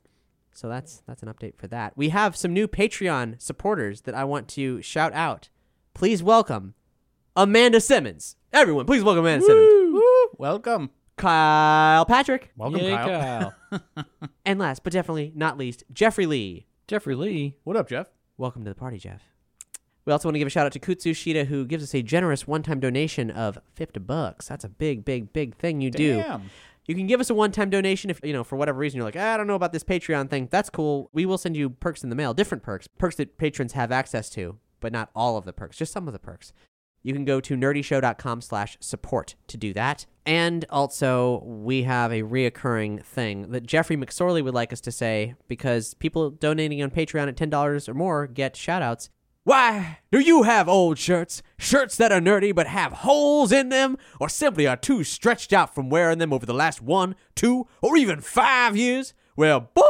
So 0.54 0.70
that's 0.70 1.02
that's 1.08 1.22
an 1.24 1.30
update 1.34 1.58
for 1.58 1.68
that. 1.68 1.98
We 1.98 2.10
have 2.10 2.36
some 2.36 2.54
new 2.54 2.68
Patreon 2.68 3.42
supporters 3.42 4.02
that 4.02 4.16
I 4.16 4.24
want 4.24 4.48
to 4.50 4.82
shout 4.82 5.14
out. 5.14 5.50
Please 5.94 6.24
welcome 6.24 6.76
Amanda 7.36 7.82
Simmons. 7.82 8.38
Everyone, 8.54 8.86
please 8.86 9.04
welcome 9.04 9.26
Amanda 9.26 9.46
Simmons. 9.46 10.02
Welcome. 10.38 10.92
Kyle 11.18 12.06
Patrick. 12.06 12.52
Welcome, 12.58 12.82
Yay, 12.82 12.92
Kyle. 12.92 13.54
Kyle. 13.72 14.06
And 14.46 14.60
last 14.60 14.84
but 14.84 14.94
definitely 14.94 15.32
not 15.36 15.58
least, 15.58 15.84
Jeffrey 15.92 16.26
Lee. 16.26 16.68
Jeffrey 16.88 17.16
Lee. 17.16 17.56
What 17.64 17.76
up, 17.76 17.90
Jeff? 17.90 18.08
Welcome 18.38 18.64
to 18.66 18.70
the 18.70 18.76
party, 18.76 19.00
Jeff. 19.00 19.24
We 20.06 20.12
also 20.14 20.28
want 20.28 20.36
to 20.36 20.40
give 20.40 20.48
a 20.48 20.52
shout 20.52 20.66
out 20.66 20.72
to 20.74 20.80
Kutsu 20.80 21.12
Shida, 21.12 21.48
who 21.48 21.66
gives 21.66 21.84
us 21.84 21.96
a 21.96 22.02
generous 22.04 22.46
one-time 22.48 22.80
donation 22.80 23.32
of 23.32 23.58
fifty 23.74 24.00
bucks. 24.00 24.48
That's 24.48 24.64
a 24.64 24.70
big, 24.70 25.04
big, 25.04 25.34
big 25.34 25.56
thing 25.56 25.82
you 25.82 25.90
do. 25.92 26.18
You 26.86 26.94
can 26.94 27.08
give 27.08 27.20
us 27.20 27.32
a 27.32 27.34
one-time 27.34 27.72
donation 27.72 28.12
if 28.12 28.20
you 28.24 28.32
know 28.32 28.44
for 28.44 28.56
whatever 28.56 28.78
reason 28.78 28.98
you're 28.98 29.06
like, 29.06 29.16
"Ah, 29.18 29.34
I 29.34 29.38
don't 29.38 29.48
know 29.48 29.56
about 29.56 29.74
this 29.74 29.84
Patreon 29.84 30.30
thing. 30.30 30.48
That's 30.52 30.70
cool. 30.70 31.10
We 31.14 31.26
will 31.26 31.40
send 31.40 31.58
you 31.58 31.72
perks 31.72 32.04
in 32.04 32.10
the 32.10 32.16
mail, 32.16 32.34
different 32.36 32.64
perks, 32.64 32.88
perks 32.88 33.16
that 33.16 33.38
patrons 33.40 33.74
have 33.74 33.92
access 33.92 34.30
to, 34.32 34.58
but 34.80 34.94
not 34.94 35.10
all 35.16 35.38
of 35.38 35.46
the 35.46 35.54
perks, 35.54 35.78
just 35.78 35.92
some 35.92 36.08
of 36.08 36.14
the 36.14 36.20
perks. 36.20 36.54
You 37.02 37.14
can 37.14 37.24
go 37.26 37.40
to 37.40 37.56
nerdyshow.com 37.56 38.42
slash 38.42 38.78
support 38.80 39.36
to 39.48 39.58
do 39.58 39.74
that. 39.74 40.08
And 40.26 40.66
also, 40.72 41.44
we 41.46 41.84
have 41.84 42.12
a 42.12 42.24
reoccurring 42.24 43.04
thing 43.04 43.52
that 43.52 43.68
Jeffrey 43.68 43.96
McSorley 43.96 44.44
would 44.44 44.56
like 44.56 44.74
us 44.74 44.82
to 44.82 44.92
say 44.92 45.36
because 45.48 45.94
people 45.94 46.32
donating 46.32 46.82
on 46.82 46.90
Patreon 46.90 47.28
at 47.28 47.36
$10 47.36 47.88
or 47.88 47.94
more 47.94 48.26
get 48.26 48.56
shout 48.56 48.82
outs. 48.82 49.12
Why 49.46 50.00
do 50.12 50.20
you 50.20 50.42
have 50.42 50.68
old 50.68 50.98
shirts? 50.98 51.44
Shirts 51.60 51.96
that 51.98 52.12
are 52.12 52.20
nerdy 52.20 52.54
but 52.54 52.66
have 52.66 52.92
holes 52.92 53.52
in 53.52 53.70
them? 53.70 53.96
Or 54.20 54.28
simply 54.28 54.66
are 54.66 54.76
too 54.76 55.04
stretched 55.04 55.54
out 55.54 55.76
from 55.76 55.92
wearing 55.92 56.18
them 56.18 56.34
over 56.34 56.48
the 56.48 56.54
last 56.54 56.82
one, 56.82 57.14
two, 57.36 57.68
or 57.80 57.96
even 57.96 58.22
five 58.22 58.76
years? 58.76 59.14
Well, 59.36 59.70
boy, 59.76 59.84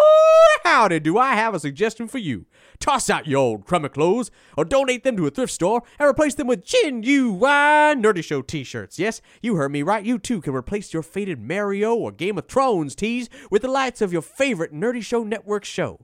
howdy, 0.65 0.99
do 0.99 1.17
I 1.17 1.35
have 1.35 1.53
a 1.53 1.61
suggestion 1.61 2.09
for 2.09 2.17
you. 2.17 2.47
Toss 2.81 3.09
out 3.09 3.27
your 3.27 3.39
old 3.39 3.65
crummy 3.65 3.87
clothes 3.87 4.29
or 4.57 4.65
donate 4.65 5.05
them 5.05 5.15
to 5.15 5.25
a 5.25 5.29
thrift 5.31 5.53
store 5.53 5.83
and 5.99 6.09
replace 6.09 6.35
them 6.35 6.47
with 6.47 6.65
genuine 6.65 8.03
Nerdy 8.03 8.25
Show 8.25 8.41
t 8.41 8.65
shirts. 8.65 8.99
Yes, 8.99 9.21
you 9.41 9.55
heard 9.55 9.71
me 9.71 9.83
right. 9.83 10.03
You 10.03 10.19
too 10.19 10.41
can 10.41 10.53
replace 10.53 10.91
your 10.91 11.01
faded 11.01 11.39
Mario 11.39 11.95
or 11.95 12.11
Game 12.11 12.37
of 12.37 12.49
Thrones 12.49 12.93
tees 12.93 13.29
with 13.49 13.61
the 13.61 13.69
lights 13.69 14.01
of 14.01 14.11
your 14.11 14.21
favorite 14.21 14.73
Nerdy 14.73 15.01
Show 15.01 15.23
Network 15.23 15.63
show. 15.63 16.01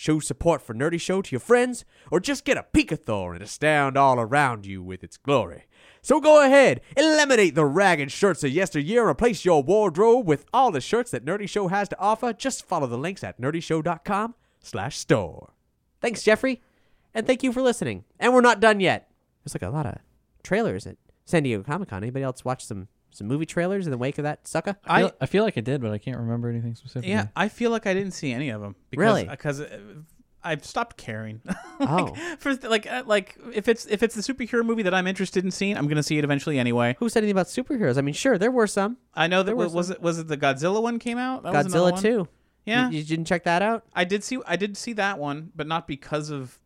Show 0.00 0.18
support 0.18 0.62
for 0.62 0.72
Nerdy 0.72 0.98
Show 0.98 1.20
to 1.20 1.30
your 1.30 1.40
friends, 1.40 1.84
or 2.10 2.20
just 2.20 2.46
get 2.46 2.56
a 2.56 2.64
Pikathor 2.72 3.34
and 3.34 3.42
astound 3.42 3.98
all 3.98 4.18
around 4.18 4.64
you 4.64 4.82
with 4.82 5.04
its 5.04 5.18
glory. 5.18 5.64
So 6.00 6.22
go 6.22 6.42
ahead, 6.42 6.80
eliminate 6.96 7.54
the 7.54 7.66
ragged 7.66 8.10
shirts 8.10 8.42
of 8.42 8.50
yesteryear 8.50 9.06
replace 9.06 9.44
your 9.44 9.62
wardrobe 9.62 10.26
with 10.26 10.46
all 10.54 10.70
the 10.70 10.80
shirts 10.80 11.10
that 11.10 11.26
Nerdy 11.26 11.46
Show 11.46 11.68
has 11.68 11.86
to 11.90 11.98
offer. 11.98 12.32
Just 12.32 12.64
follow 12.64 12.86
the 12.86 12.96
links 12.96 13.22
at 13.22 13.38
nerdyshow.com 13.38 14.34
slash 14.60 14.96
store. 14.96 15.52
Thanks, 16.00 16.22
Jeffrey, 16.22 16.62
and 17.12 17.26
thank 17.26 17.42
you 17.42 17.52
for 17.52 17.60
listening. 17.60 18.04
And 18.18 18.32
we're 18.32 18.40
not 18.40 18.58
done 18.58 18.80
yet. 18.80 19.10
There's 19.44 19.54
like 19.54 19.70
a 19.70 19.74
lot 19.74 19.84
of 19.84 19.98
trailers 20.42 20.86
at 20.86 20.96
San 21.26 21.42
Diego 21.42 21.62
Comic 21.62 21.90
Con. 21.90 22.02
Anybody 22.02 22.22
else 22.22 22.42
watch 22.42 22.64
some 22.64 22.88
some 23.10 23.26
movie 23.26 23.46
trailers 23.46 23.86
in 23.86 23.90
the 23.90 23.98
wake 23.98 24.18
of 24.18 24.24
that 24.24 24.46
sucker? 24.46 24.76
I 24.84 25.00
feel, 25.02 25.12
I 25.20 25.26
feel 25.26 25.44
like 25.44 25.58
I 25.58 25.60
did, 25.60 25.80
but 25.80 25.92
I 25.92 25.98
can't 25.98 26.18
remember 26.18 26.48
anything 26.48 26.74
specific. 26.74 27.08
Yeah, 27.08 27.28
I 27.36 27.48
feel 27.48 27.70
like 27.70 27.86
I 27.86 27.94
didn't 27.94 28.12
see 28.12 28.32
any 28.32 28.50
of 28.50 28.60
them. 28.60 28.76
Because, 28.90 29.02
Really? 29.02 29.24
Because 29.24 29.60
uh, 29.60 29.78
I've 30.42 30.64
stopped 30.64 30.96
caring. 30.96 31.42
Oh. 31.82 32.14
For 32.40 32.54
like, 32.56 32.86
uh, 32.86 33.04
like 33.06 33.38
if 33.54 33.66
it's 33.66 33.86
if 33.86 34.02
it's 34.02 34.14
the 34.14 34.20
superhero 34.20 34.62
movie 34.62 34.82
that 34.82 34.92
I'm 34.92 35.06
interested 35.06 35.46
in 35.46 35.50
seeing, 35.50 35.78
I'm 35.78 35.88
gonna 35.88 36.02
see 36.02 36.18
it 36.18 36.24
eventually 36.24 36.58
anyway. 36.58 36.94
Who 36.98 37.08
said 37.08 37.20
anything 37.22 37.32
about 37.32 37.46
superheroes? 37.46 37.96
I 37.96 38.02
mean, 38.02 38.12
sure, 38.12 38.36
there 38.36 38.50
were 38.50 38.66
some. 38.66 38.98
I 39.14 39.28
know 39.28 39.38
that 39.38 39.46
There 39.46 39.56
was, 39.56 39.72
was 39.72 39.88
was 39.88 39.90
it 39.90 40.02
was 40.02 40.18
it 40.18 40.28
the 40.28 40.36
Godzilla 40.36 40.82
one 40.82 40.98
came 40.98 41.16
out? 41.16 41.42
That 41.42 41.54
was 41.54 41.72
another 41.72 41.92
Godzilla 41.92 41.92
one? 41.92 42.02
2. 42.02 42.28
Yeah, 42.66 42.90
You, 42.90 42.98
you 42.98 43.04
didn't 43.04 43.24
check 43.24 43.44
that 43.44 43.62
out? 43.62 43.84
I 43.94 44.04
did 44.04 44.22
see 44.22 44.38
I 44.46 44.56
did 44.56 44.76
see 44.76 44.92
that 44.92 45.18
one, 45.18 45.52
but 45.56 45.66
not 45.66 45.88
because 45.88 46.28
of 46.28 46.58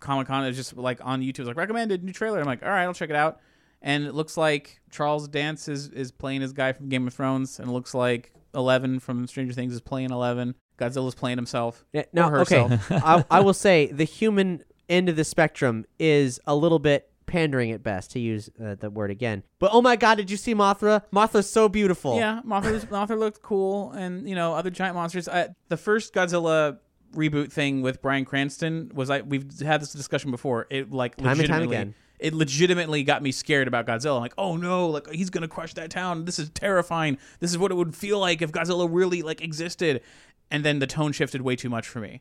Comic 0.00 0.26
Con. 0.26 0.42
It 0.42 0.48
was 0.48 0.56
just 0.56 0.76
like 0.76 0.98
on 1.04 1.22
YouTube, 1.22 1.28
it 1.28 1.38
was 1.40 1.48
like 1.48 1.56
recommended 1.56 2.02
new 2.02 2.12
trailer. 2.12 2.40
I'm 2.40 2.46
like, 2.46 2.64
all 2.64 2.70
right, 2.70 2.82
I'll 2.82 2.92
check 2.92 3.10
it 3.10 3.16
out. 3.16 3.38
And 3.84 4.04
it 4.06 4.14
looks 4.14 4.36
like 4.38 4.80
Charles 4.90 5.28
Dance 5.28 5.68
is 5.68 5.90
is 5.90 6.10
playing 6.10 6.40
his 6.40 6.54
guy 6.54 6.72
from 6.72 6.88
Game 6.88 7.06
of 7.06 7.12
Thrones, 7.12 7.60
and 7.60 7.68
it 7.68 7.72
looks 7.72 7.92
like 7.94 8.32
Eleven 8.54 8.98
from 8.98 9.26
Stranger 9.26 9.52
Things 9.52 9.74
is 9.74 9.82
playing 9.82 10.10
Eleven. 10.10 10.54
Godzilla's 10.78 11.14
playing 11.14 11.36
himself. 11.38 11.84
Yeah, 11.92 12.04
no, 12.12 12.34
okay. 12.36 12.66
I, 12.90 13.24
I 13.30 13.40
will 13.40 13.54
say 13.54 13.86
the 13.92 14.04
human 14.04 14.64
end 14.88 15.08
of 15.08 15.16
the 15.16 15.24
spectrum 15.24 15.84
is 15.98 16.40
a 16.46 16.56
little 16.56 16.78
bit 16.78 17.10
pandering 17.26 17.72
at 17.72 17.82
best, 17.82 18.12
to 18.12 18.20
use 18.20 18.48
uh, 18.64 18.74
the 18.74 18.88
word 18.90 19.10
again. 19.10 19.42
But 19.58 19.70
oh 19.72 19.82
my 19.82 19.96
god, 19.96 20.16
did 20.16 20.30
you 20.30 20.36
see 20.38 20.54
Mothra? 20.54 21.02
Mothra's 21.12 21.50
so 21.50 21.68
beautiful. 21.68 22.16
Yeah, 22.16 22.40
Mothra, 22.46 22.80
Mothra 22.86 23.18
looked 23.18 23.42
cool, 23.42 23.92
and 23.92 24.26
you 24.26 24.34
know 24.34 24.54
other 24.54 24.70
giant 24.70 24.94
monsters. 24.94 25.28
I, 25.28 25.48
the 25.68 25.76
first 25.76 26.14
Godzilla 26.14 26.78
reboot 27.14 27.52
thing 27.52 27.82
with 27.82 28.00
Bryan 28.00 28.24
Cranston 28.24 28.90
was 28.94 29.10
I. 29.10 29.20
we've 29.20 29.60
had 29.60 29.82
this 29.82 29.92
discussion 29.92 30.30
before. 30.30 30.66
It 30.70 30.90
like 30.90 31.16
Time 31.16 31.38
and 31.38 31.48
time 31.48 31.62
again. 31.62 31.94
It 32.18 32.34
legitimately 32.34 33.02
got 33.02 33.22
me 33.22 33.32
scared 33.32 33.68
about 33.68 33.86
Godzilla. 33.86 34.16
I'm 34.16 34.22
like, 34.22 34.34
oh 34.38 34.56
no, 34.56 34.88
like 34.88 35.10
he's 35.10 35.30
gonna 35.30 35.48
crush 35.48 35.74
that 35.74 35.90
town. 35.90 36.24
This 36.24 36.38
is 36.38 36.50
terrifying. 36.50 37.18
This 37.40 37.50
is 37.50 37.58
what 37.58 37.70
it 37.70 37.74
would 37.74 37.94
feel 37.94 38.18
like 38.18 38.42
if 38.42 38.52
Godzilla 38.52 38.88
really 38.90 39.22
like 39.22 39.42
existed. 39.42 40.02
And 40.50 40.64
then 40.64 40.78
the 40.78 40.86
tone 40.86 41.12
shifted 41.12 41.42
way 41.42 41.56
too 41.56 41.70
much 41.70 41.88
for 41.88 42.00
me. 42.00 42.20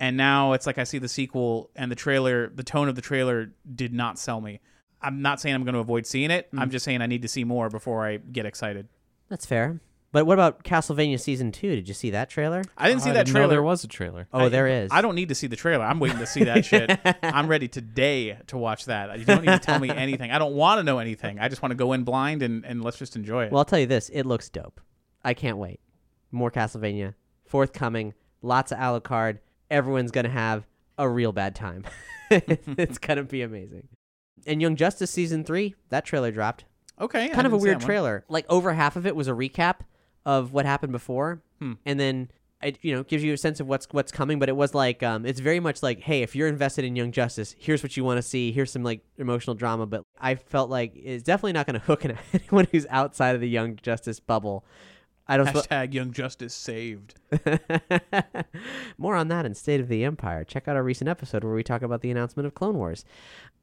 And 0.00 0.16
now 0.16 0.52
it's 0.52 0.66
like 0.66 0.78
I 0.78 0.84
see 0.84 0.98
the 0.98 1.08
sequel 1.08 1.70
and 1.76 1.90
the 1.90 1.96
trailer. 1.96 2.48
The 2.48 2.62
tone 2.62 2.88
of 2.88 2.94
the 2.94 3.02
trailer 3.02 3.52
did 3.74 3.92
not 3.92 4.18
sell 4.18 4.40
me. 4.40 4.60
I'm 5.00 5.22
not 5.22 5.40
saying 5.40 5.54
I'm 5.54 5.64
going 5.64 5.74
to 5.74 5.80
avoid 5.80 6.06
seeing 6.06 6.30
it. 6.30 6.52
Mm. 6.52 6.60
I'm 6.60 6.70
just 6.70 6.84
saying 6.84 7.02
I 7.02 7.06
need 7.06 7.22
to 7.22 7.28
see 7.28 7.44
more 7.44 7.68
before 7.68 8.04
I 8.04 8.16
get 8.16 8.46
excited. 8.46 8.88
That's 9.28 9.46
fair. 9.46 9.80
But 10.18 10.26
what 10.26 10.34
about 10.34 10.64
Castlevania 10.64 11.20
Season 11.20 11.52
2? 11.52 11.76
Did 11.76 11.86
you 11.86 11.94
see 11.94 12.10
that 12.10 12.28
trailer? 12.28 12.64
I 12.76 12.88
didn't 12.88 13.02
oh, 13.02 13.04
see 13.04 13.10
that 13.12 13.26
didn't 13.26 13.36
trailer. 13.36 13.50
there 13.50 13.62
was 13.62 13.84
a 13.84 13.86
trailer. 13.86 14.26
Oh, 14.32 14.46
I- 14.46 14.48
there 14.48 14.66
is. 14.66 14.90
I 14.92 15.00
don't 15.00 15.14
need 15.14 15.28
to 15.28 15.34
see 15.36 15.46
the 15.46 15.54
trailer. 15.54 15.84
I'm 15.84 16.00
waiting 16.00 16.18
to 16.18 16.26
see 16.26 16.42
that 16.42 16.64
shit. 16.64 16.98
I'm 17.22 17.46
ready 17.46 17.68
today 17.68 18.36
to 18.48 18.58
watch 18.58 18.86
that. 18.86 19.16
You 19.16 19.24
don't 19.24 19.44
need 19.44 19.52
to 19.52 19.60
tell 19.60 19.78
me 19.78 19.90
anything. 19.90 20.32
I 20.32 20.40
don't 20.40 20.54
want 20.54 20.80
to 20.80 20.82
know 20.82 20.98
anything. 20.98 21.38
I 21.38 21.48
just 21.48 21.62
want 21.62 21.70
to 21.70 21.76
go 21.76 21.92
in 21.92 22.02
blind 22.02 22.42
and, 22.42 22.64
and 22.64 22.82
let's 22.82 22.98
just 22.98 23.14
enjoy 23.14 23.44
it. 23.44 23.52
Well, 23.52 23.60
I'll 23.60 23.64
tell 23.64 23.78
you 23.78 23.86
this. 23.86 24.08
It 24.08 24.26
looks 24.26 24.48
dope. 24.48 24.80
I 25.22 25.34
can't 25.34 25.56
wait. 25.56 25.78
More 26.32 26.50
Castlevania. 26.50 27.14
Forthcoming. 27.44 28.12
Lots 28.42 28.72
of 28.72 28.78
Alucard. 28.78 29.38
Everyone's 29.70 30.10
going 30.10 30.24
to 30.26 30.30
have 30.30 30.66
a 30.98 31.08
real 31.08 31.30
bad 31.30 31.54
time. 31.54 31.84
it's 32.32 32.98
going 32.98 33.18
to 33.18 33.22
be 33.22 33.42
amazing. 33.42 33.86
And 34.48 34.60
Young 34.60 34.74
Justice 34.74 35.12
Season 35.12 35.44
3, 35.44 35.76
that 35.90 36.04
trailer 36.04 36.32
dropped. 36.32 36.64
okay. 37.00 37.26
I 37.26 37.28
kind 37.28 37.46
of 37.46 37.52
a 37.52 37.56
weird 37.56 37.76
that 37.76 37.82
one. 37.82 37.86
trailer. 37.86 38.24
Like 38.28 38.46
over 38.48 38.72
half 38.72 38.96
of 38.96 39.06
it 39.06 39.14
was 39.14 39.28
a 39.28 39.32
recap 39.32 39.82
of 40.28 40.52
what 40.52 40.66
happened 40.66 40.92
before, 40.92 41.40
Hmm. 41.58 41.72
and 41.86 41.98
then 41.98 42.28
it 42.60 42.76
you 42.82 42.92
know 42.92 43.04
gives 43.04 43.22
you 43.24 43.32
a 43.32 43.36
sense 43.36 43.60
of 43.60 43.66
what's 43.68 43.86
what's 43.92 44.12
coming. 44.12 44.38
But 44.38 44.48
it 44.48 44.56
was 44.56 44.74
like 44.74 45.02
um, 45.02 45.24
it's 45.24 45.40
very 45.40 45.60
much 45.60 45.82
like, 45.82 46.00
hey, 46.00 46.22
if 46.22 46.36
you're 46.36 46.48
invested 46.48 46.84
in 46.84 46.94
Young 46.96 47.12
Justice, 47.12 47.54
here's 47.58 47.82
what 47.82 47.96
you 47.96 48.04
want 48.04 48.18
to 48.18 48.22
see. 48.22 48.52
Here's 48.52 48.70
some 48.70 48.82
like 48.82 49.00
emotional 49.16 49.54
drama. 49.56 49.86
But 49.86 50.02
I 50.20 50.34
felt 50.34 50.68
like 50.68 50.92
it's 50.94 51.22
definitely 51.22 51.54
not 51.54 51.66
going 51.66 51.80
to 51.80 51.86
hook 51.86 52.04
anyone 52.34 52.66
who's 52.70 52.86
outside 52.90 53.34
of 53.34 53.40
the 53.40 53.48
Young 53.48 53.76
Justice 53.76 54.20
bubble. 54.20 54.64
I 55.30 55.36
don't. 55.36 55.46
Hashtag 55.46 55.94
Young 55.94 56.12
Justice 56.12 56.54
saved. 56.54 57.14
More 58.98 59.14
on 59.14 59.28
that 59.28 59.46
in 59.46 59.54
State 59.54 59.80
of 59.80 59.88
the 59.88 60.04
Empire. 60.04 60.44
Check 60.44 60.68
out 60.68 60.76
our 60.76 60.82
recent 60.82 61.08
episode 61.08 61.44
where 61.44 61.54
we 61.54 61.62
talk 61.62 61.82
about 61.82 62.00
the 62.00 62.10
announcement 62.10 62.46
of 62.46 62.54
Clone 62.54 62.76
Wars. 62.76 63.04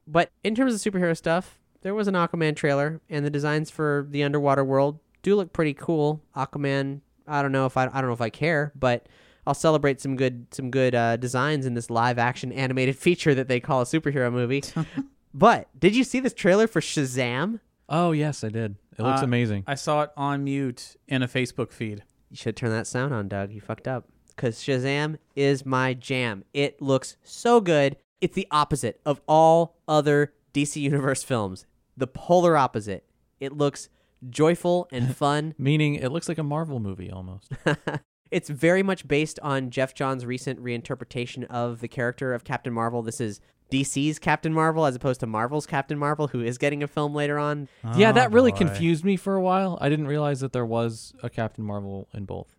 But 0.06 0.30
in 0.44 0.54
terms 0.54 0.74
of 0.74 0.80
superhero 0.80 1.16
stuff, 1.16 1.58
there 1.82 1.94
was 1.94 2.08
an 2.08 2.14
Aquaman 2.14 2.56
trailer, 2.56 3.00
and 3.10 3.24
the 3.24 3.30
designs 3.30 3.70
for 3.70 4.06
the 4.10 4.22
underwater 4.22 4.64
world 4.64 5.00
do 5.26 5.34
look 5.36 5.52
pretty 5.52 5.74
cool. 5.74 6.22
Aquaman, 6.36 7.00
I 7.26 7.42
don't 7.42 7.50
know 7.52 7.66
if 7.66 7.76
I, 7.76 7.86
I 7.92 8.00
don't 8.00 8.06
know 8.06 8.12
if 8.12 8.20
I 8.20 8.30
care, 8.30 8.70
but 8.76 9.08
I'll 9.44 9.54
celebrate 9.54 10.00
some 10.00 10.14
good 10.14 10.46
some 10.54 10.70
good 10.70 10.94
uh, 10.94 11.16
designs 11.16 11.66
in 11.66 11.74
this 11.74 11.90
live 11.90 12.16
action 12.18 12.52
animated 12.52 12.96
feature 13.06 13.34
that 13.34 13.48
they 13.48 13.58
call 13.58 13.80
a 13.80 13.84
superhero 13.84 14.32
movie. 14.32 14.62
but 15.34 15.68
did 15.78 15.96
you 15.96 16.04
see 16.04 16.20
this 16.20 16.32
trailer 16.32 16.68
for 16.68 16.80
Shazam? 16.80 17.58
Oh 17.88 18.12
yes, 18.12 18.44
I 18.44 18.48
did. 18.50 18.76
It 18.98 19.02
looks 19.02 19.20
Uh, 19.22 19.24
amazing. 19.24 19.64
I 19.66 19.74
saw 19.74 20.02
it 20.02 20.10
on 20.16 20.44
mute 20.44 20.96
in 21.08 21.22
a 21.24 21.28
Facebook 21.28 21.72
feed. 21.72 22.04
You 22.30 22.36
should 22.36 22.56
turn 22.56 22.70
that 22.70 22.86
sound 22.86 23.12
on, 23.12 23.26
Doug. 23.28 23.50
You 23.50 23.60
fucked 23.60 23.88
up. 23.88 24.04
Because 24.28 24.58
Shazam 24.58 25.18
is 25.34 25.66
my 25.66 25.92
jam. 25.94 26.44
It 26.54 26.80
looks 26.80 27.16
so 27.24 27.60
good. 27.60 27.96
It's 28.20 28.34
the 28.34 28.46
opposite 28.50 29.00
of 29.04 29.20
all 29.26 29.76
other 29.88 30.34
DC 30.54 30.80
Universe 30.80 31.22
films. 31.24 31.66
The 31.96 32.06
polar 32.06 32.56
opposite. 32.56 33.04
It 33.40 33.52
looks 33.52 33.88
joyful 34.28 34.88
and 34.92 35.14
fun. 35.16 35.54
Meaning, 35.58 35.96
it 35.96 36.10
looks 36.10 36.28
like 36.28 36.38
a 36.38 36.42
Marvel 36.42 36.80
movie 36.80 37.10
almost. 37.10 37.52
it's 38.30 38.48
very 38.48 38.82
much 38.82 39.06
based 39.06 39.38
on 39.42 39.70
Geoff 39.70 39.94
Johns' 39.94 40.24
recent 40.26 40.62
reinterpretation 40.62 41.44
of 41.44 41.80
the 41.80 41.88
character 41.88 42.34
of 42.34 42.44
Captain 42.44 42.72
Marvel. 42.72 43.02
This 43.02 43.20
is 43.20 43.40
DC's 43.72 44.18
Captain 44.18 44.52
Marvel 44.52 44.86
as 44.86 44.94
opposed 44.94 45.18
to 45.20 45.26
Marvel's 45.26 45.66
Captain 45.66 45.98
Marvel, 45.98 46.28
who 46.28 46.40
is 46.40 46.56
getting 46.56 46.82
a 46.82 46.86
film 46.86 47.14
later 47.14 47.38
on. 47.38 47.68
yeah, 47.96 48.10
Oh, 48.10 48.12
that 48.12 48.32
really 48.32 48.52
boy. 48.52 48.58
confused 48.58 49.04
me 49.04 49.16
for 49.16 49.34
a 49.34 49.40
while. 49.40 49.76
I 49.80 49.88
didn't 49.88 50.06
realize 50.06 50.40
that 50.40 50.52
there 50.52 50.64
was 50.66 51.12
a 51.22 51.28
Captain 51.30 51.64
Marvel 51.64 52.08
in 52.14 52.24
both. 52.26 52.55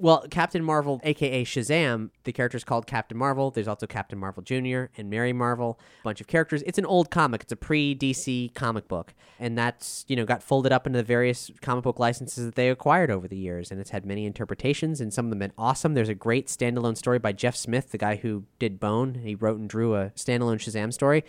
Well, 0.00 0.24
Captain 0.30 0.64
Marvel, 0.64 0.98
aka 1.04 1.44
Shazam, 1.44 2.08
the 2.24 2.32
character 2.32 2.56
is 2.56 2.64
called 2.64 2.86
Captain 2.86 3.18
Marvel. 3.18 3.50
There's 3.50 3.68
also 3.68 3.86
Captain 3.86 4.18
Marvel 4.18 4.42
Jr. 4.42 4.84
and 4.96 5.10
Mary 5.10 5.34
Marvel, 5.34 5.78
a 6.00 6.04
bunch 6.04 6.22
of 6.22 6.26
characters. 6.26 6.62
It's 6.62 6.78
an 6.78 6.86
old 6.86 7.10
comic. 7.10 7.42
It's 7.42 7.52
a 7.52 7.56
pre-DC 7.56 8.54
comic 8.54 8.88
book, 8.88 9.12
and 9.38 9.58
that's 9.58 10.06
you 10.08 10.16
know 10.16 10.24
got 10.24 10.42
folded 10.42 10.72
up 10.72 10.86
into 10.86 10.96
the 10.96 11.02
various 11.02 11.50
comic 11.60 11.84
book 11.84 11.98
licenses 11.98 12.46
that 12.46 12.54
they 12.54 12.70
acquired 12.70 13.10
over 13.10 13.28
the 13.28 13.36
years, 13.36 13.70
and 13.70 13.78
it's 13.78 13.90
had 13.90 14.06
many 14.06 14.24
interpretations, 14.24 15.02
and 15.02 15.12
some 15.12 15.26
of 15.26 15.30
them 15.30 15.40
been 15.40 15.52
awesome. 15.58 15.92
There's 15.92 16.08
a 16.08 16.14
great 16.14 16.46
standalone 16.46 16.96
story 16.96 17.18
by 17.18 17.32
Jeff 17.32 17.54
Smith, 17.54 17.90
the 17.90 17.98
guy 17.98 18.16
who 18.16 18.44
did 18.58 18.80
Bone. 18.80 19.16
He 19.22 19.34
wrote 19.34 19.60
and 19.60 19.68
drew 19.68 19.96
a 19.96 20.12
standalone 20.16 20.56
Shazam 20.56 20.94
story. 20.94 21.24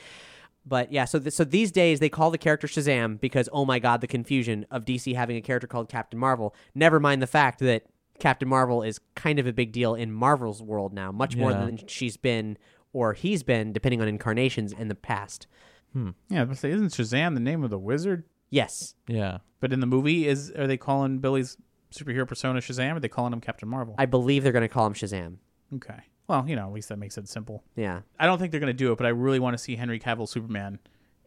But 0.66 0.94
yeah, 0.94 1.06
so 1.06 1.20
th- 1.20 1.34
so 1.34 1.44
these 1.44 1.72
days 1.72 2.00
they 2.00 2.10
call 2.10 2.32
the 2.32 2.38
character 2.38 2.68
Shazam 2.68 3.20
because 3.20 3.50
oh 3.52 3.66
my 3.66 3.80
god, 3.80 4.00
the 4.00 4.08
confusion 4.08 4.66
of 4.72 4.86
DC 4.86 5.14
having 5.14 5.36
a 5.36 5.42
character 5.42 5.68
called 5.68 5.90
Captain 5.90 6.20
Marvel. 6.20 6.56
Never 6.74 7.02
mind 7.02 7.22
the 7.22 7.28
fact 7.28 7.60
that 7.60 7.84
Captain 8.22 8.48
Marvel 8.48 8.84
is 8.84 9.00
kind 9.16 9.40
of 9.40 9.48
a 9.48 9.52
big 9.54 9.72
deal 9.72 9.96
in 9.96 10.12
Marvel's 10.12 10.62
world 10.62 10.94
now, 10.94 11.12
much 11.12 11.36
more 11.36 11.52
Yeah. 11.52 11.66
than 11.66 11.88
she's 11.88 12.16
been 12.18 12.58
or 12.94 13.14
he's 13.14 13.42
been, 13.44 13.74
depending 13.74 14.02
on 14.02 14.08
incarnations 14.08 14.72
in 14.74 14.88
the 14.90 14.96
past. 14.96 15.48
Hmm. 15.94 16.12
Yeah, 16.30 16.46
but 16.46 16.58
say, 16.58 16.72
isn't 16.72 16.90
Shazam 16.90 17.34
the 17.34 17.40
name 17.40 17.64
of 17.64 17.70
the 17.70 17.80
wizard? 17.80 18.24
Yes, 18.50 18.96
Yeah. 19.08 19.40
But 19.60 19.74
in 19.74 19.80
the 19.80 19.88
movie, 19.88 20.28
is 20.28 20.52
are 20.52 20.68
they 20.68 20.78
calling 20.78 21.20
Billy's 21.20 21.58
superhero 21.92 22.28
persona 22.28 22.60
Shazam? 22.60 22.94
Or 22.94 22.96
are 22.98 23.00
they 23.00 23.08
calling 23.10 23.34
him 23.34 23.42
Captain 23.42 23.68
Marvel? 23.68 23.96
I 23.98 24.06
believe 24.06 24.44
they're 24.44 24.52
going 24.52 24.62
to 24.62 24.74
call 24.74 24.86
him 24.88 24.94
Shazam. 24.94 25.38
okay. 25.76 26.00
Well, 26.28 26.48
you 26.48 26.56
know, 26.56 26.68
at 26.68 26.74
least 26.74 26.88
that 26.90 26.98
makes 26.98 27.18
it 27.18 27.28
simple. 27.28 27.64
Yeah. 27.76 28.02
I 28.20 28.26
don't 28.26 28.38
think 28.40 28.52
they're 28.52 28.62
gonna 28.62 28.72
do 28.72 28.94
it, 28.94 28.98
but 28.98 29.06
I 29.06 29.10
really 29.10 29.40
want 29.40 29.54
to 29.54 29.58
see 29.58 29.76
Henry 29.76 30.00
Cavill 30.00 30.30
Superman 30.30 30.80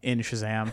in 0.05 0.21
Shazam, 0.21 0.73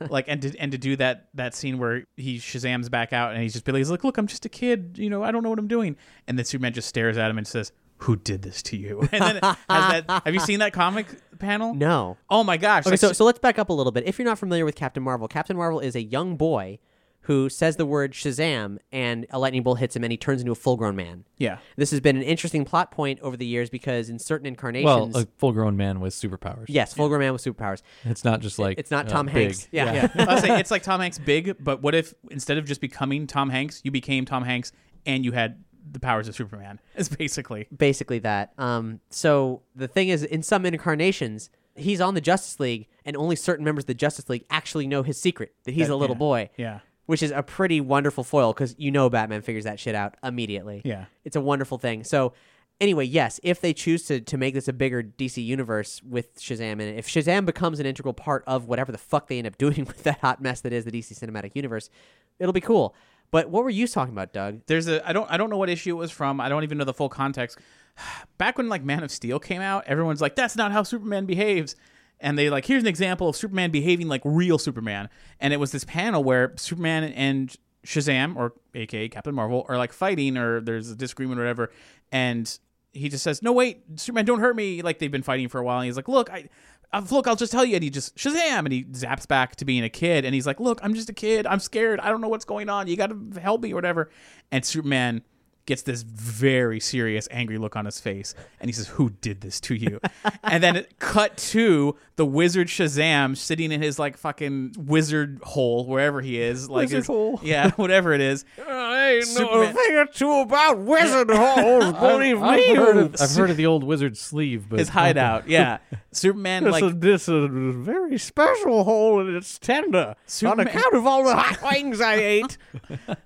like, 0.10 0.26
and 0.28 0.42
to 0.42 0.58
and 0.58 0.72
to 0.72 0.78
do 0.78 0.96
that 0.96 1.28
that 1.34 1.54
scene 1.54 1.78
where 1.78 2.04
he 2.16 2.38
Shazam's 2.38 2.88
back 2.88 3.12
out 3.12 3.32
and 3.32 3.42
he's 3.42 3.52
just 3.52 3.64
Billy's 3.64 3.90
like, 3.90 4.04
look, 4.04 4.18
I'm 4.18 4.26
just 4.26 4.44
a 4.44 4.48
kid, 4.48 4.96
you 4.98 5.08
know, 5.08 5.22
I 5.22 5.30
don't 5.30 5.42
know 5.42 5.50
what 5.50 5.58
I'm 5.58 5.68
doing, 5.68 5.96
and 6.26 6.38
then 6.38 6.44
Superman 6.44 6.72
just 6.72 6.88
stares 6.88 7.16
at 7.16 7.30
him 7.30 7.38
and 7.38 7.46
says, 7.46 7.72
"Who 7.98 8.16
did 8.16 8.42
this 8.42 8.62
to 8.64 8.76
you?" 8.76 9.00
And 9.12 9.22
then 9.22 9.34
has 9.36 9.56
that. 9.68 10.04
Have 10.24 10.34
you 10.34 10.40
seen 10.40 10.58
that 10.58 10.72
comic 10.72 11.06
panel? 11.38 11.74
No. 11.74 12.16
Oh 12.28 12.44
my 12.44 12.56
gosh! 12.56 12.82
Okay, 12.84 12.92
like, 12.92 13.00
so 13.00 13.12
so 13.12 13.24
let's 13.24 13.38
back 13.38 13.58
up 13.58 13.68
a 13.68 13.72
little 13.72 13.92
bit. 13.92 14.04
If 14.06 14.18
you're 14.18 14.26
not 14.26 14.38
familiar 14.38 14.64
with 14.64 14.74
Captain 14.74 15.02
Marvel, 15.02 15.28
Captain 15.28 15.56
Marvel 15.56 15.80
is 15.80 15.94
a 15.94 16.02
young 16.02 16.36
boy 16.36 16.78
who 17.26 17.48
says 17.48 17.76
the 17.76 17.86
word 17.86 18.12
Shazam 18.12 18.78
and 18.90 19.26
a 19.30 19.38
lightning 19.38 19.62
bolt 19.62 19.78
hits 19.78 19.94
him 19.94 20.02
and 20.02 20.10
he 20.10 20.16
turns 20.16 20.40
into 20.40 20.50
a 20.52 20.56
full-grown 20.56 20.96
man. 20.96 21.24
yeah, 21.38 21.58
This 21.76 21.90
has 21.92 22.00
been 22.00 22.16
an 22.16 22.22
interesting 22.22 22.64
plot 22.64 22.90
point 22.90 23.20
over 23.20 23.36
the 23.36 23.46
years 23.46 23.70
because 23.70 24.08
in 24.10 24.18
certain 24.18 24.46
incarnations. 24.46 24.84
Well, 24.86 25.04
incarnations, 25.04 25.32
a 25.36 25.38
full-grown 25.38 25.76
man 25.76 26.00
with 26.00 26.14
superpowers. 26.14 26.64
yes, 26.68 26.94
full-grown 26.94 27.20
man 27.20 27.32
with 27.32 27.42
superpowers. 27.44 27.82
It's 28.04 28.24
not 28.24 28.40
just 28.40 28.58
like 28.58 28.78
It's 28.78 28.90
not 28.90 29.06
uh, 29.06 29.10
Tom 29.10 29.26
big. 29.26 29.34
Hanks. 29.34 29.68
Yeah. 29.70 29.92
yeah. 30.16 30.24
I 30.28 30.34
was 30.34 30.42
saying 30.42 30.58
it's 30.58 30.70
like 30.72 30.82
Tom 30.82 31.00
Hanks 31.00 31.18
big, 31.18 31.56
but 31.62 31.80
what 31.82 31.94
if 31.94 32.12
instead 32.30 32.58
of 32.58 32.64
just 32.64 32.80
becoming 32.80 33.26
Tom 33.28 33.50
Hanks, 33.50 33.80
you 33.84 33.90
became 33.92 34.24
Tom 34.24 34.42
Hanks 34.44 34.72
and 35.06 35.24
you 35.24 35.30
had 35.32 35.62
the 35.90 36.00
powers 36.00 36.26
of 36.28 36.34
Superman? 36.34 36.80
It's 36.96 37.08
basically 37.08 37.68
basically 37.76 38.18
that. 38.20 38.52
Um, 38.58 38.98
so 39.10 39.62
the 39.76 39.86
thing 39.88 40.08
is, 40.08 40.24
in 40.24 40.42
some 40.42 40.66
incarnations, 40.66 41.50
he's 41.76 42.00
on 42.00 42.14
the 42.14 42.20
Justice 42.20 42.58
League, 42.60 42.88
and 43.04 43.16
only 43.16 43.34
certain 43.36 43.64
members 43.64 43.84
of 43.84 43.86
the 43.86 43.94
Justice 43.94 44.28
League 44.28 44.44
actually 44.50 44.86
know 44.86 45.02
his 45.02 45.20
secret 45.20 45.54
that 45.64 45.72
he's 45.72 45.86
That- 45.88 45.94
a 45.94 45.96
little 45.96 46.16
yeah. 46.16 46.18
boy. 46.18 46.50
yeah. 46.56 46.80
Which 47.06 47.22
is 47.22 47.30
a 47.32 47.42
pretty 47.42 47.80
wonderful 47.80 48.22
foil 48.22 48.52
because 48.52 48.74
you 48.78 48.90
know 48.90 49.10
Batman 49.10 49.42
figures 49.42 49.64
that 49.64 49.80
shit 49.80 49.94
out 49.94 50.14
immediately. 50.22 50.82
Yeah. 50.84 51.06
It's 51.24 51.36
a 51.36 51.40
wonderful 51.40 51.76
thing. 51.76 52.04
So, 52.04 52.32
anyway, 52.80 53.04
yes, 53.04 53.40
if 53.42 53.60
they 53.60 53.72
choose 53.72 54.04
to, 54.04 54.20
to 54.20 54.38
make 54.38 54.54
this 54.54 54.68
a 54.68 54.72
bigger 54.72 55.02
DC 55.02 55.44
universe 55.44 56.00
with 56.02 56.38
Shazam 56.38 56.74
in 56.74 56.82
it, 56.82 56.98
if 56.98 57.08
Shazam 57.08 57.44
becomes 57.44 57.80
an 57.80 57.86
integral 57.86 58.14
part 58.14 58.44
of 58.46 58.66
whatever 58.66 58.92
the 58.92 58.98
fuck 58.98 59.26
they 59.26 59.38
end 59.38 59.48
up 59.48 59.58
doing 59.58 59.84
with 59.84 60.04
that 60.04 60.20
hot 60.20 60.40
mess 60.40 60.60
that 60.60 60.72
is 60.72 60.84
the 60.84 60.92
DC 60.92 61.18
cinematic 61.18 61.56
universe, 61.56 61.90
it'll 62.38 62.52
be 62.52 62.60
cool. 62.60 62.94
But 63.32 63.48
what 63.48 63.64
were 63.64 63.70
you 63.70 63.88
talking 63.88 64.12
about, 64.12 64.32
Doug? 64.32 64.60
There's 64.66 64.86
a 64.86 65.06
I 65.08 65.12
don't 65.12 65.28
I 65.30 65.36
don't 65.36 65.50
know 65.50 65.56
what 65.56 65.70
issue 65.70 65.90
it 65.90 65.98
was 65.98 66.12
from. 66.12 66.40
I 66.40 66.48
don't 66.48 66.62
even 66.62 66.78
know 66.78 66.84
the 66.84 66.94
full 66.94 67.08
context. 67.08 67.58
Back 68.38 68.58
when 68.58 68.68
like 68.68 68.84
Man 68.84 69.02
of 69.02 69.10
Steel 69.10 69.40
came 69.40 69.62
out, 69.62 69.84
everyone's 69.86 70.20
like, 70.20 70.36
"That's 70.36 70.54
not 70.54 70.70
how 70.70 70.82
Superman 70.82 71.24
behaves," 71.24 71.74
and 72.22 72.38
they 72.38 72.48
like, 72.48 72.64
"Here's 72.64 72.82
an 72.82 72.88
example 72.88 73.28
of 73.28 73.36
Superman 73.36 73.70
behaving 73.70 74.08
like 74.08 74.22
real 74.24 74.58
Superman." 74.58 75.10
And 75.40 75.52
it 75.52 75.58
was 75.58 75.72
this 75.72 75.84
panel 75.84 76.24
where 76.24 76.52
Superman 76.56 77.04
and 77.04 77.54
Shazam, 77.84 78.36
or 78.36 78.54
AKA 78.74 79.08
Captain 79.10 79.34
Marvel, 79.34 79.66
are 79.68 79.76
like 79.76 79.92
fighting, 79.92 80.38
or 80.38 80.60
there's 80.60 80.90
a 80.90 80.96
disagreement 80.96 81.38
or 81.38 81.42
whatever, 81.42 81.70
and 82.10 82.58
he 82.92 83.08
just 83.08 83.24
says, 83.24 83.42
"No, 83.42 83.52
wait, 83.52 83.82
Superman, 83.96 84.24
don't 84.24 84.40
hurt 84.40 84.56
me!" 84.56 84.82
Like 84.82 84.98
they've 84.98 85.10
been 85.10 85.22
fighting 85.22 85.48
for 85.48 85.58
a 85.58 85.64
while. 85.64 85.78
And 85.78 85.86
he's 85.86 85.96
like, 85.96 86.08
"Look, 86.08 86.30
I." 86.30 86.48
Uh, 86.94 87.02
look, 87.10 87.26
I'll 87.26 87.36
just 87.36 87.50
tell 87.50 87.64
you. 87.64 87.74
And 87.74 87.82
he 87.82 87.88
just 87.88 88.14
Shazam, 88.16 88.58
and 88.58 88.72
he 88.72 88.84
zaps 88.84 89.26
back 89.26 89.56
to 89.56 89.64
being 89.64 89.82
a 89.82 89.88
kid. 89.88 90.26
And 90.26 90.34
he's 90.34 90.46
like, 90.46 90.60
"Look, 90.60 90.78
I'm 90.82 90.92
just 90.92 91.08
a 91.08 91.14
kid. 91.14 91.46
I'm 91.46 91.58
scared. 91.58 92.00
I 92.00 92.10
don't 92.10 92.20
know 92.20 92.28
what's 92.28 92.44
going 92.44 92.68
on. 92.68 92.86
You 92.86 92.96
got 92.96 93.06
to 93.06 93.40
help 93.40 93.62
me 93.62 93.72
or 93.72 93.76
whatever." 93.76 94.10
And 94.50 94.64
Superman 94.64 95.22
gets 95.66 95.82
this 95.82 96.02
very 96.02 96.80
serious, 96.80 97.28
angry 97.30 97.58
look 97.58 97.76
on 97.76 97.84
his 97.84 98.00
face, 98.00 98.34
and 98.60 98.68
he 98.68 98.72
says, 98.72 98.88
"Who 98.88 99.10
did 99.20 99.40
this 99.40 99.60
to 99.62 99.74
you?" 99.74 100.00
and 100.44 100.62
then 100.62 100.76
it 100.76 100.98
cut 100.98 101.36
to 101.38 101.96
the 102.16 102.26
wizard 102.26 102.68
Shazam 102.68 103.36
sitting 103.36 103.72
in 103.72 103.80
his 103.80 103.98
like 103.98 104.16
fucking 104.16 104.74
wizard 104.78 105.40
hole 105.42 105.86
wherever 105.86 106.20
he 106.20 106.40
is, 106.40 106.68
like 106.68 106.86
Wizard 106.86 106.96
his- 106.98 107.06
hole. 107.06 107.40
yeah, 107.44 107.70
whatever 107.72 108.12
it 108.12 108.20
is. 108.20 108.44
I 108.58 109.12
ain't 109.14 109.38
know 109.38 109.62
a 109.62 109.72
thing 109.72 109.96
or 109.96 110.06
two 110.06 110.30
about 110.32 110.78
wizard 110.78 111.30
holes. 111.32 111.92
Believe 111.94 112.42
I've, 112.42 112.60
I've 112.60 112.76
heard 112.76 112.96
of, 112.96 113.16
I've 113.20 113.30
heard 113.34 113.50
of 113.50 113.56
the 113.56 113.66
old 113.66 113.84
wizard 113.84 114.16
sleeve, 114.16 114.68
but 114.68 114.78
His 114.78 114.88
hideout, 114.90 115.48
yeah. 115.48 115.78
Superman 116.12 116.64
This, 116.64 116.72
like 116.72 116.84
is, 116.84 116.98
this 116.98 117.22
is 117.22 117.44
a 117.44 117.48
very 117.48 118.18
special 118.18 118.84
hole, 118.84 119.20
and 119.20 119.34
it's 119.34 119.58
tender 119.58 120.14
Superman- 120.26 120.66
on 120.68 120.74
account 120.74 120.94
of 120.94 121.06
all 121.06 121.24
the 121.24 121.34
hot 121.34 121.62
wings 121.62 122.00
I 122.00 122.14
ate. 122.16 122.58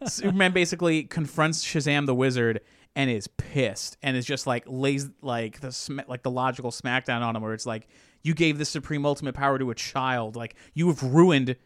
Superman 0.07 0.53
basically 0.53 1.05
confronts 1.05 1.65
Shazam 1.65 2.07
the 2.07 2.15
wizard 2.15 2.26
and 2.97 3.11
is 3.11 3.29
pissed 3.29 3.97
and 4.03 4.17
is 4.17 4.25
just 4.25 4.47
like 4.47 4.65
lays 4.67 5.09
like 5.21 5.61
the 5.61 5.71
sm- 5.71 6.01
like 6.09 6.23
the 6.23 6.31
logical 6.31 6.71
smackdown 6.71 7.21
on 7.21 7.37
him 7.37 7.43
where 7.43 7.53
it's 7.53 7.67
like 7.67 7.87
you 8.23 8.35
gave 8.35 8.59
the 8.59 8.65
supreme 8.65 9.07
ultimate 9.07 9.35
power 9.35 9.59
to 9.59 9.71
a 9.71 9.75
child. 9.75 10.35
Like 10.35 10.57
you 10.75 10.89
have 10.89 11.03
ruined 11.03 11.57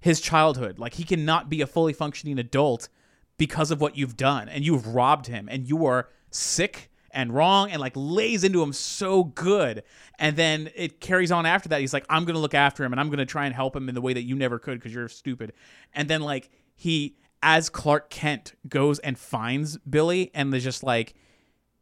his 0.00 0.20
childhood. 0.20 0.78
Like 0.78 0.94
he 0.94 1.04
cannot 1.04 1.50
be 1.50 1.60
a 1.60 1.66
fully 1.66 1.92
functioning 1.92 2.38
adult 2.38 2.88
because 3.36 3.70
of 3.70 3.80
what 3.80 3.96
you've 3.96 4.16
done. 4.16 4.48
And 4.48 4.64
you've 4.64 4.86
robbed 4.94 5.26
him. 5.26 5.48
And 5.50 5.68
you 5.68 5.84
are 5.86 6.08
sick 6.30 6.90
and 7.10 7.32
wrong 7.32 7.70
and 7.70 7.80
like 7.80 7.94
lays 7.96 8.44
into 8.44 8.62
him 8.62 8.72
so 8.72 9.24
good. 9.24 9.82
And 10.18 10.36
then 10.36 10.70
it 10.74 11.00
carries 11.00 11.32
on 11.32 11.46
after 11.46 11.68
that. 11.70 11.80
He's 11.80 11.92
like 11.92 12.04
i'm 12.08 12.24
gonna 12.24 12.38
look 12.38 12.54
after 12.54 12.84
him 12.84 12.92
and 12.92 13.00
i'm 13.00 13.10
gonna 13.10 13.26
try 13.26 13.46
and 13.46 13.54
help 13.54 13.74
him 13.74 13.88
in 13.88 13.94
the 13.94 14.02
way 14.02 14.12
that 14.12 14.22
you 14.22 14.36
never 14.36 14.58
could 14.58 14.78
because 14.78 14.94
you're 14.94 15.08
stupid. 15.08 15.54
And 15.94 16.08
then 16.08 16.20
like 16.20 16.50
he 16.74 17.16
as 17.46 17.68
clark 17.70 18.10
kent 18.10 18.54
goes 18.68 18.98
and 18.98 19.16
finds 19.16 19.78
billy 19.78 20.32
and 20.34 20.52
is 20.52 20.64
just 20.64 20.82
like 20.82 21.14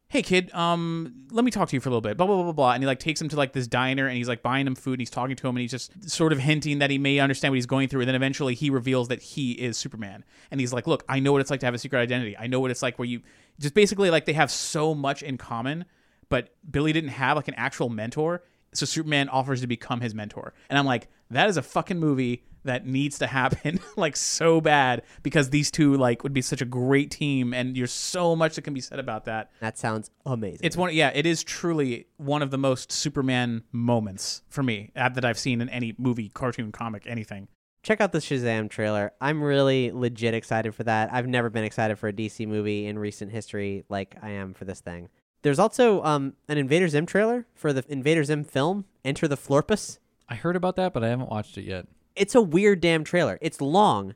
hey 0.09 0.21
kid 0.21 0.53
um 0.53 1.25
let 1.31 1.43
me 1.43 1.49
talk 1.49 1.67
to 1.67 1.75
you 1.75 1.79
for 1.79 1.89
a 1.89 1.91
little 1.91 2.01
bit 2.01 2.15
blah 2.17 2.27
blah 2.27 2.35
blah 2.35 2.43
blah 2.43 2.53
blah. 2.53 2.71
And 2.73 2.83
he 2.83 2.87
like 2.87 2.99
takes 2.99 3.19
him 3.19 3.27
to 3.29 3.35
like 3.35 3.53
this 3.53 3.67
diner 3.67 4.07
and 4.07 4.15
he's 4.15 4.27
like 4.27 4.43
buying 4.43 4.67
him 4.67 4.75
food 4.75 4.93
and 4.93 5.01
he's 5.01 5.09
talking 5.09 5.35
to 5.35 5.47
him 5.47 5.55
and 5.55 5.61
he's 5.61 5.71
just 5.71 6.09
sort 6.09 6.31
of 6.31 6.39
hinting 6.39 6.79
that 6.79 6.91
he 6.91 6.97
may 6.97 7.19
understand 7.19 7.51
what 7.51 7.55
he's 7.55 7.65
going 7.65 7.87
through. 7.89 8.01
And 8.01 8.07
then 8.07 8.15
eventually 8.15 8.53
he 8.53 8.69
reveals 8.69 9.07
that 9.07 9.21
he 9.21 9.53
is 9.53 9.75
superman. 9.77 10.23
And 10.51 10.59
he's 10.59 10.71
like 10.71 10.85
look 10.85 11.03
i 11.09 11.19
know 11.19 11.31
what 11.31 11.41
it's 11.41 11.49
like 11.49 11.59
to 11.61 11.65
have 11.65 11.73
a 11.73 11.79
secret 11.79 11.99
identity. 11.99 12.37
I 12.37 12.47
know 12.47 12.59
what 12.59 12.71
it's 12.71 12.83
like 12.83 12.99
where 12.99 13.07
you 13.07 13.21
just 13.59 13.73
basically 13.73 14.11
like 14.11 14.25
they 14.25 14.33
have 14.33 14.51
so 14.51 14.93
much 14.93 15.23
in 15.23 15.37
common 15.37 15.85
but 16.29 16.53
billy 16.69 16.93
didn't 16.93 17.09
have 17.09 17.35
like 17.35 17.47
an 17.47 17.55
actual 17.55 17.89
mentor. 17.89 18.43
So 18.73 18.85
superman 18.85 19.29
offers 19.29 19.61
to 19.61 19.67
become 19.67 20.01
his 20.01 20.13
mentor. 20.13 20.53
And 20.69 20.77
i'm 20.77 20.85
like 20.85 21.07
that 21.31 21.49
is 21.49 21.57
a 21.57 21.63
fucking 21.63 21.99
movie 21.99 22.43
that 22.65 22.85
needs 22.85 23.17
to 23.19 23.27
happen 23.27 23.79
like 23.95 24.15
so 24.15 24.59
bad 24.59 25.01
because 25.23 25.49
these 25.49 25.71
two 25.71 25.95
like 25.95 26.23
would 26.23 26.33
be 26.33 26.41
such 26.41 26.61
a 26.61 26.65
great 26.65 27.09
team 27.11 27.53
and 27.53 27.75
there's 27.75 27.91
so 27.91 28.35
much 28.35 28.55
that 28.55 28.61
can 28.63 28.73
be 28.73 28.81
said 28.81 28.99
about 28.99 29.25
that 29.25 29.49
That 29.61 29.77
sounds 29.77 30.11
amazing. 30.25 30.59
it's 30.63 30.75
one, 30.75 30.93
yeah, 30.93 31.11
it 31.15 31.25
is 31.25 31.43
truly 31.43 32.07
one 32.17 32.41
of 32.41 32.51
the 32.51 32.57
most 32.57 32.91
Superman 32.91 33.63
moments 33.71 34.41
for 34.49 34.61
me 34.63 34.91
that 34.95 35.23
I've 35.23 35.39
seen 35.39 35.61
in 35.61 35.69
any 35.69 35.95
movie, 35.97 36.29
cartoon, 36.29 36.71
comic, 36.71 37.03
anything. 37.07 37.47
Check 37.83 38.01
out 38.01 38.11
the 38.11 38.17
Shazam 38.19 38.69
trailer. 38.69 39.13
I'm 39.21 39.43
really 39.43 39.91
legit 39.91 40.33
excited 40.33 40.73
for 40.73 40.83
that. 40.85 41.13
I've 41.13 41.27
never 41.27 41.51
been 41.51 41.63
excited 41.63 41.99
for 41.99 42.07
a 42.07 42.13
DC 42.13 42.47
movie 42.47 42.87
in 42.87 42.97
recent 42.97 43.31
history 43.31 43.83
like 43.89 44.15
I 44.23 44.31
am 44.31 44.53
for 44.55 44.65
this 44.65 44.81
thing. 44.81 45.09
There's 45.43 45.59
also 45.59 46.01
um, 46.03 46.33
an 46.49 46.57
Invader 46.57 46.87
Zim 46.87 47.05
trailer 47.05 47.45
for 47.53 47.71
the 47.73 47.85
Invader 47.87 48.23
Zim 48.23 48.43
film, 48.43 48.85
Enter 49.03 49.27
the 49.27 49.37
Florpus. 49.37 49.99
I 50.27 50.33
heard 50.33 50.55
about 50.55 50.75
that, 50.77 50.91
but 50.93 51.03
I 51.03 51.09
haven't 51.09 51.29
watched 51.29 51.59
it 51.59 51.65
yet. 51.65 51.85
It's 52.15 52.35
a 52.35 52.41
weird 52.41 52.81
damn 52.81 53.03
trailer. 53.03 53.37
It's 53.41 53.61
long, 53.61 54.15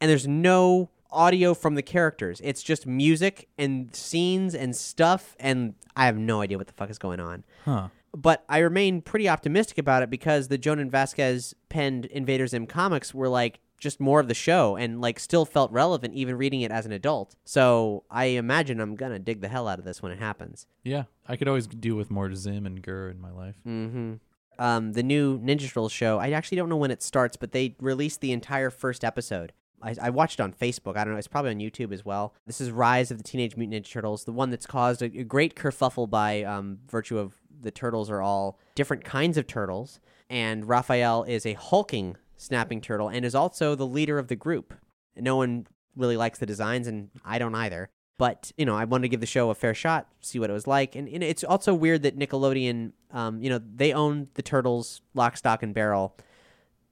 and 0.00 0.10
there's 0.10 0.26
no 0.26 0.90
audio 1.10 1.54
from 1.54 1.74
the 1.74 1.82
characters. 1.82 2.40
It's 2.42 2.62
just 2.62 2.86
music 2.86 3.48
and 3.58 3.94
scenes 3.94 4.54
and 4.54 4.74
stuff, 4.74 5.36
and 5.38 5.74
I 5.96 6.06
have 6.06 6.16
no 6.16 6.40
idea 6.40 6.58
what 6.58 6.66
the 6.66 6.72
fuck 6.72 6.90
is 6.90 6.98
going 6.98 7.20
on. 7.20 7.44
Huh. 7.64 7.88
But 8.14 8.44
I 8.48 8.58
remain 8.58 9.02
pretty 9.02 9.28
optimistic 9.28 9.78
about 9.78 10.02
it 10.02 10.10
because 10.10 10.48
the 10.48 10.58
Jhonen 10.58 10.90
Vasquez 10.90 11.54
penned 11.68 12.06
Invader 12.06 12.46
Zim 12.46 12.66
comics 12.66 13.12
were 13.14 13.28
like 13.28 13.60
just 13.78 14.00
more 14.00 14.20
of 14.20 14.28
the 14.28 14.34
show 14.34 14.76
and 14.76 15.00
like 15.00 15.18
still 15.18 15.44
felt 15.44 15.70
relevant 15.70 16.14
even 16.14 16.36
reading 16.36 16.62
it 16.62 16.70
as 16.70 16.86
an 16.86 16.92
adult. 16.92 17.36
So 17.44 18.04
I 18.10 18.24
imagine 18.24 18.80
I'm 18.80 18.94
gonna 18.94 19.18
dig 19.18 19.42
the 19.42 19.48
hell 19.48 19.68
out 19.68 19.78
of 19.78 19.84
this 19.84 20.02
when 20.02 20.12
it 20.12 20.18
happens. 20.18 20.66
Yeah, 20.82 21.04
I 21.26 21.36
could 21.36 21.48
always 21.48 21.66
do 21.66 21.94
with 21.94 22.10
more 22.10 22.34
Zim 22.34 22.64
and 22.64 22.82
GIR 22.82 23.10
in 23.10 23.20
my 23.20 23.30
life. 23.30 23.56
Mm-hmm. 23.66 24.14
Um, 24.58 24.92
the 24.92 25.02
new 25.02 25.38
Ninja 25.40 25.68
Turtles 25.68 25.92
show. 25.92 26.18
I 26.18 26.30
actually 26.30 26.56
don't 26.56 26.68
know 26.68 26.76
when 26.76 26.90
it 26.90 27.02
starts, 27.02 27.36
but 27.36 27.52
they 27.52 27.76
released 27.80 28.20
the 28.20 28.32
entire 28.32 28.70
first 28.70 29.04
episode. 29.04 29.52
I, 29.82 29.94
I 30.00 30.10
watched 30.10 30.40
it 30.40 30.42
on 30.42 30.52
Facebook. 30.52 30.96
I 30.96 31.04
don't 31.04 31.12
know. 31.12 31.18
It's 31.18 31.28
probably 31.28 31.50
on 31.50 31.58
YouTube 31.58 31.92
as 31.92 32.04
well. 32.04 32.34
This 32.46 32.60
is 32.60 32.70
Rise 32.70 33.10
of 33.10 33.18
the 33.18 33.24
Teenage 33.24 33.56
Mutant 33.56 33.84
Ninja 33.84 33.90
Turtles, 33.90 34.24
the 34.24 34.32
one 34.32 34.50
that's 34.50 34.66
caused 34.66 35.02
a, 35.02 35.06
a 35.06 35.24
great 35.24 35.54
kerfuffle 35.54 36.08
by 36.08 36.42
um, 36.42 36.78
virtue 36.90 37.18
of 37.18 37.34
the 37.60 37.70
turtles 37.70 38.10
are 38.10 38.22
all 38.22 38.58
different 38.74 39.04
kinds 39.04 39.36
of 39.36 39.46
turtles, 39.46 40.00
and 40.28 40.68
Raphael 40.68 41.24
is 41.24 41.46
a 41.46 41.54
hulking 41.54 42.16
snapping 42.36 42.80
turtle 42.80 43.08
and 43.08 43.24
is 43.24 43.34
also 43.34 43.74
the 43.74 43.86
leader 43.86 44.18
of 44.18 44.28
the 44.28 44.36
group. 44.36 44.74
No 45.16 45.36
one 45.36 45.66
really 45.96 46.16
likes 46.16 46.38
the 46.38 46.46
designs, 46.46 46.86
and 46.86 47.10
I 47.24 47.38
don't 47.38 47.54
either. 47.54 47.88
But 48.18 48.52
you 48.56 48.64
know, 48.64 48.76
I 48.76 48.84
wanted 48.84 49.02
to 49.02 49.08
give 49.08 49.20
the 49.20 49.26
show 49.26 49.50
a 49.50 49.54
fair 49.54 49.74
shot, 49.74 50.08
see 50.20 50.38
what 50.38 50.50
it 50.50 50.54
was 50.54 50.66
like, 50.66 50.94
and, 50.94 51.08
and 51.08 51.22
it's 51.22 51.44
also 51.44 51.74
weird 51.74 52.02
that 52.02 52.18
Nickelodeon, 52.18 52.92
um, 53.10 53.42
you 53.42 53.50
know, 53.50 53.60
they 53.74 53.92
own 53.92 54.28
the 54.34 54.42
Turtles, 54.42 55.02
lock, 55.14 55.36
stock, 55.36 55.62
and 55.62 55.74
barrel, 55.74 56.16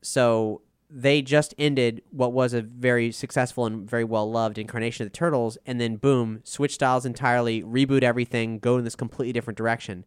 so 0.03 0.61
they 0.91 1.23
just 1.23 1.55
ended 1.59 2.03
what 2.11 2.33
was 2.33 2.53
a 2.53 2.63
very 2.63 3.11
successful 3.11 3.67
and 3.67 3.89
very 3.89 4.05
well 4.05 4.31
loved 4.31 4.59
incarnation 4.59 5.05
of 5.05 5.13
the 5.13 5.17
Turtles, 5.17 5.57
and 5.67 5.81
then 5.81 5.97
boom, 5.97 6.41
switch 6.45 6.75
styles 6.75 7.07
entirely, 7.07 7.63
reboot 7.63 8.03
everything, 8.03 8.59
go 8.59 8.77
in 8.79 8.85
this 8.85 8.95
completely 8.95 9.33
different 9.33 9.57
direction. 9.57 10.05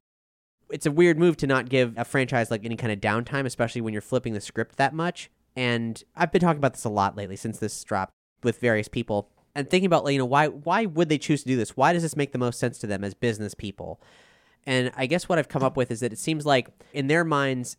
It's 0.69 0.85
a 0.85 0.91
weird 0.91 1.17
move 1.17 1.37
to 1.37 1.47
not 1.47 1.69
give 1.69 1.93
a 1.97 2.05
franchise 2.05 2.51
like 2.51 2.63
any 2.63 2.75
kind 2.75 2.91
of 2.91 2.99
downtime, 2.99 3.45
especially 3.45 3.81
when 3.81 3.93
you're 3.93 4.01
flipping 4.01 4.33
the 4.33 4.41
script 4.41 4.75
that 4.77 4.93
much. 4.93 5.29
And 5.55 6.03
I've 6.15 6.31
been 6.31 6.41
talking 6.41 6.59
about 6.59 6.73
this 6.73 6.83
a 6.83 6.89
lot 6.89 7.15
lately 7.17 7.35
since 7.35 7.57
this 7.57 7.83
dropped 7.83 8.13
with 8.43 8.59
various 8.59 8.87
people 8.87 9.29
and 9.57 9.67
thinking 9.67 9.87
about 9.87 10.03
like, 10.03 10.13
you 10.13 10.19
know 10.19 10.25
why 10.25 10.47
why 10.47 10.85
would 10.85 11.09
they 11.09 11.17
choose 11.17 11.41
to 11.41 11.47
do 11.47 11.57
this? 11.57 11.75
Why 11.75 11.91
does 11.91 12.03
this 12.03 12.15
make 12.15 12.31
the 12.31 12.37
most 12.37 12.59
sense 12.59 12.77
to 12.79 12.87
them 12.87 13.03
as 13.03 13.13
business 13.15 13.55
people? 13.55 13.99
And 14.65 14.91
I 14.95 15.07
guess 15.07 15.27
what 15.27 15.39
I've 15.39 15.49
come 15.49 15.63
up 15.63 15.75
with 15.75 15.89
is 15.89 16.01
that 16.01 16.13
it 16.13 16.19
seems 16.19 16.45
like 16.45 16.69
in 16.93 17.07
their 17.07 17.23
minds 17.23 17.75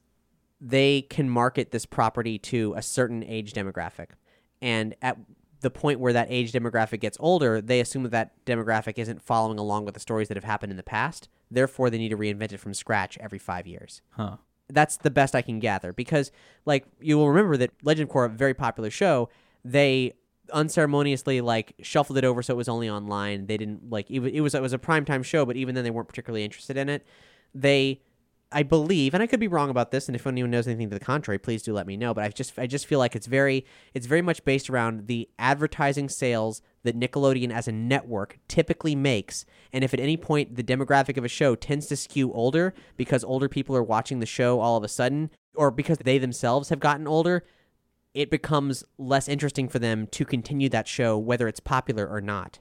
they 0.61 1.03
can 1.03 1.31
market 1.31 1.71
this 1.71 1.87
property 1.87 2.37
to 2.39 2.75
a 2.77 2.83
certain 2.83 3.23
age 3.23 3.53
demographic. 3.53 4.09
And 4.61 4.97
at 5.01 5.19
the 5.61 5.71
point 5.71 6.01
where 6.01 6.13
that 6.13 6.27
age 6.31 6.51
demographic 6.51 6.99
gets 6.99 7.17
older, 7.21 7.61
they 7.61 7.79
assume 7.79 8.03
that 8.03 8.11
that 8.11 8.45
demographic 8.45 8.99
isn't 8.99 9.23
following 9.23 9.59
along 9.59 9.85
with 9.85 9.95
the 9.95 10.01
stories 10.01 10.27
that 10.29 10.37
have 10.37 10.45
happened 10.45 10.73
in 10.73 10.77
the 10.77 10.83
past. 10.83 11.29
Therefore, 11.49 11.91
they 11.91 11.99
need 11.99 12.09
to 12.09 12.17
reinvent 12.17 12.53
it 12.53 12.59
from 12.59 12.75
scratch 12.75 13.17
every 13.19 13.39
five 13.39 13.69
years. 13.69 14.03
Huh. 14.11 14.39
That's 14.69 14.97
the 14.97 15.11
best 15.11 15.37
I 15.37 15.43
can 15.43 15.61
gather 15.61 15.93
because, 15.93 16.33
like, 16.67 16.87
you 17.01 17.17
will 17.17 17.29
remember 17.29 17.57
that 17.57 17.71
Legend 17.85 18.11
of 18.11 18.15
Korra, 18.15 18.27
a 18.27 18.29
very 18.31 18.55
popular 18.55 18.91
show, 18.91 19.29
they 19.65 20.15
unceremoniously 20.53 21.41
like 21.41 21.75
shuffled 21.83 22.19
it 22.19 22.25
over 22.25 22.43
so 22.43 22.55
it 22.55 22.57
was 22.57 22.69
only 22.69 22.89
online. 22.89 23.47
They 23.47 23.57
didn't 23.57 23.91
like 23.91 24.11
it 24.11 24.21
it 24.21 24.41
was, 24.41 24.55
it 24.55 24.63
was 24.63 24.73
a 24.73 24.79
primetime 24.79 25.25
show, 25.25 25.45
but 25.45 25.57
even 25.57 25.75
then 25.75 25.85
they 25.85 25.91
weren't 25.91 26.09
particularly 26.09 26.45
interested 26.45 26.77
in 26.77 26.89
it. 26.89 27.07
They 27.55 28.03
I 28.51 28.63
believe, 28.63 29.13
and 29.13 29.23
I 29.23 29.27
could 29.27 29.41
be 29.41 29.49
wrong 29.49 29.69
about 29.69 29.91
this, 29.91 30.09
and 30.09 30.17
if 30.17 30.27
anyone 30.27 30.51
knows 30.51 30.67
anything 30.67 30.89
to 30.89 30.99
the 30.99 31.05
contrary, 31.05 31.39
please 31.39 31.63
do 31.63 31.75
let 31.75 31.87
me 31.87 31.99
know. 31.99 32.15
But 32.15 32.25
I 32.25 32.29
just 32.29 32.59
I 32.59 32.67
just 32.67 32.87
feel 32.87 32.99
like 32.99 33.15
it's 33.15 33.27
very 33.27 33.67
it's 33.93 34.07
very 34.07 34.23
much 34.23 34.43
based 34.45 34.71
around 34.71 35.07
the 35.07 35.29
advertising 35.39 36.09
sales 36.09 36.63
that 36.83 36.99
Nickelodeon 36.99 37.53
as 37.53 37.69
a 37.69 37.73
network 37.73 38.39
typically 38.49 38.97
makes. 38.97 39.45
And 39.71 39.85
if 39.85 39.93
at 39.93 40.01
any 40.01 40.17
point 40.17 40.57
the 40.57 40.65
demographic 40.65 41.19
of 41.19 41.25
a 41.27 41.29
show 41.29 41.57
tends 41.57 41.89
to 41.89 41.97
skew 41.97 42.33
older 42.33 42.73
because 42.97 43.23
older 43.23 43.51
people 43.51 43.77
are 43.77 43.83
watching 43.83 44.21
the 44.21 44.27
show 44.27 44.61
all 44.61 44.79
of 44.79 44.85
a 44.85 44.89
sudden, 44.89 45.31
or 45.55 45.71
because 45.71 45.99
they 45.99 46.17
themselves 46.17 46.71
have 46.71 46.81
gotten 46.81 47.07
older, 47.07 47.45
it 48.19 48.31
becomes 48.31 48.83
less 48.99 49.29
interesting 49.29 49.69
for 49.69 49.79
them 49.79 50.09
to 50.09 50.25
continue 50.25 50.69
that 50.69 50.89
show 50.89 51.17
whether 51.17 51.47
it's 51.47 51.61
popular 51.61 52.05
or 52.05 52.21
not. 52.21 52.59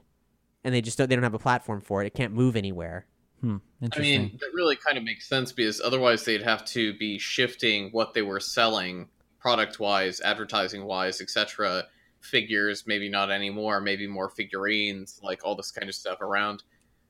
And 0.62 0.72
they 0.72 0.80
just 0.80 0.96
don't 0.96 1.10
they 1.10 1.16
don't 1.16 1.24
have 1.24 1.34
a 1.34 1.38
platform 1.38 1.80
for 1.80 2.00
it. 2.00 2.06
It 2.06 2.14
can't 2.14 2.32
move 2.32 2.54
anywhere. 2.54 3.06
Hmm. 3.40 3.56
I 3.92 3.98
mean, 3.98 4.38
that 4.40 4.50
really 4.54 4.76
kind 4.76 4.96
of 4.96 5.02
makes 5.02 5.28
sense 5.28 5.50
because 5.50 5.80
otherwise 5.80 6.24
they'd 6.24 6.42
have 6.42 6.64
to 6.66 6.96
be 6.96 7.18
shifting 7.18 7.90
what 7.90 8.14
they 8.14 8.22
were 8.22 8.38
selling 8.38 9.08
product 9.40 9.80
wise, 9.80 10.20
advertising 10.20 10.84
wise, 10.84 11.20
etc. 11.20 11.84
Figures, 12.20 12.84
maybe 12.86 13.08
not 13.08 13.30
anymore, 13.30 13.80
maybe 13.80 14.06
more 14.06 14.28
figurines, 14.28 15.18
like 15.24 15.44
all 15.44 15.56
this 15.56 15.72
kind 15.72 15.88
of 15.88 15.94
stuff 15.96 16.20
around. 16.20 16.62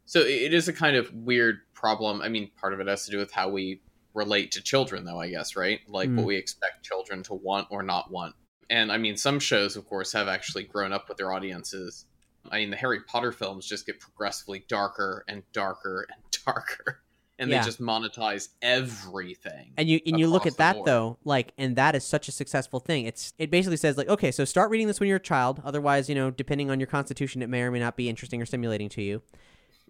So 0.06 0.20
it 0.20 0.42
it 0.42 0.54
is 0.54 0.68
a 0.68 0.72
kind 0.72 0.96
of 0.96 1.12
weird 1.12 1.58
problem. 1.74 2.22
I 2.22 2.30
mean, 2.30 2.50
part 2.58 2.72
of 2.72 2.80
it 2.80 2.88
has 2.88 3.04
to 3.04 3.10
do 3.10 3.18
with 3.18 3.30
how 3.30 3.50
we 3.50 3.82
relate 4.18 4.50
to 4.52 4.62
children, 4.62 5.04
though, 5.04 5.20
I 5.20 5.30
guess, 5.30 5.56
right? 5.56 5.80
Like 5.88 6.08
Mm. 6.10 6.16
what 6.16 6.26
we 6.26 6.36
expect 6.36 6.84
children 6.84 7.22
to 7.24 7.34
want 7.34 7.68
or 7.70 7.82
not 7.82 8.10
want. 8.10 8.34
And 8.68 8.92
I 8.92 8.98
mean, 8.98 9.16
some 9.16 9.40
shows, 9.40 9.76
of 9.76 9.86
course, 9.86 10.12
have 10.12 10.28
actually 10.28 10.64
grown 10.64 10.92
up 10.92 11.08
with 11.08 11.16
their 11.16 11.32
audiences. 11.32 12.04
I 12.50 12.58
mean, 12.58 12.70
the 12.70 12.76
Harry 12.76 13.00
Potter 13.00 13.32
films 13.32 13.66
just 13.66 13.86
get 13.86 13.98
progressively 14.00 14.64
darker 14.68 15.24
and 15.28 15.42
darker 15.52 16.06
and 16.12 16.22
darker, 16.46 17.00
and 17.38 17.50
Yeah. 17.50 17.60
they 17.60 17.64
just 17.64 17.80
monetize 17.80 18.48
everything. 18.62 19.72
And 19.76 19.88
you 19.88 20.00
and 20.06 20.18
you 20.18 20.26
look 20.28 20.46
at 20.46 20.56
that 20.58 20.74
board. 20.76 20.86
though, 20.86 21.18
like, 21.24 21.52
and 21.58 21.76
that 21.76 21.94
is 21.94 22.04
such 22.04 22.28
a 22.28 22.32
successful 22.32 22.80
thing. 22.80 23.06
It's 23.06 23.32
it 23.38 23.50
basically 23.50 23.76
says 23.76 23.96
like, 23.96 24.08
okay, 24.08 24.30
so 24.30 24.44
start 24.44 24.70
reading 24.70 24.86
this 24.86 25.00
when 25.00 25.08
you're 25.08 25.16
a 25.16 25.20
child. 25.20 25.60
Otherwise, 25.64 26.08
you 26.08 26.14
know, 26.14 26.30
depending 26.30 26.70
on 26.70 26.80
your 26.80 26.86
constitution, 26.86 27.42
it 27.42 27.48
may 27.48 27.62
or 27.62 27.70
may 27.70 27.80
not 27.80 27.96
be 27.96 28.08
interesting 28.08 28.40
or 28.42 28.46
stimulating 28.46 28.88
to 28.90 29.02
you. 29.02 29.22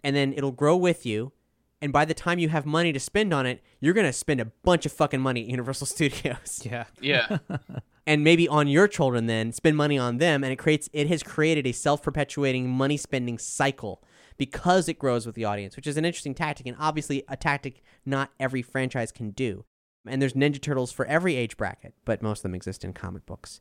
And 0.04 0.14
then 0.14 0.32
it'll 0.32 0.52
grow 0.52 0.76
with 0.76 1.04
you. 1.04 1.32
And 1.80 1.92
by 1.92 2.04
the 2.04 2.14
time 2.14 2.38
you 2.38 2.48
have 2.48 2.66
money 2.66 2.92
to 2.92 3.00
spend 3.00 3.32
on 3.32 3.46
it, 3.46 3.62
you're 3.80 3.94
gonna 3.94 4.12
spend 4.12 4.40
a 4.40 4.46
bunch 4.46 4.84
of 4.86 4.92
fucking 4.92 5.20
money 5.20 5.42
at 5.42 5.48
Universal 5.48 5.86
Studios. 5.94 6.62
Yeah. 6.64 6.84
Yeah, 7.00 7.38
and 8.08 8.24
maybe 8.24 8.48
on 8.48 8.66
your 8.66 8.88
children 8.88 9.26
then 9.26 9.52
spend 9.52 9.76
money 9.76 9.98
on 9.98 10.16
them 10.16 10.42
and 10.42 10.50
it 10.50 10.56
creates 10.56 10.88
it 10.94 11.06
has 11.08 11.22
created 11.22 11.66
a 11.66 11.72
self-perpetuating 11.72 12.68
money 12.68 12.96
spending 12.96 13.38
cycle 13.38 14.02
because 14.38 14.88
it 14.88 14.98
grows 14.98 15.26
with 15.26 15.34
the 15.34 15.44
audience 15.44 15.76
which 15.76 15.86
is 15.86 15.98
an 15.98 16.06
interesting 16.06 16.34
tactic 16.34 16.66
and 16.66 16.76
obviously 16.80 17.22
a 17.28 17.36
tactic 17.36 17.82
not 18.06 18.30
every 18.40 18.62
franchise 18.62 19.12
can 19.12 19.30
do 19.30 19.64
and 20.06 20.22
there's 20.22 20.32
ninja 20.32 20.60
turtles 20.60 20.90
for 20.90 21.04
every 21.04 21.36
age 21.36 21.56
bracket 21.58 21.92
but 22.06 22.22
most 22.22 22.38
of 22.38 22.42
them 22.44 22.54
exist 22.54 22.82
in 22.82 22.94
comic 22.94 23.26
books 23.26 23.60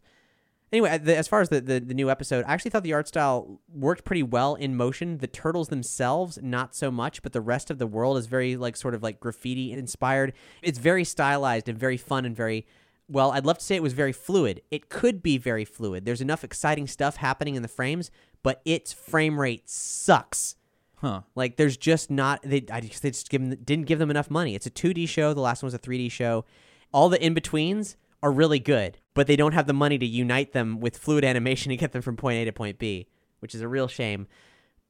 anyway 0.71 0.97
the, 0.97 1.15
as 1.15 1.27
far 1.27 1.41
as 1.41 1.49
the, 1.49 1.61
the, 1.61 1.79
the 1.79 1.93
new 1.93 2.09
episode 2.09 2.43
i 2.47 2.53
actually 2.53 2.71
thought 2.71 2.83
the 2.83 2.93
art 2.93 3.07
style 3.07 3.59
worked 3.73 4.03
pretty 4.03 4.23
well 4.23 4.55
in 4.55 4.75
motion 4.75 5.17
the 5.19 5.27
turtles 5.27 5.69
themselves 5.69 6.39
not 6.41 6.75
so 6.75 6.91
much 6.91 7.21
but 7.21 7.33
the 7.33 7.41
rest 7.41 7.69
of 7.69 7.77
the 7.77 7.87
world 7.87 8.17
is 8.17 8.27
very 8.27 8.57
like 8.57 8.75
sort 8.75 8.93
of 8.93 9.03
like 9.03 9.19
graffiti 9.19 9.71
inspired 9.71 10.33
it's 10.61 10.79
very 10.79 11.03
stylized 11.03 11.69
and 11.69 11.77
very 11.77 11.97
fun 11.97 12.25
and 12.25 12.35
very 12.35 12.65
well, 13.09 13.31
I'd 13.31 13.45
love 13.45 13.57
to 13.59 13.63
say 13.63 13.75
it 13.75 13.83
was 13.83 13.93
very 13.93 14.11
fluid. 14.11 14.61
It 14.69 14.89
could 14.89 15.23
be 15.23 15.37
very 15.37 15.63
fluid. 15.63 16.05
There's 16.05 16.21
enough 16.21 16.43
exciting 16.43 16.87
stuff 16.87 17.17
happening 17.17 17.55
in 17.55 17.61
the 17.61 17.67
frames, 17.67 18.11
but 18.43 18.61
its 18.65 18.91
frame 18.91 19.39
rate 19.39 19.69
sucks. 19.69 20.55
Huh. 20.97 21.21
Like 21.35 21.57
there's 21.57 21.77
just 21.77 22.09
not 22.11 22.41
they 22.43 22.65
I 22.71 22.81
just 22.81 23.01
they 23.03 23.11
just 23.11 23.29
give 23.29 23.41
them, 23.41 23.57
didn't 23.63 23.85
give 23.85 23.99
them 23.99 24.09
enough 24.09 24.29
money. 24.29 24.55
It's 24.55 24.65
a 24.65 24.71
2D 24.71 25.07
show. 25.07 25.33
The 25.33 25.41
last 25.41 25.61
one 25.61 25.67
was 25.67 25.73
a 25.73 25.79
3D 25.79 26.11
show. 26.11 26.43
All 26.91 27.07
the 27.07 27.23
in 27.23 27.33
betweens 27.33 27.97
are 28.23 28.31
really 28.31 28.59
good, 28.59 28.97
but 29.17 29.25
they 29.25 29.35
don't 29.35 29.53
have 29.53 29.65
the 29.65 29.73
money 29.73 29.97
to 29.97 30.05
unite 30.05 30.53
them 30.53 30.79
with 30.79 30.95
fluid 30.95 31.25
animation 31.25 31.69
to 31.71 31.75
get 31.75 31.91
them 31.91 32.03
from 32.03 32.15
point 32.15 32.37
A 32.37 32.45
to 32.45 32.53
point 32.53 32.77
B, 32.77 33.07
which 33.39 33.55
is 33.55 33.61
a 33.61 33.67
real 33.67 33.87
shame. 33.87 34.27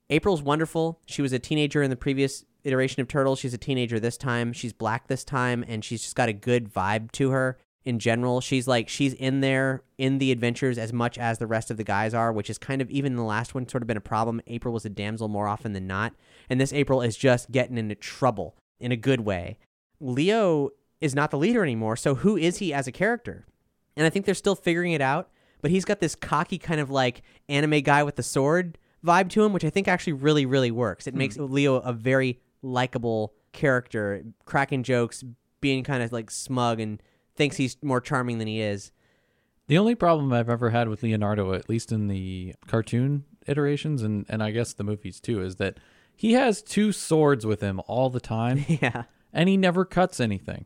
April's 0.09 0.41
wonderful. 0.41 0.99
She 1.05 1.21
was 1.21 1.31
a 1.31 1.39
teenager 1.39 1.81
in 1.81 1.89
the 1.89 1.95
previous 1.95 2.45
iteration 2.65 3.01
of 3.01 3.07
Turtles. 3.07 3.39
She's 3.39 3.53
a 3.53 3.57
teenager 3.57 3.99
this 3.99 4.17
time. 4.17 4.51
She's 4.51 4.73
black 4.73 5.07
this 5.07 5.23
time, 5.23 5.63
and 5.67 5.83
she's 5.83 6.01
just 6.01 6.15
got 6.15 6.27
a 6.29 6.33
good 6.33 6.71
vibe 6.71 7.11
to 7.13 7.31
her 7.31 7.57
in 7.85 7.99
general. 7.99 8.41
She's 8.41 8.67
like 8.67 8.89
she's 8.89 9.13
in 9.13 9.39
there 9.39 9.83
in 9.97 10.17
the 10.17 10.33
adventures 10.33 10.77
as 10.77 10.91
much 10.91 11.17
as 11.17 11.37
the 11.37 11.47
rest 11.47 11.71
of 11.71 11.77
the 11.77 11.85
guys 11.85 12.13
are, 12.13 12.33
which 12.33 12.49
is 12.49 12.57
kind 12.57 12.81
of 12.81 12.89
even 12.91 13.13
in 13.13 13.17
the 13.17 13.23
last 13.23 13.55
one 13.55 13.67
sort 13.67 13.81
of 13.81 13.87
been 13.87 13.95
a 13.95 14.01
problem. 14.01 14.41
April 14.47 14.73
was 14.73 14.85
a 14.85 14.89
damsel 14.89 15.29
more 15.29 15.47
often 15.47 15.71
than 15.71 15.87
not, 15.87 16.13
and 16.49 16.59
this 16.59 16.73
April 16.73 17.01
is 17.01 17.15
just 17.15 17.49
getting 17.51 17.77
into 17.77 17.95
trouble 17.95 18.57
in 18.77 18.91
a 18.91 18.97
good 18.97 19.21
way. 19.21 19.57
Leo 20.01 20.71
is 20.99 21.15
not 21.15 21.31
the 21.31 21.37
leader 21.37 21.63
anymore, 21.63 21.95
so 21.95 22.15
who 22.15 22.35
is 22.35 22.57
he 22.57 22.73
as 22.73 22.87
a 22.87 22.91
character? 22.91 23.45
And 23.97 24.05
I 24.05 24.09
think 24.09 24.25
they're 24.25 24.35
still 24.35 24.55
figuring 24.55 24.93
it 24.93 25.01
out, 25.01 25.29
but 25.61 25.71
he's 25.71 25.83
got 25.83 25.99
this 25.99 26.15
cocky 26.15 26.57
kind 26.57 26.79
of 26.79 26.89
like 26.89 27.23
anime 27.49 27.81
guy 27.81 28.03
with 28.03 28.15
the 28.15 28.23
sword 28.23 28.77
vibe 29.05 29.29
to 29.29 29.43
him, 29.43 29.53
which 29.53 29.65
I 29.65 29.69
think 29.69 29.87
actually 29.87 30.13
really, 30.13 30.45
really 30.45 30.71
works. 30.71 31.07
It 31.07 31.15
makes 31.15 31.35
hmm. 31.35 31.51
Leo 31.51 31.75
a 31.77 31.91
very 31.91 32.39
likable 32.61 33.33
character, 33.53 34.23
cracking 34.45 34.83
jokes, 34.83 35.23
being 35.59 35.83
kind 35.83 36.03
of 36.03 36.11
like 36.11 36.31
smug 36.31 36.79
and 36.79 37.01
thinks 37.35 37.57
he's 37.57 37.77
more 37.81 37.99
charming 37.99 38.37
than 38.37 38.47
he 38.47 38.61
is. 38.61 38.91
The 39.67 39.77
only 39.77 39.95
problem 39.95 40.31
I've 40.31 40.49
ever 40.49 40.69
had 40.69 40.87
with 40.87 41.03
Leonardo, 41.03 41.53
at 41.53 41.67
least 41.67 41.91
in 41.91 42.07
the 42.07 42.55
cartoon 42.67 43.25
iterations 43.47 44.01
and, 44.01 44.25
and 44.29 44.41
I 44.41 44.51
guess 44.51 44.73
the 44.73 44.83
movies 44.83 45.19
too, 45.19 45.41
is 45.41 45.55
that 45.57 45.77
he 46.15 46.33
has 46.33 46.61
two 46.61 46.91
swords 46.91 47.45
with 47.45 47.61
him 47.61 47.81
all 47.87 48.09
the 48.09 48.19
time 48.19 48.65
yeah. 48.67 49.03
and 49.33 49.49
he 49.49 49.57
never 49.57 49.85
cuts 49.85 50.19
anything. 50.19 50.65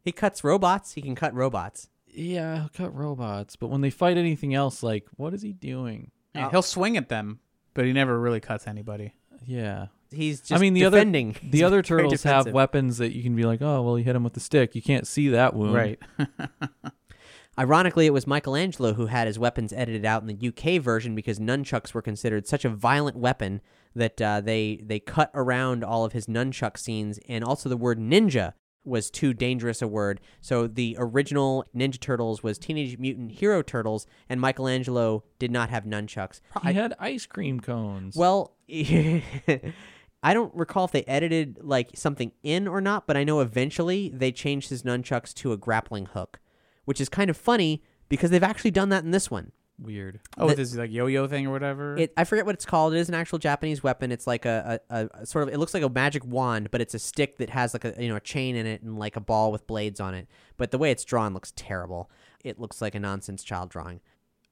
He 0.00 0.12
cuts 0.12 0.42
robots, 0.42 0.92
he 0.92 1.02
can 1.02 1.14
cut 1.14 1.34
robots. 1.34 1.88
Yeah, 2.10 2.60
he'll 2.60 2.68
cut 2.68 2.94
robots, 2.94 3.56
but 3.56 3.68
when 3.68 3.80
they 3.80 3.90
fight 3.90 4.16
anything 4.16 4.54
else, 4.54 4.82
like, 4.82 5.06
what 5.16 5.34
is 5.34 5.42
he 5.42 5.52
doing? 5.52 6.10
Yeah, 6.34 6.50
he'll 6.50 6.62
swing 6.62 6.96
at 6.96 7.08
them, 7.08 7.40
but 7.74 7.84
he 7.84 7.92
never 7.92 8.18
really 8.18 8.40
cuts 8.40 8.66
anybody. 8.66 9.14
Yeah. 9.46 9.86
He's 10.10 10.40
just 10.40 10.52
I 10.52 10.58
mean, 10.58 10.74
the 10.74 10.80
defending. 10.80 11.30
other 11.30 11.40
the 11.50 11.64
other 11.64 11.82
very 11.82 12.02
turtles 12.02 12.22
have 12.22 12.50
weapons 12.52 12.98
that 12.98 13.14
you 13.14 13.22
can 13.22 13.36
be 13.36 13.44
like, 13.44 13.60
oh, 13.60 13.82
well, 13.82 13.96
he 13.96 14.04
hit 14.04 14.16
him 14.16 14.24
with 14.24 14.32
the 14.32 14.40
stick. 14.40 14.74
You 14.74 14.82
can't 14.82 15.06
see 15.06 15.28
that 15.28 15.54
wound. 15.54 15.74
Right. 15.74 15.98
Ironically, 17.58 18.06
it 18.06 18.12
was 18.12 18.26
Michelangelo 18.26 18.94
who 18.94 19.06
had 19.06 19.26
his 19.26 19.38
weapons 19.38 19.72
edited 19.72 20.04
out 20.04 20.22
in 20.22 20.28
the 20.28 20.48
UK 20.48 20.80
version 20.80 21.16
because 21.16 21.40
nunchucks 21.40 21.92
were 21.92 22.00
considered 22.00 22.46
such 22.46 22.64
a 22.64 22.68
violent 22.68 23.16
weapon 23.16 23.60
that 23.96 24.22
uh, 24.22 24.40
they 24.40 24.80
they 24.82 25.00
cut 25.00 25.30
around 25.34 25.82
all 25.82 26.04
of 26.04 26.12
his 26.12 26.26
nunchuck 26.26 26.78
scenes, 26.78 27.18
and 27.28 27.42
also 27.42 27.68
the 27.68 27.76
word 27.76 27.98
ninja 27.98 28.52
was 28.88 29.10
too 29.10 29.32
dangerous 29.34 29.82
a 29.82 29.88
word. 29.88 30.20
So 30.40 30.66
the 30.66 30.96
original 30.98 31.64
Ninja 31.74 32.00
Turtles 32.00 32.42
was 32.42 32.58
Teenage 32.58 32.98
Mutant 32.98 33.32
Hero 33.32 33.62
Turtles, 33.62 34.06
and 34.28 34.40
Michelangelo 34.40 35.24
did 35.38 35.50
not 35.50 35.70
have 35.70 35.84
nunchucks. 35.84 36.40
He 36.64 36.72
had 36.72 36.94
ice 36.98 37.26
cream 37.26 37.60
cones. 37.60 38.16
Well, 38.16 38.56
I 38.68 40.34
don't 40.34 40.54
recall 40.54 40.84
if 40.84 40.92
they 40.92 41.04
edited 41.04 41.58
like 41.62 41.90
something 41.94 42.32
in 42.42 42.66
or 42.66 42.80
not, 42.80 43.06
but 43.06 43.16
I 43.16 43.24
know 43.24 43.40
eventually 43.40 44.10
they 44.14 44.32
changed 44.32 44.70
his 44.70 44.82
nunchucks 44.82 45.32
to 45.34 45.52
a 45.52 45.56
grappling 45.56 46.06
hook, 46.06 46.40
which 46.84 47.00
is 47.00 47.08
kind 47.08 47.30
of 47.30 47.36
funny 47.36 47.82
because 48.08 48.30
they've 48.30 48.42
actually 48.42 48.72
done 48.72 48.88
that 48.88 49.04
in 49.04 49.12
this 49.12 49.30
one. 49.30 49.52
Weird. 49.78 50.20
Oh, 50.36 50.48
The- 50.48 50.54
this 50.56 50.74
like 50.74 50.90
yo-yo 50.90 51.26
thing 51.28 51.46
or 51.46 51.50
whatever. 51.50 51.96
It, 51.96 52.12
I 52.16 52.24
forget 52.24 52.46
what 52.46 52.54
it's 52.54 52.64
called. 52.66 52.94
It 52.94 52.98
is 52.98 53.08
an 53.08 53.14
actual 53.14 53.38
Japanese 53.38 53.82
weapon. 53.82 54.10
It's 54.12 54.26
like 54.26 54.44
a, 54.44 54.80
a, 54.90 55.08
a 55.14 55.26
sort 55.26 55.46
of. 55.48 55.54
It 55.54 55.58
looks 55.58 55.74
like 55.74 55.82
a 55.82 55.88
magic 55.88 56.24
wand, 56.24 56.70
but 56.70 56.80
it's 56.80 56.94
a 56.94 56.98
stick 56.98 57.38
that 57.38 57.50
has 57.50 57.74
like 57.74 57.84
a 57.84 57.94
you 58.02 58.08
know 58.08 58.16
a 58.16 58.20
chain 58.20 58.56
in 58.56 58.66
it 58.66 58.82
and 58.82 58.98
like 58.98 59.16
a 59.16 59.20
ball 59.20 59.52
with 59.52 59.66
blades 59.66 60.00
on 60.00 60.14
it. 60.14 60.26
But 60.56 60.70
the 60.70 60.78
way 60.78 60.90
it's 60.90 61.04
drawn 61.04 61.34
looks 61.34 61.52
terrible. 61.56 62.10
It 62.44 62.58
looks 62.58 62.80
like 62.80 62.94
a 62.94 63.00
nonsense 63.00 63.42
child 63.42 63.70
drawing. 63.70 64.00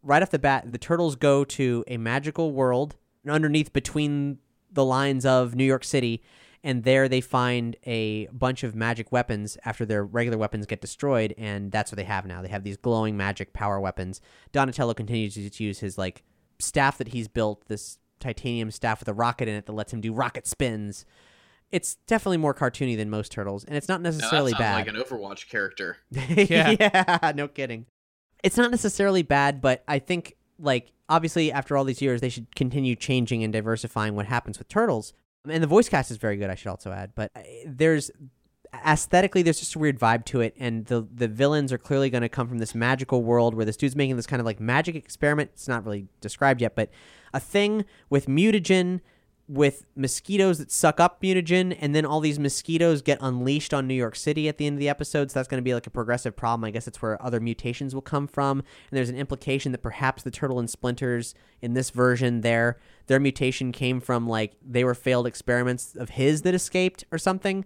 Right 0.03 0.23
off 0.23 0.31
the 0.31 0.39
bat, 0.39 0.71
the 0.71 0.79
turtles 0.79 1.17
go 1.17 1.45
to 1.45 1.85
a 1.89 1.97
magical 1.97 2.53
world 2.53 2.97
underneath 3.29 3.73
between 3.73 4.39
the 4.71 4.85
lines 4.85 5.25
of 5.27 5.55
New 5.55 5.65
York 5.65 5.83
City, 5.85 6.23
and 6.67 6.83
there 6.83 7.09
they 7.09 7.21
find 7.23 7.77
a 7.87 8.27
bunch 8.27 8.65
of 8.65 8.75
magic 8.75 9.13
weapons 9.13 9.57
after 9.65 9.87
their 9.87 10.05
regular 10.05 10.37
weapons 10.37 10.67
get 10.67 10.81
destroyed, 10.81 11.33
and 11.39 11.71
that's 11.73 11.93
what 11.93 11.97
they 11.97 12.05
have 12.05 12.27
now. 12.27 12.43
They 12.43 12.49
have 12.49 12.65
these 12.65 12.77
glowing 12.77 13.17
magic 13.17 13.53
power 13.53 13.81
weapons. 13.81 14.21
Donatello 14.53 14.93
continues 14.93 15.35
to 15.35 15.65
use 15.65 15.79
his 15.79 15.97
like 15.97 16.25
staff 16.59 16.99
that 16.99 17.09
he's 17.09 17.29
built, 17.29 17.69
this 17.69 17.99
titanium 18.19 18.71
staff 18.71 18.99
with 19.01 19.09
a 19.09 19.15
rocket 19.15 19.47
in 19.47 19.55
it 19.55 19.67
that 19.67 19.73
lets 19.73 19.93
him 19.93 20.01
do 20.01 20.13
rocket 20.13 20.47
spins. 20.47 21.05
It's 21.71 21.97
definitely 22.07 22.39
more 22.39 22.55
cartoony 22.55 22.97
than 22.97 23.11
most 23.11 23.31
turtles, 23.33 23.63
and 23.65 23.77
it's 23.77 23.89
not 23.89 24.01
Now, 24.01 24.11
that 24.11 24.17
necessarily 24.17 24.51
sounds 24.53 24.59
bad. 24.61 24.75
like 24.75 24.89
an 24.89 24.97
Overwatch 24.97 25.49
character. 25.49 25.99
Yeah. 26.11 26.75
yeah, 26.81 27.33
no 27.35 27.47
kidding. 27.49 27.87
It's 28.43 28.57
not 28.57 28.71
necessarily 28.71 29.23
bad, 29.23 29.61
but 29.61 29.85
I 29.87 29.99
think 30.01 30.35
like 30.59 30.91
obviously 31.09 31.53
after 31.53 31.77
all 31.77 31.85
these 31.85 32.03
years 32.03 32.21
they 32.21 32.29
should 32.29 32.55
continue 32.57 32.97
changing 32.97 33.45
and 33.45 33.53
diversifying 33.53 34.15
what 34.17 34.27
happens 34.27 34.59
with 34.59 34.69
turtles. 34.69 35.13
And 35.49 35.63
the 35.63 35.69
voice 35.69 35.89
cast 35.89 36.11
is 36.11 36.17
very 36.17 36.37
good, 36.37 36.51
I 36.51 36.55
should 36.55 36.69
also 36.69 36.91
add. 36.91 37.13
But 37.15 37.31
uh, 37.37 37.41
there's 37.67 38.11
aesthetically 38.85 39.43
there's 39.43 39.59
just 39.59 39.75
a 39.75 39.79
weird 39.79 39.99
vibe 39.99 40.25
to 40.25 40.41
it 40.41 40.55
and 40.59 40.85
the 40.87 41.07
the 41.15 41.29
villains 41.29 41.73
are 41.73 41.79
clearly 41.79 42.11
going 42.11 42.23
to 42.23 42.29
come 42.29 42.49
from 42.49 42.59
this 42.59 42.75
magical 42.75 43.23
world 43.23 43.55
where 43.55 43.65
this 43.65 43.77
dude's 43.77 43.97
making 43.97 44.17
this 44.17 44.27
kind 44.27 44.41
of 44.41 44.47
like 44.47 44.61
magic 44.61 44.95
experiment. 44.95 45.51
It's 45.55 45.69
not 45.69 45.85
really 45.85 46.09
described 46.21 46.61
yet, 46.61 46.75
but 46.75 46.91
a 47.33 47.41
thing 47.41 47.85
with 48.11 48.27
mutagen 48.27 49.01
with 49.49 49.85
mosquitoes 49.95 50.59
that 50.59 50.73
suck 50.73 50.99
up 50.99 51.23
mutagen, 51.23 51.77
and 51.81 51.95
then 51.95 52.05
all 52.05 52.21
these 52.21 52.39
mosquitoes 52.39 53.01
get 53.01 53.19
unleashed 53.21 53.73
on 53.73 53.87
New 53.87 53.95
York 53.95 54.17
City 54.17 54.49
at 54.49 54.59
the 54.59 54.67
end 54.67 54.75
of 54.75 54.81
the 54.81 54.89
episode. 54.89 55.31
So 55.31 55.39
that's 55.39 55.49
going 55.49 55.61
to 55.61 55.65
be 55.65 55.75
like 55.75 55.87
a 55.87 55.91
progressive 55.91 56.35
problem. 56.37 56.65
I 56.65 56.71
guess 56.71 56.89
it's 56.89 57.01
where 57.01 57.23
other 57.23 57.39
mutations 57.39 57.95
will 57.95 58.03
come 58.03 58.27
from. 58.27 58.59
And 58.59 58.97
there's 58.97 59.09
an 59.09 59.17
implication 59.17 59.73
that 59.73 59.83
perhaps 59.83 60.23
the 60.23 60.31
turtle 60.31 60.59
and 60.59 60.69
splinters 60.69 61.35
in 61.63 61.75
this 61.75 61.91
version, 61.91 62.41
their 62.41 62.79
their 63.07 63.21
mutation 63.21 63.71
came 63.71 64.01
from 64.01 64.29
like 64.29 64.57
they 64.67 64.83
were 64.83 64.95
failed 64.95 65.27
experiments 65.27 65.95
of 65.95 66.11
his 66.11 66.43
that 66.43 66.55
escaped 66.55 67.05
or 67.13 67.19
something. 67.19 67.65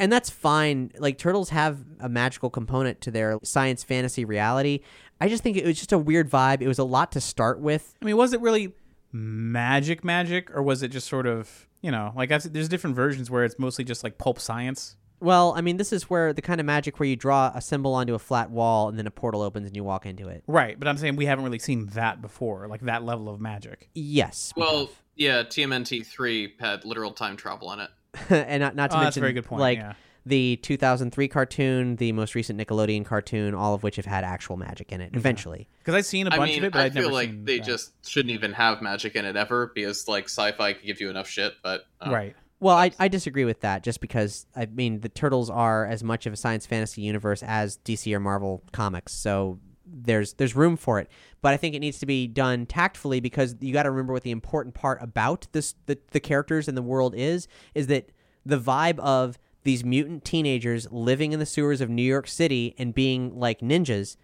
And 0.00 0.10
that's 0.10 0.30
fine. 0.30 0.90
Like 0.98 1.18
turtles 1.18 1.50
have 1.50 1.84
a 2.00 2.08
magical 2.08 2.50
component 2.50 3.00
to 3.02 3.12
their 3.12 3.38
science 3.44 3.84
fantasy 3.84 4.24
reality. 4.24 4.80
I 5.20 5.28
just 5.28 5.44
think 5.44 5.56
it 5.56 5.64
was 5.64 5.76
just 5.76 5.92
a 5.92 5.98
weird 5.98 6.28
vibe. 6.28 6.60
It 6.60 6.66
was 6.66 6.80
a 6.80 6.84
lot 6.84 7.12
to 7.12 7.20
start 7.20 7.60
with. 7.60 7.94
I 8.02 8.06
mean, 8.06 8.16
was 8.16 8.32
it 8.32 8.40
really 8.40 8.72
magic 9.12 10.04
magic 10.04 10.50
or 10.54 10.62
was 10.62 10.82
it 10.82 10.88
just 10.88 11.06
sort 11.08 11.26
of, 11.26 11.66
you 11.80 11.90
know, 11.90 12.12
like 12.16 12.30
I've, 12.32 12.52
there's 12.52 12.68
different 12.68 12.96
versions 12.96 13.30
where 13.30 13.44
it's 13.44 13.58
mostly 13.58 13.84
just 13.84 14.02
like 14.02 14.18
pulp 14.18 14.38
science. 14.40 14.96
Well, 15.20 15.54
I 15.56 15.60
mean, 15.60 15.76
this 15.76 15.92
is 15.92 16.10
where 16.10 16.32
the 16.32 16.42
kind 16.42 16.58
of 16.58 16.66
magic 16.66 16.98
where 16.98 17.08
you 17.08 17.14
draw 17.14 17.52
a 17.54 17.60
symbol 17.60 17.94
onto 17.94 18.14
a 18.14 18.18
flat 18.18 18.50
wall 18.50 18.88
and 18.88 18.98
then 18.98 19.06
a 19.06 19.10
portal 19.10 19.40
opens 19.40 19.68
and 19.68 19.76
you 19.76 19.84
walk 19.84 20.04
into 20.04 20.28
it. 20.28 20.42
Right, 20.48 20.76
but 20.76 20.88
I'm 20.88 20.96
saying 20.96 21.14
we 21.14 21.26
haven't 21.26 21.44
really 21.44 21.60
seen 21.60 21.86
that 21.94 22.20
before, 22.20 22.66
like 22.66 22.80
that 22.80 23.04
level 23.04 23.28
of 23.28 23.40
magic. 23.40 23.88
Yes. 23.94 24.52
we 24.56 24.62
Well, 24.62 24.90
yeah, 25.14 25.42
TMNT 25.44 26.04
three 26.04 26.54
had 26.58 26.84
literal 26.84 27.12
time 27.12 27.36
travel 27.36 27.72
in 27.72 27.80
it. 27.80 27.90
and 28.30 28.60
not, 28.60 28.74
not 28.74 28.90
to 28.90 28.96
Oh, 28.96 28.98
mention 28.98 29.04
that's 29.04 29.16
a 29.16 29.20
very 29.20 29.32
good 29.32 29.44
point, 29.44 29.60
like 29.60 29.78
yeah. 29.78 29.92
The 30.24 30.56
2003 30.62 31.28
cartoon, 31.28 31.96
the 31.96 32.12
most 32.12 32.34
recent 32.34 32.58
Nickelodeon 32.58 33.04
cartoon, 33.04 33.54
all 33.54 33.74
of 33.74 33.82
which 33.82 33.96
have 33.96 34.06
had 34.06 34.24
actual 34.24 34.56
magic 34.56 34.92
in 34.92 35.00
it 35.00 35.10
eventually. 35.14 35.68
Because 35.78 35.94
I've 35.94 36.06
seen 36.06 36.26
a 36.26 36.30
bunch 36.30 36.52
mean, 36.52 36.58
of 36.60 36.64
it, 36.66 36.72
but 36.72 36.80
I 36.80 36.84
I've 36.84 36.92
feel 36.92 37.02
never 37.02 37.14
like 37.14 37.30
seen 37.30 37.44
they 37.44 37.58
that. 37.58 37.66
just 37.66 38.08
shouldn't 38.08 38.32
even 38.32 38.52
have 38.52 38.82
magic 38.82 39.16
in 39.16 39.24
it 39.24 39.36
ever 39.36 39.72
because 39.74 40.06
like 40.06 40.24
sci-fi 40.24 40.74
can 40.74 40.86
give 40.86 41.00
you 41.00 41.10
enough 41.10 41.28
shit. 41.28 41.54
But 41.62 41.86
uh, 42.00 42.10
right. 42.12 42.36
Well, 42.60 42.76
I, 42.76 42.92
I 43.00 43.08
disagree 43.08 43.44
with 43.44 43.60
that 43.62 43.82
just 43.82 44.00
because, 44.00 44.46
I 44.54 44.66
mean, 44.66 45.00
the 45.00 45.08
Turtles 45.08 45.50
are 45.50 45.84
as 45.84 46.04
much 46.04 46.26
of 46.26 46.32
a 46.32 46.36
science 46.36 46.64
fantasy 46.64 47.02
universe 47.02 47.42
as 47.42 47.78
DC 47.78 48.14
or 48.14 48.20
Marvel 48.20 48.62
comics. 48.70 49.12
So 49.12 49.58
there's 49.84 50.34
there's 50.34 50.54
room 50.54 50.76
for 50.76 51.00
it. 51.00 51.08
But 51.40 51.54
I 51.54 51.56
think 51.56 51.74
it 51.74 51.80
needs 51.80 51.98
to 51.98 52.06
be 52.06 52.28
done 52.28 52.66
tactfully 52.66 53.18
because 53.18 53.56
you 53.60 53.72
got 53.72 53.82
to 53.82 53.90
remember 53.90 54.12
what 54.12 54.22
the 54.22 54.30
important 54.30 54.74
part 54.74 55.02
about 55.02 55.48
this 55.50 55.74
the, 55.86 55.98
the 56.12 56.20
characters 56.20 56.68
and 56.68 56.76
the 56.76 56.82
world 56.82 57.14
is 57.16 57.48
is 57.74 57.88
that 57.88 58.10
the 58.46 58.58
vibe 58.58 58.98
of 59.00 59.38
these 59.64 59.84
mutant 59.84 60.24
teenagers 60.24 60.88
living 60.90 61.32
in 61.32 61.38
the 61.38 61.46
sewers 61.46 61.80
of 61.80 61.88
New 61.88 62.02
York 62.02 62.26
City 62.26 62.74
and 62.78 62.94
being 62.94 63.38
like 63.38 63.60
ninjas 63.60 64.16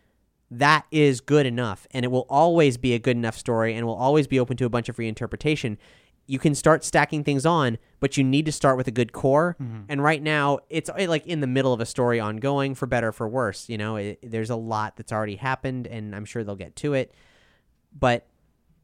that 0.50 0.86
is 0.90 1.20
good 1.20 1.46
enough 1.46 1.86
and 1.90 2.04
it 2.04 2.08
will 2.08 2.26
always 2.28 2.76
be 2.76 2.94
a 2.94 2.98
good 2.98 3.16
enough 3.16 3.36
story 3.36 3.74
and 3.74 3.86
will 3.86 3.94
always 3.94 4.26
be 4.26 4.40
open 4.40 4.56
to 4.56 4.64
a 4.64 4.70
bunch 4.70 4.88
of 4.88 4.96
reinterpretation. 4.96 5.76
You 6.26 6.38
can 6.38 6.54
start 6.54 6.84
stacking 6.84 7.24
things 7.24 7.44
on 7.44 7.78
but 8.00 8.16
you 8.16 8.24
need 8.24 8.46
to 8.46 8.52
start 8.52 8.76
with 8.76 8.88
a 8.88 8.90
good 8.90 9.12
core. 9.12 9.56
And 9.88 10.02
right 10.02 10.22
now 10.22 10.60
it's 10.70 10.88
uh, 10.88 11.06
like 11.08 11.26
in 11.26 11.40
the 11.40 11.46
middle 11.46 11.72
of 11.72 11.80
a 11.80 11.86
story 11.86 12.18
ongoing 12.18 12.74
for 12.74 12.86
better 12.86 13.08
or 13.08 13.12
for 13.12 13.28
worse 13.28 13.68
you 13.68 13.76
know? 13.76 13.96
It, 13.96 14.18
there's 14.22 14.50
a 14.50 14.56
lot 14.56 14.96
that's 14.96 15.12
already 15.12 15.36
happened 15.36 15.86
and 15.86 16.14
i'm 16.14 16.24
sure 16.24 16.44
they'll 16.44 16.56
get 16.56 16.76
to 16.76 16.94
it. 16.94 17.14
But 17.96 18.26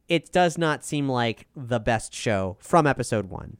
it 0.07 0.31
does 0.31 0.57
not 0.57 0.85
seem 0.85 1.09
like 1.09 1.47
the 1.55 1.79
best 1.79 2.13
show 2.13 2.57
from 2.59 2.85
episode 2.85 3.29
one 3.29 3.57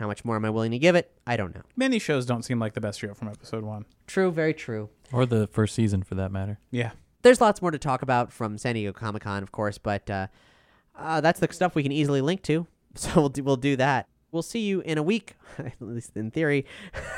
how 0.00 0.08
much 0.08 0.24
more 0.24 0.34
am 0.36 0.44
i 0.44 0.50
willing 0.50 0.72
to 0.72 0.78
give 0.78 0.96
it 0.96 1.12
i 1.26 1.36
don't 1.36 1.54
know 1.54 1.62
Many 1.76 1.98
shows 2.00 2.26
don't 2.26 2.42
seem 2.42 2.58
like 2.58 2.74
the 2.74 2.80
best 2.80 2.98
show 2.98 3.14
from 3.14 3.28
episode 3.28 3.62
one. 3.64 3.84
true 4.08 4.32
very 4.32 4.52
true 4.54 4.88
Or 5.12 5.24
the 5.26 5.46
first 5.46 5.74
season 5.76 6.02
for 6.02 6.14
that 6.16 6.32
matter. 6.32 6.58
Yeah. 6.72 6.90
there's 7.22 7.40
lots 7.40 7.60
more 7.62 7.70
to 7.70 7.78
talk 7.78 8.02
about 8.02 8.32
from 8.32 8.58
San 8.58 8.74
Diego 8.74 8.92
Comic 8.92 9.22
Con, 9.22 9.42
of 9.42 9.52
course, 9.52 9.76
but 9.78 10.08
uh, 10.10 10.26
uh, 10.98 11.20
that's 11.20 11.38
the 11.40 11.52
stuff 11.52 11.74
we 11.74 11.82
can 11.82 11.92
easily 11.92 12.20
link 12.20 12.42
to. 12.42 12.66
So 12.96 13.08
we'll 13.14 13.28
do, 13.28 13.44
we'll 13.44 13.56
do 13.56 13.76
that. 13.76 14.08
We'll 14.32 14.42
see 14.42 14.60
you 14.60 14.80
in 14.80 14.98
a 14.98 15.02
week, 15.02 15.36
at 15.58 15.74
least 15.80 16.16
in 16.16 16.30
theory, 16.32 16.66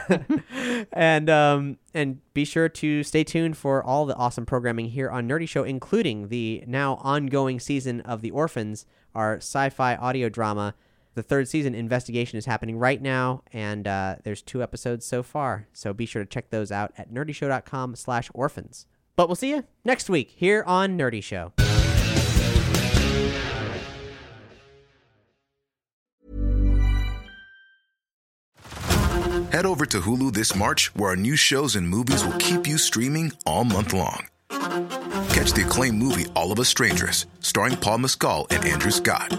and 0.92 1.30
um, 1.30 1.78
and 1.94 2.20
be 2.34 2.44
sure 2.44 2.68
to 2.68 3.02
stay 3.02 3.24
tuned 3.24 3.56
for 3.56 3.82
all 3.82 4.06
the 4.06 4.14
awesome 4.16 4.46
programming 4.46 4.86
here 4.90 5.10
on 5.10 5.28
Nerdy 5.28 5.48
Show, 5.48 5.62
including 5.64 6.28
the 6.28 6.62
now 6.66 6.96
ongoing 7.02 7.60
season 7.60 8.00
of 8.02 8.20
The 8.22 8.30
Orphans, 8.30 8.86
our 9.14 9.36
sci-fi 9.36 9.96
audio 9.96 10.28
drama. 10.28 10.74
The 11.14 11.22
third 11.22 11.46
season 11.46 11.74
investigation 11.74 12.38
is 12.38 12.46
happening 12.46 12.78
right 12.78 13.00
now, 13.00 13.42
and 13.52 13.86
uh, 13.86 14.16
there's 14.24 14.40
two 14.40 14.62
episodes 14.62 15.04
so 15.04 15.22
far. 15.22 15.68
So 15.72 15.92
be 15.92 16.06
sure 16.06 16.24
to 16.24 16.28
check 16.28 16.48
those 16.50 16.72
out 16.72 16.92
at 16.96 17.12
nerdyshow.com 17.12 17.96
slash 17.96 18.30
orphans. 18.32 18.86
But 19.14 19.28
we'll 19.28 19.36
see 19.36 19.50
you 19.50 19.64
next 19.84 20.08
week 20.08 20.32
here 20.34 20.64
on 20.66 20.96
Nerdy 20.96 21.22
Show. 21.22 21.52
Head 29.52 29.66
over 29.66 29.84
to 29.84 30.00
Hulu 30.00 30.32
this 30.32 30.56
March, 30.56 30.94
where 30.94 31.10
our 31.10 31.16
new 31.16 31.36
shows 31.36 31.76
and 31.76 31.86
movies 31.86 32.24
will 32.24 32.38
keep 32.38 32.66
you 32.66 32.78
streaming 32.78 33.32
all 33.44 33.64
month 33.64 33.92
long. 33.92 34.28
Catch 34.48 35.52
the 35.52 35.64
acclaimed 35.66 35.98
movie 35.98 36.24
All 36.34 36.52
of 36.52 36.58
Us 36.58 36.70
Strangers, 36.70 37.26
starring 37.40 37.76
Paul 37.76 37.98
Mescal 37.98 38.46
and 38.48 38.64
Andrew 38.64 38.90
Scott. 38.90 39.38